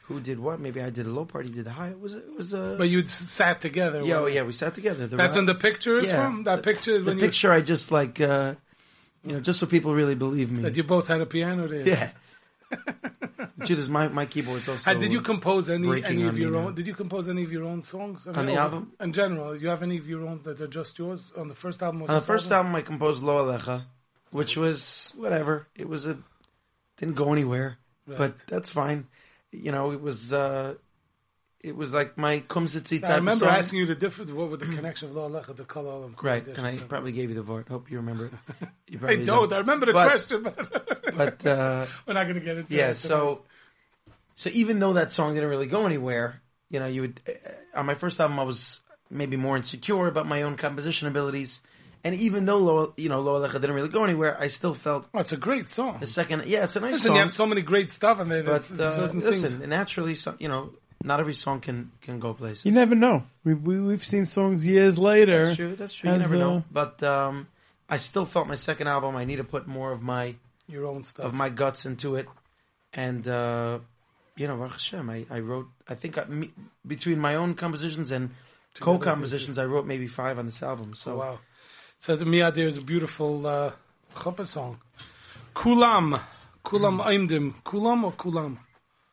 Who 0.07 0.19
did 0.19 0.37
what? 0.39 0.59
Maybe 0.59 0.81
I 0.81 0.89
did 0.89 1.05
a 1.07 1.09
low 1.09 1.25
part. 1.25 1.45
He 1.45 1.51
did 1.53 1.65
the 1.65 1.71
high. 1.71 1.89
It 1.89 1.99
was 1.99 2.13
it 2.13 2.33
was 2.35 2.53
a. 2.53 2.75
But 2.77 2.89
you 2.89 3.05
sat 3.07 3.61
together. 3.61 4.03
yeah, 4.03 4.19
oh, 4.19 4.25
yeah, 4.27 4.43
we 4.43 4.51
sat 4.53 4.75
together. 4.75 5.07
The 5.07 5.15
That's 5.15 5.35
when 5.35 5.45
the 5.45 5.55
picture 5.55 5.97
is 5.97 6.09
Yeah. 6.09 6.21
from? 6.21 6.43
That 6.43 6.61
picture 6.61 6.95
is 6.95 7.03
the 7.03 7.11
when 7.11 7.19
picture 7.19 7.51
I 7.51 7.61
just 7.61 7.91
like 7.91 8.21
uh 8.21 8.55
You 9.25 9.33
know, 9.33 9.39
just 9.39 9.59
so 9.59 9.65
people 9.65 9.95
really 9.95 10.15
believe 10.15 10.51
me. 10.51 10.61
That 10.63 10.75
you 10.77 10.83
both 10.83 11.07
had 11.07 11.21
a 11.21 11.25
piano 11.25 11.67
there. 11.67 11.87
Yeah. 11.87 12.09
My, 13.89 14.07
my 14.07 14.25
keyboard's 14.25 14.67
also. 14.67 14.93
Did 14.99 15.11
you 15.11 15.21
compose 15.21 15.69
any 15.69 16.03
any 16.03 16.23
of 16.27 16.37
your 16.37 16.51
now. 16.51 16.67
own? 16.67 16.75
Did 16.75 16.87
you 16.87 16.93
compose 16.95 17.27
any 17.29 17.43
of 17.43 17.51
your 17.51 17.63
own 17.65 17.81
songs 17.83 18.27
I 18.27 18.31
On 18.33 18.45
the 18.45 18.55
album? 18.55 18.91
In 18.99 19.13
general, 19.13 19.55
you 19.55 19.67
have 19.69 19.83
any 19.83 19.97
of 19.97 20.07
your 20.07 20.25
own 20.27 20.41
that 20.43 20.59
are 20.61 20.67
just 20.67 20.97
yours 20.99 21.31
on 21.37 21.47
the 21.47 21.55
first 21.55 21.81
album? 21.81 22.01
On 22.03 22.07
the 22.07 22.21
first 22.21 22.51
album, 22.51 22.75
I 22.75 22.81
composed 22.81 23.23
Lo 23.23 23.37
Alecha, 23.43 23.83
which 24.31 24.57
was 24.57 25.11
whatever. 25.15 25.67
It 25.75 25.87
was 25.87 26.05
a 26.05 26.17
didn't 26.97 27.15
go 27.15 27.33
anywhere, 27.33 27.77
Right. 28.07 28.17
but 28.17 28.35
that's 28.47 28.69
fine. 28.69 29.07
You 29.51 29.71
know, 29.71 29.91
it 29.91 30.01
was 30.01 30.31
uh 30.33 30.75
it 31.61 31.75
was 31.77 31.93
like 31.93 32.17
my 32.17 32.41
kumsitzi 32.41 32.99
type 33.01 33.09
I 33.09 33.15
remember 33.15 33.45
asking 33.47 33.79
you 33.79 33.85
the 33.85 33.95
different 33.95 34.35
what 34.35 34.49
was 34.49 34.59
the 34.59 34.65
connection 34.65 35.09
of 35.09 35.15
Lo 35.15 35.29
Alecha 35.29 35.55
to 35.55 35.63
Kol 35.63 35.85
Olam 35.85 36.21
right, 36.21 36.45
and 36.45 36.65
I 36.67 36.75
probably 36.77 37.13
gave 37.13 37.29
you 37.29 37.35
the 37.35 37.41
vort. 37.41 37.69
Hope 37.69 37.89
you 37.89 37.97
remember 37.97 38.25
it. 38.27 38.33
You 38.89 38.97
I 38.97 38.99
probably 38.99 39.25
don't. 39.25 39.53
I 39.53 39.57
remember 39.59 39.85
the 39.85 39.93
But- 39.93 40.09
question, 40.09 40.43
but, 40.43 40.57
But 41.15 41.45
uh, 41.45 41.85
we're 42.07 42.15
not 42.15 42.23
going 42.23 42.39
to 42.39 42.45
get 42.45 42.57
into 42.57 42.73
yeah, 42.73 42.93
so 42.93 43.43
so 44.35 44.49
even 44.53 44.79
though 44.79 44.93
that 44.93 45.11
song 45.11 45.33
didn't 45.33 45.49
really 45.49 45.67
go 45.67 45.85
anywhere, 45.85 46.41
you 46.69 46.79
know, 46.79 46.87
you 46.87 47.01
would 47.01 47.19
uh, 47.27 47.79
on 47.79 47.85
my 47.85 47.93
first 47.95 48.19
album 48.19 48.39
I 48.39 48.43
was 48.43 48.79
maybe 49.09 49.37
more 49.37 49.55
insecure 49.57 50.07
about 50.07 50.25
my 50.27 50.41
own 50.43 50.55
composition 50.57 51.07
abilities, 51.07 51.61
and 52.03 52.15
even 52.15 52.45
though 52.45 52.57
Lo, 52.57 52.93
you 52.97 53.09
know 53.09 53.21
Lo 53.21 53.39
Alecha 53.39 53.53
didn't 53.53 53.73
really 53.75 53.89
go 53.89 54.03
anywhere, 54.03 54.35
I 54.39 54.47
still 54.47 54.73
felt 54.73 55.05
Oh, 55.13 55.19
it's 55.19 55.31
a 55.33 55.37
great 55.37 55.69
song. 55.69 55.99
the 55.99 56.07
second. 56.07 56.45
Yeah, 56.45 56.63
it's 56.63 56.75
a 56.75 56.79
nice 56.79 56.93
Listen, 56.93 57.07
song. 57.07 57.15
you 57.15 57.21
have 57.21 57.31
so 57.31 57.45
many 57.45 57.61
great 57.61 57.91
stuff 57.91 58.19
in 58.19 58.29
there. 58.29 58.43
but 58.43 58.67
But 58.75 58.79
uh, 58.83 58.95
certain 58.95 59.19
listen, 59.21 59.59
things. 59.59 59.67
naturally, 59.69 60.15
some, 60.15 60.35
you 60.39 60.47
know, 60.49 60.71
not 61.03 61.19
every 61.19 61.33
song 61.35 61.59
can 61.61 61.91
can 62.01 62.19
go 62.19 62.33
places. 62.33 62.65
You 62.65 62.71
never 62.71 62.95
know. 62.95 63.23
We, 63.43 63.53
we 63.53 63.79
we've 63.79 64.05
seen 64.05 64.25
songs 64.25 64.65
years 64.65 64.97
later. 64.97 65.45
That's 65.45 65.55
true. 65.57 65.75
That's 65.75 65.93
true. 65.93 66.11
You 66.11 66.17
never 66.17 66.35
uh, 66.35 66.39
know. 66.39 66.63
But 66.71 67.03
um, 67.03 67.47
I 67.89 67.97
still 67.97 68.25
felt 68.25 68.47
my 68.47 68.55
second 68.55 68.87
album. 68.87 69.15
I 69.15 69.25
need 69.25 69.35
to 69.37 69.43
put 69.43 69.67
more 69.67 69.91
of 69.91 70.01
my 70.01 70.35
Your 70.67 70.87
own 70.87 71.03
stuff. 71.03 71.25
of 71.25 71.33
my 71.33 71.49
guts 71.49 71.85
into 71.85 72.15
it, 72.15 72.27
and 72.93 73.27
uh, 73.27 73.79
you 74.35 74.47
know, 74.47 74.55
Baruch 74.57 74.73
Hashem, 74.73 75.09
I, 75.09 75.25
I 75.29 75.39
wrote. 75.39 75.67
I 75.87 75.95
think 75.95 76.17
I, 76.17 76.25
me, 76.25 76.51
between 76.85 77.19
my 77.19 77.35
own 77.35 77.53
compositions 77.53 78.11
and 78.11 78.31
co-compositions, 78.79 79.57
I 79.57 79.65
wrote 79.65 79.85
maybe 79.85 80.07
five 80.07 80.39
on 80.39 80.45
this 80.45 80.63
album. 80.63 80.95
So 80.95 81.13
Oh, 81.13 81.17
wow. 81.17 81.39
So 81.99 82.15
the 82.15 82.25
Miadir 82.25 82.65
is 82.65 82.77
a 82.77 82.81
beautiful 82.81 83.45
uh, 83.47 83.71
chuppah 84.15 84.45
song. 84.45 84.79
Kulam. 85.55 86.19
Kulam 86.65 87.03
Aimdim. 87.03 87.53
Kulam 87.63 88.03
or 88.03 88.11
Kulam? 88.13 88.57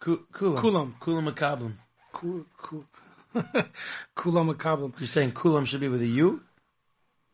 Ku- 0.00 0.24
Kulam, 0.32 0.58
Kulam. 0.58 0.92
Kulam 0.98 1.32
Makablam. 1.32 1.72
Ku- 2.12 2.46
ku- 2.56 2.86
Kulam 4.16 4.52
Akablam. 4.54 4.98
You're 4.98 5.06
saying 5.06 5.32
Kulam 5.32 5.66
should 5.66 5.80
be 5.80 5.88
with 5.88 6.00
a 6.02 6.06
U? 6.06 6.42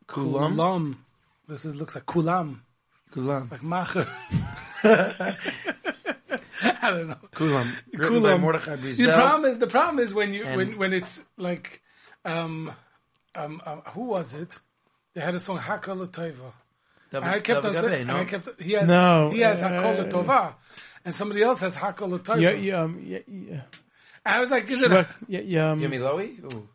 Kulam. 0.09 0.57
Kulam. 0.57 0.97
This 1.49 1.65
is 1.65 1.77
looks 1.77 1.95
like 1.95 2.05
Kulam. 2.05 2.59
Kulam. 3.13 3.51
Like 3.51 3.61
Macher. 3.63 4.09
I 6.83 6.91
don't 6.91 7.09
know. 7.09 7.17
Kulam. 7.35 7.75
Written 7.93 8.23
by 8.23 8.33
Kulam. 8.33 8.41
Mordechai 8.41 8.77
The 8.77 9.13
problem 9.13 9.53
is 9.53 9.59
the 9.59 9.67
problem 9.67 9.99
is 10.05 10.15
when 10.15 10.33
you 10.35 10.45
And- 10.45 10.57
when 10.57 10.79
when 10.79 10.93
it's 10.93 11.21
like 11.37 11.83
um 12.25 12.73
um, 13.35 13.63
um 13.67 13.83
who 13.95 14.03
was 14.05 14.35
it? 14.35 14.59
They 15.15 15.21
had 15.21 15.35
a 15.35 15.39
song 15.39 15.59
Hakol 15.59 16.07
Tova. 16.09 16.53
I 17.13 17.41
kept 17.41 17.65
on 17.65 17.73
David 17.73 17.91
saying, 17.91 18.07
no? 18.07 18.17
I 18.17 18.25
kept 18.25 18.61
he 18.61 18.73
has 18.73 18.89
No, 18.89 19.31
he 19.31 19.41
has 19.41 19.63
uh, 19.63 19.71
Hakol 19.71 20.11
Tova, 20.11 20.55
and 21.05 21.15
somebody 21.15 21.43
else 21.43 21.61
has 21.61 21.75
Hakol 21.77 22.19
Tova. 22.19 22.41
Yeah, 22.41 22.51
yeah, 22.51 22.83
um, 22.83 23.01
yeah, 23.05 23.19
yeah. 23.27 23.63
I 24.25 24.41
was 24.41 24.51
like, 24.51 24.69
is 24.71 24.83
it? 24.83 24.91
Shwek, 24.91 25.09
yeah, 25.29 25.41
yeah, 25.41 25.71
um, 25.71 25.81
Yumi 25.81 26.01
Lowy? 26.01 26.67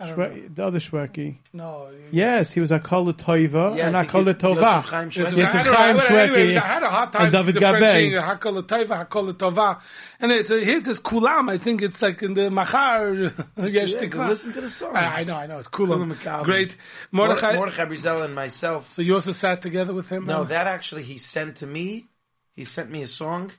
Ooh. 0.00 0.04
I 0.04 0.06
don't 0.08 0.18
know. 0.18 0.24
Shwek, 0.24 0.54
the 0.54 0.64
other 0.64 0.80
Shwekey. 0.80 1.36
No. 1.52 1.90
Yes, 2.10 2.52
he 2.52 2.60
was 2.60 2.70
Akol 2.70 3.12
Toiva 3.12 3.76
Yeah, 3.76 3.88
and 3.88 3.96
I 3.96 4.04
think 4.04 4.26
Akol 4.26 4.28
it- 4.30 4.38
Tova. 4.38 4.54
Yosef 4.76 4.90
Chaim 4.90 5.10
Yes, 5.14 5.30
Shwekey. 5.32 5.36
Yes, 5.36 5.54
I, 5.54 5.58
had, 5.58 5.66
it's 5.66 5.68
Chaim 5.76 5.96
I, 5.98 6.22
anyways, 6.22 6.56
Shwekey 6.56 6.62
I 6.62 6.66
had 6.66 6.82
a 6.82 6.88
hard 6.90 7.12
time 7.12 7.22
and 7.24 7.32
David 7.32 7.54
differentiating 7.54 8.12
Gabay. 8.12 8.38
Hakol 8.40 8.62
Tova, 8.62 9.08
Hakol 9.08 9.32
Tova, 9.34 9.80
and 10.20 10.32
it's, 10.32 10.48
here 10.48 10.82
says 10.82 10.98
Kulam. 11.00 11.50
I 11.50 11.58
think 11.58 11.82
it's 11.82 12.00
like 12.00 12.22
in 12.22 12.34
the 12.34 12.50
Machar. 12.50 13.14
Yesh 13.58 13.92
Yeah, 13.92 13.98
Tikva. 14.00 14.28
listen 14.28 14.52
to 14.54 14.60
the 14.62 14.70
song. 14.70 14.96
I, 14.96 15.20
I 15.20 15.24
know, 15.24 15.36
I 15.36 15.46
know. 15.46 15.58
It's 15.58 15.68
Kulam 15.68 15.98
Kulam. 15.98 16.14
Makabel. 16.14 16.44
Great. 16.44 16.76
Mordechai, 17.12 17.54
Mordechai. 17.56 17.84
Mordechai 17.84 17.84
Brizel 18.10 18.24
and 18.24 18.34
myself. 18.34 18.90
So 18.90 19.02
you 19.02 19.14
also 19.14 19.32
sat 19.32 19.60
together 19.62 19.92
with 19.92 20.08
him? 20.08 20.24
No, 20.26 20.38
man? 20.40 20.48
that 20.48 20.66
actually 20.66 21.02
he 21.02 21.18
sent 21.18 21.56
to 21.56 21.66
me. 21.66 22.06
He 22.54 22.64
sent 22.64 22.90
me 22.90 23.02
a 23.02 23.06
song, 23.06 23.50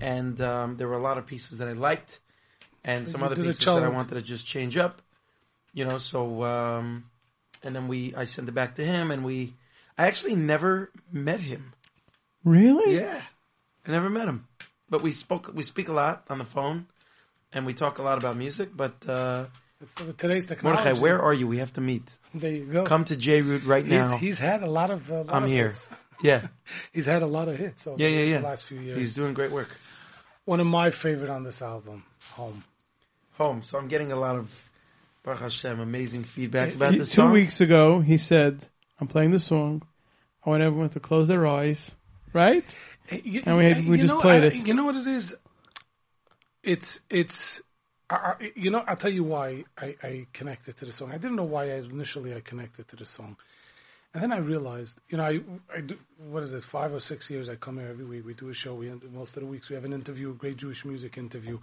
and 0.00 0.40
um, 0.40 0.76
there 0.76 0.86
were 0.88 0.94
a 0.96 1.02
lot 1.02 1.18
of 1.18 1.26
pieces 1.26 1.58
that 1.58 1.68
I 1.68 1.72
liked, 1.72 2.20
and 2.84 3.08
some 3.08 3.20
You 3.20 3.26
other 3.26 3.36
did 3.36 3.44
a 3.44 3.48
pieces 3.48 3.64
that 3.64 3.70
I 3.70 3.74
challenge. 3.80 3.94
wanted 3.96 4.14
to 4.16 4.22
just 4.22 4.46
change 4.46 4.76
up. 4.76 5.00
You 5.74 5.84
know, 5.84 5.98
so 5.98 6.42
um, 6.44 7.04
and 7.62 7.74
then 7.74 7.88
we 7.88 8.14
I 8.14 8.24
sent 8.24 8.48
it 8.48 8.52
back 8.52 8.76
to 8.76 8.84
him, 8.84 9.10
and 9.10 9.24
we 9.24 9.54
I 9.98 10.06
actually 10.06 10.36
never 10.36 10.90
met 11.12 11.40
him. 11.40 11.72
Really? 12.44 12.96
Yeah, 12.96 13.20
I 13.86 13.90
never 13.90 14.08
met 14.08 14.28
him, 14.28 14.46
but 14.88 15.02
we 15.02 15.12
spoke. 15.12 15.50
We 15.52 15.62
speak 15.62 15.88
a 15.88 15.92
lot 15.92 16.24
on 16.30 16.38
the 16.38 16.44
phone, 16.44 16.86
and 17.52 17.66
we 17.66 17.74
talk 17.74 17.98
a 17.98 18.02
lot 18.02 18.18
about 18.18 18.36
music. 18.36 18.70
But 18.76 18.94
uh, 19.08 19.46
It's 19.80 19.92
for 19.92 20.12
today's 20.12 20.46
technology. 20.46 20.82
Mordechai, 20.84 21.00
where 21.00 21.20
are 21.20 21.34
you? 21.34 21.46
We 21.48 21.58
have 21.58 21.72
to 21.74 21.80
meet. 21.80 22.18
There 22.34 22.52
you 22.52 22.64
go. 22.66 22.84
Come 22.84 23.04
to 23.06 23.16
J 23.16 23.42
Root 23.42 23.64
right 23.64 23.84
he's, 23.84 24.08
now. 24.10 24.16
he's 24.16 24.38
had 24.38 24.62
a 24.62 24.70
lot 24.70 24.90
of. 24.90 25.10
Uh, 25.10 25.24
lot 25.24 25.34
I'm 25.34 25.44
of 25.44 25.48
here. 25.48 25.68
hits. 25.68 25.88
Yeah, 26.22 26.46
He's 26.92 27.06
had 27.06 27.22
a 27.22 27.26
lot 27.26 27.48
of 27.48 27.56
hits 27.58 27.86
over 27.86 28.00
yeah, 28.00 28.08
yeah, 28.08 28.24
yeah. 28.24 28.38
the 28.38 28.44
last 28.46 28.64
few 28.66 28.78
years. 28.78 28.98
He's 28.98 29.14
doing 29.14 29.34
great 29.34 29.50
work. 29.50 29.68
One 30.44 30.60
of 30.60 30.66
my 30.66 30.90
favorite 30.90 31.28
on 31.30 31.42
this 31.42 31.60
album, 31.60 32.04
Home. 32.34 32.62
home. 33.32 33.62
So 33.62 33.78
I'm 33.78 33.88
getting 33.88 34.12
a 34.12 34.16
lot 34.16 34.36
of 34.36 34.48
Baruch 35.24 35.40
Hashem 35.40 35.80
amazing 35.80 36.24
feedback 36.24 36.74
about 36.74 36.92
He- 36.92 36.98
this 36.98 37.10
two 37.10 37.30
weeks 37.30 37.60
ago, 37.60 38.00
he 38.00 38.18
said, 38.18 38.68
"I'm 39.00 39.08
playing 39.08 39.30
the 39.32 39.40
song. 39.40 39.82
I 40.44 40.50
want 40.50 40.62
everyone 40.62 40.90
to 40.90 41.00
close 41.00 41.26
their 41.28 41.46
eyes." 41.46 41.90
Right? 42.32 42.64
You, 43.10 43.42
And 43.46 43.56
we 43.56 43.64
had- 43.64 43.86
we 43.88 43.96
just 43.96 44.12
know, 44.12 44.20
played 44.20 44.42
I- 44.44 44.46
it. 44.48 44.66
You 44.66 44.74
know 44.74 44.84
what 44.84 44.96
it 44.96 45.06
is? 45.06 45.34
It's 46.62 47.00
it's. 47.10 47.60
I, 48.10 48.16
I, 48.16 48.52
you 48.54 48.70
know, 48.70 48.84
I'll 48.86 48.96
tell 48.96 49.12
you 49.12 49.24
why 49.24 49.64
I, 49.78 49.96
I 50.02 50.26
connected 50.34 50.76
to 50.78 50.84
the 50.84 50.92
song. 50.92 51.10
I 51.10 51.16
didn't 51.16 51.36
know 51.36 51.44
why 51.44 51.64
I 51.70 51.76
initially 51.76 52.34
I 52.34 52.40
connected 52.40 52.86
to 52.88 52.96
the 52.96 53.06
song, 53.06 53.36
and 54.12 54.22
then 54.22 54.30
I 54.32 54.38
realized, 54.38 54.98
you 55.08 55.16
know, 55.16 55.24
I, 55.24 55.40
I 55.74 55.80
do 55.80 55.96
what 56.18 56.42
is 56.42 56.52
it, 56.52 56.64
five 56.64 56.92
or 56.92 57.00
six 57.00 57.30
years 57.30 57.48
I 57.48 57.56
come 57.56 57.78
here 57.78 57.88
every 57.88 58.04
week. 58.04 58.26
We 58.26 58.34
do 58.34 58.50
a 58.50 58.54
show. 58.54 58.74
We 58.74 58.90
most 59.10 59.36
of 59.38 59.42
the 59.42 59.46
weeks 59.46 59.70
we 59.70 59.74
have 59.74 59.86
an 59.86 59.94
interview, 59.94 60.30
a 60.30 60.34
great 60.34 60.58
Jewish 60.58 60.84
music 60.84 61.16
interview, 61.16 61.60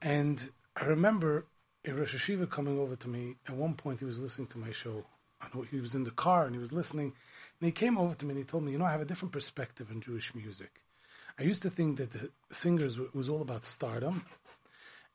and 0.00 0.48
I 0.76 0.84
remember 0.84 1.46
a 1.86 1.92
Rosh 1.92 2.14
Yeshiva 2.14 2.48
coming 2.48 2.78
over 2.78 2.96
to 2.96 3.08
me. 3.08 3.36
At 3.48 3.54
one 3.54 3.74
point, 3.74 4.00
he 4.00 4.04
was 4.04 4.18
listening 4.18 4.48
to 4.48 4.58
my 4.58 4.72
show. 4.72 5.04
I 5.40 5.46
know 5.54 5.62
he 5.62 5.80
was 5.80 5.94
in 5.94 6.04
the 6.04 6.10
car 6.10 6.44
and 6.44 6.54
he 6.54 6.60
was 6.60 6.72
listening, 6.72 7.12
and 7.60 7.66
he 7.66 7.72
came 7.72 7.96
over 7.96 8.14
to 8.14 8.24
me 8.26 8.30
and 8.30 8.38
he 8.38 8.44
told 8.44 8.64
me, 8.64 8.72
you 8.72 8.78
know, 8.78 8.84
I 8.84 8.92
have 8.92 9.00
a 9.00 9.06
different 9.06 9.32
perspective 9.32 9.88
on 9.90 10.00
Jewish 10.00 10.34
music. 10.34 10.82
I 11.38 11.44
used 11.44 11.62
to 11.62 11.70
think 11.70 11.96
that 11.96 12.12
the 12.12 12.30
singers 12.52 12.96
w- 12.96 13.10
was 13.14 13.30
all 13.30 13.40
about 13.40 13.64
stardom, 13.64 14.26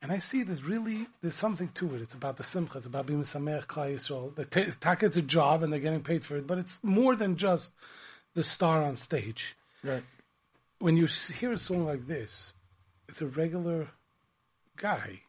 and 0.02 0.12
I 0.12 0.18
see 0.18 0.42
there's 0.42 0.64
really 0.64 1.08
there's 1.22 1.36
something 1.36 1.70
to 1.76 1.94
it. 1.94 2.02
It's 2.02 2.16
about 2.16 2.38
the 2.38 2.44
simcha. 2.44 2.78
It's 2.78 2.88
about 2.88 3.06
being 3.06 3.22
sameach 3.22 3.68
klal 3.68 3.94
yisrael. 3.94 4.36
The 4.36 4.46
taka 4.80 5.06
it's 5.06 5.18
a 5.18 5.22
job 5.22 5.62
and 5.62 5.72
they're 5.72 5.80
getting 5.80 6.02
paid 6.02 6.26
for 6.26 6.36
it, 6.38 6.48
but 6.48 6.58
it's 6.58 6.80
more 6.82 7.16
than 7.16 7.38
just 7.38 7.72
the 8.34 8.44
star 8.44 8.84
on 8.84 8.96
stage. 8.96 9.56
Right. 9.84 10.04
When 10.80 10.98
you 10.98 11.06
hear 11.06 11.52
a 11.52 11.58
song 11.58 11.86
like 11.86 12.08
this, 12.08 12.54
it's 13.08 13.22
a 13.22 13.28
regular 13.28 13.90
guy. 14.78 15.22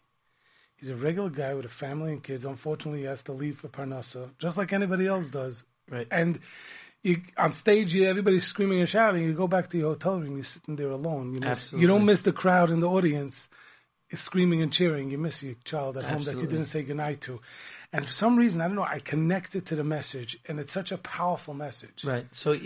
He's 0.76 0.90
a 0.90 0.96
regular 0.96 1.30
guy 1.30 1.54
with 1.54 1.64
a 1.64 1.70
family 1.70 2.12
and 2.12 2.22
kids. 2.22 2.44
Unfortunately, 2.44 3.00
he 3.00 3.06
has 3.06 3.22
to 3.24 3.32
leave 3.32 3.58
for 3.58 3.68
Parnassa, 3.68 4.30
just 4.38 4.56
like 4.56 4.72
anybody 4.72 5.06
else 5.06 5.30
does. 5.30 5.64
Right. 5.90 6.06
And 6.10 6.38
you, 7.02 7.22
on 7.36 7.52
stage, 7.52 7.94
you, 7.94 8.04
everybody's 8.04 8.44
screaming 8.44 8.80
and 8.80 8.88
shouting. 8.88 9.22
You 9.22 9.32
go 9.32 9.48
back 9.48 9.70
to 9.70 9.78
your 9.78 9.92
hotel 9.92 10.20
room, 10.20 10.34
you're 10.34 10.44
sitting 10.44 10.76
there 10.76 10.90
alone. 10.90 11.34
You, 11.34 11.40
miss, 11.40 11.72
you 11.72 11.86
don't 11.86 12.04
miss 12.04 12.22
the 12.22 12.32
crowd 12.32 12.70
in 12.70 12.80
the 12.80 12.88
audience 12.88 13.48
screaming 14.14 14.62
and 14.62 14.72
cheering. 14.72 15.10
You 15.10 15.18
miss 15.18 15.42
your 15.42 15.54
child 15.64 15.96
at 15.98 16.04
home 16.04 16.22
that 16.24 16.36
you 16.36 16.46
didn't 16.46 16.66
say 16.66 16.82
goodnight 16.82 17.20
to. 17.22 17.40
And 17.92 18.06
for 18.06 18.12
some 18.12 18.36
reason, 18.36 18.60
I 18.60 18.66
don't 18.66 18.76
know, 18.76 18.84
I 18.84 19.00
connected 19.00 19.66
to 19.66 19.76
the 19.76 19.84
message, 19.84 20.38
and 20.46 20.60
it's 20.60 20.72
such 20.72 20.92
a 20.92 20.98
powerful 20.98 21.54
message. 21.54 22.04
Right. 22.04 22.26
So 22.32 22.58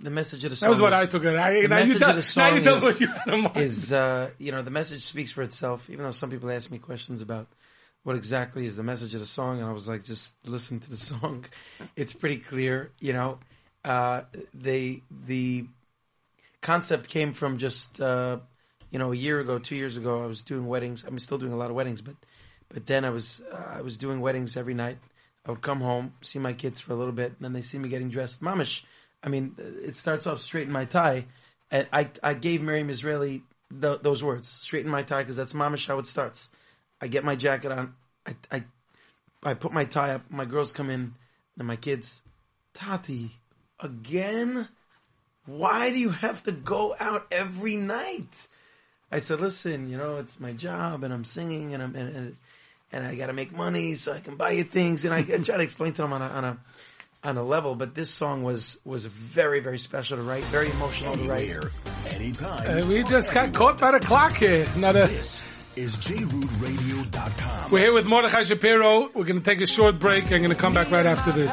the, 0.00 0.10
message 0.10 0.44
of 0.44 0.50
the 0.50 0.56
song 0.56 0.66
That 0.66 0.70
was 0.70 0.80
what 0.80 0.92
is, 0.92 0.98
I 0.98 1.06
took 1.06 1.24
it. 1.24 1.36
I, 1.36 1.62
the 1.62 1.68
now, 1.68 1.78
you 1.78 1.98
tell, 1.98 2.10
of 2.10 2.16
the 2.16 2.40
now 2.40 2.48
you 2.48 2.54
song 2.56 2.62
tell 2.62 2.76
is, 2.76 2.82
what 2.82 3.00
you 3.00 3.06
had 3.06 3.28
in 3.28 3.40
mind. 3.42 3.56
is 3.56 3.92
uh, 3.92 4.30
you 4.38 4.52
know 4.52 4.62
the 4.62 4.70
message 4.70 5.02
speaks 5.02 5.30
for 5.32 5.42
itself. 5.42 5.88
Even 5.90 6.04
though 6.04 6.10
some 6.10 6.30
people 6.30 6.50
ask 6.50 6.70
me 6.70 6.78
questions 6.78 7.20
about 7.20 7.46
what 8.02 8.16
exactly 8.16 8.66
is 8.66 8.76
the 8.76 8.82
message 8.82 9.14
of 9.14 9.20
the 9.20 9.26
song, 9.26 9.60
and 9.60 9.68
I 9.68 9.72
was 9.72 9.88
like, 9.88 10.04
just 10.04 10.36
listen 10.44 10.80
to 10.80 10.90
the 10.90 10.96
song. 11.12 11.44
It's 11.96 12.12
pretty 12.12 12.38
clear. 12.38 12.92
You 13.00 13.12
know, 13.12 13.38
uh, 13.84 14.22
they 14.54 15.02
the 15.10 15.66
concept 16.60 17.08
came 17.08 17.32
from 17.32 17.58
just 17.58 18.00
uh, 18.00 18.38
you 18.90 18.98
know 18.98 19.12
a 19.12 19.16
year 19.16 19.40
ago, 19.40 19.58
two 19.58 19.76
years 19.76 19.96
ago. 19.96 20.22
I 20.22 20.26
was 20.26 20.42
doing 20.42 20.66
weddings. 20.66 21.04
I'm 21.06 21.18
still 21.18 21.38
doing 21.38 21.52
a 21.52 21.56
lot 21.56 21.70
of 21.70 21.76
weddings, 21.76 22.00
but 22.00 22.14
but 22.68 22.86
then 22.86 23.04
I 23.04 23.10
was 23.10 23.40
uh, 23.52 23.74
I 23.78 23.82
was 23.82 23.96
doing 23.96 24.20
weddings 24.20 24.56
every 24.56 24.74
night. 24.74 24.98
I 25.46 25.50
would 25.50 25.62
come 25.62 25.80
home, 25.80 26.12
see 26.22 26.40
my 26.40 26.52
kids 26.52 26.80
for 26.80 26.92
a 26.92 26.96
little 26.96 27.12
bit, 27.12 27.26
and 27.26 27.38
then 27.40 27.52
they 27.52 27.62
see 27.62 27.78
me 27.78 27.88
getting 27.88 28.10
dressed. 28.10 28.42
Mamish, 28.42 28.82
I 29.22 29.28
mean, 29.28 29.56
it 29.58 29.96
starts 29.96 30.26
off 30.26 30.40
straighten 30.40 30.72
my 30.72 30.84
tie. 30.84 31.26
And 31.70 31.88
I 31.92 32.10
I 32.22 32.34
gave 32.34 32.62
Miriam 32.62 32.90
Israeli 32.90 33.42
th- 33.80 34.00
those 34.02 34.22
words, 34.22 34.48
straighten 34.48 34.90
my 34.90 35.02
tie, 35.02 35.22
because 35.22 35.36
that's 35.36 35.52
mamish 35.52 35.86
how 35.86 35.98
it 35.98 36.06
starts. 36.06 36.48
I 37.00 37.08
get 37.08 37.24
my 37.24 37.36
jacket 37.36 37.72
on, 37.72 37.94
I 38.26 38.36
I 38.50 38.64
I 39.42 39.54
put 39.54 39.72
my 39.72 39.84
tie 39.84 40.14
up. 40.14 40.30
My 40.30 40.44
girls 40.44 40.72
come 40.72 40.90
in, 40.90 41.14
and 41.58 41.66
my 41.66 41.76
kids, 41.76 42.20
Tati, 42.74 43.32
again. 43.80 44.68
why 45.46 45.90
do 45.90 45.98
you 45.98 46.10
have 46.10 46.42
to 46.44 46.52
go 46.52 46.94
out 46.98 47.26
every 47.30 47.76
night? 47.76 48.48
I 49.10 49.18
said, 49.18 49.40
listen, 49.40 49.88
you 49.88 49.96
know, 49.96 50.18
it's 50.18 50.40
my 50.40 50.52
job 50.52 51.04
and 51.04 51.14
I'm 51.14 51.24
singing 51.24 51.74
and 51.74 51.82
I'm, 51.82 51.94
and, 51.94 52.36
and 52.92 53.06
I 53.06 53.14
got 53.14 53.28
to 53.28 53.32
make 53.32 53.52
money 53.52 53.94
so 53.94 54.12
I 54.12 54.20
can 54.20 54.36
buy 54.36 54.50
you 54.50 54.64
things. 54.64 55.04
And 55.04 55.14
I, 55.14 55.18
I 55.18 55.22
try 55.22 55.56
to 55.56 55.62
explain 55.62 55.92
to 55.94 56.02
them 56.02 56.12
on 56.12 56.22
a, 56.22 56.26
on 56.26 56.44
a, 56.44 56.58
on 57.26 57.36
a 57.36 57.42
level, 57.42 57.74
but 57.74 57.94
this 57.94 58.10
song 58.10 58.44
was, 58.44 58.78
was 58.84 59.04
very, 59.04 59.60
very 59.60 59.78
special 59.78 60.16
to 60.16 60.22
write, 60.22 60.44
very 60.44 60.70
emotional 60.70 61.16
to 61.16 61.28
write. 61.28 61.50
Anywhere, 61.50 61.70
anytime. 62.06 62.82
Uh, 62.82 62.86
we 62.86 63.02
just 63.02 63.32
got 63.32 63.52
caught 63.52 63.80
by 63.80 63.90
the 63.90 64.00
clock 64.00 64.36
here. 64.36 64.66
Not 64.76 64.94
a. 64.94 65.08
This 65.08 65.42
is 65.74 65.96
jrootradio.com. 65.96 67.70
We're 67.70 67.80
here 67.80 67.92
with 67.92 68.06
Mordechai 68.06 68.44
Shapiro. 68.44 69.10
We're 69.12 69.24
going 69.24 69.40
to 69.40 69.44
take 69.44 69.60
a 69.60 69.66
short 69.66 69.98
break. 69.98 70.24
I'm 70.24 70.38
going 70.38 70.48
to 70.48 70.54
come 70.54 70.72
back 70.72 70.90
right 70.90 71.04
after 71.04 71.32
this. 71.32 71.52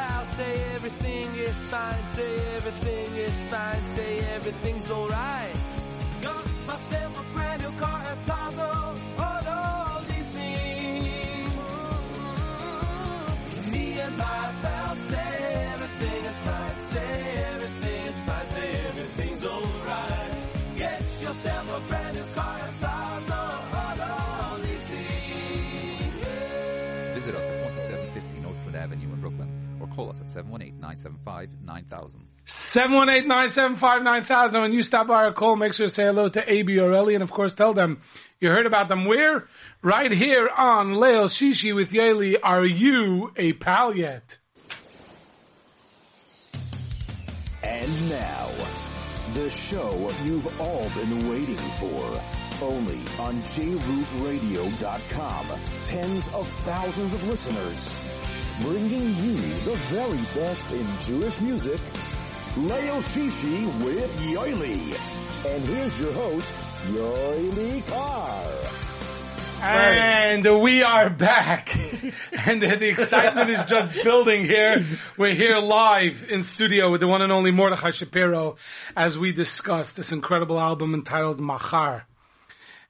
718 30.34 30.80
975 30.80 31.50
9000. 31.64 32.26
718 32.44 33.28
975 33.28 34.02
9000. 34.02 34.60
When 34.62 34.72
you 34.72 34.82
stop 34.82 35.06
by 35.06 35.24
our 35.24 35.32
call, 35.32 35.54
make 35.54 35.74
sure 35.74 35.86
to 35.86 35.94
say 35.94 36.06
hello 36.06 36.28
to 36.28 36.52
AB 36.52 36.76
or 36.80 36.92
Ellie, 36.92 37.14
and 37.14 37.22
of 37.22 37.30
course 37.30 37.54
tell 37.54 37.72
them 37.72 38.00
you 38.40 38.50
heard 38.50 38.66
about 38.66 38.88
them. 38.88 39.04
We're 39.04 39.46
right 39.80 40.10
here 40.10 40.48
on 40.48 40.94
Leil 40.94 41.26
Shishi 41.26 41.72
with 41.72 41.92
Yoely. 41.92 42.34
Are 42.42 42.64
you 42.64 43.30
a 43.36 43.52
pal 43.52 43.96
yet? 43.96 44.38
And 47.62 48.10
now, 48.10 48.50
the 49.34 49.48
show 49.50 50.10
you've 50.24 50.60
all 50.60 50.90
been 50.96 51.30
waiting 51.30 51.58
for 51.78 52.20
only 52.60 52.98
on 53.20 53.40
JRootRadio.com. 53.42 55.46
Tens 55.82 56.26
of 56.28 56.48
thousands 56.64 57.14
of 57.14 57.24
listeners 57.28 57.96
Bringing 58.60 59.14
you 59.16 59.34
the 59.64 59.74
very 59.90 60.18
best 60.34 60.70
in 60.70 60.86
Jewish 61.00 61.40
music. 61.40 61.80
Leil 62.54 63.02
Shishi 63.02 63.66
with 63.84 64.16
Yoely. 64.20 64.96
And 65.52 65.64
here's 65.66 65.98
your 65.98 66.12
host, 66.12 66.54
Yoely 66.86 67.84
Kar. 67.88 68.46
And 69.60 70.62
we 70.62 70.82
are 70.84 71.10
back. 71.10 71.74
and 72.46 72.62
the 72.62 72.88
excitement 72.88 73.50
is 73.50 73.64
just 73.64 73.92
building 74.04 74.44
here. 74.44 74.86
We're 75.16 75.34
here 75.34 75.56
live 75.58 76.24
in 76.28 76.44
studio 76.44 76.90
with 76.92 77.00
the 77.00 77.08
one 77.08 77.22
and 77.22 77.32
only 77.32 77.50
Mordechai 77.50 77.90
Shapiro 77.90 78.56
as 78.96 79.18
we 79.18 79.32
discuss 79.32 79.94
this 79.94 80.12
incredible 80.12 80.60
album 80.60 80.94
entitled 80.94 81.40
Machar. 81.40 82.06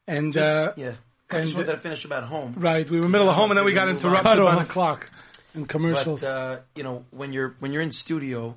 And, 0.07 0.37
uh, 0.37 0.75
yeah. 0.77 0.93
I 1.31 1.37
and- 1.37 1.45
just 1.47 1.57
wanted 1.57 1.73
to 1.73 1.79
finish 1.79 2.05
about 2.05 2.25
home. 2.25 2.55
right, 2.59 2.89
we 2.89 3.01
were 3.01 3.09
middle 3.09 3.31
of 3.31 3.35
home 3.35 3.51
and 3.51 3.57
then 3.57 3.65
we 3.65 3.73
got 3.73 3.87
Move 3.89 4.05
on. 4.05 4.11
interrupted 4.13 4.45
by 4.45 4.55
Cut 4.57 4.67
the 4.67 4.73
clock 4.73 5.11
and 5.55 5.69
commercials. 5.69 6.21
But 6.21 6.31
uh, 6.31 6.59
you 6.75 6.83
know, 6.83 7.05
when 7.11 7.33
you're 7.33 7.55
when 7.61 7.73
you're 7.73 7.83
in 7.83 7.93
studio, 7.93 8.57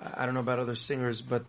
I 0.00 0.24
don't 0.24 0.34
know 0.34 0.40
about 0.40 0.58
other 0.58 0.76
singers, 0.76 1.20
but 1.20 1.44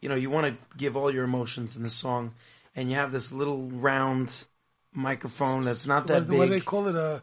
you 0.00 0.08
know, 0.08 0.14
you 0.14 0.30
want 0.30 0.46
to 0.46 0.76
give 0.76 0.96
all 0.96 1.12
your 1.12 1.24
emotions 1.24 1.76
in 1.76 1.82
the 1.82 1.90
song, 1.90 2.32
and 2.74 2.90
you 2.90 2.96
have 2.96 3.12
this 3.12 3.32
little 3.32 3.62
round 3.70 4.34
microphone 4.92 5.62
that's 5.62 5.86
not 5.86 6.06
that 6.06 6.28
what, 6.28 6.38
what 6.38 6.44
do 6.48 6.50
they 6.54 6.60
call 6.60 6.88
it? 6.88 6.94
A, 6.94 7.22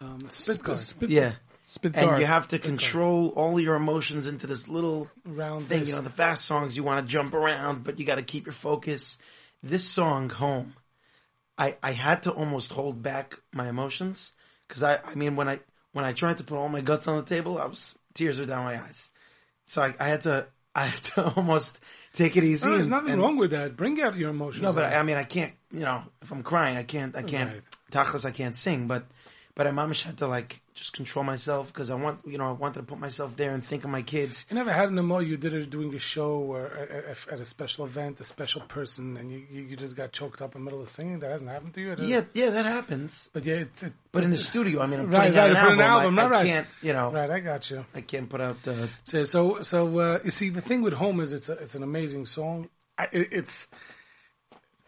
um, 0.00 0.28
spit 0.30 0.62
guard. 0.62 0.82
Yeah, 1.00 1.32
Spit 1.68 1.92
guard. 1.92 2.08
and 2.08 2.20
you 2.20 2.26
have 2.26 2.48
to 2.48 2.58
control 2.58 3.28
all 3.36 3.60
your 3.60 3.76
emotions 3.76 4.26
into 4.26 4.46
this 4.46 4.66
little 4.66 5.08
Round 5.24 5.68
thing. 5.68 5.80
this. 5.80 5.88
You 5.90 5.94
know, 5.96 6.00
the 6.00 6.10
fast 6.10 6.44
songs 6.44 6.76
you 6.76 6.82
want 6.82 7.06
to 7.06 7.10
jump 7.10 7.34
around, 7.34 7.84
but 7.84 7.98
you 7.98 8.06
got 8.06 8.16
to 8.16 8.22
keep 8.22 8.46
your 8.46 8.54
focus. 8.54 9.18
This 9.62 9.84
song, 9.84 10.30
"Home," 10.30 10.74
I 11.58 11.76
I 11.82 11.92
had 11.92 12.22
to 12.24 12.32
almost 12.32 12.72
hold 12.72 13.02
back 13.02 13.38
my 13.52 13.68
emotions 13.68 14.32
because 14.66 14.82
I 14.82 15.00
I 15.04 15.14
mean 15.14 15.36
when 15.36 15.48
I 15.48 15.60
when 15.92 16.04
I 16.04 16.12
tried 16.12 16.38
to 16.38 16.44
put 16.44 16.56
all 16.56 16.68
my 16.68 16.80
guts 16.80 17.08
on 17.08 17.16
the 17.16 17.22
table, 17.22 17.58
I 17.58 17.66
was 17.66 17.98
tears 18.14 18.38
were 18.38 18.46
down 18.46 18.64
my 18.64 18.82
eyes. 18.82 19.10
So 19.66 19.82
I, 19.82 19.94
I 19.98 20.08
had 20.08 20.22
to 20.22 20.46
I 20.74 20.84
had 20.86 21.02
to 21.14 21.34
almost 21.34 21.80
take 22.12 22.36
it 22.36 22.44
easy. 22.44 22.66
No, 22.66 22.74
there's 22.74 22.86
and- 22.86 22.94
nothing 22.94 23.10
and- 23.12 23.22
wrong 23.22 23.36
with 23.36 23.50
that. 23.50 23.76
Bring 23.76 24.00
out 24.00 24.16
your 24.16 24.30
emotions. 24.30 24.62
No, 24.62 24.72
but 24.72 24.84
I, 24.92 24.98
I 24.98 25.02
mean 25.02 25.16
I 25.16 25.24
can't. 25.24 25.52
You 25.72 25.80
know, 25.80 26.02
if 26.22 26.30
I'm 26.32 26.42
crying, 26.42 26.76
I 26.76 26.82
can't. 26.84 27.16
I 27.16 27.22
can't. 27.22 27.50
Right. 27.52 27.62
Tachlis, 27.92 28.24
I 28.24 28.30
can't 28.30 28.54
sing. 28.56 28.86
But 28.86 29.06
but 29.54 29.66
I 29.66 29.70
mamish 29.70 30.02
had 30.02 30.18
to 30.18 30.26
like 30.26 30.60
just 30.80 30.94
control 30.94 31.22
myself 31.24 31.66
because 31.68 31.90
I 31.90 31.94
want 31.94 32.20
you 32.26 32.38
know 32.38 32.48
I 32.48 32.52
wanted 32.52 32.80
to 32.80 32.86
put 32.86 32.98
myself 32.98 33.36
there 33.36 33.52
and 33.52 33.62
think 33.64 33.84
of 33.84 33.90
my 33.90 34.00
kids. 34.02 34.46
You 34.50 34.56
never 34.56 34.72
had 34.72 34.88
an 34.88 34.98
emo 34.98 35.18
you 35.20 35.36
did 35.36 35.52
it 35.52 35.68
doing 35.68 35.94
a 35.94 35.98
show 35.98 36.32
or 36.52 36.66
a- 36.66 37.12
a- 37.12 37.32
at 37.34 37.38
a 37.40 37.44
special 37.44 37.84
event, 37.84 38.18
a 38.20 38.24
special 38.24 38.62
person, 38.62 39.16
and 39.18 39.30
you, 39.30 39.42
you 39.52 39.76
just 39.76 39.94
got 39.94 40.10
choked 40.12 40.40
up 40.40 40.54
in 40.56 40.62
the 40.62 40.64
middle 40.64 40.80
of 40.80 40.88
singing. 40.88 41.18
That 41.20 41.30
hasn't 41.32 41.50
happened 41.50 41.74
to 41.74 41.80
you. 41.82 41.94
Yeah, 42.00 42.22
yeah, 42.32 42.50
that 42.50 42.64
happens. 42.64 43.28
but 43.34 43.44
yeah, 43.44 43.56
it's 43.66 43.82
it, 43.82 43.92
But 44.10 44.24
in 44.24 44.30
the 44.30 44.38
studio, 44.38 44.80
I 44.80 44.86
mean, 44.86 45.00
I'm 45.00 45.10
Right, 45.10 45.32
putting 45.32 45.38
out 45.38 45.48
right, 45.48 45.56
an 45.56 45.64
put 45.64 45.72
an 45.74 45.80
album. 45.80 46.18
I, 46.18 46.22
I 46.22 46.28
right. 46.28 46.46
can't, 46.46 46.66
you 46.82 46.92
know, 46.94 47.10
right. 47.12 47.30
I 47.30 47.40
got 47.40 47.70
you. 47.70 47.84
I 47.94 48.00
can't 48.00 48.28
put 48.28 48.40
out 48.40 48.62
the. 48.62 48.88
So 49.04 49.22
so 49.24 49.60
so 49.62 49.98
uh, 49.98 50.18
you 50.24 50.30
see, 50.30 50.48
the 50.50 50.62
thing 50.62 50.80
with 50.82 50.94
Home 50.94 51.20
is 51.20 51.32
it's 51.34 51.48
a, 51.50 51.52
it's 51.52 51.74
an 51.74 51.82
amazing 51.82 52.24
song. 52.26 52.68
I, 52.96 53.04
it, 53.12 53.28
it's 53.32 53.68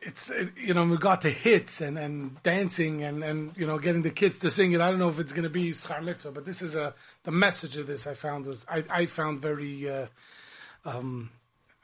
it's 0.04 0.30
you 0.56 0.74
know 0.74 0.84
we 0.84 0.96
got 0.96 1.20
the 1.22 1.30
hits 1.30 1.80
and, 1.80 1.96
and 1.98 2.42
dancing 2.42 3.04
and, 3.04 3.22
and 3.24 3.52
you 3.56 3.66
know 3.66 3.78
getting 3.78 4.02
the 4.02 4.10
kids 4.10 4.38
to 4.40 4.50
sing 4.50 4.72
it. 4.72 4.80
I 4.80 4.90
don't 4.90 4.98
know 4.98 5.08
if 5.08 5.18
it's 5.18 5.32
going 5.32 5.44
to 5.44 5.50
be 5.50 5.70
Schar 5.70 6.02
Mitzvah, 6.02 6.32
but 6.32 6.44
this 6.44 6.60
is 6.62 6.74
a 6.76 6.94
the 7.24 7.30
message 7.30 7.76
of 7.76 7.86
this 7.86 8.06
I 8.06 8.14
found 8.14 8.46
was 8.46 8.66
I, 8.68 8.84
I 8.90 9.06
found 9.06 9.40
very. 9.40 9.88
Uh, 9.90 10.06
um, 10.84 11.30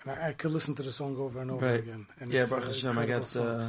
and 0.05 0.13
I, 0.13 0.29
I 0.29 0.33
could 0.33 0.51
listen 0.53 0.75
to 0.77 0.83
the 0.83 0.93
song 0.93 1.17
over 1.17 1.41
and 1.41 1.51
over 1.51 1.67
Right. 1.67 1.81
again. 1.81 2.07
And 2.21 2.33
Yeah, 2.33 2.43
it's 2.43 2.51
a 2.53 2.57
Baruch 2.57 2.73
Hashem, 2.75 2.99
I 2.99 3.07
got. 3.07 3.37
Uh, 3.37 3.69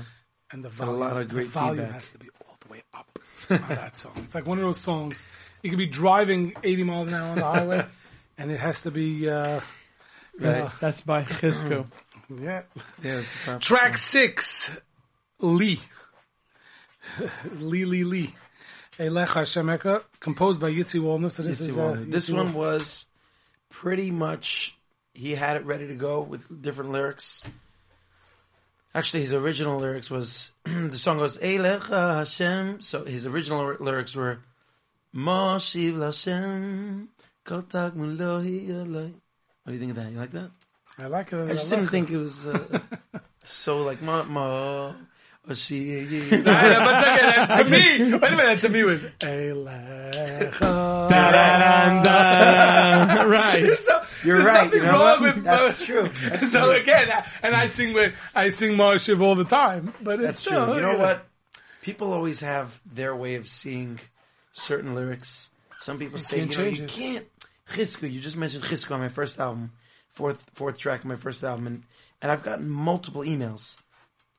and 0.52 0.64
the 0.66 0.70
got 0.70 0.84
a 0.84 0.86
volume, 0.86 1.00
lot 1.00 1.18
of 1.18 1.28
great 1.30 1.44
the 1.46 1.52
volume 1.52 1.78
feedback. 1.78 1.94
has 1.94 2.10
to 2.12 2.18
be 2.18 2.30
all 2.48 2.56
the 2.66 2.72
way 2.72 2.84
up 2.94 3.20
on 3.52 3.70
that 3.70 3.96
song. 3.96 4.14
It's 4.26 4.34
like 4.36 4.48
one 4.48 4.58
of 4.58 4.64
those 4.64 4.80
songs 4.80 5.24
you 5.62 5.70
could 5.70 5.78
be 5.78 5.86
driving 5.88 6.54
80 6.64 6.84
miles 6.84 7.08
an 7.08 7.14
hour 7.14 7.30
on 7.30 7.36
the 7.38 7.44
highway, 7.46 7.86
and 8.38 8.50
it 8.52 8.60
has 8.60 8.82
to 8.82 8.92
be 8.92 9.30
uh, 9.30 9.60
you 10.40 10.48
Right. 10.48 10.60
know, 10.60 10.72
That's 10.80 11.02
by 11.02 11.24
Chizku. 11.24 11.86
Yeah. 12.30 12.64
the 13.02 13.58
Track 13.60 13.98
six, 13.98 14.72
Lee, 15.40 15.82
Lee 17.56 17.86
Lee 17.86 18.04
Lee, 18.04 18.36
Elech 19.00 19.30
Hashem 19.30 19.66
Ekra, 19.68 20.04
composed 20.20 20.62
by 20.62 20.72
Yitzi 20.72 21.02
Waldner. 21.02 21.32
So 21.32 21.44
this 21.44 21.62
Yitzi 21.62 21.70
is 21.70 21.78
uh, 21.78 22.04
this 22.08 22.30
Yitzi 22.30 22.36
one 22.36 22.54
was 22.54 23.06
pretty 23.70 24.12
much 24.12 24.76
he 25.14 25.34
had 25.34 25.58
it 25.58 25.66
ready 25.66 25.88
to 25.88 25.96
go 25.96 26.22
with 26.22 26.62
different 26.62 26.92
lyrics. 26.92 27.44
Actually, 28.94 29.22
his 29.22 29.34
original 29.34 29.80
lyrics 29.80 30.10
was 30.10 30.52
the 30.64 30.98
song 30.98 31.18
goes 31.18 31.38
Eilecha 31.38 32.18
Hashem. 32.18 32.82
So 32.82 33.06
his 33.06 33.26
original 33.26 33.76
lyrics 33.80 34.16
were 34.16 34.40
Moshiv 35.16 35.96
Lashem 35.96 37.08
Kotak 37.46 37.96
Mulohi 37.96 38.70
Alai. 38.70 39.14
What 39.64 39.68
do 39.68 39.74
you 39.74 39.80
think 39.80 39.92
of 39.92 39.98
that? 39.98 40.12
You 40.12 40.18
like 40.18 40.32
that? 40.32 40.52
I 41.00 41.08
like 41.08 41.34
it. 41.34 41.50
I 41.50 41.54
just 41.54 41.70
didn't 41.70 41.88
think 41.88 42.10
it 42.12 42.18
was 42.18 42.46
uh, 42.46 42.80
so 43.44 43.78
like 43.80 44.02
ma 44.02 44.24
ma. 44.24 44.94
Oshi- 45.48 46.32
I 46.32 46.38
know, 46.38 46.80
but 46.86 47.02
again, 47.02 47.58
to 47.58 47.64
me, 47.72 48.04
wait 48.20 48.34
a 48.34 48.36
minute, 48.36 48.60
to 48.62 48.70
me 48.70 48.84
was 48.84 49.04
Eilecha. 49.20 51.10
right. 53.28 53.78
So, 53.78 54.02
You're 54.24 54.44
there's 54.44 54.46
right, 54.46 54.64
Nothing 54.66 54.80
you 54.82 54.86
know 54.86 54.92
wrong 54.92 55.22
what? 55.22 55.36
with 55.36 55.44
That's 55.44 55.84
true. 55.84 56.10
That's 56.30 56.52
so 56.52 56.62
true. 56.66 56.72
again, 56.72 57.10
I- 57.12 57.26
and 57.42 57.56
I 57.56 57.68
sing 57.68 57.94
with 57.94 58.14
I 58.36 58.50
sing 58.50 58.74
Marshiv 58.78 59.22
all 59.22 59.36
the 59.36 59.46
time, 59.46 59.94
but 60.02 60.20
That's 60.20 60.40
it's 60.40 60.48
true. 60.48 60.76
You 60.76 60.82
know 60.82 60.98
what? 60.98 61.26
People 61.82 62.14
always 62.14 62.42
have 62.42 62.80
their 62.86 63.16
way 63.16 63.36
of 63.36 63.48
seeing 63.48 64.00
certain 64.52 64.94
lyrics. 64.96 65.50
Some 65.80 65.98
people 65.98 66.20
say, 66.20 66.42
you 66.42 66.46
know, 66.46 66.64
you 66.64 66.84
it. 66.84 66.90
can't. 66.90 67.26
Chizku, 67.72 68.12
you 68.12 68.20
just 68.20 68.36
mentioned 68.36 68.64
Chizku 68.66 68.92
on 68.92 69.00
my 69.00 69.10
first 69.10 69.40
album, 69.40 69.72
fourth 70.20 70.44
fourth 70.54 70.78
track 70.78 71.00
of 71.00 71.06
my 71.06 71.16
first 71.16 71.44
album, 71.44 71.66
and, 71.68 71.84
and 72.22 72.30
I've 72.32 72.44
gotten 72.44 72.70
multiple 72.70 73.22
emails 73.22 73.78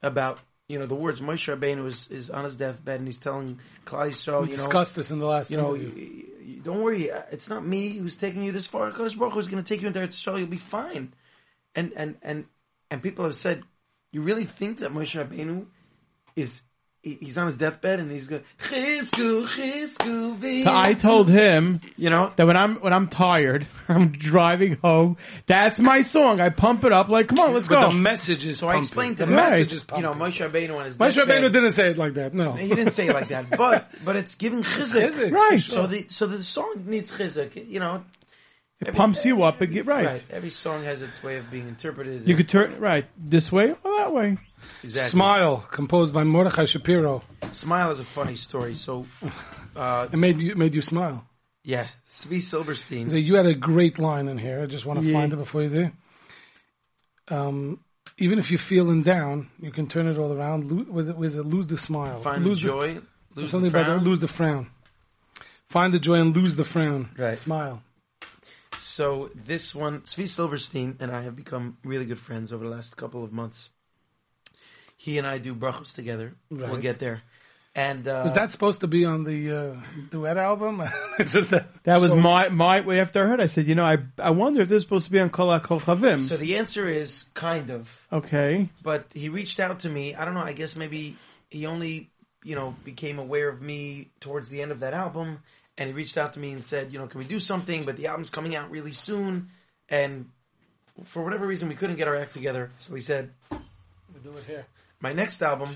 about 0.02 0.38
you 0.68 0.78
know 0.78 0.84
the 0.86 0.94
words 0.94 1.20
Moshe 1.20 1.48
Rabbeinu 1.52 1.86
is, 1.86 2.06
is 2.08 2.28
on 2.28 2.44
his 2.44 2.56
deathbed 2.56 2.98
and 3.00 3.08
he's 3.08 3.18
telling 3.18 3.58
Klal 3.86 4.10
Yisrael, 4.10 4.42
We 4.42 4.50
you 4.50 4.56
know, 4.58 4.64
discussed 4.64 4.94
this 4.94 5.10
in 5.10 5.18
the 5.18 5.26
last 5.26 5.50
you 5.50 5.56
know, 5.56 5.74
you, 5.74 5.88
you- 5.96 6.26
don't 6.62 6.82
worry, 6.82 7.10
uh, 7.10 7.22
it's 7.32 7.48
not 7.48 7.64
me 7.64 7.96
who's 7.96 8.16
taking 8.16 8.42
you 8.42 8.52
this 8.52 8.66
far. 8.66 8.90
Kodesh 8.90 9.16
Baruch 9.16 9.32
Hu 9.32 9.38
is 9.38 9.46
going 9.46 9.62
to 9.62 9.66
take 9.68 9.80
you 9.80 9.86
into 9.86 10.00
Eretz 10.00 10.18
Yisrael. 10.20 10.38
You'll 10.40 10.48
be 10.48 10.58
fine. 10.58 11.14
And 11.74 11.92
and 11.96 12.16
and 12.22 12.44
and 12.90 13.02
people 13.02 13.24
have 13.24 13.34
said, 13.34 13.62
you 14.12 14.20
really 14.20 14.44
think 14.44 14.80
that 14.80 14.90
Moshe 14.90 15.16
Rabbeinu 15.18 15.66
is 16.36 16.60
he's 17.02 17.38
on 17.38 17.46
his 17.46 17.56
deathbed 17.56 17.98
and 18.00 18.10
he's 18.10 18.28
going, 18.28 18.42
Chizku, 18.62 19.46
Chizku, 19.46 20.64
So 20.64 20.74
I 20.74 20.94
told 20.94 21.28
him 21.28 21.80
you 21.96 22.10
know, 22.10 22.32
that 22.36 22.46
when 22.46 22.56
I'm 22.56 22.76
when 22.76 22.92
I'm 22.92 23.08
tired, 23.08 23.66
I'm 23.88 24.12
driving 24.12 24.76
home. 24.82 25.16
That's 25.46 25.78
my 25.78 26.02
song. 26.02 26.40
I 26.40 26.50
pump 26.50 26.84
it 26.84 26.92
up 26.92 27.08
like, 27.08 27.28
come 27.28 27.38
on, 27.40 27.54
let's 27.54 27.68
But 27.68 27.82
go. 27.82 27.88
the 27.90 27.94
message 27.96 28.46
is 28.46 28.58
so 28.58 28.68
I 28.68 28.76
explained 28.78 29.18
to 29.18 29.24
the 29.26 29.30
him, 29.30 29.36
message 29.36 29.72
is 29.72 29.84
you 29.96 30.02
know, 30.02 30.12
pumping. 30.14 30.32
Moshe 30.32 30.50
Rabbeinu 30.50 30.76
on 30.78 30.84
his 30.84 30.96
Moshe 30.96 31.14
deathbed. 31.16 31.42
Rabbeinu 31.42 31.52
didn't 31.52 31.72
say 31.72 31.86
it 31.86 31.98
like 31.98 32.14
that. 32.14 32.34
No. 32.34 32.52
He 32.52 32.68
didn't 32.68 32.92
say 32.92 33.08
it 33.08 33.14
like 33.14 33.28
that, 33.28 33.50
but 33.50 33.92
but 34.04 34.16
it's 34.16 34.34
giving 34.34 34.62
chizuk. 34.64 35.10
Chizuk, 35.12 35.32
Right. 35.32 35.60
So 35.60 35.86
the 35.86 36.06
so 36.08 36.26
the 36.26 36.42
song 36.44 36.84
needs 36.86 37.10
chizuk. 37.10 37.68
You 37.68 37.80
know, 37.80 38.04
it 38.80 38.94
pumps 38.94 39.24
you 39.24 39.42
up 39.42 39.60
and 39.60 39.72
get 39.72 39.86
right. 39.86 40.06
right. 40.06 40.22
Every 40.30 40.50
song 40.50 40.84
has 40.84 41.02
its 41.02 41.22
way 41.22 41.36
of 41.36 41.50
being 41.50 41.68
interpreted. 41.68 42.26
You 42.26 42.34
could 42.36 42.48
turn 42.48 42.78
right 42.80 43.06
this 43.16 43.52
way 43.52 43.72
or 43.84 43.96
that 43.98 44.12
way. 44.12 44.38
exactly. 44.82 45.10
Smile, 45.10 45.58
composed 45.70 46.12
by 46.14 46.24
Mordechai 46.24 46.64
Shapiro. 46.64 47.22
Smile 47.52 47.90
is 47.90 48.00
a 48.00 48.04
funny 48.04 48.36
story. 48.36 48.74
So, 48.74 49.06
uh, 49.76 50.08
It 50.12 50.16
made 50.16 50.38
you 50.38 50.54
made 50.56 50.74
you 50.74 50.82
smile. 50.82 51.26
yeah, 51.64 51.86
Tzvi 52.06 52.40
Silverstein. 52.40 53.10
So 53.10 53.16
you 53.16 53.34
had 53.36 53.46
a 53.46 53.54
great 53.54 53.98
line 53.98 54.28
in 54.28 54.38
here. 54.38 54.62
I 54.62 54.66
just 54.66 54.84
want 54.86 55.00
to 55.00 55.06
Yeah. 55.06 55.12
find 55.18 55.32
it 55.32 55.36
before 55.36 55.62
you 55.62 55.68
do. 55.68 55.90
Um, 57.28 57.80
even 58.18 58.38
if 58.38 58.50
you're 58.50 58.58
feeling 58.58 59.02
down, 59.02 59.48
you 59.60 59.70
can 59.70 59.86
turn 59.86 60.06
it 60.08 60.18
all 60.18 60.32
around. 60.32 60.70
Lo- 60.70 60.86
Was 60.92 61.08
it, 61.08 61.16
was 61.16 61.36
it 61.36 61.46
lose 61.46 61.66
the 61.66 61.78
smile? 61.78 62.18
Find 62.18 62.44
lose 62.44 62.60
the 62.60 62.68
joy, 62.68 62.98
lose 63.34 63.50
something 63.50 63.70
the 63.70 63.76
about 63.78 63.86
frown. 63.86 64.02
the, 64.02 64.08
lose 64.08 64.20
the 64.20 64.28
frown. 64.28 64.66
Find 65.68 65.94
the 65.94 66.00
joy 66.00 66.14
and 66.20 66.36
lose 66.36 66.56
the 66.56 66.64
frown. 66.64 67.10
Right. 67.16 67.38
Smile. 67.38 67.82
So 68.80 69.30
this 69.34 69.74
one, 69.74 70.00
Tzvi 70.00 70.26
Silverstein 70.28 70.96
and 71.00 71.10
I 71.10 71.22
have 71.22 71.36
become 71.36 71.76
really 71.84 72.06
good 72.06 72.18
friends 72.18 72.52
over 72.52 72.64
the 72.64 72.70
last 72.70 72.96
couple 72.96 73.22
of 73.24 73.32
months. 73.32 73.70
He 74.96 75.18
and 75.18 75.26
I 75.26 75.38
do 75.38 75.54
brachos 75.54 75.94
together. 75.94 76.34
We'll 76.50 76.76
get 76.76 76.98
there. 76.98 77.22
And 77.74 78.06
uh, 78.08 78.22
Was 78.24 78.32
that 78.34 78.50
supposed 78.50 78.80
to 78.80 78.88
be 78.88 79.04
on 79.04 79.22
the 79.22 79.56
uh, 79.56 79.76
duet 80.10 80.36
album? 80.36 80.82
Just 81.20 81.50
that. 81.50 81.68
That 81.84 82.00
was 82.00 82.10
So- 82.10 82.16
my 82.16 82.48
my. 82.48 82.80
After 82.98 83.22
I 83.24 83.28
heard, 83.28 83.40
I 83.40 83.46
said, 83.46 83.68
you 83.68 83.76
know, 83.76 83.84
I 83.84 83.98
I 84.18 84.30
wonder 84.30 84.62
if 84.62 84.68
this 84.68 84.78
is 84.78 84.82
supposed 84.82 85.04
to 85.04 85.10
be 85.12 85.20
on 85.20 85.30
Kol 85.30 85.48
HaKochavim. 85.58 86.28
So 86.28 86.36
the 86.36 86.56
answer 86.58 86.88
is 86.88 87.24
kind 87.34 87.70
of. 87.70 88.06
okay. 88.12 88.68
but 88.82 89.06
he 89.14 89.28
reached 89.28 89.60
out 89.60 89.80
to 89.80 89.88
me. 89.88 90.14
I 90.16 90.24
don't 90.24 90.34
know. 90.34 90.40
I 90.40 90.52
guess 90.52 90.74
maybe 90.74 91.16
he 91.48 91.66
only, 91.66 92.10
you 92.42 92.56
know, 92.56 92.74
became 92.84 93.20
aware 93.20 93.48
of 93.48 93.62
me 93.62 94.10
towards 94.18 94.48
the 94.48 94.60
end 94.62 94.72
of 94.72 94.80
that 94.80 94.92
album, 94.92 95.38
and 95.80 95.88
he 95.88 95.94
reached 95.94 96.18
out 96.18 96.34
to 96.34 96.38
me 96.38 96.52
and 96.52 96.62
said, 96.62 96.92
you 96.92 96.98
know, 96.98 97.06
can 97.06 97.18
we 97.18 97.24
do 97.24 97.40
something? 97.40 97.84
But 97.84 97.96
the 97.96 98.06
album's 98.06 98.28
coming 98.28 98.54
out 98.54 98.70
really 98.70 98.92
soon, 98.92 99.48
and 99.88 100.28
for 101.04 101.24
whatever 101.24 101.46
reason, 101.46 101.70
we 101.70 101.74
couldn't 101.74 101.96
get 101.96 102.06
our 102.06 102.14
act 102.14 102.34
together. 102.34 102.70
So 102.78 102.94
he 102.94 103.00
said, 103.00 103.30
we'll 103.50 104.22
do 104.22 104.36
it 104.36 104.44
here. 104.46 104.66
my 105.00 105.14
next 105.14 105.40
album, 105.40 105.70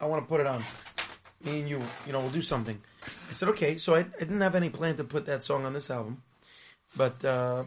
I 0.00 0.06
want 0.06 0.24
to 0.24 0.28
put 0.28 0.40
it 0.40 0.48
on. 0.48 0.64
Me 1.44 1.60
and 1.60 1.68
you, 1.68 1.80
you 2.06 2.12
know, 2.12 2.20
we'll 2.20 2.30
do 2.30 2.42
something. 2.42 2.80
I 3.30 3.32
said, 3.34 3.50
okay. 3.50 3.78
So 3.78 3.94
I, 3.94 4.00
I 4.00 4.18
didn't 4.18 4.40
have 4.40 4.56
any 4.56 4.68
plan 4.68 4.96
to 4.96 5.04
put 5.04 5.26
that 5.26 5.44
song 5.44 5.64
on 5.64 5.72
this 5.72 5.90
album, 5.90 6.22
but 6.96 7.24
uh, 7.24 7.62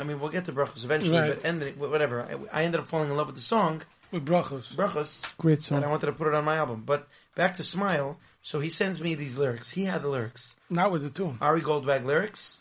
I 0.00 0.02
mean, 0.02 0.18
we'll 0.18 0.30
get 0.30 0.46
to 0.46 0.52
Brachos 0.52 0.82
eventually. 0.82 1.16
Right. 1.16 1.36
But 1.36 1.44
ended, 1.44 1.78
whatever. 1.78 2.22
I, 2.52 2.60
I 2.60 2.64
ended 2.64 2.80
up 2.80 2.88
falling 2.88 3.08
in 3.08 3.16
love 3.16 3.28
with 3.28 3.36
the 3.36 3.42
song 3.42 3.82
With 4.12 4.26
brachos. 4.26 4.74
Brachos 4.74 5.26
Great 5.38 5.70
and 5.70 5.84
I 5.84 5.88
wanted 5.88 6.06
to 6.06 6.12
put 6.12 6.26
it 6.26 6.34
on 6.34 6.44
my 6.44 6.56
album. 6.56 6.82
But 6.84 7.08
back 7.34 7.56
to 7.56 7.62
Smile. 7.62 8.18
So 8.42 8.58
he 8.58 8.68
sends 8.70 9.00
me 9.00 9.14
these 9.14 9.36
lyrics. 9.36 9.70
He 9.70 9.84
had 9.84 10.02
the 10.02 10.08
lyrics. 10.08 10.56
Not 10.68 10.90
with 10.92 11.02
the 11.02 11.10
tune. 11.10 11.38
Ari 11.40 11.60
Goldwag 11.60 12.04
lyrics. 12.04 12.60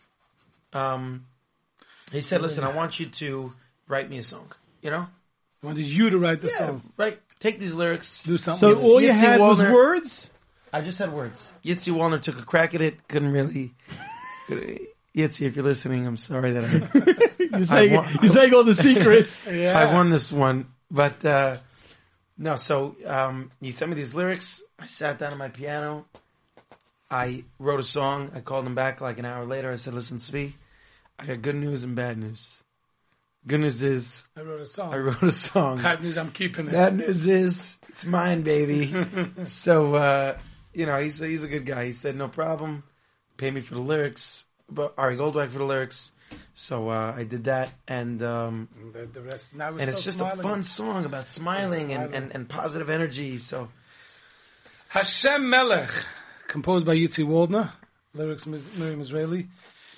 Um, 0.74 1.26
he 2.12 2.22
said, 2.22 2.42
"Listen, 2.42 2.64
I 2.64 2.76
want 2.76 3.00
you 3.00 3.08
to 3.08 3.54
write 3.88 4.10
me 4.10 4.18
a 4.18 4.24
song. 4.24 4.52
You 4.82 4.92
know, 4.92 5.08
I 5.64 5.66
wanted 5.66 5.86
you 5.86 6.10
to 6.12 6.20
write 6.20 6.42
the 6.42 6.50
yeah, 6.50 6.58
song. 6.58 6.84
right? 6.98 7.20
Take 7.40 7.60
these 7.60 7.74
lyrics. 7.74 8.22
Do 8.24 8.38
something. 8.38 8.60
So 8.60 8.76
with 8.76 8.84
it. 8.84 8.86
all 8.86 9.02
you 9.02 9.10
Yitzi 9.10 9.16
had 9.16 9.40
was 9.40 9.60
words. 9.60 10.30
I 10.72 10.82
just 10.82 11.00
had 11.00 11.12
words. 11.12 11.52
Yitzi 11.66 11.94
Waldner 11.94 12.22
took 12.22 12.38
a 12.40 12.44
crack 12.44 12.76
at 12.76 12.82
it. 12.82 13.08
Couldn't 13.08 13.32
really. 13.32 13.74
Yitzi, 15.16 15.48
if 15.48 15.56
you're 15.56 15.66
listening, 15.66 16.06
I'm 16.06 16.18
sorry 16.18 16.52
that 16.52 16.66
I 16.66 17.40
You're 17.58 17.66
saying 17.66 17.94
wa- 17.94 18.08
you're 18.22 18.32
saying 18.32 18.54
all 18.54 18.64
the 18.64 18.76
secrets. 18.76 19.48
yeah. 19.52 19.78
I 19.78 19.94
won 19.94 20.10
this 20.10 20.32
one. 20.32 20.68
But 20.92 21.24
uh, 21.24 21.58
no, 22.38 22.56
so 22.56 22.96
um, 23.06 23.52
he 23.62 23.72
sent 23.72 23.90
me 23.92 23.96
these 23.96 24.16
lyrics. 24.16 24.64
I 24.80 24.88
sat 24.88 25.20
down 25.20 25.32
at 25.32 25.38
my 25.38 25.50
piano. 25.50 26.06
I 27.12 27.44
wrote 27.58 27.80
a 27.80 27.84
song. 27.84 28.32
I 28.36 28.40
called 28.40 28.66
him 28.66 28.76
back 28.76 29.02
like 29.02 29.20
an 29.20 29.26
hour 29.26 29.46
later. 29.46 29.72
I 29.72 29.78
said, 29.78 29.94
"Listen, 29.94 30.18
Tzvi, 30.18 30.54
I 31.18 31.26
got 31.26 31.42
good 31.42 31.56
news 31.56 31.84
and 31.84 31.96
bad 31.96 32.18
news. 32.18 32.56
Good 33.48 33.62
news 33.62 33.82
is 33.82 34.28
I 34.36 34.42
wrote 34.42 34.62
a 34.62 34.66
song. 34.66 34.94
I 34.94 34.98
wrote 34.98 35.24
a 35.24 35.32
song. 35.32 35.82
Bad 35.82 36.04
news, 36.04 36.18
I'm 36.18 36.32
keeping 36.32 36.68
it. 36.68 36.72
Bad 36.72 36.96
news 36.96 37.26
is 37.26 37.78
it's 37.88 38.06
mine, 38.06 38.44
baby. 38.44 38.94
so 39.46 39.96
uh, 39.96 40.38
you 40.74 40.86
know, 40.86 41.00
he's 41.00 41.20
he's 41.20 41.44
a 41.44 41.48
good 41.48 41.66
guy. 41.66 41.86
He 41.86 41.94
said, 41.94 42.16
"No 42.16 42.28
problem. 42.28 42.84
Pay 43.38 43.52
me 43.52 43.62
for 43.62 43.76
the 43.76 43.82
lyrics." 43.82 44.46
But 44.70 44.94
Ari 44.98 45.18
Goldwag 45.18 45.50
for 45.52 45.58
the 45.58 45.66
lyrics. 45.66 46.12
So 46.54 46.90
uh, 46.90 47.14
I 47.16 47.24
did 47.24 47.46
that, 47.46 47.70
and 47.88 48.22
um, 48.22 48.68
the, 48.94 49.06
the 49.06 49.22
rest. 49.22 49.56
Now 49.56 49.70
and 49.70 49.82
it's 49.90 50.04
just 50.04 50.18
smiling. 50.18 50.40
a 50.40 50.44
fun 50.44 50.64
song 50.64 51.06
about 51.06 51.28
smiling 51.28 51.94
and, 51.94 52.10
Smiling. 52.10 52.14
and, 52.16 52.36
and 52.36 52.50
positive 52.50 52.90
energy. 52.90 53.38
So 53.38 53.70
Hashem 54.90 55.50
Melech, 55.50 55.90
composed 56.48 56.86
by 56.86 56.96
Yitzi 56.96 57.26
Waldner, 57.26 57.72
lyrics 58.14 58.46
Miriam 58.46 59.02
Israeli. 59.02 59.48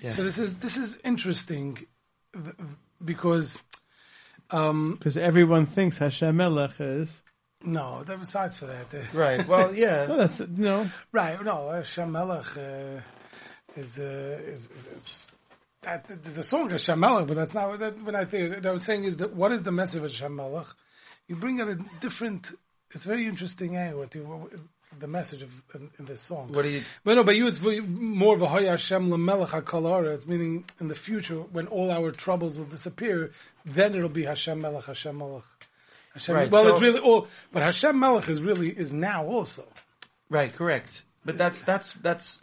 Yeah. 0.02 0.12
So 0.12 0.24
this 0.24 0.38
is 0.38 0.58
this 0.58 0.78
is 0.78 0.98
interesting 1.04 1.78
th- 2.34 2.56
because 3.04 3.62
um, 4.52 4.96
Because 4.98 5.18
everyone 5.18 5.66
thinks 5.66 5.98
Hashem 5.98 6.36
Melech 6.36 6.74
is. 6.80 7.22
no, 7.64 8.04
there 8.04 8.18
that 8.18 8.20
besides 8.20 8.58
for 8.58 8.66
that, 8.68 8.88
right, 9.14 9.48
well, 9.48 9.74
yeah, 9.74 10.08
No, 10.08 10.18
that's 10.18 10.40
you 10.40 10.48
know. 10.50 10.90
right? 11.12 11.42
No, 11.44 11.70
Hashem 11.70 12.12
Melech 12.12 12.58
uh, 12.58 13.00
is, 13.78 14.00
uh, 14.00 14.40
is, 14.46 14.70
is, 14.76 14.88
is 14.88 15.28
that 15.82 16.06
there's 16.08 16.38
a 16.38 16.44
song 16.44 16.70
Hashem 16.70 17.00
Melech, 17.00 17.28
but 17.28 17.36
that's 17.36 17.54
not 17.54 17.70
what 17.70 17.80
that, 17.80 18.02
what 18.04 18.16
I 18.16 18.26
think. 18.26 18.56
What 18.56 18.66
I 18.66 18.72
was 18.72 18.84
saying 18.84 19.04
is 19.04 19.18
that 19.18 19.34
what 19.34 19.52
is 19.52 19.64
the 19.64 19.72
message 19.72 19.98
of 19.98 20.04
Hashem 20.04 20.36
Melech? 20.36 20.68
You 21.28 21.36
bring 21.36 21.60
out 21.62 21.70
a 21.70 21.78
different. 22.00 22.52
It's 22.92 23.06
very 23.06 23.26
interesting. 23.26 23.76
Eh, 23.78 23.94
what 23.94 24.14
you, 24.14 24.24
what, 24.24 24.52
the 25.00 25.08
message 25.08 25.42
of 25.42 25.50
in, 25.74 25.90
in 25.98 26.06
this 26.06 26.22
song. 26.22 26.52
what 26.52 26.64
do 26.64 26.70
you? 26.70 26.84
But 27.04 27.16
no, 27.16 27.24
but 27.24 27.36
you, 27.36 27.48
it's 27.48 27.62
more 27.62 28.36
of 28.36 28.42
a 28.42 28.48
V'haya 28.48 28.72
Hashem 28.72 29.10
Lamelech 29.10 30.14
It's 30.14 30.28
meaning 30.28 30.66
in 30.80 30.88
the 30.88 30.96
future, 30.96 31.36
when 31.36 31.68
all 31.68 31.90
our 31.92 32.12
troubles 32.12 32.58
will 32.58 32.66
disappear, 32.66 33.32
then 33.66 33.96
it'll 33.96 34.10
be 34.10 34.26
Hashem 34.26 34.62
Melech, 34.62 34.86
Hashem 34.86 35.18
Melech. 35.18 35.44
Hashem, 36.14 36.36
Right, 36.36 36.52
well, 36.52 36.64
so- 36.64 36.72
it's 36.74 36.82
really 36.82 37.00
all, 37.00 37.28
but 37.54 37.64
Hashem 37.64 37.98
Melech 37.98 38.28
is 38.28 38.42
really, 38.42 38.70
is 38.70 38.92
now 38.94 39.26
also. 39.26 39.66
Right, 40.30 40.54
correct. 40.54 41.04
But 41.24 41.38
that's 41.38 41.62
that's 41.62 41.94
that's 41.94 42.40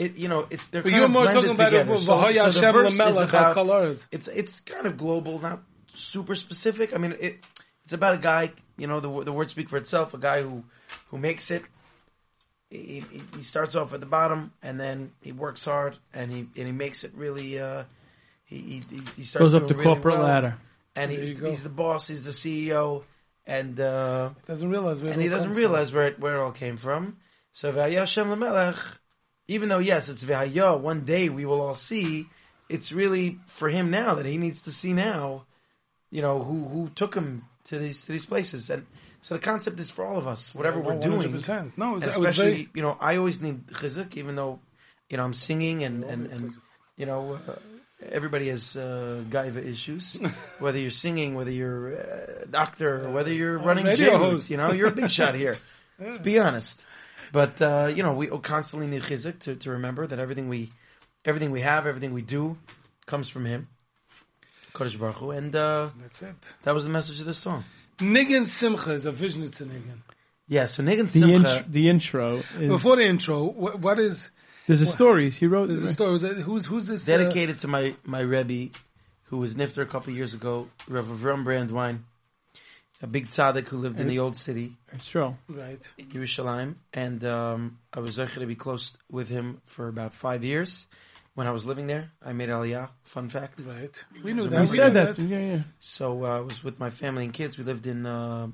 it. 0.00 0.16
You 0.16 0.28
know, 0.28 0.46
it's 0.50 0.66
they're 0.68 0.82
But 0.82 0.90
kind 0.90 0.96
you're 0.96 1.04
of 1.06 1.10
more 1.10 1.22
blended 1.24 1.42
talking 1.44 1.54
about 1.56 1.64
together. 1.70 1.96
So, 1.98 2.02
so 2.04 2.32
the 2.32 2.42
Hashem 2.44 2.72
verse 2.72 2.92
is 2.92 2.98
about 3.34 3.54
it's 4.10 4.28
it's 4.28 4.60
kind 4.60 4.86
of 4.86 4.96
global, 4.96 5.38
not 5.38 5.62
super 5.94 6.34
specific. 6.34 6.94
I 6.94 6.98
mean, 6.98 7.14
it 7.20 7.38
it's 7.84 7.92
about 7.92 8.14
a 8.14 8.18
guy. 8.18 8.52
You 8.76 8.86
know, 8.86 9.00
the 9.00 9.08
wo- 9.10 9.22
the 9.24 9.32
words 9.32 9.52
speak 9.52 9.68
for 9.68 9.76
itself. 9.76 10.14
A 10.14 10.18
guy 10.18 10.42
who 10.42 10.64
who 11.08 11.18
makes 11.18 11.50
it. 11.50 11.62
He, 12.70 13.04
he- 13.10 13.22
he 13.36 13.42
starts 13.42 13.74
off 13.74 13.92
at 13.92 14.00
the 14.00 14.06
bottom, 14.06 14.52
and 14.62 14.78
then 14.80 15.10
he 15.22 15.32
works 15.32 15.64
hard, 15.64 15.96
and 16.14 16.30
he 16.30 16.38
and 16.56 16.66
he 16.66 16.72
makes 16.72 17.04
it 17.04 17.12
really. 17.14 17.58
Uh, 17.60 17.84
he, 18.44 18.82
he 18.90 19.02
he 19.16 19.24
starts 19.24 19.42
Goes 19.50 19.54
up 19.54 19.68
the 19.68 19.74
really 19.74 19.84
corporate 19.84 20.14
well, 20.18 20.24
ladder. 20.24 20.56
and 20.96 21.10
There 21.10 21.18
he's 21.20 21.38
he's 21.38 21.62
the 21.62 21.68
boss. 21.68 22.08
He's 22.08 22.24
the 22.24 22.30
CEO, 22.32 23.02
and. 23.46 23.78
uh 23.80 24.30
Doesn't 24.46 24.70
realize 24.70 25.02
where 25.02 25.12
and 25.12 25.20
he 25.20 25.28
doesn't 25.28 25.48
comes 25.48 25.56
realize 25.58 25.92
where 25.92 26.06
it, 26.08 26.18
where 26.20 26.36
it 26.36 26.40
all 26.40 26.52
came 26.52 26.76
from. 26.76 27.16
So 27.52 27.72
V'haya 27.72 27.98
Hashem 27.98 28.28
Lamelech, 28.28 28.78
even 29.50 29.68
though 29.68 29.78
yes, 29.78 30.08
it's 30.08 30.24
V'haya, 30.24 30.80
one 30.80 31.04
day 31.04 31.28
we 31.28 31.44
will 31.44 31.60
all 31.60 31.74
see. 31.74 32.28
It's 32.68 32.92
really 32.92 33.40
for 33.48 33.68
him 33.68 33.90
now 33.90 34.14
that 34.14 34.24
he 34.24 34.36
needs 34.36 34.62
to 34.62 34.72
see 34.72 34.92
now. 34.92 35.44
You 36.10 36.22
know 36.22 36.42
who 36.42 36.68
who 36.68 36.90
took 36.94 37.14
him 37.14 37.44
to 37.64 37.78
these 37.78 38.04
to 38.04 38.12
these 38.12 38.26
places, 38.26 38.70
and 38.70 38.86
so 39.22 39.34
the 39.34 39.40
concept 39.40 39.78
is 39.80 39.90
for 39.90 40.04
all 40.04 40.16
of 40.16 40.26
us, 40.26 40.54
whatever 40.54 40.80
we're 40.80 40.98
doing. 40.98 41.32
100%. 41.32 41.72
No, 41.76 41.96
it's, 41.96 42.06
especially, 42.06 42.50
very, 42.50 42.68
you 42.74 42.82
know, 42.82 42.96
I 42.98 43.16
always 43.16 43.40
need 43.42 43.66
chizuk, 43.66 44.16
even 44.16 44.34
though, 44.34 44.60
you 45.10 45.18
know, 45.18 45.24
I'm 45.24 45.34
singing 45.34 45.84
and, 45.84 46.04
and, 46.04 46.26
and 46.28 46.54
you 46.96 47.04
know, 47.04 47.38
uh, 47.46 47.56
everybody 48.10 48.48
has 48.48 48.76
uh, 48.76 49.22
gaiva 49.28 49.64
issues. 49.64 50.18
whether 50.58 50.78
you're 50.78 50.90
singing, 50.90 51.34
whether 51.34 51.50
you're 51.50 51.92
a 51.92 52.46
doctor, 52.46 53.06
or 53.06 53.10
whether 53.10 53.32
you're 53.32 53.58
running 53.58 53.84
radio 53.84 54.12
gyms, 54.12 54.18
host. 54.18 54.50
you 54.50 54.56
know, 54.56 54.72
you're 54.72 54.88
a 54.88 54.92
big 54.92 55.10
shot 55.10 55.34
here. 55.34 55.58
Let's 55.98 56.18
be 56.18 56.38
honest. 56.38 56.80
But, 57.32 57.60
uh, 57.62 57.92
you 57.94 58.02
know, 58.02 58.14
we 58.14 58.26
constantly 58.26 58.86
need 58.88 59.02
chizuk 59.02 59.38
to, 59.40 59.56
to 59.56 59.70
remember 59.70 60.06
that 60.06 60.18
everything 60.18 60.48
we, 60.48 60.72
everything 61.24 61.50
we 61.50 61.60
have, 61.60 61.86
everything 61.86 62.12
we 62.12 62.22
do 62.22 62.58
comes 63.06 63.28
from 63.28 63.44
him. 63.44 63.68
Kodesh 64.72 64.98
Baruch 64.98 65.16
Hu. 65.16 65.30
And, 65.30 65.54
uh, 65.54 65.90
that's 66.00 66.22
it. 66.22 66.34
that 66.64 66.74
was 66.74 66.84
the 66.84 66.90
message 66.90 67.20
of 67.20 67.26
this 67.26 67.38
song. 67.38 67.64
Niggin 67.98 68.46
Simcha 68.46 68.92
is 68.92 69.06
a 69.06 69.12
vision 69.12 69.48
to 69.50 69.64
Niggin. 69.64 69.98
Yeah, 70.48 70.66
so 70.66 70.82
Nigan 70.82 71.02
The, 71.12 71.20
Simcha. 71.20 71.58
int- 71.58 71.72
the 71.72 71.88
intro 71.88 72.42
is. 72.58 72.68
Before 72.68 72.96
the 72.96 73.02
intro, 73.04 73.44
what, 73.44 73.78
what 73.78 73.98
is, 74.00 74.30
there's 74.66 74.80
a 74.80 74.86
story 74.86 75.30
she 75.30 75.46
wrote. 75.46 75.68
there's 75.68 75.82
a 75.82 75.92
story, 75.92 76.10
was 76.12 76.22
that, 76.22 76.34
who's, 76.36 76.66
who's 76.66 76.86
this? 76.88 77.08
uh, 77.08 77.16
dedicated 77.18 77.60
to 77.60 77.68
my 77.68 77.94
my 78.04 78.20
Rebbe, 78.20 78.72
who 79.24 79.38
was 79.38 79.54
nifter 79.54 79.82
a 79.82 79.86
couple 79.86 80.12
years 80.12 80.34
ago, 80.34 80.68
Rav 80.88 81.06
Avram 81.06 81.44
Brandwein, 81.44 82.00
a 83.02 83.06
big 83.06 83.28
tzaddik 83.28 83.68
who 83.68 83.78
lived 83.78 83.98
in 84.00 84.08
the 84.08 84.18
old 84.18 84.36
city 84.36 84.76
Sure. 85.02 85.36
Right. 85.48 85.80
in 85.98 86.06
Yerushalayim, 86.08 86.74
and 86.92 87.24
um, 87.24 87.78
I 87.92 88.00
was 88.00 88.18
actually 88.18 88.44
to 88.44 88.48
be 88.48 88.56
close 88.56 88.96
with 89.10 89.28
him 89.28 89.60
for 89.66 89.88
about 89.88 90.14
five 90.14 90.44
years. 90.44 90.86
When 91.34 91.46
I 91.46 91.52
was 91.52 91.64
living 91.64 91.86
there, 91.86 92.10
I 92.22 92.32
made 92.32 92.48
Aliyah. 92.48 92.88
Fun 93.04 93.28
fact. 93.28 93.60
Right. 93.60 94.04
We 94.22 94.32
knew 94.32 94.48
that. 94.48 94.60
We 94.62 94.76
said 94.76 94.94
knew 94.94 95.00
that. 95.04 95.18
Yeah, 95.18 95.38
yeah. 95.38 95.62
So 95.78 96.24
uh, 96.24 96.38
I 96.38 96.40
was 96.40 96.62
with 96.62 96.78
my 96.78 96.90
family 96.90 97.24
and 97.24 97.32
kids. 97.32 97.56
We 97.56 97.64
lived 97.64 97.86
in 97.86 98.04
uh, 98.04 98.48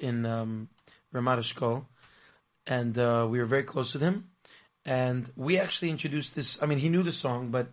in 0.00 0.26
um, 0.26 0.68
Ramat 1.14 1.38
Eshkol, 1.38 1.84
and 2.66 2.96
uh, 2.98 3.28
we 3.30 3.38
were 3.38 3.44
very 3.46 3.62
close 3.64 3.92
with 3.92 4.02
him. 4.02 4.30
And 4.84 5.30
we 5.36 5.58
actually 5.58 5.90
introduced 5.90 6.34
this. 6.34 6.58
I 6.62 6.66
mean, 6.66 6.78
he 6.78 6.88
knew 6.88 7.02
the 7.02 7.12
song, 7.12 7.50
but 7.50 7.68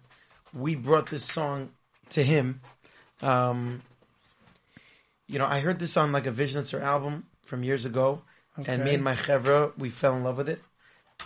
we 0.54 0.76
brought 0.76 1.10
this 1.10 1.26
song 1.26 1.70
to 2.10 2.24
him. 2.24 2.62
Um, 3.22 3.82
you 5.34 5.40
know, 5.40 5.48
I 5.48 5.60
heard 5.60 5.80
this 5.80 5.98
on 5.98 6.12
like 6.12 6.28
a 6.28 6.32
Vizhnitzer 6.32 6.80
album 6.82 7.26
from 7.44 7.64
years 7.64 7.86
ago, 7.86 8.22
and 8.68 8.84
me 8.86 8.94
and 8.94 9.04
my 9.04 9.16
chevra 9.16 9.76
we 9.78 9.90
fell 9.90 10.16
in 10.16 10.24
love 10.24 10.38
with 10.38 10.48
it, 10.48 10.62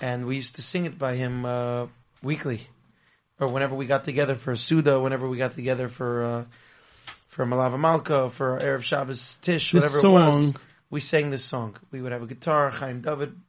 and 0.01 0.25
we 0.25 0.37
used 0.37 0.55
to 0.55 0.61
sing 0.61 0.85
it 0.85 0.97
by 0.97 1.15
him 1.15 1.43
uh, 1.45 1.87
weekly, 2.23 2.61
or 3.39 3.49
whenever 3.49 3.75
we 3.75 3.85
got 3.85 4.05
together 4.05 4.35
for 4.35 4.51
a 4.53 4.57
Suda, 4.57 4.99
whenever 4.99 5.27
we 5.27 5.37
got 5.37 5.53
together 5.53 5.89
for. 5.89 6.23
Uh, 6.23 6.43
for 7.27 7.45
Malava 7.45 7.77
Malka, 7.77 8.31
for 8.31 8.57
Erev 8.57 8.81
Shabbos 8.81 9.35
Tish, 9.43 9.71
This 9.71 9.83
whatever 9.83 9.99
it 9.99 10.09
was, 10.09 10.53
we 10.89 10.99
sang 10.99 11.29
this 11.29 11.43
song. 11.45 11.75
We 11.91 12.01
would 12.01 12.11
have 12.11 12.23
a 12.23 12.25
guitar. 12.25 12.71
Chaim 12.71 13.01
David 13.01 13.39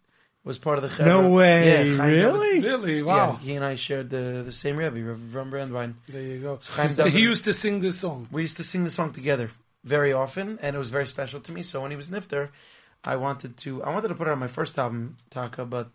was 0.45 0.59
part 0.59 0.77
of 0.77 0.85
the 0.85 1.05
No 1.07 1.31
way. 1.31 1.67
Yeah, 1.69 2.05
really? 2.05 2.61
David- 2.61 2.65
Really? 2.65 2.97
Yeah, 2.99 3.03
Wow. 3.05 3.39
he 3.41 3.55
and 3.55 3.65
I 3.65 3.77
shared 3.77 4.11
the 4.11 4.43
the 4.45 4.53
same 4.53 4.77
Rebbe, 4.77 5.01
Rev 5.03 5.35
Ron 5.35 5.51
Brandwein. 5.51 5.95
There 6.07 6.21
you 6.21 6.39
go. 6.41 6.59
Chaim 6.77 6.93
So 6.97 7.09
he 7.09 7.21
used 7.21 7.45
to 7.45 7.55
sing 7.55 7.81
this 7.81 7.99
song. 8.01 8.29
We 8.31 8.43
used 8.43 8.59
to 8.59 8.65
sing 8.65 8.85
the 8.85 8.91
song 8.91 9.15
together 9.15 9.49
very 9.89 10.12
often, 10.12 10.59
and 10.62 10.77
it 10.77 10.78
was 10.78 10.90
very 10.90 11.06
special 11.06 11.40
to 11.40 11.52
me. 11.52 11.62
So 11.62 11.81
when 11.82 11.90
he 11.90 11.97
was 11.97 12.10
Nifter, 12.10 12.51
I 13.02 13.16
wanted 13.16 13.56
to 13.59 13.82
I 13.82 13.90
wanted 13.94 14.09
to 14.09 14.15
put 14.15 14.28
it 14.28 14.31
on 14.31 14.39
my 14.39 14.52
first 14.59 14.78
album, 14.78 15.16
Taka, 15.31 15.65
but 15.65 15.90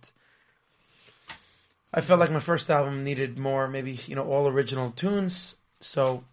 I 1.93 2.01
felt 2.01 2.19
like 2.19 2.31
my 2.31 2.39
first 2.39 2.69
album 2.69 3.03
needed 3.03 3.37
more, 3.37 3.67
maybe 3.67 3.99
you 4.07 4.15
know, 4.15 4.23
all 4.23 4.47
original 4.47 4.91
tunes. 4.91 5.55
So 5.79 6.23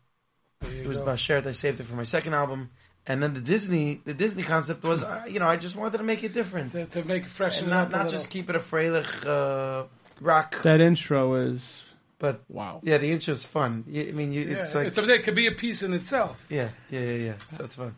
it 0.63 0.87
was 0.87 0.99
go. 0.99 1.07
Bashert. 1.07 1.47
I 1.47 1.53
saved 1.53 1.81
it 1.81 1.85
for 1.85 1.97
my 1.97 2.05
second 2.05 2.35
album, 2.35 2.71
and 3.07 3.23
then 3.23 3.35
the 3.35 3.41
Disney 3.41 4.01
the 4.05 4.15
Disney 4.15 4.43
concept 4.43 4.85
was, 4.85 5.03
uh, 5.03 5.25
you 5.29 5.39
know, 5.41 5.49
I 5.49 5.57
just 5.57 5.77
wanted 5.77 5.99
to 5.99 6.05
make 6.05 6.25
it 6.25 6.33
different, 6.33 6.73
to, 6.73 6.87
to 6.87 7.05
make 7.05 7.25
it 7.25 7.29
fresh 7.29 7.61
and 7.61 7.65
and 7.65 7.71
not 7.71 7.91
not 7.91 8.09
just 8.09 8.31
keep 8.31 8.49
it 8.49 8.57
a 8.57 8.61
Freilich 8.61 9.27
uh, 9.27 9.87
rock, 10.21 10.63
That 10.63 10.81
intro 10.81 11.35
is 11.35 11.83
but 12.21 12.43
wow. 12.49 12.81
yeah, 12.85 12.99
the 12.99 13.07
intro 13.11 13.33
intro's 13.33 13.45
fun. 13.45 13.85
I 13.89 14.13
mean, 14.13 14.33
you, 14.33 14.43
it's 14.49 14.75
like 14.75 14.97
it 14.97 15.25
could 15.25 15.35
be 15.35 15.49
a 15.49 15.53
piece 15.53 15.83
in 15.83 15.93
itself. 15.95 16.47
yeah, 16.49 16.69
yeah, 16.91 17.01
yeah, 17.01 17.13
yeah. 17.15 17.35
So 17.49 17.65
it's 17.65 17.75
fun. 17.75 17.97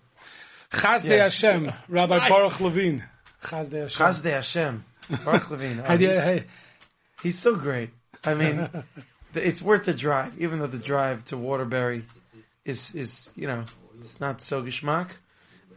Chazdei 0.71 1.05
Yeah. 1.17 1.25
Hashem, 1.25 1.73
Rabbi 1.89 2.29
Baruch 2.29 2.61
Levine. 2.61 3.05
Chazdei 3.43 3.83
Hashem. 3.83 4.07
Chazdei 4.07 4.31
Hashem, 4.31 4.85
Baruch 5.25 5.51
Levine. 5.51 5.81
Oh, 5.87 5.97
Hey, 5.97 6.07
he's, 6.07 6.17
hey. 6.17 6.45
he's 7.23 7.39
so 7.39 7.55
great. 7.57 7.91
I 8.25 8.35
mean, 8.35 8.69
the- 9.35 9.47
it's 9.47 9.61
worth 9.61 9.85
the 9.85 9.93
drive, 9.93 10.33
even 10.41 10.61
though 10.61 10.67
the 10.69 10.79
drive 10.79 11.25
to 11.27 11.37
Waterbury 11.37 12.05
is 12.65 12.95
is 12.95 13.29
you 13.37 13.49
know 13.49 13.65
it's 13.99 14.21
not 14.21 14.41
so 14.41 14.63
geschmack. 14.63 15.11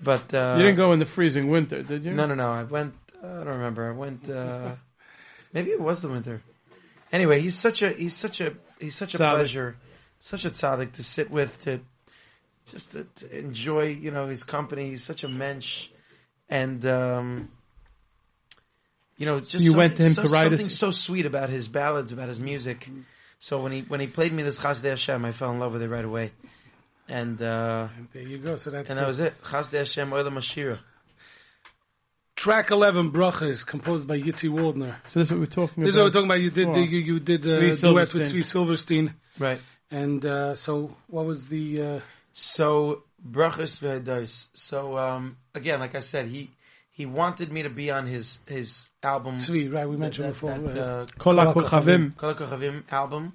But 0.03 0.33
uh, 0.33 0.55
You 0.57 0.63
didn't 0.63 0.77
go 0.77 0.91
in 0.93 0.99
the 0.99 1.05
freezing 1.05 1.49
winter, 1.49 1.81
did 1.81 2.05
you? 2.05 2.11
No, 2.13 2.25
no, 2.27 2.35
no. 2.35 2.51
I 2.51 2.63
went. 2.63 2.93
I 3.23 3.27
don't 3.27 3.47
remember. 3.47 3.89
I 3.89 3.93
went. 3.93 4.29
Uh, 4.29 4.75
maybe 5.53 5.71
it 5.71 5.81
was 5.81 6.01
the 6.01 6.09
winter. 6.09 6.41
Anyway, 7.11 7.39
he's 7.41 7.57
such 7.57 7.81
a 7.81 7.89
he's 7.89 8.15
such 8.15 8.41
a 8.41 8.53
he's 8.79 8.95
such 8.95 9.15
a 9.15 9.17
Tzaddik. 9.17 9.29
pleasure, 9.31 9.77
such 10.19 10.45
a 10.45 10.49
tzaddik 10.49 10.93
to 10.93 11.03
sit 11.03 11.29
with 11.31 11.57
to 11.63 11.79
just 12.71 12.91
to, 12.93 13.03
to 13.15 13.37
enjoy. 13.39 13.87
You 13.87 14.11
know 14.11 14.27
his 14.27 14.43
company. 14.43 14.89
He's 14.89 15.03
such 15.03 15.23
a 15.23 15.27
mensch, 15.29 15.87
and 16.49 16.85
um, 16.85 17.49
you 19.17 19.25
know 19.25 19.39
just 19.39 19.63
you 19.63 19.73
went 19.75 19.93
something- 19.97 19.97
to 19.97 20.09
him 20.09 20.13
so- 20.15 20.21
to 20.23 20.29
write 20.29 20.47
a- 20.47 20.49
something 20.51 20.69
so 20.69 20.91
sweet 20.91 21.25
about 21.25 21.49
his 21.49 21.67
ballads, 21.67 22.11
about 22.11 22.27
his 22.29 22.39
music. 22.39 22.89
So 23.39 23.61
when 23.61 23.71
he 23.71 23.81
when 23.81 23.99
he 23.99 24.07
played 24.07 24.33
me 24.33 24.43
this 24.43 24.57
Chazdei 24.59 24.89
Hashem, 24.89 25.23
I 25.23 25.31
fell 25.31 25.51
in 25.51 25.59
love 25.59 25.73
with 25.73 25.83
it 25.83 25.89
right 25.89 26.03
away, 26.05 26.31
and 27.07 27.39
uh, 27.41 27.87
There 28.13 28.23
you 28.23 28.39
go. 28.39 28.55
So 28.55 28.71
that's 28.71 28.89
and 28.89 28.97
it. 28.97 29.01
that 29.01 29.07
was 29.07 29.19
it. 29.19 29.41
Chazdei 29.43 29.77
Hashem 29.79 30.09
Olam 30.09 30.33
Ashira. 30.33 30.79
Track 32.35 32.71
11, 32.71 33.11
Brachas, 33.11 33.65
composed 33.65 34.07
by 34.07 34.19
Yitzi 34.19 34.49
Waldner. 34.49 34.95
So 35.07 35.19
this 35.19 35.27
is 35.27 35.31
what 35.31 35.39
we're 35.39 35.45
talking 35.45 35.83
about. 35.83 35.85
This 35.85 35.93
is 35.93 35.97
what 35.97 36.03
we're 36.05 36.11
talking 36.11 36.27
about. 36.27 36.39
You 36.41 36.51
did, 36.51 36.67
Well, 36.69 36.77
you, 36.79 36.99
you 36.99 37.19
did 37.19 37.43
Tzvi 37.43 37.71
uh, 37.83 37.91
duet 37.91 38.13
with 38.13 38.27
Silverstein. 38.27 38.43
Silverstein. 38.43 39.13
Right. 39.39 39.61
And 39.91 40.25
uh, 40.25 40.55
so, 40.55 40.95
what 41.07 41.25
was 41.25 41.47
the... 41.49 41.81
Uh, 41.81 41.99
So 42.37 43.03
brachas 43.25 43.79
v'hados. 43.79 44.47
So 44.53 44.97
um, 44.97 45.37
again, 45.53 45.79
like 45.79 45.95
I 45.95 46.01
said, 46.01 46.27
he 46.27 46.49
he 46.91 47.05
wanted 47.05 47.49
me 47.49 47.63
to 47.63 47.69
be 47.69 47.91
on 47.91 48.05
his 48.07 48.39
his 48.45 48.89
album. 49.01 49.35
Tzvi, 49.37 49.71
right, 49.71 49.87
we 49.87 49.95
mentioned 49.95 50.27
that, 50.27 50.33
before. 50.33 50.57
That, 50.57 50.77
uh, 50.77 51.05
Kol 51.17 51.35
HaKochavim. 51.35 52.17
Kol 52.17 52.33
HaKochavim 52.33 52.83
album. 52.91 53.33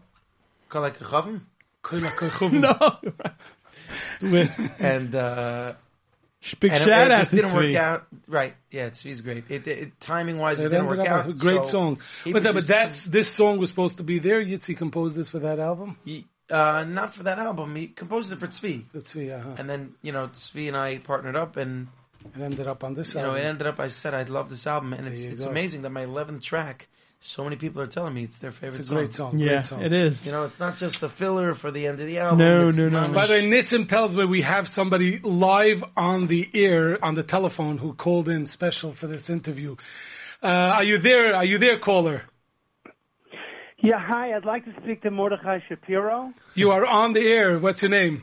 Kol 0.68 0.82
HaKochavim. 0.90 1.40
No. 4.20 4.48
And 4.78 5.14
uh, 5.14 5.72
Big 6.58 6.72
and 6.72 6.80
shout 6.80 6.88
it 6.88 7.10
out 7.10 7.18
just 7.18 7.32
didn't 7.32 7.52
work 7.52 7.74
out. 7.74 8.06
Right? 8.26 8.54
Yeah, 8.70 8.88
Tzvi's 8.88 9.20
great. 9.20 9.44
It, 9.50 9.66
it 9.66 10.00
timing 10.00 10.38
wise, 10.38 10.56
so 10.56 10.62
it 10.62 10.66
it 10.66 10.68
didn't 10.70 10.86
work 10.86 11.06
out. 11.06 11.36
great 11.36 11.64
so 11.66 11.70
song. 11.70 11.98
But, 12.24 12.42
that, 12.44 12.54
but 12.54 12.66
that's 12.66 13.04
this 13.04 13.28
song 13.28 13.58
was 13.58 13.68
supposed 13.68 13.98
to 13.98 14.02
be 14.02 14.18
there. 14.18 14.42
Yitzi 14.42 14.74
composed 14.74 15.16
this 15.16 15.28
for 15.28 15.38
that 15.40 15.58
album. 15.58 15.98
He, 16.04 16.26
uh, 16.48 16.84
not 16.88 17.14
for 17.14 17.24
that 17.24 17.38
album. 17.38 17.76
He 17.76 17.88
composed 17.88 18.32
it 18.32 18.38
for 18.38 18.46
Tzvi. 18.46 18.88
For 18.90 19.00
Tzvi, 19.00 19.38
uh-huh. 19.38 19.56
And 19.58 19.68
then 19.68 19.94
you 20.00 20.12
know 20.12 20.28
Tzvi 20.28 20.68
and 20.68 20.76
I 20.76 20.96
partnered 20.98 21.36
up, 21.36 21.58
and 21.58 21.88
It 22.34 22.40
ended 22.40 22.66
up 22.66 22.84
on 22.84 22.94
this 22.94 23.12
you 23.14 23.20
know 23.20 23.28
album. 23.28 23.42
it 23.42 23.46
ended 23.46 23.66
up. 23.66 23.78
I 23.78 23.88
said 23.88 24.14
I 24.14 24.22
love 24.22 24.48
this 24.48 24.66
album, 24.66 24.94
and 24.94 25.06
it's 25.08 25.22
it's 25.24 25.44
go. 25.44 25.50
amazing 25.50 25.82
that 25.82 25.90
my 25.90 26.04
eleventh 26.04 26.42
track. 26.42 26.88
So 27.22 27.44
many 27.44 27.56
people 27.56 27.82
are 27.82 27.86
telling 27.86 28.14
me 28.14 28.24
it's 28.24 28.38
their 28.38 28.50
favorite 28.50 28.78
it's 28.80 28.90
a 28.90 28.94
great 28.94 29.12
song. 29.12 29.32
song. 29.32 29.40
Yeah, 29.40 29.48
great 29.48 29.64
song. 29.64 29.82
it 29.82 29.92
is. 29.92 30.24
You 30.24 30.32
know, 30.32 30.44
it's 30.44 30.58
not 30.58 30.78
just 30.78 31.00
the 31.00 31.08
filler 31.10 31.54
for 31.54 31.70
the 31.70 31.86
end 31.86 32.00
of 32.00 32.06
the 32.06 32.18
album. 32.18 32.38
No, 32.38 32.68
It's 32.68 32.78
no, 32.78 32.88
no. 32.88 33.12
By 33.12 33.26
the 33.26 33.34
way, 33.34 33.46
Nissim 33.48 33.86
tells 33.86 34.16
me 34.16 34.24
we 34.24 34.40
have 34.40 34.66
somebody 34.66 35.18
live 35.18 35.84
on 35.98 36.28
the 36.28 36.48
air, 36.54 37.02
on 37.04 37.14
the 37.16 37.22
telephone, 37.22 37.76
who 37.76 37.92
called 37.92 38.28
in 38.30 38.46
special 38.46 38.92
for 38.92 39.06
this 39.06 39.28
interview. 39.28 39.76
Uh, 40.42 40.46
are 40.46 40.84
you 40.84 40.96
there? 40.96 41.34
Are 41.36 41.44
you 41.44 41.58
there, 41.58 41.78
caller? 41.78 42.24
Yeah, 43.82 43.98
hi. 43.98 44.34
I'd 44.34 44.46
like 44.46 44.64
to 44.64 44.72
speak 44.82 45.02
to 45.02 45.10
Mordechai 45.10 45.58
Shapiro. 45.68 46.32
You 46.54 46.70
are 46.70 46.86
on 46.86 47.12
the 47.12 47.20
air. 47.28 47.58
What's 47.58 47.82
your 47.82 47.90
name? 47.90 48.22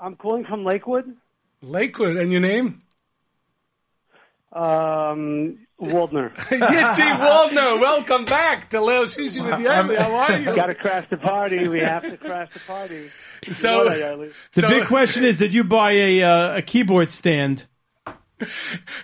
I'm 0.00 0.16
calling 0.16 0.44
from 0.44 0.64
Lakewood. 0.64 1.14
Lakewood. 1.62 2.16
And 2.16 2.32
your 2.32 2.40
name? 2.40 2.80
Um, 4.52 5.58
Waldner. 5.86 6.32
Yitzi 6.34 7.18
Waldner. 7.18 7.80
Welcome 7.80 8.24
back 8.24 8.70
to 8.70 8.78
Leil 8.78 9.04
Shishi 9.06 9.42
with 9.42 9.52
Yoely. 9.64 9.96
How 9.96 10.14
are 10.14 10.38
you? 10.38 10.54
Got 10.54 10.66
to 10.66 10.74
crash 10.74 11.06
the 11.10 11.16
party. 11.16 11.68
We 11.68 11.80
have 11.80 12.02
to 12.02 12.16
crash 12.16 12.48
the 12.52 12.60
party. 12.60 13.10
You 13.46 13.52
So- 13.52 13.84
know 13.84 13.88
that, 13.90 13.98
Yoely. 14.00 14.32
The 14.52 14.60
So- 14.62 14.68
big 14.68 14.86
question 14.86 15.24
is, 15.24 15.36
did 15.38 15.52
you 15.54 15.64
buy 15.64 15.92
a 15.92 16.22
uh, 16.22 16.56
a 16.58 16.62
keyboard 16.62 17.10
stand? 17.10 17.66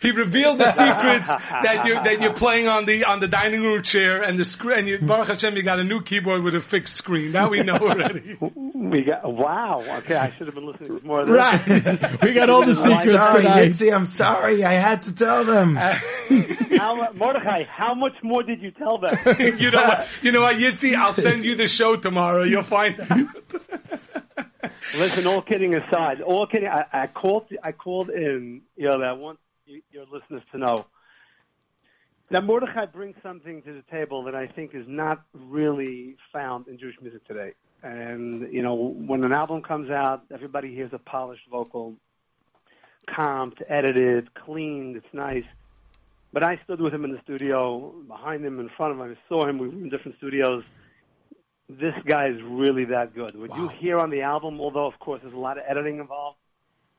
He 0.02 0.10
revealed 0.10 0.58
the 0.58 0.72
secrets 0.72 1.28
that 1.28 1.84
you're 1.86 2.02
that 2.02 2.20
you're 2.20 2.34
playing 2.34 2.66
on 2.66 2.84
the 2.84 3.04
on 3.04 3.20
the 3.20 3.28
dining 3.28 3.62
room 3.62 3.82
chair 3.82 4.22
and 4.22 4.38
the 4.38 4.44
screen. 4.44 4.78
And 4.80 4.88
you, 4.88 4.98
Baruch 4.98 5.28
Hashem, 5.28 5.56
you 5.56 5.62
got 5.62 5.78
a 5.78 5.84
new 5.84 6.02
keyboard 6.02 6.42
with 6.42 6.56
a 6.56 6.60
fixed 6.60 6.96
screen. 6.96 7.32
That 7.32 7.48
we 7.48 7.62
know 7.62 7.76
already. 7.76 8.36
We 8.40 9.02
got 9.02 9.32
wow. 9.32 9.84
Okay, 9.98 10.16
I 10.16 10.32
should 10.32 10.46
have 10.48 10.54
been 10.56 10.66
listening 10.66 11.00
to 11.00 11.06
more 11.06 11.20
of 11.20 11.28
this. 11.28 11.36
Right. 11.36 12.22
we 12.22 12.32
got 12.32 12.50
all 12.50 12.64
the 12.64 12.72
I'm 12.72 12.96
secrets 12.96 13.10
sorry, 13.12 13.42
tonight. 13.42 13.68
Yitzi, 13.70 13.94
I'm 13.94 14.06
sorry. 14.06 14.64
I 14.64 14.72
had 14.72 15.02
to 15.02 15.12
tell 15.14 15.44
them. 15.44 15.76
Uh, 15.76 15.94
how, 16.78 17.12
Mordechai, 17.12 17.64
how 17.64 17.94
much 17.94 18.14
more 18.24 18.42
did 18.42 18.60
you 18.60 18.72
tell 18.72 18.98
them? 18.98 19.16
you 19.38 19.70
know 19.70 19.82
what? 19.82 20.08
You 20.22 20.32
know 20.32 20.40
what, 20.40 20.56
Yitzi? 20.56 20.96
I'll 20.96 21.12
send 21.12 21.44
you 21.44 21.54
the 21.54 21.68
show 21.68 21.94
tomorrow. 21.94 22.42
You'll 22.42 22.64
find 22.64 23.00
out. 23.00 23.28
Listen, 24.96 25.26
all 25.26 25.42
kidding 25.42 25.74
aside, 25.74 26.20
all 26.20 26.46
kidding. 26.46 26.68
I, 26.68 26.84
I 26.92 27.06
called. 27.06 27.46
I 27.62 27.72
called 27.72 28.10
in. 28.10 28.62
You 28.76 28.88
know, 28.88 28.98
that 28.98 29.08
I 29.08 29.12
want 29.12 29.38
you, 29.66 29.82
your 29.92 30.04
listeners 30.10 30.42
to 30.52 30.58
know 30.58 30.86
that 32.30 32.44
Mordechai 32.44 32.86
brings 32.86 33.16
something 33.22 33.62
to 33.62 33.72
the 33.72 33.82
table 33.90 34.24
that 34.24 34.34
I 34.34 34.46
think 34.46 34.74
is 34.74 34.86
not 34.86 35.22
really 35.34 36.16
found 36.32 36.68
in 36.68 36.78
Jewish 36.78 36.96
music 37.02 37.26
today. 37.26 37.52
And 37.82 38.52
you 38.52 38.62
know, 38.62 38.74
when 38.74 39.24
an 39.24 39.32
album 39.32 39.62
comes 39.62 39.90
out, 39.90 40.22
everybody 40.32 40.74
hears 40.74 40.92
a 40.92 40.98
polished 40.98 41.42
vocal, 41.50 41.94
comped, 43.08 43.62
edited, 43.68 44.34
cleaned. 44.34 44.96
It's 44.96 45.12
nice. 45.12 45.44
But 46.32 46.44
I 46.44 46.60
stood 46.62 46.80
with 46.80 46.94
him 46.94 47.04
in 47.04 47.10
the 47.10 47.20
studio, 47.24 47.92
behind 48.06 48.44
him, 48.44 48.60
in 48.60 48.68
front 48.76 48.92
of 48.92 49.00
him. 49.00 49.16
I 49.16 49.28
saw 49.28 49.48
him. 49.48 49.58
We 49.58 49.68
were 49.68 49.74
in 49.74 49.88
different 49.88 50.16
studios 50.18 50.62
this 51.78 51.94
guy 52.04 52.28
is 52.28 52.42
really 52.42 52.86
that 52.86 53.14
good. 53.14 53.38
What 53.38 53.56
you 53.56 53.68
hear 53.68 53.98
on 53.98 54.10
the 54.10 54.22
album, 54.22 54.60
although 54.60 54.86
of 54.86 54.98
course 54.98 55.20
there's 55.22 55.34
a 55.34 55.38
lot 55.38 55.58
of 55.58 55.64
editing 55.68 55.98
involved, 55.98 56.38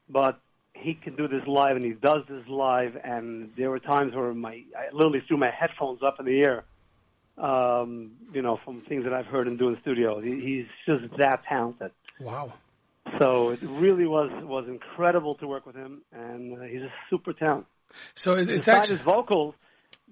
but 0.09 0.39
he 0.73 0.93
can 0.93 1.15
do 1.15 1.27
this 1.27 1.45
live 1.47 1.75
and 1.75 1.83
he 1.83 1.91
does 1.91 2.23
this 2.29 2.47
live. 2.47 2.97
And 3.03 3.51
there 3.57 3.69
were 3.69 3.79
times 3.79 4.15
where 4.15 4.33
my 4.33 4.63
I 4.77 4.93
literally 4.93 5.23
threw 5.27 5.37
my 5.37 5.51
headphones 5.51 6.01
up 6.03 6.19
in 6.19 6.25
the 6.25 6.41
air, 6.41 6.63
um, 7.37 8.11
you 8.33 8.41
know, 8.41 8.59
from 8.63 8.81
things 8.81 9.03
that 9.03 9.13
I've 9.13 9.25
heard 9.25 9.47
him 9.47 9.57
do 9.57 9.67
in 9.69 9.75
the 9.75 9.81
studio. 9.81 10.21
He, 10.21 10.39
he's 10.39 10.67
just 10.85 11.17
that 11.17 11.43
talented. 11.47 11.91
Wow. 12.19 12.53
So 13.19 13.49
it 13.49 13.61
really 13.63 14.05
was 14.05 14.31
was 14.43 14.67
incredible 14.67 15.35
to 15.35 15.47
work 15.47 15.65
with 15.65 15.75
him, 15.75 16.01
and 16.13 16.57
uh, 16.57 16.61
he's 16.63 16.81
a 16.81 16.93
super 17.09 17.33
talent. 17.33 17.65
So 18.15 18.33
it, 18.33 18.47
it's 18.47 18.65
besides 18.65 18.67
actually 18.69 18.97
his 18.97 19.05
vocals, 19.05 19.55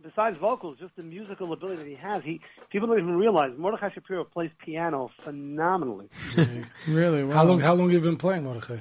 besides 0.04 0.38
vocals, 0.40 0.78
just 0.80 0.96
the 0.96 1.04
musical 1.04 1.52
ability 1.54 1.78
that 1.78 1.88
he 1.88 1.96
has. 1.96 2.24
He 2.24 2.42
people 2.72 2.88
don't 2.88 3.00
even 3.00 3.16
realize 3.16 3.52
Mordechai 3.58 3.90
Shapiro 3.94 4.24
plays 4.24 4.52
piano 4.64 5.10
phenomenally. 5.24 6.10
Really? 6.88 7.24
Wow. 7.24 7.34
how 7.36 7.44
long 7.44 7.60
how 7.60 7.74
long 7.74 7.90
have 7.90 7.94
you 7.94 8.02
been 8.02 8.18
playing 8.18 8.44
Mordechai? 8.44 8.80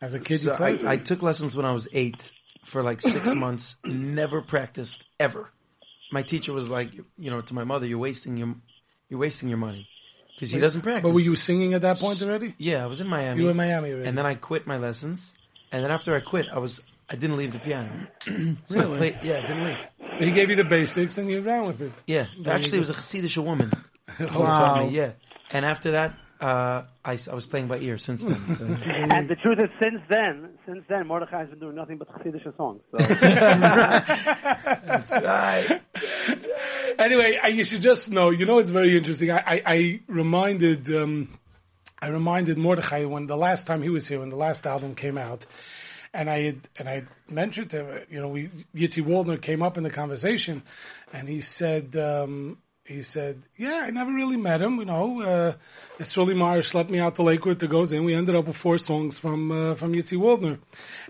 As 0.00 0.14
a 0.14 0.20
kid, 0.20 0.40
So 0.40 0.50
you 0.50 0.56
played. 0.56 0.84
I, 0.84 0.92
I 0.92 0.96
took 0.96 1.22
lessons 1.22 1.56
when 1.56 1.66
I 1.66 1.72
was 1.72 1.88
eight 1.92 2.30
for 2.64 2.82
like 2.82 3.00
six 3.00 3.30
mm-hmm. 3.30 3.38
months. 3.38 3.76
Never 3.84 4.42
practiced 4.42 5.04
ever. 5.18 5.50
My 6.12 6.22
teacher 6.22 6.52
was 6.52 6.68
like, 6.68 6.92
you 7.18 7.30
know, 7.30 7.40
to 7.40 7.54
my 7.54 7.64
mother, 7.64 7.86
"You're 7.86 7.98
wasting 7.98 8.36
your, 8.36 8.54
you're 9.08 9.20
wasting 9.20 9.48
your 9.48 9.58
money 9.58 9.88
because 10.34 10.50
he 10.50 10.60
doesn't 10.60 10.82
practice." 10.82 11.02
but 11.02 11.12
were 11.12 11.20
you 11.20 11.36
singing 11.36 11.74
at 11.74 11.82
that 11.82 11.98
point 11.98 12.22
already? 12.22 12.54
Yeah, 12.58 12.84
I 12.84 12.86
was 12.86 13.00
in 13.00 13.08
Miami. 13.08 13.40
You 13.40 13.46
were 13.46 13.50
in 13.52 13.56
Miami 13.56 13.90
already. 13.90 14.08
and 14.08 14.16
then 14.16 14.26
I 14.26 14.34
quit 14.34 14.66
my 14.66 14.78
lessons. 14.78 15.34
And 15.70 15.84
then 15.84 15.90
after 15.90 16.14
I 16.14 16.20
quit, 16.20 16.46
I 16.50 16.58
was 16.58 16.80
I 17.10 17.16
didn't 17.16 17.36
leave 17.36 17.52
the 17.52 17.58
piano. 17.58 17.90
So 18.66 18.78
I 18.78 18.82
Really? 18.82 18.96
played, 18.98 19.18
yeah, 19.22 19.38
I 19.38 19.40
didn't 19.42 19.64
leave. 19.64 19.76
he 20.18 20.30
gave 20.32 20.50
you 20.50 20.56
the 20.56 20.64
basics 20.64 21.16
and 21.18 21.30
you 21.30 21.40
ran 21.40 21.64
with 21.64 21.80
it. 21.80 21.92
Yeah, 22.06 22.26
actually, 22.46 22.78
it 22.78 22.80
was 22.86 22.90
a 22.90 22.94
Hasidic 22.94 23.36
woman 23.42 23.70
who 24.18 24.26
Wow. 24.26 24.52
taught 24.52 24.78
me. 24.90 24.96
Yeah, 24.96 25.12
and 25.50 25.64
after 25.64 25.92
that, 25.92 26.14
uh, 26.40 26.82
I, 27.04 27.14
s- 27.14 27.26
I 27.28 27.34
was 27.34 27.46
playing 27.46 27.66
by 27.68 27.78
ear 27.78 27.98
since 27.98 28.22
then. 28.24 28.42
So. 28.56 28.64
and 29.16 29.28
the 29.28 29.34
truth 29.36 29.58
is, 29.58 29.70
since 29.82 30.00
then, 30.08 30.50
since 30.66 30.84
then, 30.88 31.06
Mordechai 31.06 31.40
has 31.40 31.48
been 31.50 31.58
doing 31.58 31.74
nothing 31.76 31.96
but 31.98 32.08
Chassidish 32.08 32.44
songs. 32.56 32.80
So 32.92 32.98
That's 34.84 35.12
right. 35.12 35.80
Anyway, 36.98 37.38
I, 37.42 37.48
you 37.48 37.64
should 37.64 37.80
just 37.80 38.10
know. 38.10 38.30
You 38.30 38.46
know, 38.46 38.58
it's 38.58 38.70
very 38.70 38.96
interesting. 38.96 39.30
I, 39.30 39.38
I, 39.46 39.62
I 39.66 40.00
reminded, 40.08 40.90
um, 40.94 41.38
I 42.00 42.08
reminded 42.08 42.58
Mordechai 42.58 43.04
when 43.04 43.26
the 43.26 43.36
last 43.36 43.66
time 43.66 43.82
he 43.82 43.90
was 43.90 44.06
here, 44.06 44.20
when 44.20 44.28
the 44.28 44.36
last 44.36 44.66
album 44.66 44.94
came 44.94 45.18
out, 45.18 45.46
and 46.12 46.30
I 46.30 46.40
had, 46.40 46.68
and 46.78 46.88
I 46.88 47.04
mentioned 47.28 47.70
to 47.70 47.84
him, 47.84 48.06
you 48.10 48.20
know, 48.20 48.28
we 48.28 48.50
Yitzi 48.74 49.02
Waldner 49.02 49.40
came 49.40 49.62
up 49.62 49.76
in 49.76 49.82
the 49.82 49.90
conversation, 49.90 50.62
and 51.12 51.28
he 51.28 51.40
said, 51.40 51.96
um, 51.96 52.58
he 52.88 53.02
said, 53.02 53.42
yeah, 53.56 53.84
I 53.86 53.90
never 53.90 54.10
really 54.12 54.36
met 54.38 54.60
him. 54.62 54.78
You 54.78 54.86
know, 54.86 55.20
uh, 55.22 55.52
Israeli 56.00 56.34
Meyer 56.34 56.62
schlepped 56.62 56.88
me 56.88 56.98
out 56.98 57.16
to 57.16 57.22
Lakewood 57.22 57.60
to 57.60 57.68
go 57.68 57.84
in. 57.84 58.04
We 58.04 58.14
ended 58.14 58.34
up 58.34 58.46
with 58.46 58.56
four 58.56 58.78
songs 58.78 59.18
from 59.18 59.52
uh, 59.52 59.74
from 59.74 59.92
Yitzi 59.92 60.16
Waldner, 60.18 60.58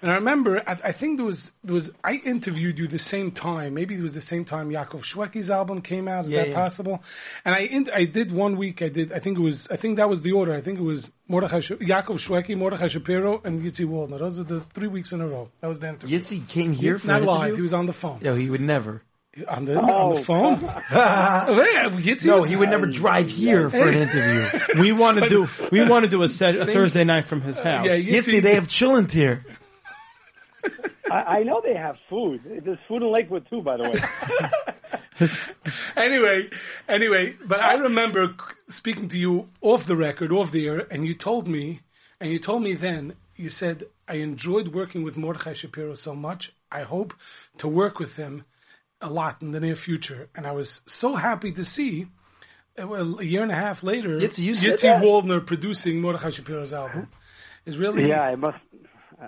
and 0.03 0.11
I 0.11 0.15
remember, 0.17 0.63
I, 0.67 0.73
I 0.85 0.93
think 0.93 1.19
there 1.19 1.27
was 1.27 1.53
there 1.63 1.75
was 1.75 1.91
I 2.03 2.15
interviewed 2.15 2.79
you 2.81 2.89
the 2.89 2.99
same 2.99 3.31
time. 3.31 3.75
Maybe 3.75 3.95
it 3.95 4.01
was 4.03 4.13
the 4.13 4.21
same 4.21 4.45
time 4.45 4.71
Yaakov 4.71 5.03
Shwekey's 5.03 5.51
album 5.51 5.81
came 5.81 6.09
out. 6.09 6.25
Is 6.27 6.33
Yeah, 6.33 6.41
that 6.41 6.49
yeah. 6.51 6.55
possible? 6.55 7.03
And 7.45 7.55
I 7.55 7.61
in, 7.61 7.89
I 7.95 8.05
did 8.05 8.33
one 8.33 8.57
week. 8.57 8.83
I 8.83 8.89
did. 8.89 9.13
I 9.13 9.21
think 9.21 9.39
it 9.39 9.43
was. 9.43 9.69
I 9.71 9.77
think 9.77 9.97
that 9.99 10.09
was 10.11 10.21
the 10.23 10.33
order. 10.33 10.53
I 10.55 10.61
think 10.61 10.79
it 10.81 10.83
was 10.83 11.11
Mordechai 11.29 11.61
Sh- 11.61 11.71
Yaakov 11.93 12.19
Shwekey, 12.27 12.57
Mordechai 12.57 12.89
Shapiro, 12.89 13.41
and 13.45 13.63
Yitzi 13.63 13.87
Waldner. 13.87 14.19
Those 14.19 14.39
were 14.39 14.45
the 14.45 14.61
three 14.75 14.89
weeks 14.89 15.13
in 15.13 15.21
a 15.21 15.29
row. 15.29 15.49
That 15.61 15.69
was 15.69 15.79
the 15.79 15.89
interview. 15.91 16.19
Yitzi 16.19 16.49
came 16.49 16.73
here 16.73 16.99
for 16.99 17.07
Not 17.07 17.23
live. 17.23 17.39
interview? 17.41 17.57
He 17.57 17.63
was 17.63 17.73
on 17.73 17.87
the 17.87 17.93
phone. 17.93 18.19
No, 18.23 18.35
he 18.35 18.51
would 18.51 18.61
never. 18.63 19.03
On 19.47 19.65
the 19.65 19.79
on 19.79 19.87
the 20.15 20.21
oh, 20.21 20.23
phone. 20.25 20.61
Yeah, 20.91 21.91
Yitzi 21.91 22.27
No, 22.27 22.43
he 22.43 22.57
would 22.57 22.71
never 22.71 22.87
drive 22.87 23.29
here 23.29 23.71
for 23.71 23.89
an 23.89 23.95
interview. 23.95 24.61
We 24.81 24.93
want 24.93 25.19
to 25.19 25.29
do 25.29 25.49
we 25.71 25.87
want 25.87 26.05
to 26.05 26.11
do 26.11 26.23
a, 26.23 26.29
set, 26.41 26.57
a 26.57 26.67
Thursday 26.67 27.05
night 27.05 27.27
from 27.27 27.43
his 27.43 27.59
house. 27.59 27.87
Yeah, 27.87 27.99
Yitzi, 27.99 28.43
they 28.43 28.55
have 28.55 28.69
chillin' 28.69 29.11
here. 29.11 29.45
I, 31.11 31.39
I 31.39 31.43
know 31.43 31.61
they 31.63 31.75
have 31.75 31.97
food. 32.09 32.41
There's 32.45 32.79
food 32.89 33.03
in 33.03 33.13
Lakewood 33.13 33.47
too, 33.49 33.63
by 33.63 33.77
the 33.77 33.85
way. 33.91 35.29
anyway, 35.97 36.49
anyway, 36.89 37.37
but 37.45 37.61
I 37.61 37.75
remember 37.75 38.35
speaking 38.69 39.09
to 39.11 39.19
you 39.19 39.47
off 39.61 39.87
the 39.87 39.97
record, 39.97 40.33
off 40.33 40.51
the 40.51 40.67
air, 40.67 40.87
and 40.91 41.07
you 41.07 41.15
told 41.15 41.47
me, 41.47 41.81
and 42.21 42.31
you 42.31 42.39
told 42.39 42.63
me 42.63 42.75
then, 42.75 43.15
you 43.37 43.51
said, 43.51 43.85
I 44.09 44.15
enjoyed 44.15 44.69
working 44.75 45.03
with 45.05 45.17
Mordechai 45.17 45.53
Shapiro 45.53 45.95
so 45.95 46.15
much. 46.15 46.53
I 46.73 46.83
hope 46.83 47.15
to 47.59 47.69
work 47.69 47.99
with 47.99 48.17
him 48.17 48.45
a 49.01 49.11
lot 49.11 49.43
in 49.43 49.53
the 49.53 49.61
near 49.61 49.77
future. 49.77 50.29
And 50.35 50.47
I 50.47 50.53
was 50.53 50.81
so 50.87 51.15
happy 51.15 51.53
to 51.53 51.65
see, 51.65 52.07
uh, 52.81 52.87
well, 52.87 53.21
a 53.21 53.25
year 53.25 53.43
and 53.43 53.53
a 53.53 53.57
half 53.57 53.83
later, 53.83 54.19
Yitzi, 54.19 54.41
you 54.41 54.53
Yitzi? 54.53 55.01
Waldner 55.01 55.45
producing 55.45 56.01
Mordechai 56.01 56.31
Shapiro's 56.31 56.73
album. 56.73 57.09
Is 57.67 57.77
really 57.77 58.09
yeah, 58.09 58.23
I 58.23 58.35
must. 58.35 58.59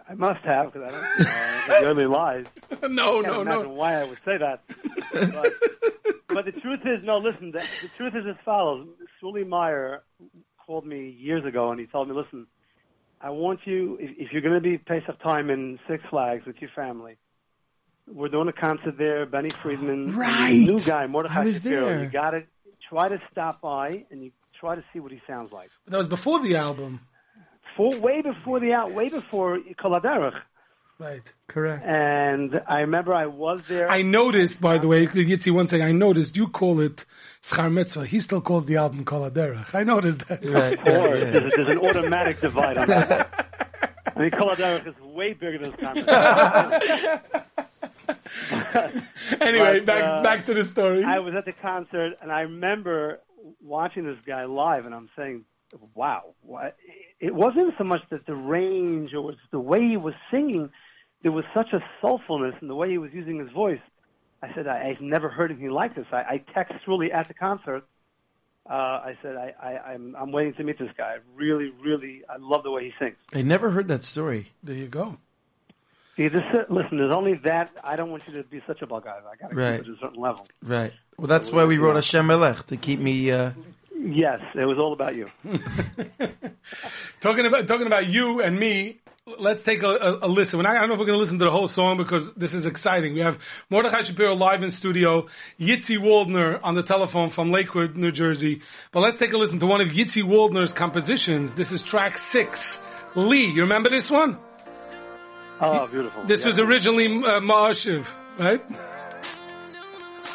I 0.09 0.15
must 0.15 0.43
have 0.45 0.73
because 0.73 0.91
I 0.91 0.97
don't. 0.97 1.19
You 1.19 1.25
know, 1.25 1.31
I 1.31 1.81
the 1.81 1.89
only 1.89 2.07
lies. 2.07 2.47
no, 2.89 3.21
I 3.21 3.23
can't 3.23 3.45
no, 3.45 3.63
no. 3.63 3.69
why 3.69 4.01
I 4.01 4.05
would 4.05 4.19
say 4.25 4.39
that. 4.39 4.63
But, 5.13 5.53
but 6.29 6.45
the 6.47 6.53
truth 6.53 6.81
is, 6.85 7.05
no. 7.05 7.19
Listen, 7.19 7.51
the, 7.51 7.59
the 7.83 7.89
truth 7.99 8.15
is 8.15 8.25
as 8.27 8.37
follows. 8.45 8.87
Sully 9.21 9.45
Meyer 9.45 10.03
called 10.65 10.87
me 10.87 11.11
years 11.11 11.45
ago, 11.45 11.71
and 11.71 11.79
he 11.79 11.87
told 11.87 12.09
me, 12.09 12.15
"Listen, 12.15 12.47
I 13.21 13.31
want 13.31 13.61
you. 13.65 13.99
If, 14.01 14.11
if 14.17 14.33
you're 14.33 14.43
going 14.43 14.55
to 14.55 14.61
be 14.61 14.79
Pesach 14.79 15.21
time 15.23 15.51
in 15.51 15.79
Six 15.89 16.03
Flags 16.09 16.47
with 16.47 16.57
your 16.61 16.71
family, 16.75 17.19
we're 18.12 18.28
doing 18.28 18.49
a 18.49 18.53
concert 18.53 18.97
there. 18.99 19.27
Benny 19.27 19.51
Friedman, 19.62 20.16
Right. 20.16 20.53
new 20.59 20.81
guy, 20.81 21.07
Mordechai 21.07 21.41
I 21.41 21.45
was 21.45 21.57
Shapiro. 21.57 21.87
there. 21.87 22.05
You 22.05 22.11
got 22.11 22.31
to 22.31 22.43
try 22.89 23.09
to 23.09 23.20
stop 23.31 23.61
by 23.61 24.05
and 24.11 24.23
you 24.24 24.31
try 24.59 24.74
to 24.74 24.85
see 24.93 25.01
what 25.01 25.12
he 25.12 25.20
sounds 25.27 25.53
like. 25.53 25.70
That 25.87 25.97
was 25.97 26.09
before 26.09 26.43
the 26.43 26.57
album. 26.57 27.01
For 27.77 27.95
way 27.97 28.20
before 28.20 28.61
the 28.61 28.73
out, 28.74 28.93
way 28.93 29.09
before 29.09 29.59
Kol 29.81 29.93
HaDerech. 29.93 30.35
Right. 30.99 31.32
Correct. 31.49 31.82
And 31.87 32.61
I 32.69 32.81
remember 32.81 33.15
I 33.15 33.24
was 33.24 33.62
there. 33.69 33.91
I 33.91 34.03
noticed, 34.03 34.61
by 34.61 34.77
the 34.77 34.87
way, 34.87 35.07
Yitzi, 35.07 35.51
one 35.51 35.66
thing 35.66 35.81
I 35.81 35.93
noticed, 35.93 36.37
you 36.37 36.49
call 36.49 36.78
it 36.81 37.07
Schar 37.43 37.73
Mitzvah. 37.73 38.05
He 38.05 38.20
still 38.20 38.43
calls 38.43 38.66
the 38.66 38.77
album 38.77 39.05
Kol 39.07 39.23
HaDerech. 39.31 39.74
I 39.74 39.82
noticed 39.85 40.28
that. 40.28 40.45
Right, 40.51 40.74
Of 40.78 40.85
course, 40.85 41.20
there's, 41.20 41.55
there's 41.57 41.73
an 41.73 41.78
automatic 41.78 42.41
divide 42.43 42.77
on 42.77 42.89
that. 42.89 43.47
I 44.15 44.20
mean, 44.20 44.31
Kol 44.32 44.51
HaDerech 44.51 44.87
is 44.89 44.95
way 45.01 45.32
bigger 45.32 45.59
than 45.59 45.70
this 45.70 45.81
conversation. 45.81 47.20
anyway, 49.40 49.81
But, 49.81 49.86
back 49.86 50.05
uh, 50.05 50.23
back 50.23 50.47
to 50.47 50.55
the 50.55 50.65
story. 50.65 51.05
I 51.05 51.19
was 51.19 51.35
at 51.35 51.44
the 51.44 51.52
concert, 51.52 52.15
and 52.20 52.31
I 52.31 52.43
remember 52.43 53.20
watching 53.62 54.05
this 54.05 54.19
guy 54.27 54.44
live, 54.44 54.86
and 54.86 54.94
I'm 54.94 55.09
saying, 55.16 55.44
"Wow!" 55.94 56.35
What? 56.43 56.77
It 57.19 57.35
wasn't 57.35 57.74
so 57.78 57.85
much 57.85 58.02
that 58.11 58.27
the 58.27 58.35
range, 58.35 59.12
or 59.15 59.23
was 59.23 59.36
the 59.51 59.61
way 59.61 59.81
he 59.81 59.97
was 59.97 60.15
singing. 60.31 60.70
There 61.23 61.32
was 61.32 61.44
such 61.52 61.73
a 61.73 61.81
soulfulness 62.02 62.61
in 62.62 62.69
the 62.69 62.74
way 62.74 62.90
he 62.90 62.98
was 62.98 63.11
using 63.12 63.39
his 63.39 63.51
voice. 63.51 63.81
I 64.43 64.55
said, 64.55 64.66
I, 64.66 64.90
"I've 64.90 65.02
never 65.02 65.28
heard 65.28 65.51
anything 65.51 65.70
like 65.70 65.94
this." 65.94 66.07
I, 66.12 66.16
I 66.16 66.44
text 66.55 66.74
Ruli 66.86 67.12
at 67.12 67.28
the 67.28 67.35
concert. 67.35 67.85
Uh, 68.69 68.73
I 68.73 69.19
said, 69.23 69.36
I, 69.36 69.55
I, 69.61 69.93
"I'm 69.93 70.15
I'm 70.16 70.32
waiting 70.32 70.55
to 70.55 70.65
meet 70.65 70.78
this 70.78 70.90
guy. 70.97 71.16
Really, 71.35 71.70
really, 71.82 72.23
I 72.28 72.36
love 72.39 72.62
the 72.62 72.70
way 72.70 72.85
he 72.85 72.93
sings." 72.98 73.16
I 73.35 73.43
never 73.43 73.70
heard 73.70 73.89
that 73.89 74.02
story. 74.02 74.52
there 74.62 74.77
you 74.77 74.86
go. 74.86 75.19
See, 76.16 76.28
this, 76.28 76.43
listen, 76.69 76.99
there's 76.99 77.15
only 77.15 77.35
that. 77.45 77.70
I 77.82 77.97
don't 77.97 78.11
want 78.11 78.27
you 78.27 78.35
to 78.35 78.43
be 78.43 78.61
such 78.66 78.82
a 78.82 78.87
bug 78.87 79.05
guy. 79.05 79.16
I 79.19 79.37
got 79.37 79.51
to 79.51 79.57
Right. 79.57 79.78
keep 79.81 79.89
it 79.89 79.91
at 79.93 79.97
a 79.97 80.01
certain 80.01 80.20
level. 80.20 80.47
Right. 80.62 80.93
Well, 81.16 81.28
that's 81.28 81.51
why 81.53 81.65
we 81.65 81.78
wrote 81.78 81.95
Hashem 81.97 82.27
Melech 82.27 82.66
to 82.66 82.77
keep 82.77 83.01
me. 83.01 83.31
Uh, 83.31 83.53
Yes, 84.03 84.41
it 84.55 84.65
was 84.65 84.78
all 84.78 84.95
about 84.95 85.15
you. 85.15 85.28
Talking 87.20 87.45
about 87.47 87.66
talking 87.69 87.87
about 87.87 88.07
you 88.07 88.41
and 88.41 88.59
me. 88.59 88.99
Let's 89.39 89.62
take 89.62 89.82
a, 89.82 89.89
a, 89.89 90.19
a 90.27 90.28
listen. 90.28 90.59
We're 90.59 90.62
not, 90.65 90.77
I 90.77 90.81
don't 90.81 90.89
know 90.89 90.95
if 90.95 91.01
we're 91.01 91.07
going 91.07 91.19
to 91.19 91.20
listen 91.20 91.39
to 91.41 91.45
the 91.45 91.51
whole 91.51 91.69
song 91.69 91.99
because 91.99 92.32
this 92.35 92.55
is 92.55 92.65
exciting. 92.66 93.12
We 93.15 93.20
have 93.20 93.39
Mordechai 93.69 94.03
Shapiro 94.03 94.35
live 94.35 94.62
in 94.62 94.70
studio, 94.70 95.27
Yitzi 95.61 95.99
Waldner 95.99 96.59
on 96.62 96.74
the 96.74 96.82
telephone 96.82 97.28
from 97.31 97.53
Lakewood, 97.53 97.95
New 97.95 98.11
Jersey. 98.11 98.62
But 98.91 99.01
let's 99.01 99.19
take 99.19 99.32
a 99.35 99.37
listen 99.37 99.61
to 99.61 99.66
one 99.66 99.82
of 99.82 99.89
Yitzi 99.89 100.23
Waldner's 100.24 100.73
compositions. 100.73 101.55
This 101.55 101.70
is 101.70 101.82
track 101.82 102.16
six. 102.19 102.81
Lee, 103.15 103.47
you 103.53 103.62
remember 103.62 103.91
this 103.91 104.11
one? 104.11 104.39
Oh, 105.61 105.87
beautiful. 105.87 106.24
This 106.24 106.41
Yeah. 106.43 106.49
was 106.49 106.59
originally 106.59 107.07
uh, 107.07 107.41
Ma'ashiv, 107.41 108.07
right? 108.39 108.62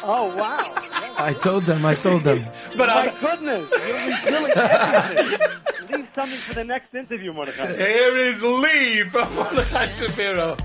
Oh 0.02 0.34
wow! 0.36 0.72
I 1.18 1.32
told 1.32 1.64
them. 1.66 1.84
I 1.84 1.94
told 1.96 2.22
them. 2.22 2.46
But 2.76 2.88
My 2.88 3.08
uh, 3.08 3.20
goodness, 3.20 3.66
you're 3.70 3.94
revealing 3.96 4.52
everything. 4.54 5.48
Leave 5.90 6.08
something 6.14 6.38
for 6.38 6.54
the 6.54 6.64
next 6.64 6.94
interview, 6.94 7.32
Mordechai. 7.32 7.74
here 7.76 8.16
is 8.28 8.42
Lee 8.42 9.02
from 9.04 9.34
Mordechai 9.38 9.90
Shapiro. 9.90 10.56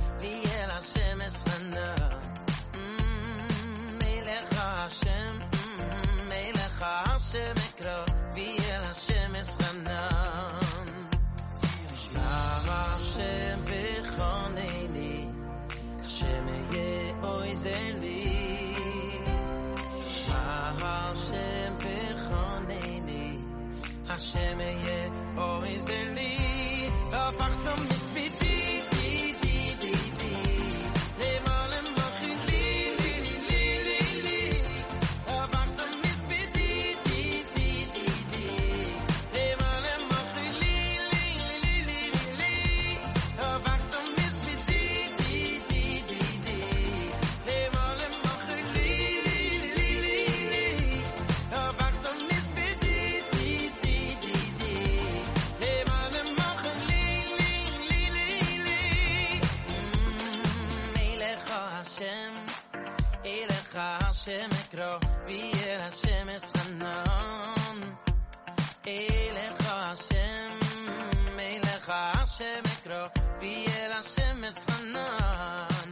Hashem 64.24 64.52
ekro 64.52 64.92
v'yel 65.26 65.82
Hashem 65.82 66.28
eschanon 66.30 67.08
oh, 67.34 68.86
Elecha 68.86 69.76
Hashem 69.90 70.60
mm, 70.62 71.40
Elecha 71.50 72.00
Hashem 72.18 72.64
ekro 72.74 73.02
v'yel 73.42 73.92
Hashem 73.98 74.44
eschanon 74.50 75.90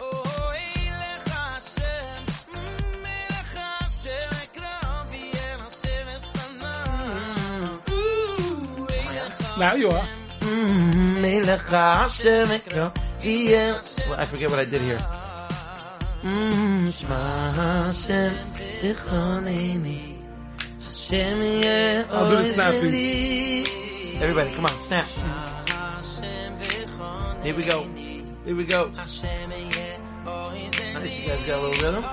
Oh, 0.00 0.06
mm, 0.06 0.54
Elecha 0.86 1.40
Hashem 1.54 2.22
Elecha 3.16 3.66
Hashem 3.82 4.30
ekro 4.44 4.74
v'yel 5.10 5.58
Hashem 5.66 6.06
eschanon 6.14 7.60
Ooh, 7.90 8.86
Elecha 8.86 9.58
Now 9.58 9.74
you 9.74 9.90
are. 9.90 10.08
Melech 11.20 11.62
Hashem 11.62 12.48
ekro 12.50 12.92
I 14.16 14.26
forget 14.26 14.50
what 14.50 14.60
I 14.60 14.64
did 14.64 14.82
here. 14.82 15.23
I'll 22.10 22.30
do 22.30 22.36
the 22.36 22.44
snapping. 22.44 22.94
Everybody, 24.22 24.54
come 24.54 24.64
on, 24.64 24.80
snap. 24.80 25.06
Here 27.42 27.54
we 27.54 27.62
go. 27.62 27.82
Here 28.46 28.56
we 28.56 28.64
go. 28.64 28.88
Nice, 28.88 29.22
you 31.20 31.28
guys 31.28 31.44
got 31.44 31.58
a 31.58 31.62
little 31.62 31.92
rhythm. 31.92 32.04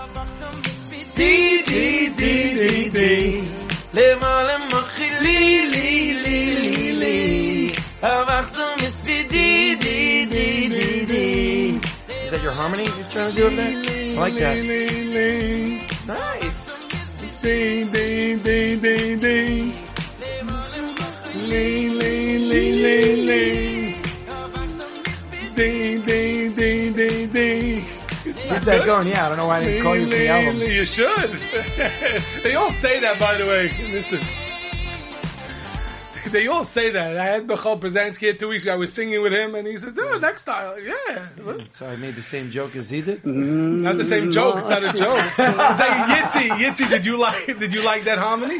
Dee, 1.16 1.62
dee, 1.64 2.10
dee, 2.10 2.54
dee, 2.54 2.90
dee. 2.90 3.48
Lema, 3.94 4.44
lema, 4.48 4.82
chili, 4.98 5.70
li, 5.72 6.14
li, 6.22 6.40
li, 6.60 6.92
li. 7.00 7.76
Avachtu 8.02 8.76
misvidi, 8.82 9.76
di, 9.80 10.26
di, 10.26 10.68
di, 10.68 11.06
di. 11.06 11.80
Is 12.26 12.32
that 12.32 12.42
your 12.42 12.52
harmony 12.52 12.84
you're 12.84 13.10
trying 13.10 13.32
to 13.32 13.36
do 13.38 13.44
with 13.46 13.56
that? 13.56 14.01
I 14.12 14.14
like 14.14 14.34
that. 14.36 14.58
Nice. 16.06 16.88
Ding, 17.42 17.92
ding, 17.92 18.40
ding, 18.40 18.80
ding, 18.82 19.20
ding. 19.20 19.76
Ling, 21.36 21.98
ling, 21.98 22.50
ling, 22.50 22.82
ling, 22.84 23.26
ling. 23.26 24.04
Ding, 25.56 26.02
ding, 26.02 26.54
ding, 26.56 26.94
ding, 26.94 27.32
ding. 27.32 27.86
Keep 28.24 28.62
that 28.64 28.86
going. 28.86 29.08
Yeah, 29.08 29.26
I 29.26 29.30
don't 29.30 29.38
know 29.38 29.48
why 29.48 29.60
I 29.60 29.64
didn't 29.64 29.84
call 29.84 29.96
you 29.96 30.06
for 30.06 30.12
the 30.12 30.28
album. 30.28 30.60
You 30.60 30.86
should. 30.86 31.30
they 32.44 32.56
all 32.56 32.72
say 32.72 33.00
that, 33.00 33.18
by 33.18 33.38
the 33.38 33.46
way. 33.46 33.70
Listen. 33.92 34.51
They 36.32 36.48
all 36.48 36.64
say 36.64 36.92
that. 36.92 37.18
I 37.18 37.26
had 37.26 37.48
Michoel 37.48 37.80
Pruzansky 37.80 38.20
here 38.20 38.34
two 38.34 38.48
weeks 38.50 38.64
ago. 38.64 38.74
I 38.74 38.76
was 38.78 38.92
singing 38.94 39.22
with 39.22 39.34
him, 39.34 39.54
and 39.56 39.68
he 39.68 39.78
says, 39.78 39.94
"Oh, 40.00 40.18
next 40.18 40.44
time, 40.46 40.78
yeah." 40.84 41.28
So 41.70 41.88
I 41.88 41.96
made 41.98 42.16
the 42.16 42.22
same 42.22 42.52
joke 42.52 42.76
as 42.76 42.90
he 42.90 43.02
did. 43.02 43.22
Mm. 43.24 43.82
Not 43.82 43.98
the 43.98 44.06
same 44.06 44.32
joke. 44.32 44.58
It's 44.60 44.70
not 44.70 44.84
a 44.84 44.94
joke. 44.94 45.20
It's 45.38 45.58
like 45.58 46.08
Yitzi. 46.12 46.50
Yitzi, 46.50 46.90
did 46.90 47.06
you 47.06 47.18
like? 47.18 47.46
Did 47.60 47.74
you 47.74 47.84
like 47.84 48.06
that 48.06 48.18
harmony? 48.18 48.60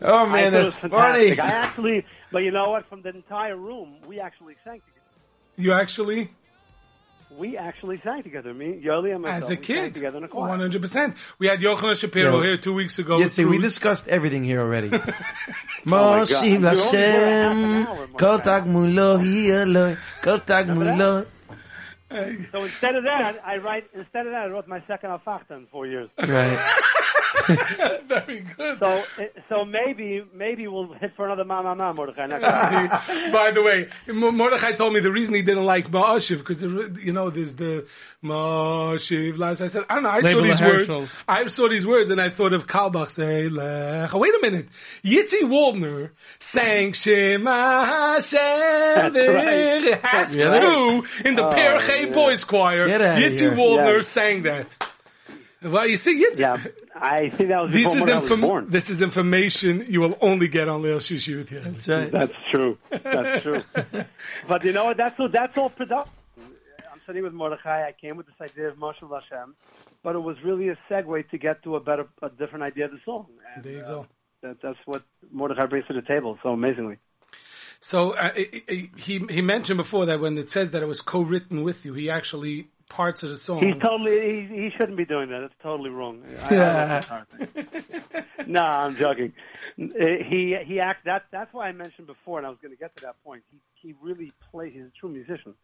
Oh 0.00 0.26
man, 0.26 0.48
it 0.48 0.50
that's 0.50 0.64
was 0.82 0.90
funny. 0.92 1.28
fantastic. 1.34 1.38
I 1.40 1.48
actually, 1.50 2.04
but 2.32 2.38
you 2.40 2.50
know 2.50 2.70
what? 2.70 2.88
From 2.88 3.02
the 3.02 3.10
entire 3.10 3.56
room, 3.56 3.96
we 4.06 4.20
actually 4.20 4.54
sang 4.64 4.80
together. 4.80 5.00
You 5.56 5.72
actually, 5.72 6.30
We 7.38 7.56
actually 7.56 8.00
sang 8.04 8.22
together. 8.22 8.52
Me, 8.54 8.80
Yoli, 8.84 9.12
and 9.14 9.22
myself. 9.22 9.42
as 9.44 9.50
a 9.50 9.54
we 9.54 9.56
sang 9.56 9.62
kid, 9.64 9.94
together 9.94 10.18
in 10.18 10.24
a 10.24 10.28
choir. 10.28 10.48
one 10.50 10.60
hundred 10.60 10.82
percent. 10.82 11.16
We 11.38 11.46
had 11.48 11.60
Yochanan 11.60 11.96
Shapiro 11.96 12.36
Yeah. 12.38 12.44
here 12.46 12.56
two 12.58 12.74
weeks 12.74 12.98
ago. 12.98 13.18
Yeah, 13.18 13.28
see, 13.28 13.44
we 13.44 13.58
discussed 13.58 14.06
everything 14.08 14.44
here 14.44 14.60
already. 14.60 14.90
Oh, 15.84 16.20
oh 16.22 16.24
God. 16.24 16.28
Moshiv 16.28 16.42
You 16.42 16.56
only 16.56 16.58
were 16.58 16.68
half 16.68 16.92
an 16.92 17.84
Lashem, 17.84 17.86
hour, 17.88 18.06
my 18.06 18.18
kol 18.18 18.38
friend. 18.38 18.44
tag 18.44 18.64
mulo 18.66 19.08
hi 19.18 19.50
Eloi, 19.62 19.96
kol 20.22 20.38
tag 20.38 20.66
mulo. 20.68 21.26
So 22.52 22.62
instead 22.62 22.94
of 22.94 23.04
that, 23.04 23.40
I 23.44 23.56
write. 23.56 23.84
Instead 23.94 24.26
of 24.26 24.32
that, 24.32 24.42
I 24.42 24.46
wrote 24.48 24.68
my 24.68 24.82
second 24.86 25.10
alfachta 25.10 25.52
in 25.56 25.66
four 25.72 25.86
years. 25.86 26.08
Right. 26.18 26.58
Very 28.06 28.40
good. 28.56 28.78
So, 28.78 29.02
so 29.48 29.64
maybe, 29.64 30.22
maybe 30.34 30.66
we'll 30.68 30.92
hit 30.92 31.12
for 31.16 31.26
another 31.26 31.44
ma 31.44 31.62
ma 31.62 31.74
ma 31.74 31.92
Mordechai 31.92 32.26
next 32.26 32.44
time. 32.44 32.88
By 33.32 33.50
the 33.52 33.62
way, 33.62 33.88
Mordechai 34.06 34.72
told 34.72 34.92
me 34.92 35.00
the 35.00 35.10
reason 35.12 35.34
he 35.34 35.42
didn't 35.42 35.64
like 35.64 35.90
Ma'ashiv 35.90 36.38
because 36.38 36.62
you 36.62 37.12
know 37.12 37.30
there's 37.30 37.56
the 37.56 37.86
Ma'ashiv 38.22 39.38
last. 39.38 39.60
I 39.60 39.66
said 39.68 39.84
I 39.88 39.94
don't 39.94 40.02
know. 40.04 40.10
I 40.10 40.22
saw 40.22 40.42
these 40.42 40.60
words. 40.60 40.86
Herschel. 40.88 41.08
I 41.28 41.46
saw 41.46 41.68
these 41.68 41.86
words 41.86 42.10
and 42.10 42.20
I 42.20 42.30
thought 42.30 42.52
of 42.52 42.66
Kalbach 42.66 43.10
say 43.10 43.48
Lech. 43.48 44.12
Wait 44.14 44.34
a 44.34 44.38
minute, 44.42 44.68
Yitzi 45.04 45.40
Waldner 45.42 46.10
sang 46.38 46.92
Shema 46.92 47.84
Hashem. 47.84 49.14
right. 49.14 50.00
Has 50.04 50.36
Really? 50.36 50.58
two 50.58 51.04
in 51.28 51.34
the 51.36 51.46
Oh, 51.46 51.50
Perchei 51.52 52.06
yeah. 52.06 52.12
Boys 52.12 52.44
Choir. 52.44 52.86
Yitzi. 52.88 53.54
Waldner 53.54 53.96
Yeah. 53.96 54.02
sang 54.02 54.42
that. 54.42 54.76
Well, 55.64 55.86
you 55.86 55.96
see, 55.96 56.22
Yitzi. 56.24 56.38
yeah, 56.38 56.56
I 56.94 57.30
think 57.30 57.48
that 57.50 57.62
was 57.62 57.72
This 57.72 57.82
before 57.84 57.96
is, 57.98 58.02
when 58.04 58.12
I 58.12 58.14
was 58.16 58.24
inform- 58.24 58.40
born. 58.40 58.66
this 58.70 58.90
is 58.90 59.02
information 59.02 59.86
you 59.88 60.00
will 60.00 60.16
only 60.20 60.48
get 60.48 60.68
on 60.68 60.82
Leil 60.82 60.96
Shishi 60.98 61.36
with 61.36 61.52
you. 61.52 61.60
That's 61.60 61.88
right. 61.88 62.10
That's 62.10 62.32
true. 62.52 62.78
That's 62.90 63.42
true. 63.42 63.62
but 64.48 64.64
you 64.64 64.72
know 64.72 64.86
what? 64.86 64.96
That's 64.96 65.18
all. 65.20 65.28
That's 65.28 65.56
all 65.56 65.70
production. 65.70 66.12
I'm 66.92 67.00
sitting 67.06 67.22
with 67.22 67.32
Mordechai. 67.32 67.86
I 67.86 67.92
came 67.92 68.16
with 68.16 68.26
this 68.26 68.34
idea 68.40 68.68
of 68.68 68.76
Moshe 68.76 69.00
Hashem, 69.00 69.54
but 70.02 70.14
it 70.16 70.20
was 70.20 70.36
really 70.44 70.68
a 70.68 70.78
segue 70.90 71.28
to 71.30 71.38
get 71.38 71.62
to 71.64 71.76
a 71.76 71.80
better, 71.80 72.06
a 72.22 72.28
different 72.30 72.62
idea 72.64 72.86
of 72.86 72.90
the 72.92 72.98
song. 73.04 73.26
And, 73.54 73.64
There 73.64 73.72
you 73.72 73.80
uh, 73.80 73.88
go. 73.88 74.06
That, 74.42 74.56
that's 74.62 74.78
what 74.86 75.02
Mordechai 75.30 75.66
brings 75.66 75.86
to 75.86 75.92
the 75.94 76.02
table. 76.02 76.38
So 76.42 76.50
amazingly. 76.50 76.98
So 77.80 78.12
uh, 78.12 78.30
i- 78.36 78.62
i- 78.68 78.90
he 78.96 79.18
he 79.30 79.42
mentioned 79.42 79.76
before 79.76 80.06
that 80.06 80.20
when 80.20 80.38
it 80.38 80.50
says 80.50 80.70
that 80.72 80.82
it 80.82 80.86
was 80.86 81.00
co-written 81.00 81.62
with 81.64 81.84
you, 81.84 81.94
he 81.94 82.10
actually 82.10 82.68
parts 82.92 83.22
of 83.22 83.30
the 83.30 83.38
song. 83.38 83.62
He's 83.64 83.74
totally. 83.80 84.46
He, 84.46 84.62
he 84.64 84.70
shouldn't 84.76 84.96
be 84.96 85.04
doing 85.04 85.28
that. 85.30 85.40
That's 85.40 85.54
totally 85.62 85.90
wrong. 85.90 86.22
I, 86.42 86.54
I 86.54 86.58
love 86.58 86.88
this 86.88 87.04
entire 87.04 87.26
thing. 88.14 88.46
no, 88.52 88.62
I'm 88.62 88.96
joking. 88.96 89.32
Uh, 89.80 89.84
He 90.28 90.56
he 90.64 90.80
act 90.80 91.04
that. 91.06 91.24
That's 91.30 91.52
why 91.52 91.68
I 91.68 91.72
mentioned 91.72 92.06
before, 92.06 92.38
and 92.38 92.46
I 92.46 92.50
was 92.50 92.58
going 92.62 92.72
to 92.74 92.78
get 92.78 92.94
to 92.96 93.02
that 93.02 93.16
point. 93.24 93.42
He 93.50 93.58
he 93.74 93.94
really 94.00 94.32
plays. 94.50 94.72
He's 94.74 94.84
a 94.84 94.90
true 95.00 95.08
musician. 95.08 95.54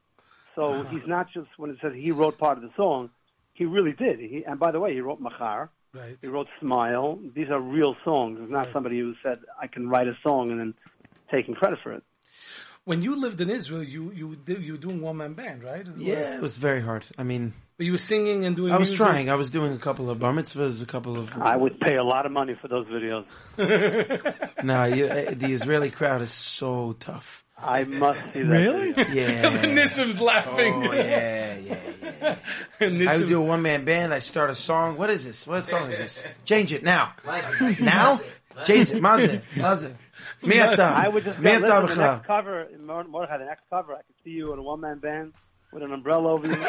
So 0.55 0.83
he's 0.91 1.07
not 1.07 1.29
just 1.33 1.47
when 1.57 1.71
it 1.71 1.77
says 1.81 1.93
he 1.95 2.11
wrote 2.11 2.37
part 2.39 2.59
of 2.59 2.63
the 2.65 2.71
song. 2.77 3.11
He 3.55 3.65
really 3.65 3.93
did. 3.93 4.19
He, 4.19 4.45
and 4.47 4.59
by 4.59 4.71
the 4.73 4.81
way, 4.81 4.93
he 4.95 5.01
wrote 5.01 5.21
Machar. 5.21 5.71
right. 5.95 6.17
He 6.21 6.27
wrote 6.29 6.49
Smile. 6.61 7.19
These 7.35 7.49
are 7.51 7.61
real 7.61 7.95
songs. 8.05 8.39
It's 8.43 8.51
not 8.51 8.69
somebody 8.73 8.99
who 8.99 9.15
said 9.23 9.39
I 9.61 9.67
can 9.69 9.89
write 9.89 10.09
a 10.09 10.17
song 10.23 10.51
and 10.51 10.59
then 10.59 10.75
taking 11.31 11.55
credit 11.55 11.79
for 11.83 11.93
it. 11.93 12.03
When 12.89 13.03
you 13.03 13.17
lived 13.21 13.43
in 13.43 13.51
Israel, 13.51 13.83
you 13.83 14.03
you 14.13 14.35
did, 14.35 14.63
you 14.63 14.73
were 14.73 14.79
doing 14.79 15.03
one 15.03 15.19
man 15.19 15.35
band, 15.35 15.63
right? 15.63 15.87
Yeah, 15.99 16.37
it 16.37 16.41
was 16.41 16.57
very 16.57 16.81
hard. 16.81 17.05
I 17.19 17.23
mean, 17.23 17.53
But 17.77 17.85
you 17.85 17.93
were 17.93 17.99
singing 18.13 18.47
and 18.47 18.57
doing. 18.57 18.73
I 18.73 18.79
was 18.79 18.89
music? 18.89 19.07
trying. 19.07 19.29
I 19.29 19.35
was 19.35 19.51
doing 19.51 19.75
a 19.75 19.79
couple 19.87 20.09
of 20.09 20.19
bar 20.19 20.33
mitzvahs, 20.33 20.81
a 20.83 20.87
couple 20.87 21.19
of. 21.19 21.31
I 21.55 21.55
would 21.55 21.79
pay 21.81 21.97
a 21.97 22.03
lot 22.03 22.25
of 22.25 22.33
money 22.33 22.55
for 22.61 22.69
those 22.69 22.87
videos. 22.87 23.27
No, 24.65 24.79
you, 24.87 25.05
uh, 25.05 25.35
the 25.43 25.53
Israeli 25.53 25.91
crowd 25.91 26.21
is 26.23 26.33
so 26.33 26.97
tough. 26.99 27.45
I 27.59 27.85
must 27.85 28.21
see 28.33 28.41
that. 28.43 28.49
Really? 28.49 28.93
video. 28.93 29.15
Yeah. 29.21 29.63
Nissim's 29.79 30.21
laughing. 30.21 30.75
Oh 30.89 30.93
yeah, 30.95 31.59
yeah, 31.59 31.77
yeah. 32.23 32.37
Nissim, 32.81 33.09
I 33.09 33.19
would 33.19 33.29
do 33.29 33.39
a 33.39 33.49
one 33.55 33.63
man 33.69 33.85
band. 33.85 34.15
I 34.15 34.21
start 34.21 34.49
a 34.49 34.55
song. 34.55 34.97
What 34.97 35.11
is 35.11 35.27
this? 35.27 35.47
What 35.47 35.67
song 35.67 35.91
is 35.91 35.99
this? 35.99 36.25
Change 36.47 36.73
it 36.73 36.83
now. 36.83 37.13
Now? 37.81 38.23
Change 38.65 38.91
it. 38.91 39.03
Mazel. 39.03 39.41
Mazel. 39.57 39.93
Miata. 40.43 40.79
I 40.81 41.09
would 41.09 41.25
just 41.25 41.41
go, 41.41 41.49
Miata 41.49 41.61
listen, 41.83 41.99
the 41.99 42.03
b'chla. 42.03 42.15
next 42.17 42.27
cover, 42.27 42.67
Mor- 42.81 43.05
Mordechai, 43.05 43.39
the 43.39 43.45
next 43.47 43.63
cover, 43.71 43.93
I 43.95 44.03
could 44.03 44.15
see 44.25 44.31
you 44.31 44.53
in 44.53 44.59
a 44.59 44.63
one-man 44.63 44.99
band 44.99 45.33
with 45.73 45.83
an 45.83 45.93
umbrella 45.93 46.33
over 46.33 46.47
you. 46.47 46.57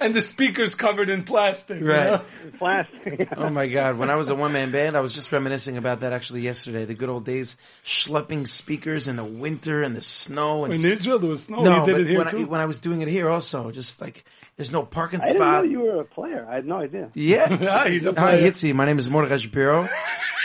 and 0.00 0.14
the 0.14 0.20
speakers 0.20 0.74
covered 0.74 1.08
in 1.08 1.22
plastic. 1.24 1.80
you 1.80 1.88
Right. 1.90 2.06
know? 2.06 2.22
Plastic. 2.58 3.28
Oh 3.36 3.48
my 3.50 3.66
God! 3.66 3.96
When 3.98 4.10
I 4.10 4.16
was 4.16 4.28
a 4.30 4.34
one 4.34 4.52
man 4.52 4.70
band, 4.72 4.96
I 4.96 5.00
was 5.00 5.12
just 5.14 5.30
reminiscing 5.30 5.76
about 5.76 6.00
that 6.00 6.12
actually 6.12 6.40
yesterday. 6.40 6.84
The 6.84 6.94
good 6.94 7.08
old 7.08 7.24
days, 7.24 7.56
schlepping 7.84 8.48
speakers 8.48 9.08
in 9.08 9.16
the 9.16 9.24
winter 9.24 9.82
and 9.82 9.94
the 9.94 10.00
snow. 10.00 10.64
And 10.64 10.74
In 10.74 10.84
Israel, 10.84 11.18
there 11.18 11.30
was 11.30 11.44
snow. 11.44 11.62
no, 11.62 11.80
you 11.80 11.86
did 11.86 11.92
but 11.92 12.00
it 12.02 12.06
here 12.08 12.18
when 12.18 12.28
I, 12.28 12.44
when 12.44 12.60
I 12.60 12.66
was 12.66 12.78
doing 12.80 13.00
it 13.02 13.08
here, 13.08 13.28
also, 13.28 13.70
just 13.70 14.00
like 14.00 14.24
there's 14.56 14.72
no 14.72 14.82
parking 14.84 15.20
spot. 15.20 15.28
I 15.30 15.32
didn't 15.32 15.52
know 15.52 15.62
you 15.62 15.80
were 15.80 16.00
a 16.00 16.04
player. 16.04 16.46
I 16.48 16.54
had 16.56 16.66
no 16.66 16.76
idea. 16.78 17.10
Yeah, 17.14 17.46
Ah, 17.70 17.88
he's 17.88 18.06
a 18.06 18.10
Hi, 18.10 18.36
player. 18.36 18.50
Yitzi. 18.50 18.74
My 18.74 18.84
name 18.86 18.98
is 18.98 19.08
Mordechai 19.08 19.36
Shapiro. 19.38 19.88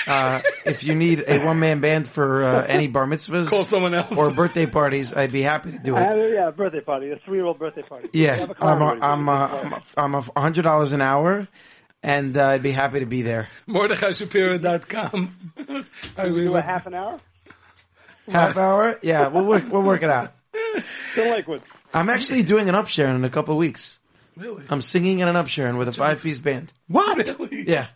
Uh, 0.07 0.41
if 0.65 0.83
you 0.83 0.95
need 0.95 1.23
a 1.27 1.39
one 1.45 1.59
man 1.59 1.79
band 1.79 2.07
for 2.07 2.43
uh, 2.43 2.65
any 2.65 2.87
bar 2.87 3.05
mitzvahs 3.05 3.47
Call 3.47 3.63
someone 3.63 3.93
else. 3.93 4.17
or 4.17 4.31
birthday 4.31 4.65
parties, 4.65 5.13
I'd 5.13 5.31
be 5.31 5.43
happy 5.43 5.71
to 5.73 5.77
do 5.79 5.95
it. 5.95 5.99
had 5.99 6.17
yeah, 6.17 6.47
a 6.47 6.51
birthday 6.51 6.81
party, 6.81 7.11
a 7.11 7.17
three-year-old 7.17 7.59
birthday 7.59 7.83
party. 7.83 8.09
We 8.11 8.23
Yeah, 8.25 8.35
have 8.35 8.49
a 8.49 8.53
I'm 8.53 8.57
car 8.57 8.77
a, 8.79 8.81
already. 8.83 9.01
I'm 9.01 9.29
a, 9.29 9.83
I'm 9.97 10.15
a 10.15 10.21
hundred 10.39 10.63
dollars 10.63 10.91
an 10.93 11.01
hour, 11.01 11.47
and 12.01 12.35
uh, 12.35 12.47
I'd 12.47 12.63
be 12.63 12.71
happy 12.71 13.01
to 13.01 13.05
be 13.05 13.21
there. 13.21 13.47
MordechaiShapiro.com. 13.69 15.35
I 16.17 16.23
Do 16.25 16.33
mean, 16.35 16.55
a 16.55 16.61
half 16.61 16.87
an 16.87 16.95
hour? 16.95 17.19
Half 18.27 18.57
hour? 18.57 18.99
Yeah, 19.03 19.27
we'll 19.27 19.45
work. 19.45 19.71
We'll 19.71 19.83
work 19.83 20.01
it 20.03 20.09
out. 20.09 20.33
Still 21.11 21.29
Lakewood. 21.31 21.61
I'm 21.93 22.09
actually 22.09 22.41
doing 22.43 22.69
an 22.69 22.75
upsharing 22.75 23.15
in 23.15 23.23
a 23.23 23.29
couple 23.29 23.53
of 23.53 23.57
weeks. 23.59 23.99
Really? 24.37 24.63
I'm 24.69 24.81
singing 24.81 25.19
in 25.19 25.27
an 25.27 25.35
upsharing 25.35 25.77
with 25.77 25.87
a 25.87 25.93
five 25.93 26.21
piece 26.21 26.39
band. 26.39 26.71
What? 26.87 27.17
Really? 27.39 27.69
Yeah, 27.69 27.87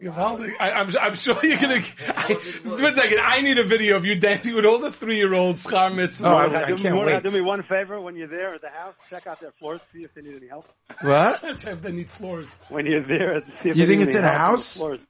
Geweldig. 0.00 0.52
I, 0.58 0.72
I'm, 0.72 0.96
I'm 1.00 1.14
sure 1.14 1.38
you're 1.44 1.58
gonna. 1.58 1.80
I, 2.08 2.32
one 2.64 2.94
second. 2.94 3.20
I 3.20 3.40
need 3.42 3.58
a 3.58 3.62
video 3.64 3.96
of 3.96 4.04
you 4.04 4.16
dancing 4.16 4.54
with 4.54 4.64
all 4.64 4.78
the 4.80 4.90
three-year-olds. 4.90 5.64
Char 5.64 5.90
mitzvah. 5.90 6.26
Oh, 6.26 6.34
I- 6.36 6.46
Mordechai, 6.48 6.66
do, 6.68 6.82
can't 6.82 6.94
Mordechai, 6.96 7.16
wait. 7.18 7.22
do 7.22 7.30
me 7.30 7.40
one 7.40 7.62
favor 7.62 8.00
when 8.00 8.16
you're 8.16 8.26
there 8.26 8.54
at 8.54 8.62
the 8.62 8.70
house. 8.70 8.94
Check 9.10 9.26
out 9.28 9.40
their 9.40 9.52
floors, 9.52 9.80
see 9.92 10.02
if 10.02 10.12
they 10.14 10.22
need 10.22 10.34
any 10.36 10.48
help. 10.48 10.66
What? 11.02 11.44
if 11.44 11.82
they 11.82 11.92
need 11.92 12.08
floors. 12.08 12.52
When 12.68 12.86
you're 12.86 13.02
there, 13.02 13.42
see 13.62 13.68
if 13.68 13.76
You 13.76 13.86
they 13.86 13.96
think 13.96 14.02
it's 14.02 14.14
any 14.14 14.20
in 14.20 14.24
a 14.24 14.32
the 14.32 14.38
house? 14.38 14.76
floors. 14.78 15.00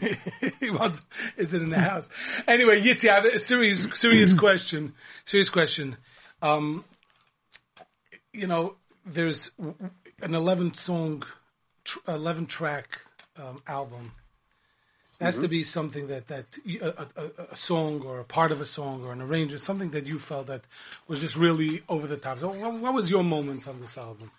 he 0.60 0.70
wants. 0.70 1.02
Is 1.36 1.52
it 1.52 1.60
in 1.60 1.68
the 1.68 1.78
house? 1.78 2.08
Anyway, 2.48 2.80
Yitzi, 2.80 3.10
I 3.10 3.16
have 3.16 3.24
a 3.26 3.38
serious, 3.38 3.86
serious 3.94 4.32
question. 4.38 4.94
Serious 5.26 5.48
question. 5.50 5.96
Um, 6.40 6.84
you 8.32 8.46
know, 8.46 8.76
there's 9.06 9.50
an 9.58 10.34
11 10.34 10.74
song, 10.74 11.22
11 12.08 12.46
track 12.46 13.00
um, 13.38 13.62
album. 13.66 14.12
It 15.18 15.24
has 15.24 15.38
to 15.38 15.48
be 15.48 15.64
something 15.64 16.08
that 16.08 16.28
that 16.28 16.44
a, 16.68 16.86
a, 16.88 17.06
a- 17.16 17.52
a 17.52 17.56
song 17.56 18.02
or 18.02 18.20
a 18.20 18.24
part 18.24 18.52
of 18.52 18.60
a 18.60 18.66
song 18.66 19.02
or 19.02 19.12
an 19.12 19.22
arrangement, 19.22 19.62
something 19.62 19.90
that 19.92 20.04
you 20.06 20.18
felt 20.18 20.48
that 20.48 20.64
was 21.08 21.22
just 21.22 21.36
really 21.36 21.82
over 21.88 22.06
the 22.06 22.18
top. 22.18 22.40
So, 22.40 22.48
what, 22.48 22.74
what 22.74 22.92
was 22.92 23.10
your 23.10 23.24
moments 23.24 23.66
on 23.66 23.80
this 23.80 23.96
album? 23.96 24.30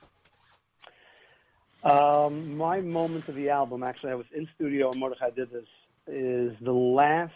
Um, 1.84 2.57
my 2.57 2.81
moment 2.81 3.27
of 3.27 3.34
the 3.35 3.49
album, 3.49 3.81
actually, 3.81 4.11
I 4.11 4.15
was 4.15 4.26
in 4.35 4.48
studio 4.56 4.91
and 4.91 4.99
Mordechai 4.99 5.30
did 5.31 5.49
this, 5.52 5.65
is 6.07 6.53
the 6.61 6.72
last, 6.73 7.34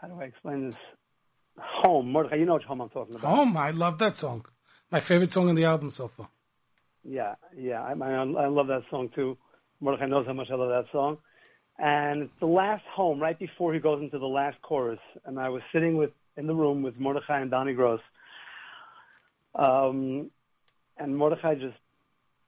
how 0.00 0.08
do 0.08 0.18
I 0.20 0.24
explain 0.24 0.70
this? 0.70 0.76
Home. 1.58 2.10
Mordechai, 2.10 2.36
you 2.36 2.46
know 2.46 2.54
which 2.54 2.64
home 2.64 2.80
I'm 2.80 2.88
talking 2.88 3.16
about. 3.16 3.28
Home, 3.36 3.56
I 3.56 3.70
love 3.70 3.98
that 3.98 4.16
song. 4.16 4.44
My 4.94 5.00
favorite 5.00 5.32
song 5.32 5.48
on 5.48 5.56
the 5.56 5.64
album 5.64 5.90
so 5.90 6.06
far. 6.06 6.28
Yeah, 7.02 7.34
yeah, 7.56 7.82
I, 7.82 7.94
I, 7.94 8.12
I 8.12 8.46
love 8.46 8.68
that 8.68 8.82
song 8.90 9.10
too. 9.12 9.36
Mordechai 9.80 10.06
knows 10.06 10.24
how 10.24 10.34
much 10.34 10.46
I 10.52 10.54
love 10.54 10.68
that 10.68 10.84
song. 10.92 11.18
And 11.80 12.30
the 12.38 12.46
last 12.46 12.84
home, 12.94 13.18
right 13.18 13.36
before 13.36 13.74
he 13.74 13.80
goes 13.80 14.00
into 14.00 14.20
the 14.20 14.26
last 14.26 14.62
chorus. 14.62 15.00
And 15.24 15.40
I 15.40 15.48
was 15.48 15.62
sitting 15.72 15.96
with 15.96 16.10
in 16.36 16.46
the 16.46 16.54
room 16.54 16.84
with 16.84 16.96
Mordechai 16.96 17.40
and 17.40 17.50
Donnie 17.50 17.72
Gross. 17.72 17.98
Um, 19.56 20.30
and 20.96 21.16
Mordechai 21.16 21.56
just 21.56 21.74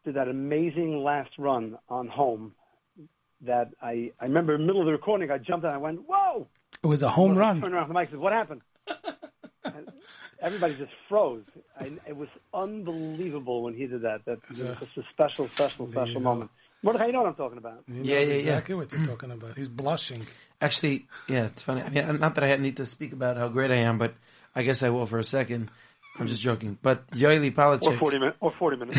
did 0.04 0.14
that 0.14 0.28
amazing 0.28 1.02
last 1.02 1.30
run 1.38 1.76
on 1.88 2.06
home 2.06 2.52
that 3.40 3.72
I, 3.82 4.12
I 4.20 4.26
remember 4.26 4.54
in 4.54 4.60
the 4.60 4.66
middle 4.68 4.82
of 4.82 4.86
the 4.86 4.92
recording, 4.92 5.32
I 5.32 5.38
jumped 5.38 5.64
and 5.64 5.74
I 5.74 5.78
went, 5.78 6.02
whoa! 6.06 6.46
It 6.84 6.86
was 6.86 7.02
a 7.02 7.08
home 7.08 7.34
Mordechai 7.34 7.48
run. 7.48 7.60
Turned 7.60 7.74
around 7.74 7.88
to 7.88 7.92
the 7.92 7.94
mic 7.94 8.02
and 8.02 8.10
said, 8.12 8.20
what 8.20 8.32
happened? 8.32 8.60
And 9.64 9.88
everybody 10.46 10.74
just 10.76 10.92
froze. 11.08 11.42
I, 11.78 11.92
it 12.06 12.16
was 12.16 12.28
unbelievable 12.54 13.62
when 13.62 13.74
he 13.74 13.86
did 13.86 14.02
that. 14.02 14.24
That 14.24 14.38
it 14.38 14.48
was 14.48 14.58
just 14.58 14.96
a 14.96 15.02
special, 15.12 15.48
special, 15.48 15.90
special 15.90 16.20
moment. 16.20 16.50
Mordechai, 16.82 17.06
you 17.06 17.12
know 17.12 17.22
what 17.22 17.28
I'm 17.28 17.34
talking 17.34 17.58
about. 17.58 17.82
You 17.88 17.94
know 17.94 18.02
Yeah, 18.04 18.20
yeah, 18.20 18.26
yeah. 18.26 18.34
exactly 18.34 18.74
what 18.76 18.92
you're 18.92 19.06
talking 19.06 19.32
about. 19.32 19.56
He's 19.56 19.68
blushing. 19.68 20.26
Actually, 20.60 21.06
yeah, 21.28 21.46
it's 21.46 21.62
funny. 21.62 21.82
I 21.82 21.88
mean, 21.88 22.20
not 22.20 22.36
that 22.36 22.44
I 22.44 22.56
need 22.56 22.76
to 22.76 22.86
speak 22.86 23.12
about 23.12 23.36
how 23.36 23.48
great 23.48 23.70
I 23.70 23.78
am, 23.78 23.98
but 23.98 24.14
I 24.54 24.62
guess 24.62 24.82
I 24.82 24.90
will 24.90 25.06
for 25.06 25.18
a 25.18 25.24
second. 25.24 25.70
I'm 26.18 26.26
just 26.28 26.40
joking. 26.42 26.78
But 26.80 27.06
Yoeli 27.10 27.50
Or 27.82 27.96
40 27.98 28.18
minutes. 28.18 28.36
Or 28.40 28.52
40 28.52 28.76
minutes. 28.78 28.98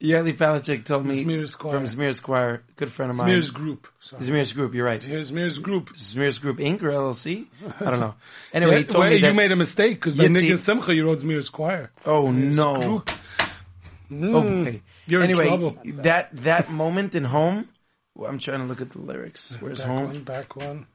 Yoeli 0.00 0.36
Palachik 0.36 0.84
told 0.84 1.06
me 1.06 1.24
Zmir 1.24 1.48
Squire. 1.48 1.74
from 1.78 1.84
Zmir 1.86 2.14
Squire, 2.14 2.62
good 2.76 2.92
friend 2.92 3.10
of 3.10 3.16
mine. 3.16 3.28
Smear's 3.28 3.50
group. 3.50 3.88
Sorry. 4.00 4.22
Zmir's 4.22 4.52
group. 4.52 4.74
You're 4.74 4.84
right. 4.86 5.02
Here's 5.02 5.30
Smear's 5.30 5.58
group. 5.58 5.90
Zmir's 5.94 6.38
Group 6.38 6.58
Inc. 6.58 6.82
or 6.82 6.90
LLC. 6.90 7.46
I 7.80 7.90
don't 7.90 8.00
know. 8.00 8.14
Anyway, 8.52 8.78
he 8.78 8.84
told 8.84 9.00
well, 9.02 9.10
me 9.10 9.16
you 9.16 9.22
that. 9.22 9.34
made 9.34 9.50
a 9.52 9.56
mistake 9.56 9.96
because 9.96 10.14
by 10.14 10.24
Yitzi- 10.24 10.32
Nick 10.42 10.50
and 10.50 10.60
Simcha 10.64 10.94
you 10.94 11.04
wrote 11.06 11.18
Smear's 11.18 11.48
Choir. 11.48 11.90
oh 12.06 12.30
no! 12.30 13.00
Group. 13.00 13.10
Oh 13.10 14.14
Mm. 14.14 14.64
boy. 14.64 14.80
You're 15.06 15.22
in 15.22 15.30
anyway, 15.30 15.46
trouble. 15.48 15.78
that 16.02 16.28
that 16.42 16.70
moment 16.70 17.14
in 17.14 17.24
home. 17.24 17.68
well, 18.14 18.30
I'm 18.30 18.38
trying 18.38 18.60
to 18.60 18.66
look 18.66 18.80
at 18.80 18.90
the 18.90 19.00
lyrics. 19.00 19.56
Where's 19.60 19.78
Back 19.78 19.88
home? 19.88 20.04
one, 20.06 20.22
back 20.24 20.56
one. 20.56 20.86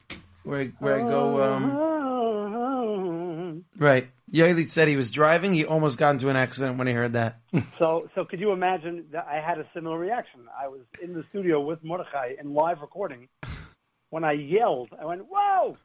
Where 0.44 0.64
where 0.78 0.94
I 0.96 1.00
go? 1.00 1.42
Um, 1.42 1.70
right. 3.80 4.08
Yoely 4.32 4.68
said 4.68 4.86
he 4.86 4.94
was 4.94 5.10
driving. 5.10 5.52
He 5.54 5.64
almost 5.64 5.98
got 5.98 6.10
into 6.10 6.28
an 6.28 6.36
accident 6.36 6.78
when 6.78 6.86
he 6.86 6.92
heard 6.92 7.14
that. 7.14 7.40
So, 7.80 8.08
so 8.14 8.24
could 8.24 8.38
you 8.38 8.52
imagine 8.52 9.06
that 9.12 9.26
I 9.28 9.40
had 9.40 9.58
a 9.58 9.66
similar 9.74 9.98
reaction? 9.98 10.42
I 10.56 10.68
was 10.68 10.82
in 11.02 11.14
the 11.14 11.24
studio 11.30 11.60
with 11.60 11.82
Mordechai 11.82 12.34
in 12.40 12.54
live 12.54 12.80
recording. 12.80 13.28
When 14.10 14.22
I 14.22 14.32
yelled, 14.32 14.90
I 15.00 15.04
went, 15.06 15.22
"Whoa!" 15.28 15.76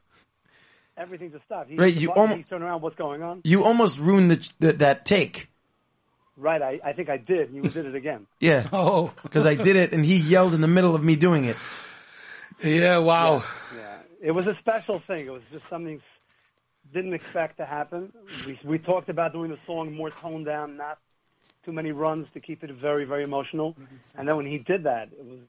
Everything 0.96 1.30
just 1.32 1.44
stopped. 1.44 1.68
He, 1.70 1.76
Right, 1.76 1.92
you 1.92 2.00
he 2.00 2.06
almo- 2.08 2.42
turned 2.48 2.62
around. 2.64 2.82
What's 2.82 2.96
going 2.96 3.22
on? 3.22 3.40
You 3.44 3.64
almost 3.64 3.98
ruined 3.98 4.30
the, 4.30 4.48
the, 4.60 4.72
that 4.74 5.04
take. 5.04 5.48
Right, 6.38 6.60
I, 6.62 6.80
I 6.84 6.92
think 6.92 7.08
I 7.08 7.16
did. 7.16 7.50
You 7.52 7.62
did 7.62 7.86
it 7.86 7.94
again. 7.94 8.26
Yeah. 8.40 8.68
Oh, 8.72 9.12
Because 9.22 9.44
I 9.46 9.54
did 9.54 9.76
it 9.76 9.92
and 9.92 10.04
he 10.04 10.16
yelled 10.16 10.54
in 10.54 10.60
the 10.60 10.68
middle 10.68 10.94
of 10.94 11.02
me 11.04 11.16
doing 11.16 11.44
it. 11.46 11.56
yeah! 12.62 12.98
Wow. 12.98 13.42
Yeah, 13.76 13.98
it 14.22 14.30
was 14.32 14.46
a 14.46 14.54
special 14.56 15.00
thing. 15.00 15.26
It 15.26 15.32
was 15.32 15.42
just 15.52 15.64
something 15.68 15.96
s- 15.96 16.02
didn't 16.92 17.14
expect 17.14 17.58
to 17.58 17.66
happen. 17.66 18.12
We 18.46 18.58
we 18.64 18.78
talked 18.78 19.08
about 19.08 19.32
doing 19.32 19.50
the 19.50 19.58
song 19.66 19.94
more 19.94 20.10
toned 20.10 20.46
down, 20.46 20.76
not 20.76 20.98
too 21.64 21.72
many 21.72 21.92
runs 21.92 22.26
to 22.34 22.40
keep 22.40 22.62
it 22.64 22.70
very 22.70 23.04
very 23.04 23.24
emotional. 23.24 23.76
And 24.16 24.28
then 24.28 24.36
when 24.36 24.46
he 24.46 24.58
did 24.58 24.84
that, 24.84 25.08
it 25.12 25.24
was 25.24 25.40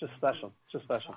just 0.00 0.12
special, 0.16 0.52
just 0.70 0.84
special. 0.84 1.16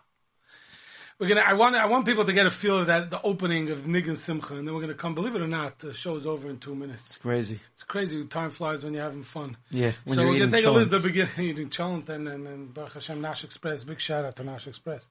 We're 1.20 1.28
gonna. 1.28 1.42
I 1.42 1.54
want. 1.54 1.76
I 1.76 1.86
want 1.88 2.06
people 2.06 2.24
to 2.24 2.32
get 2.32 2.46
a 2.46 2.52
feel 2.52 2.80
of 2.80 2.88
that. 2.88 3.10
The 3.10 3.22
opening 3.22 3.70
of 3.72 3.86
Nig 3.86 4.08
and 4.08 4.18
Simcha, 4.18 4.56
and 4.56 4.66
then 4.66 4.74
we're 4.74 4.80
gonna 4.80 4.94
come. 4.94 5.16
Believe 5.16 5.36
it 5.36 5.42
or 5.42 5.48
not, 5.48 5.78
the 5.80 5.94
show's 5.94 6.26
over 6.26 6.50
in 6.50 6.60
two 6.60 6.74
minutes. 6.74 7.08
It's 7.08 7.18
crazy. 7.18 7.60
It's 7.74 7.84
crazy. 7.84 8.24
Time 8.24 8.52
flies 8.52 8.86
when 8.86 8.94
you're 8.94 9.04
having 9.04 9.24
fun. 9.24 9.58
Yeah. 9.70 9.92
When 10.06 10.16
so 10.16 10.26
we're 10.26 10.40
gonna 10.40 10.52
take 10.52 10.64
a 10.64 10.72
look 10.72 10.84
at 10.84 10.92
the 10.92 11.00
beginning, 11.06 11.34
eating 11.40 11.70
cholent, 11.70 12.08
and 12.08 12.26
and, 12.30 12.48
and 12.48 12.74
Baruch 12.74 12.94
Hashem 12.94 13.20
Nash 13.20 13.44
Express. 13.44 13.84
Big 13.84 14.00
shout 14.00 14.24
out 14.24 14.38
to 14.38 14.46
Nash 14.46 14.66
Express. 14.66 15.10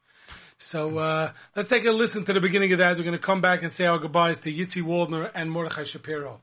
So 0.56 0.97
uh, 0.97 1.32
let's 1.55 1.68
take 1.68 1.85
a 1.85 1.93
listen 1.93 2.24
to 2.24 2.32
the 2.32 2.40
beginning 2.40 2.72
of 2.72 2.78
that. 2.78 2.97
We're 2.97 3.05
gonna 3.05 3.18
come 3.18 3.43
back 3.43 3.62
and 3.62 3.70
say 3.70 3.85
our 3.85 3.98
goodbyes 3.98 4.40
to 4.40 4.52
Yitzi 4.52 4.82
Waldner 4.82 5.30
and 5.35 5.51
Mordechai 5.51 5.85
Shapiro. 5.85 6.40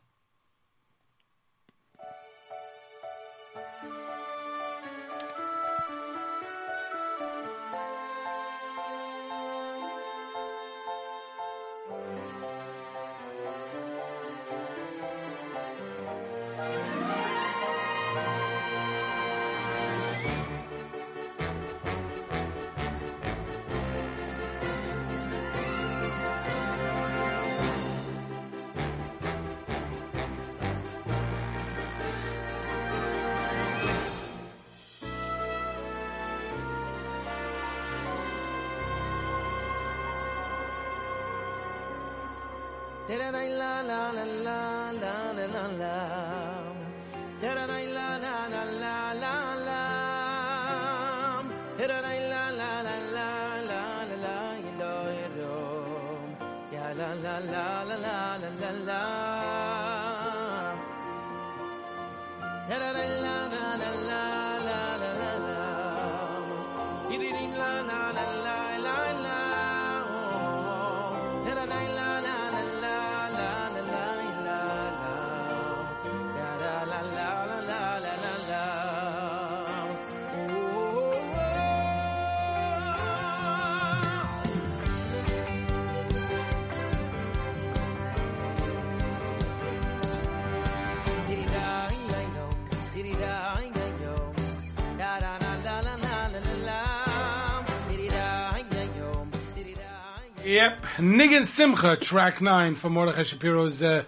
Simcha, 101.55 101.95
track 101.95 102.41
nine 102.41 102.75
from 102.75 102.91
Mordechai 102.93 103.23
Shapiro's 103.23 103.81
uh, 103.81 104.03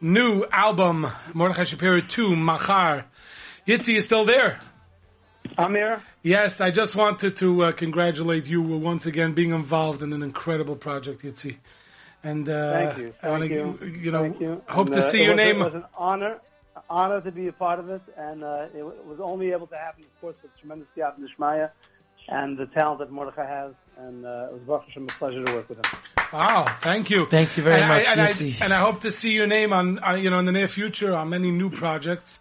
new 0.00 0.44
album, 0.50 1.06
Mordechai 1.32 1.62
Shapiro 1.62 2.00
2, 2.00 2.34
Machar. 2.34 3.04
Yitzi 3.64 3.94
is 3.96 4.04
still 4.04 4.24
there. 4.24 4.58
Amir, 5.56 6.02
Yes, 6.24 6.60
I 6.60 6.72
just 6.72 6.96
wanted 6.96 7.36
to 7.36 7.62
uh, 7.62 7.72
congratulate 7.72 8.48
you 8.48 8.60
once 8.60 9.06
again 9.06 9.34
being 9.34 9.52
involved 9.52 10.02
in 10.02 10.12
an 10.12 10.24
incredible 10.24 10.74
project, 10.74 11.22
Yitzi. 11.22 11.58
And 12.24 12.48
uh, 12.48 12.72
thank 12.72 12.98
you. 12.98 13.14
I 13.22 13.28
wanna, 13.30 13.48
Thank 13.48 13.80
you. 13.80 13.86
you 13.86 14.10
know, 14.10 14.22
Thank 14.22 14.40
you. 14.40 14.62
hope 14.68 14.88
And, 14.88 14.96
to 14.96 15.06
uh, 15.06 15.10
see 15.12 15.22
your 15.22 15.34
was, 15.34 15.36
name. 15.36 15.62
It 15.62 15.64
was 15.66 15.74
an 15.74 15.84
honor, 15.96 16.38
honor 16.90 17.20
to 17.20 17.30
be 17.30 17.46
a 17.46 17.52
part 17.52 17.78
of 17.78 17.88
it, 17.88 18.02
and 18.16 18.42
uh, 18.42 18.66
it 18.74 18.82
was 18.84 19.20
only 19.22 19.52
able 19.52 19.68
to 19.68 19.76
happen, 19.76 20.02
of 20.02 20.20
course, 20.20 20.34
with 20.42 20.50
tremendous 20.58 20.88
Yad 20.96 21.12
Nishmaya 21.20 21.70
and 22.28 22.58
the 22.58 22.66
talent 22.66 22.98
that 22.98 23.12
Mordechai 23.12 23.46
has. 23.46 23.74
And 23.96 24.26
uh, 24.26 24.48
it 24.50 24.66
was 24.66 24.82
a 24.96 25.06
pleasure 25.06 25.44
to 25.44 25.52
work 25.52 25.68
with 25.68 25.78
him. 25.78 26.19
Wow, 26.32 26.64
thank 26.80 27.10
you. 27.10 27.26
Thank 27.26 27.56
you 27.56 27.62
very 27.64 27.80
and 27.80 27.88
much, 27.88 28.06
I, 28.06 28.12
and, 28.12 28.20
I, 28.20 28.28
Yitzi. 28.30 28.60
and 28.60 28.72
I 28.72 28.80
hope 28.80 29.00
to 29.00 29.10
see 29.10 29.32
your 29.32 29.46
name 29.46 29.72
on, 29.72 30.02
uh, 30.02 30.14
you 30.14 30.30
know, 30.30 30.38
in 30.38 30.44
the 30.44 30.52
near 30.52 30.68
future 30.68 31.14
on 31.14 31.28
many 31.28 31.50
new 31.50 31.70
projects. 31.70 32.38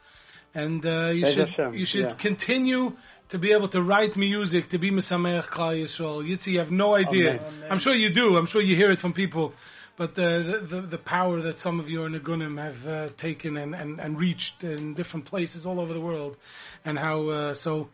And 0.53 0.85
uh, 0.85 1.11
you 1.13 1.23
Bez 1.23 1.33
should 1.33 1.75
you 1.75 1.85
should 1.85 2.05
yeah. 2.05 2.13
continue 2.13 2.95
to 3.29 3.37
be 3.37 3.51
able 3.51 3.67
to 3.69 3.81
write 3.81 4.17
music 4.17 4.69
to 4.69 4.77
be 4.77 4.91
Misameach 4.91 5.45
Klal 5.45 5.81
Yisrael. 5.83 6.27
Yitzi, 6.27 6.53
you 6.53 6.59
have 6.59 6.71
no 6.71 6.95
idea. 6.95 7.35
Amen. 7.35 7.71
I'm 7.71 7.79
sure 7.79 7.93
you 7.93 8.09
do. 8.09 8.35
I'm 8.37 8.47
sure 8.47 8.61
you 8.61 8.75
hear 8.75 8.91
it 8.91 8.99
from 8.99 9.13
people. 9.13 9.53
But 9.95 10.17
uh, 10.17 10.39
the, 10.39 10.57
the 10.59 10.81
the 10.81 10.97
power 10.97 11.41
that 11.41 11.59
some 11.59 11.79
of 11.79 11.89
you 11.89 11.99
your 11.99 12.09
Nagunim 12.09 12.57
have 12.57 12.87
uh, 12.87 13.09
taken 13.17 13.57
and, 13.57 13.75
and, 13.75 13.99
and 13.99 14.17
reached 14.17 14.63
in 14.63 14.93
different 14.93 15.25
places 15.25 15.65
all 15.65 15.79
over 15.79 15.93
the 15.93 16.01
world, 16.01 16.37
and 16.85 16.97
how 16.97 17.27
uh, 17.27 17.53
so 17.53 17.89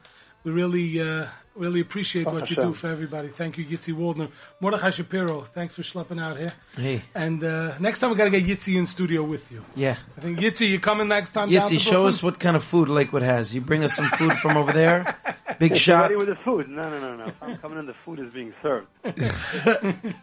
we 0.45 0.51
really 0.53 1.01
uh, 1.01 1.25
really 1.55 1.79
appreciate 1.81 2.25
what 2.25 2.49
you 2.49 2.55
do 2.55 2.71
for 2.73 2.87
everybody. 2.87 3.27
Thank 3.29 3.57
you, 3.57 3.65
Yitzi 3.65 3.93
Waldner, 3.93 4.29
Mordechai 4.61 4.91
Shapiro. 4.91 5.41
Thanks 5.53 5.73
for 5.73 5.81
schlepping 5.81 6.21
out 6.21 6.37
here. 6.37 6.53
Hey, 6.77 7.01
And 7.15 7.43
uh, 7.43 7.77
next 7.79 7.99
time 7.99 8.11
we 8.11 8.15
got 8.15 8.25
to 8.25 8.29
get 8.29 8.45
Yitzi 8.45 8.77
in 8.77 8.85
studio 8.85 9.23
with 9.23 9.51
you. 9.51 9.63
yeah. 9.75 9.95
I 10.17 10.21
think 10.21 10.39
Yitzi, 10.39 10.67
you 10.69 10.79
coming 10.79 11.07
next 11.07 11.31
time? 11.31 11.49
down 11.49 11.63
Yitzi, 11.69 11.69
to 11.75 11.79
show 11.79 12.07
us 12.07 12.21
what 12.23 12.39
kind 12.39 12.55
of 12.55 12.63
food 12.63 12.87
Lakewood 12.89 13.23
has. 13.23 13.53
You 13.55 13.61
bring 13.61 13.83
us 13.83 13.93
some 13.95 14.09
food 14.11 14.33
from 14.39 14.55
over 14.57 14.71
there. 14.71 15.15
Big 15.59 15.71
Get 15.71 15.81
shot. 15.81 16.01
ready 16.03 16.15
with 16.17 16.27
the 16.27 16.35
food. 16.43 16.67
No, 16.69 16.89
no, 16.89 16.99
no, 16.99 17.15
no. 17.15 17.25
If 17.27 17.35
I'm 17.41 17.57
coming 17.57 17.79
in, 17.79 17.85
the 17.85 17.95
food 18.05 18.19
is 18.19 18.31
being 18.33 18.53
served. 18.61 18.87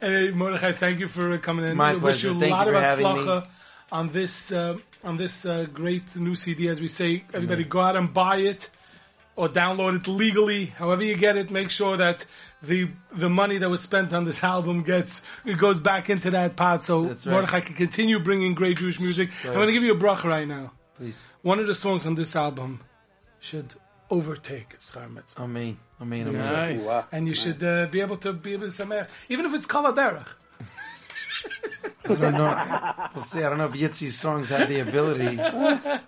Hey, 0.00 0.30
Mordechai, 0.30 0.72
thank 0.72 0.98
you 1.00 1.08
for 1.08 1.34
uh, 1.34 1.38
coming 1.38 1.64
in. 1.66 1.76
My 1.76 1.90
I 1.90 1.92
Wish 1.94 2.02
pleasure. 2.02 2.28
you 2.30 2.36
a 2.36 2.40
Thank 2.40 2.56
you 2.58 2.64
for 2.72 2.74
of 2.74 2.82
having 2.82 3.26
me. 3.26 3.42
on 3.92 4.08
this 4.12 4.50
uh, 4.52 4.78
on 5.04 5.16
this 5.18 5.44
uh, 5.44 5.66
great 5.72 6.16
new 6.16 6.34
CD. 6.34 6.68
As 6.68 6.80
we 6.80 6.88
say, 6.88 7.24
everybody 7.34 7.64
go 7.64 7.80
out 7.80 7.96
and 7.96 8.12
buy 8.12 8.38
it 8.38 8.70
or 9.36 9.48
download 9.48 10.00
it 10.00 10.08
legally. 10.08 10.66
However 10.66 11.02
you 11.04 11.16
get 11.16 11.36
it, 11.36 11.50
make 11.50 11.70
sure 11.70 11.96
that 11.96 12.24
the 12.62 12.90
the 13.12 13.28
money 13.28 13.58
that 13.58 13.70
was 13.70 13.80
spent 13.80 14.12
on 14.12 14.24
this 14.24 14.42
album 14.54 14.82
gets 14.82 15.22
it 15.44 15.58
goes 15.58 15.80
back 15.80 16.10
into 16.10 16.30
that 16.30 16.56
pot. 16.56 16.84
So 16.84 17.04
That's 17.04 17.26
right. 17.26 17.32
Mordechai 17.32 17.60
can 17.60 17.74
continue 17.74 18.18
bringing 18.18 18.54
great 18.54 18.78
Jewish 18.78 19.00
music. 19.00 19.30
I'm 19.44 19.54
going 19.54 19.66
to 19.66 19.72
give 19.72 19.82
you 19.82 19.92
a 19.92 19.98
bracha 19.98 20.24
right 20.24 20.46
now. 20.46 20.72
Please. 20.94 21.22
One 21.42 21.58
of 21.58 21.66
the 21.66 21.74
songs 21.74 22.06
on 22.06 22.14
this 22.14 22.36
album 22.36 22.80
should 23.40 23.74
overtake 24.10 24.78
Schar 24.78 25.12
Mitzvah. 25.12 25.42
Amen. 25.42 25.78
Amen. 26.00 26.28
Amen. 26.28 26.52
Nice. 26.52 26.80
Wow. 26.82 27.06
And 27.10 27.26
you 27.26 27.34
should 27.34 27.62
uh, 27.64 27.86
be 27.86 28.00
able 28.00 28.18
to 28.18 28.32
be 28.32 28.52
able 28.52 28.70
to 28.70 28.82
sameach, 28.82 29.08
even 29.28 29.46
if 29.46 29.54
it's 29.54 29.66
Kol 29.66 29.84
HaDerech. 29.84 30.26
I 32.04 32.14
don't 32.14 32.32
know. 32.34 32.92
We'll 33.14 33.24
see. 33.24 33.38
I 33.44 33.48
don't 33.48 33.58
know 33.58 33.66
if 33.66 33.72
Yitzi's 33.72 34.18
songs 34.18 34.48
have 34.48 34.68
the 34.68 34.80
ability. 34.80 35.36
to, 35.36 35.42
uh, 35.44 35.98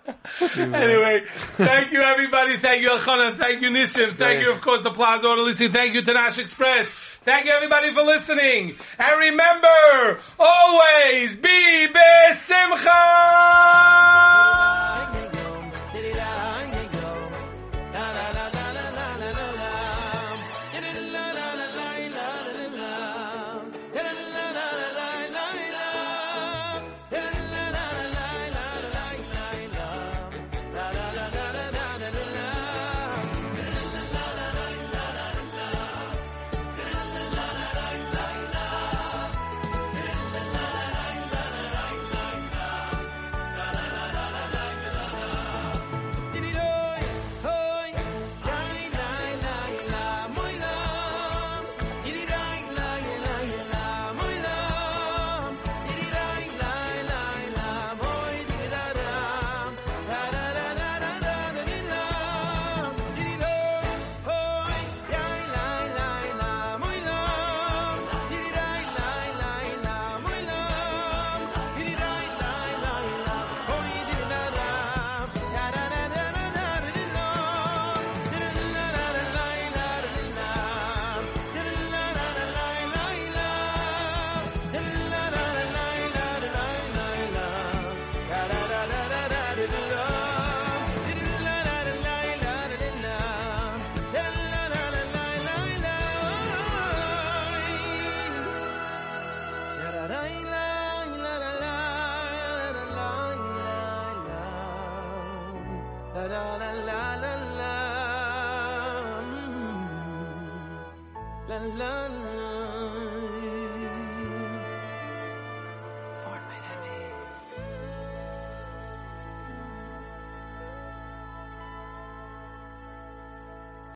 Anyway, 0.57 1.23
thank 1.55 1.91
you 1.93 2.01
everybody. 2.01 2.57
Thank 2.57 2.81
you 2.83 2.89
Elchanan. 2.89 3.37
Thank 3.37 3.61
you 3.61 3.69
Nissim. 3.69 4.11
Thank 4.15 4.41
you 4.43 4.51
of 4.51 4.61
course 4.61 4.83
the 4.83 4.91
Plaza 4.91 5.29
Leasing. 5.29 5.71
Thank 5.71 5.93
you 5.93 6.01
Tanash 6.01 6.37
Express. 6.37 6.89
Thank 7.23 7.45
you 7.45 7.51
everybody 7.53 7.91
for 7.93 8.01
listening. 8.03 8.75
And 8.99 9.19
remember, 9.19 10.19
always 10.37 11.35
be 11.37 11.87
besimcha. 11.87 12.91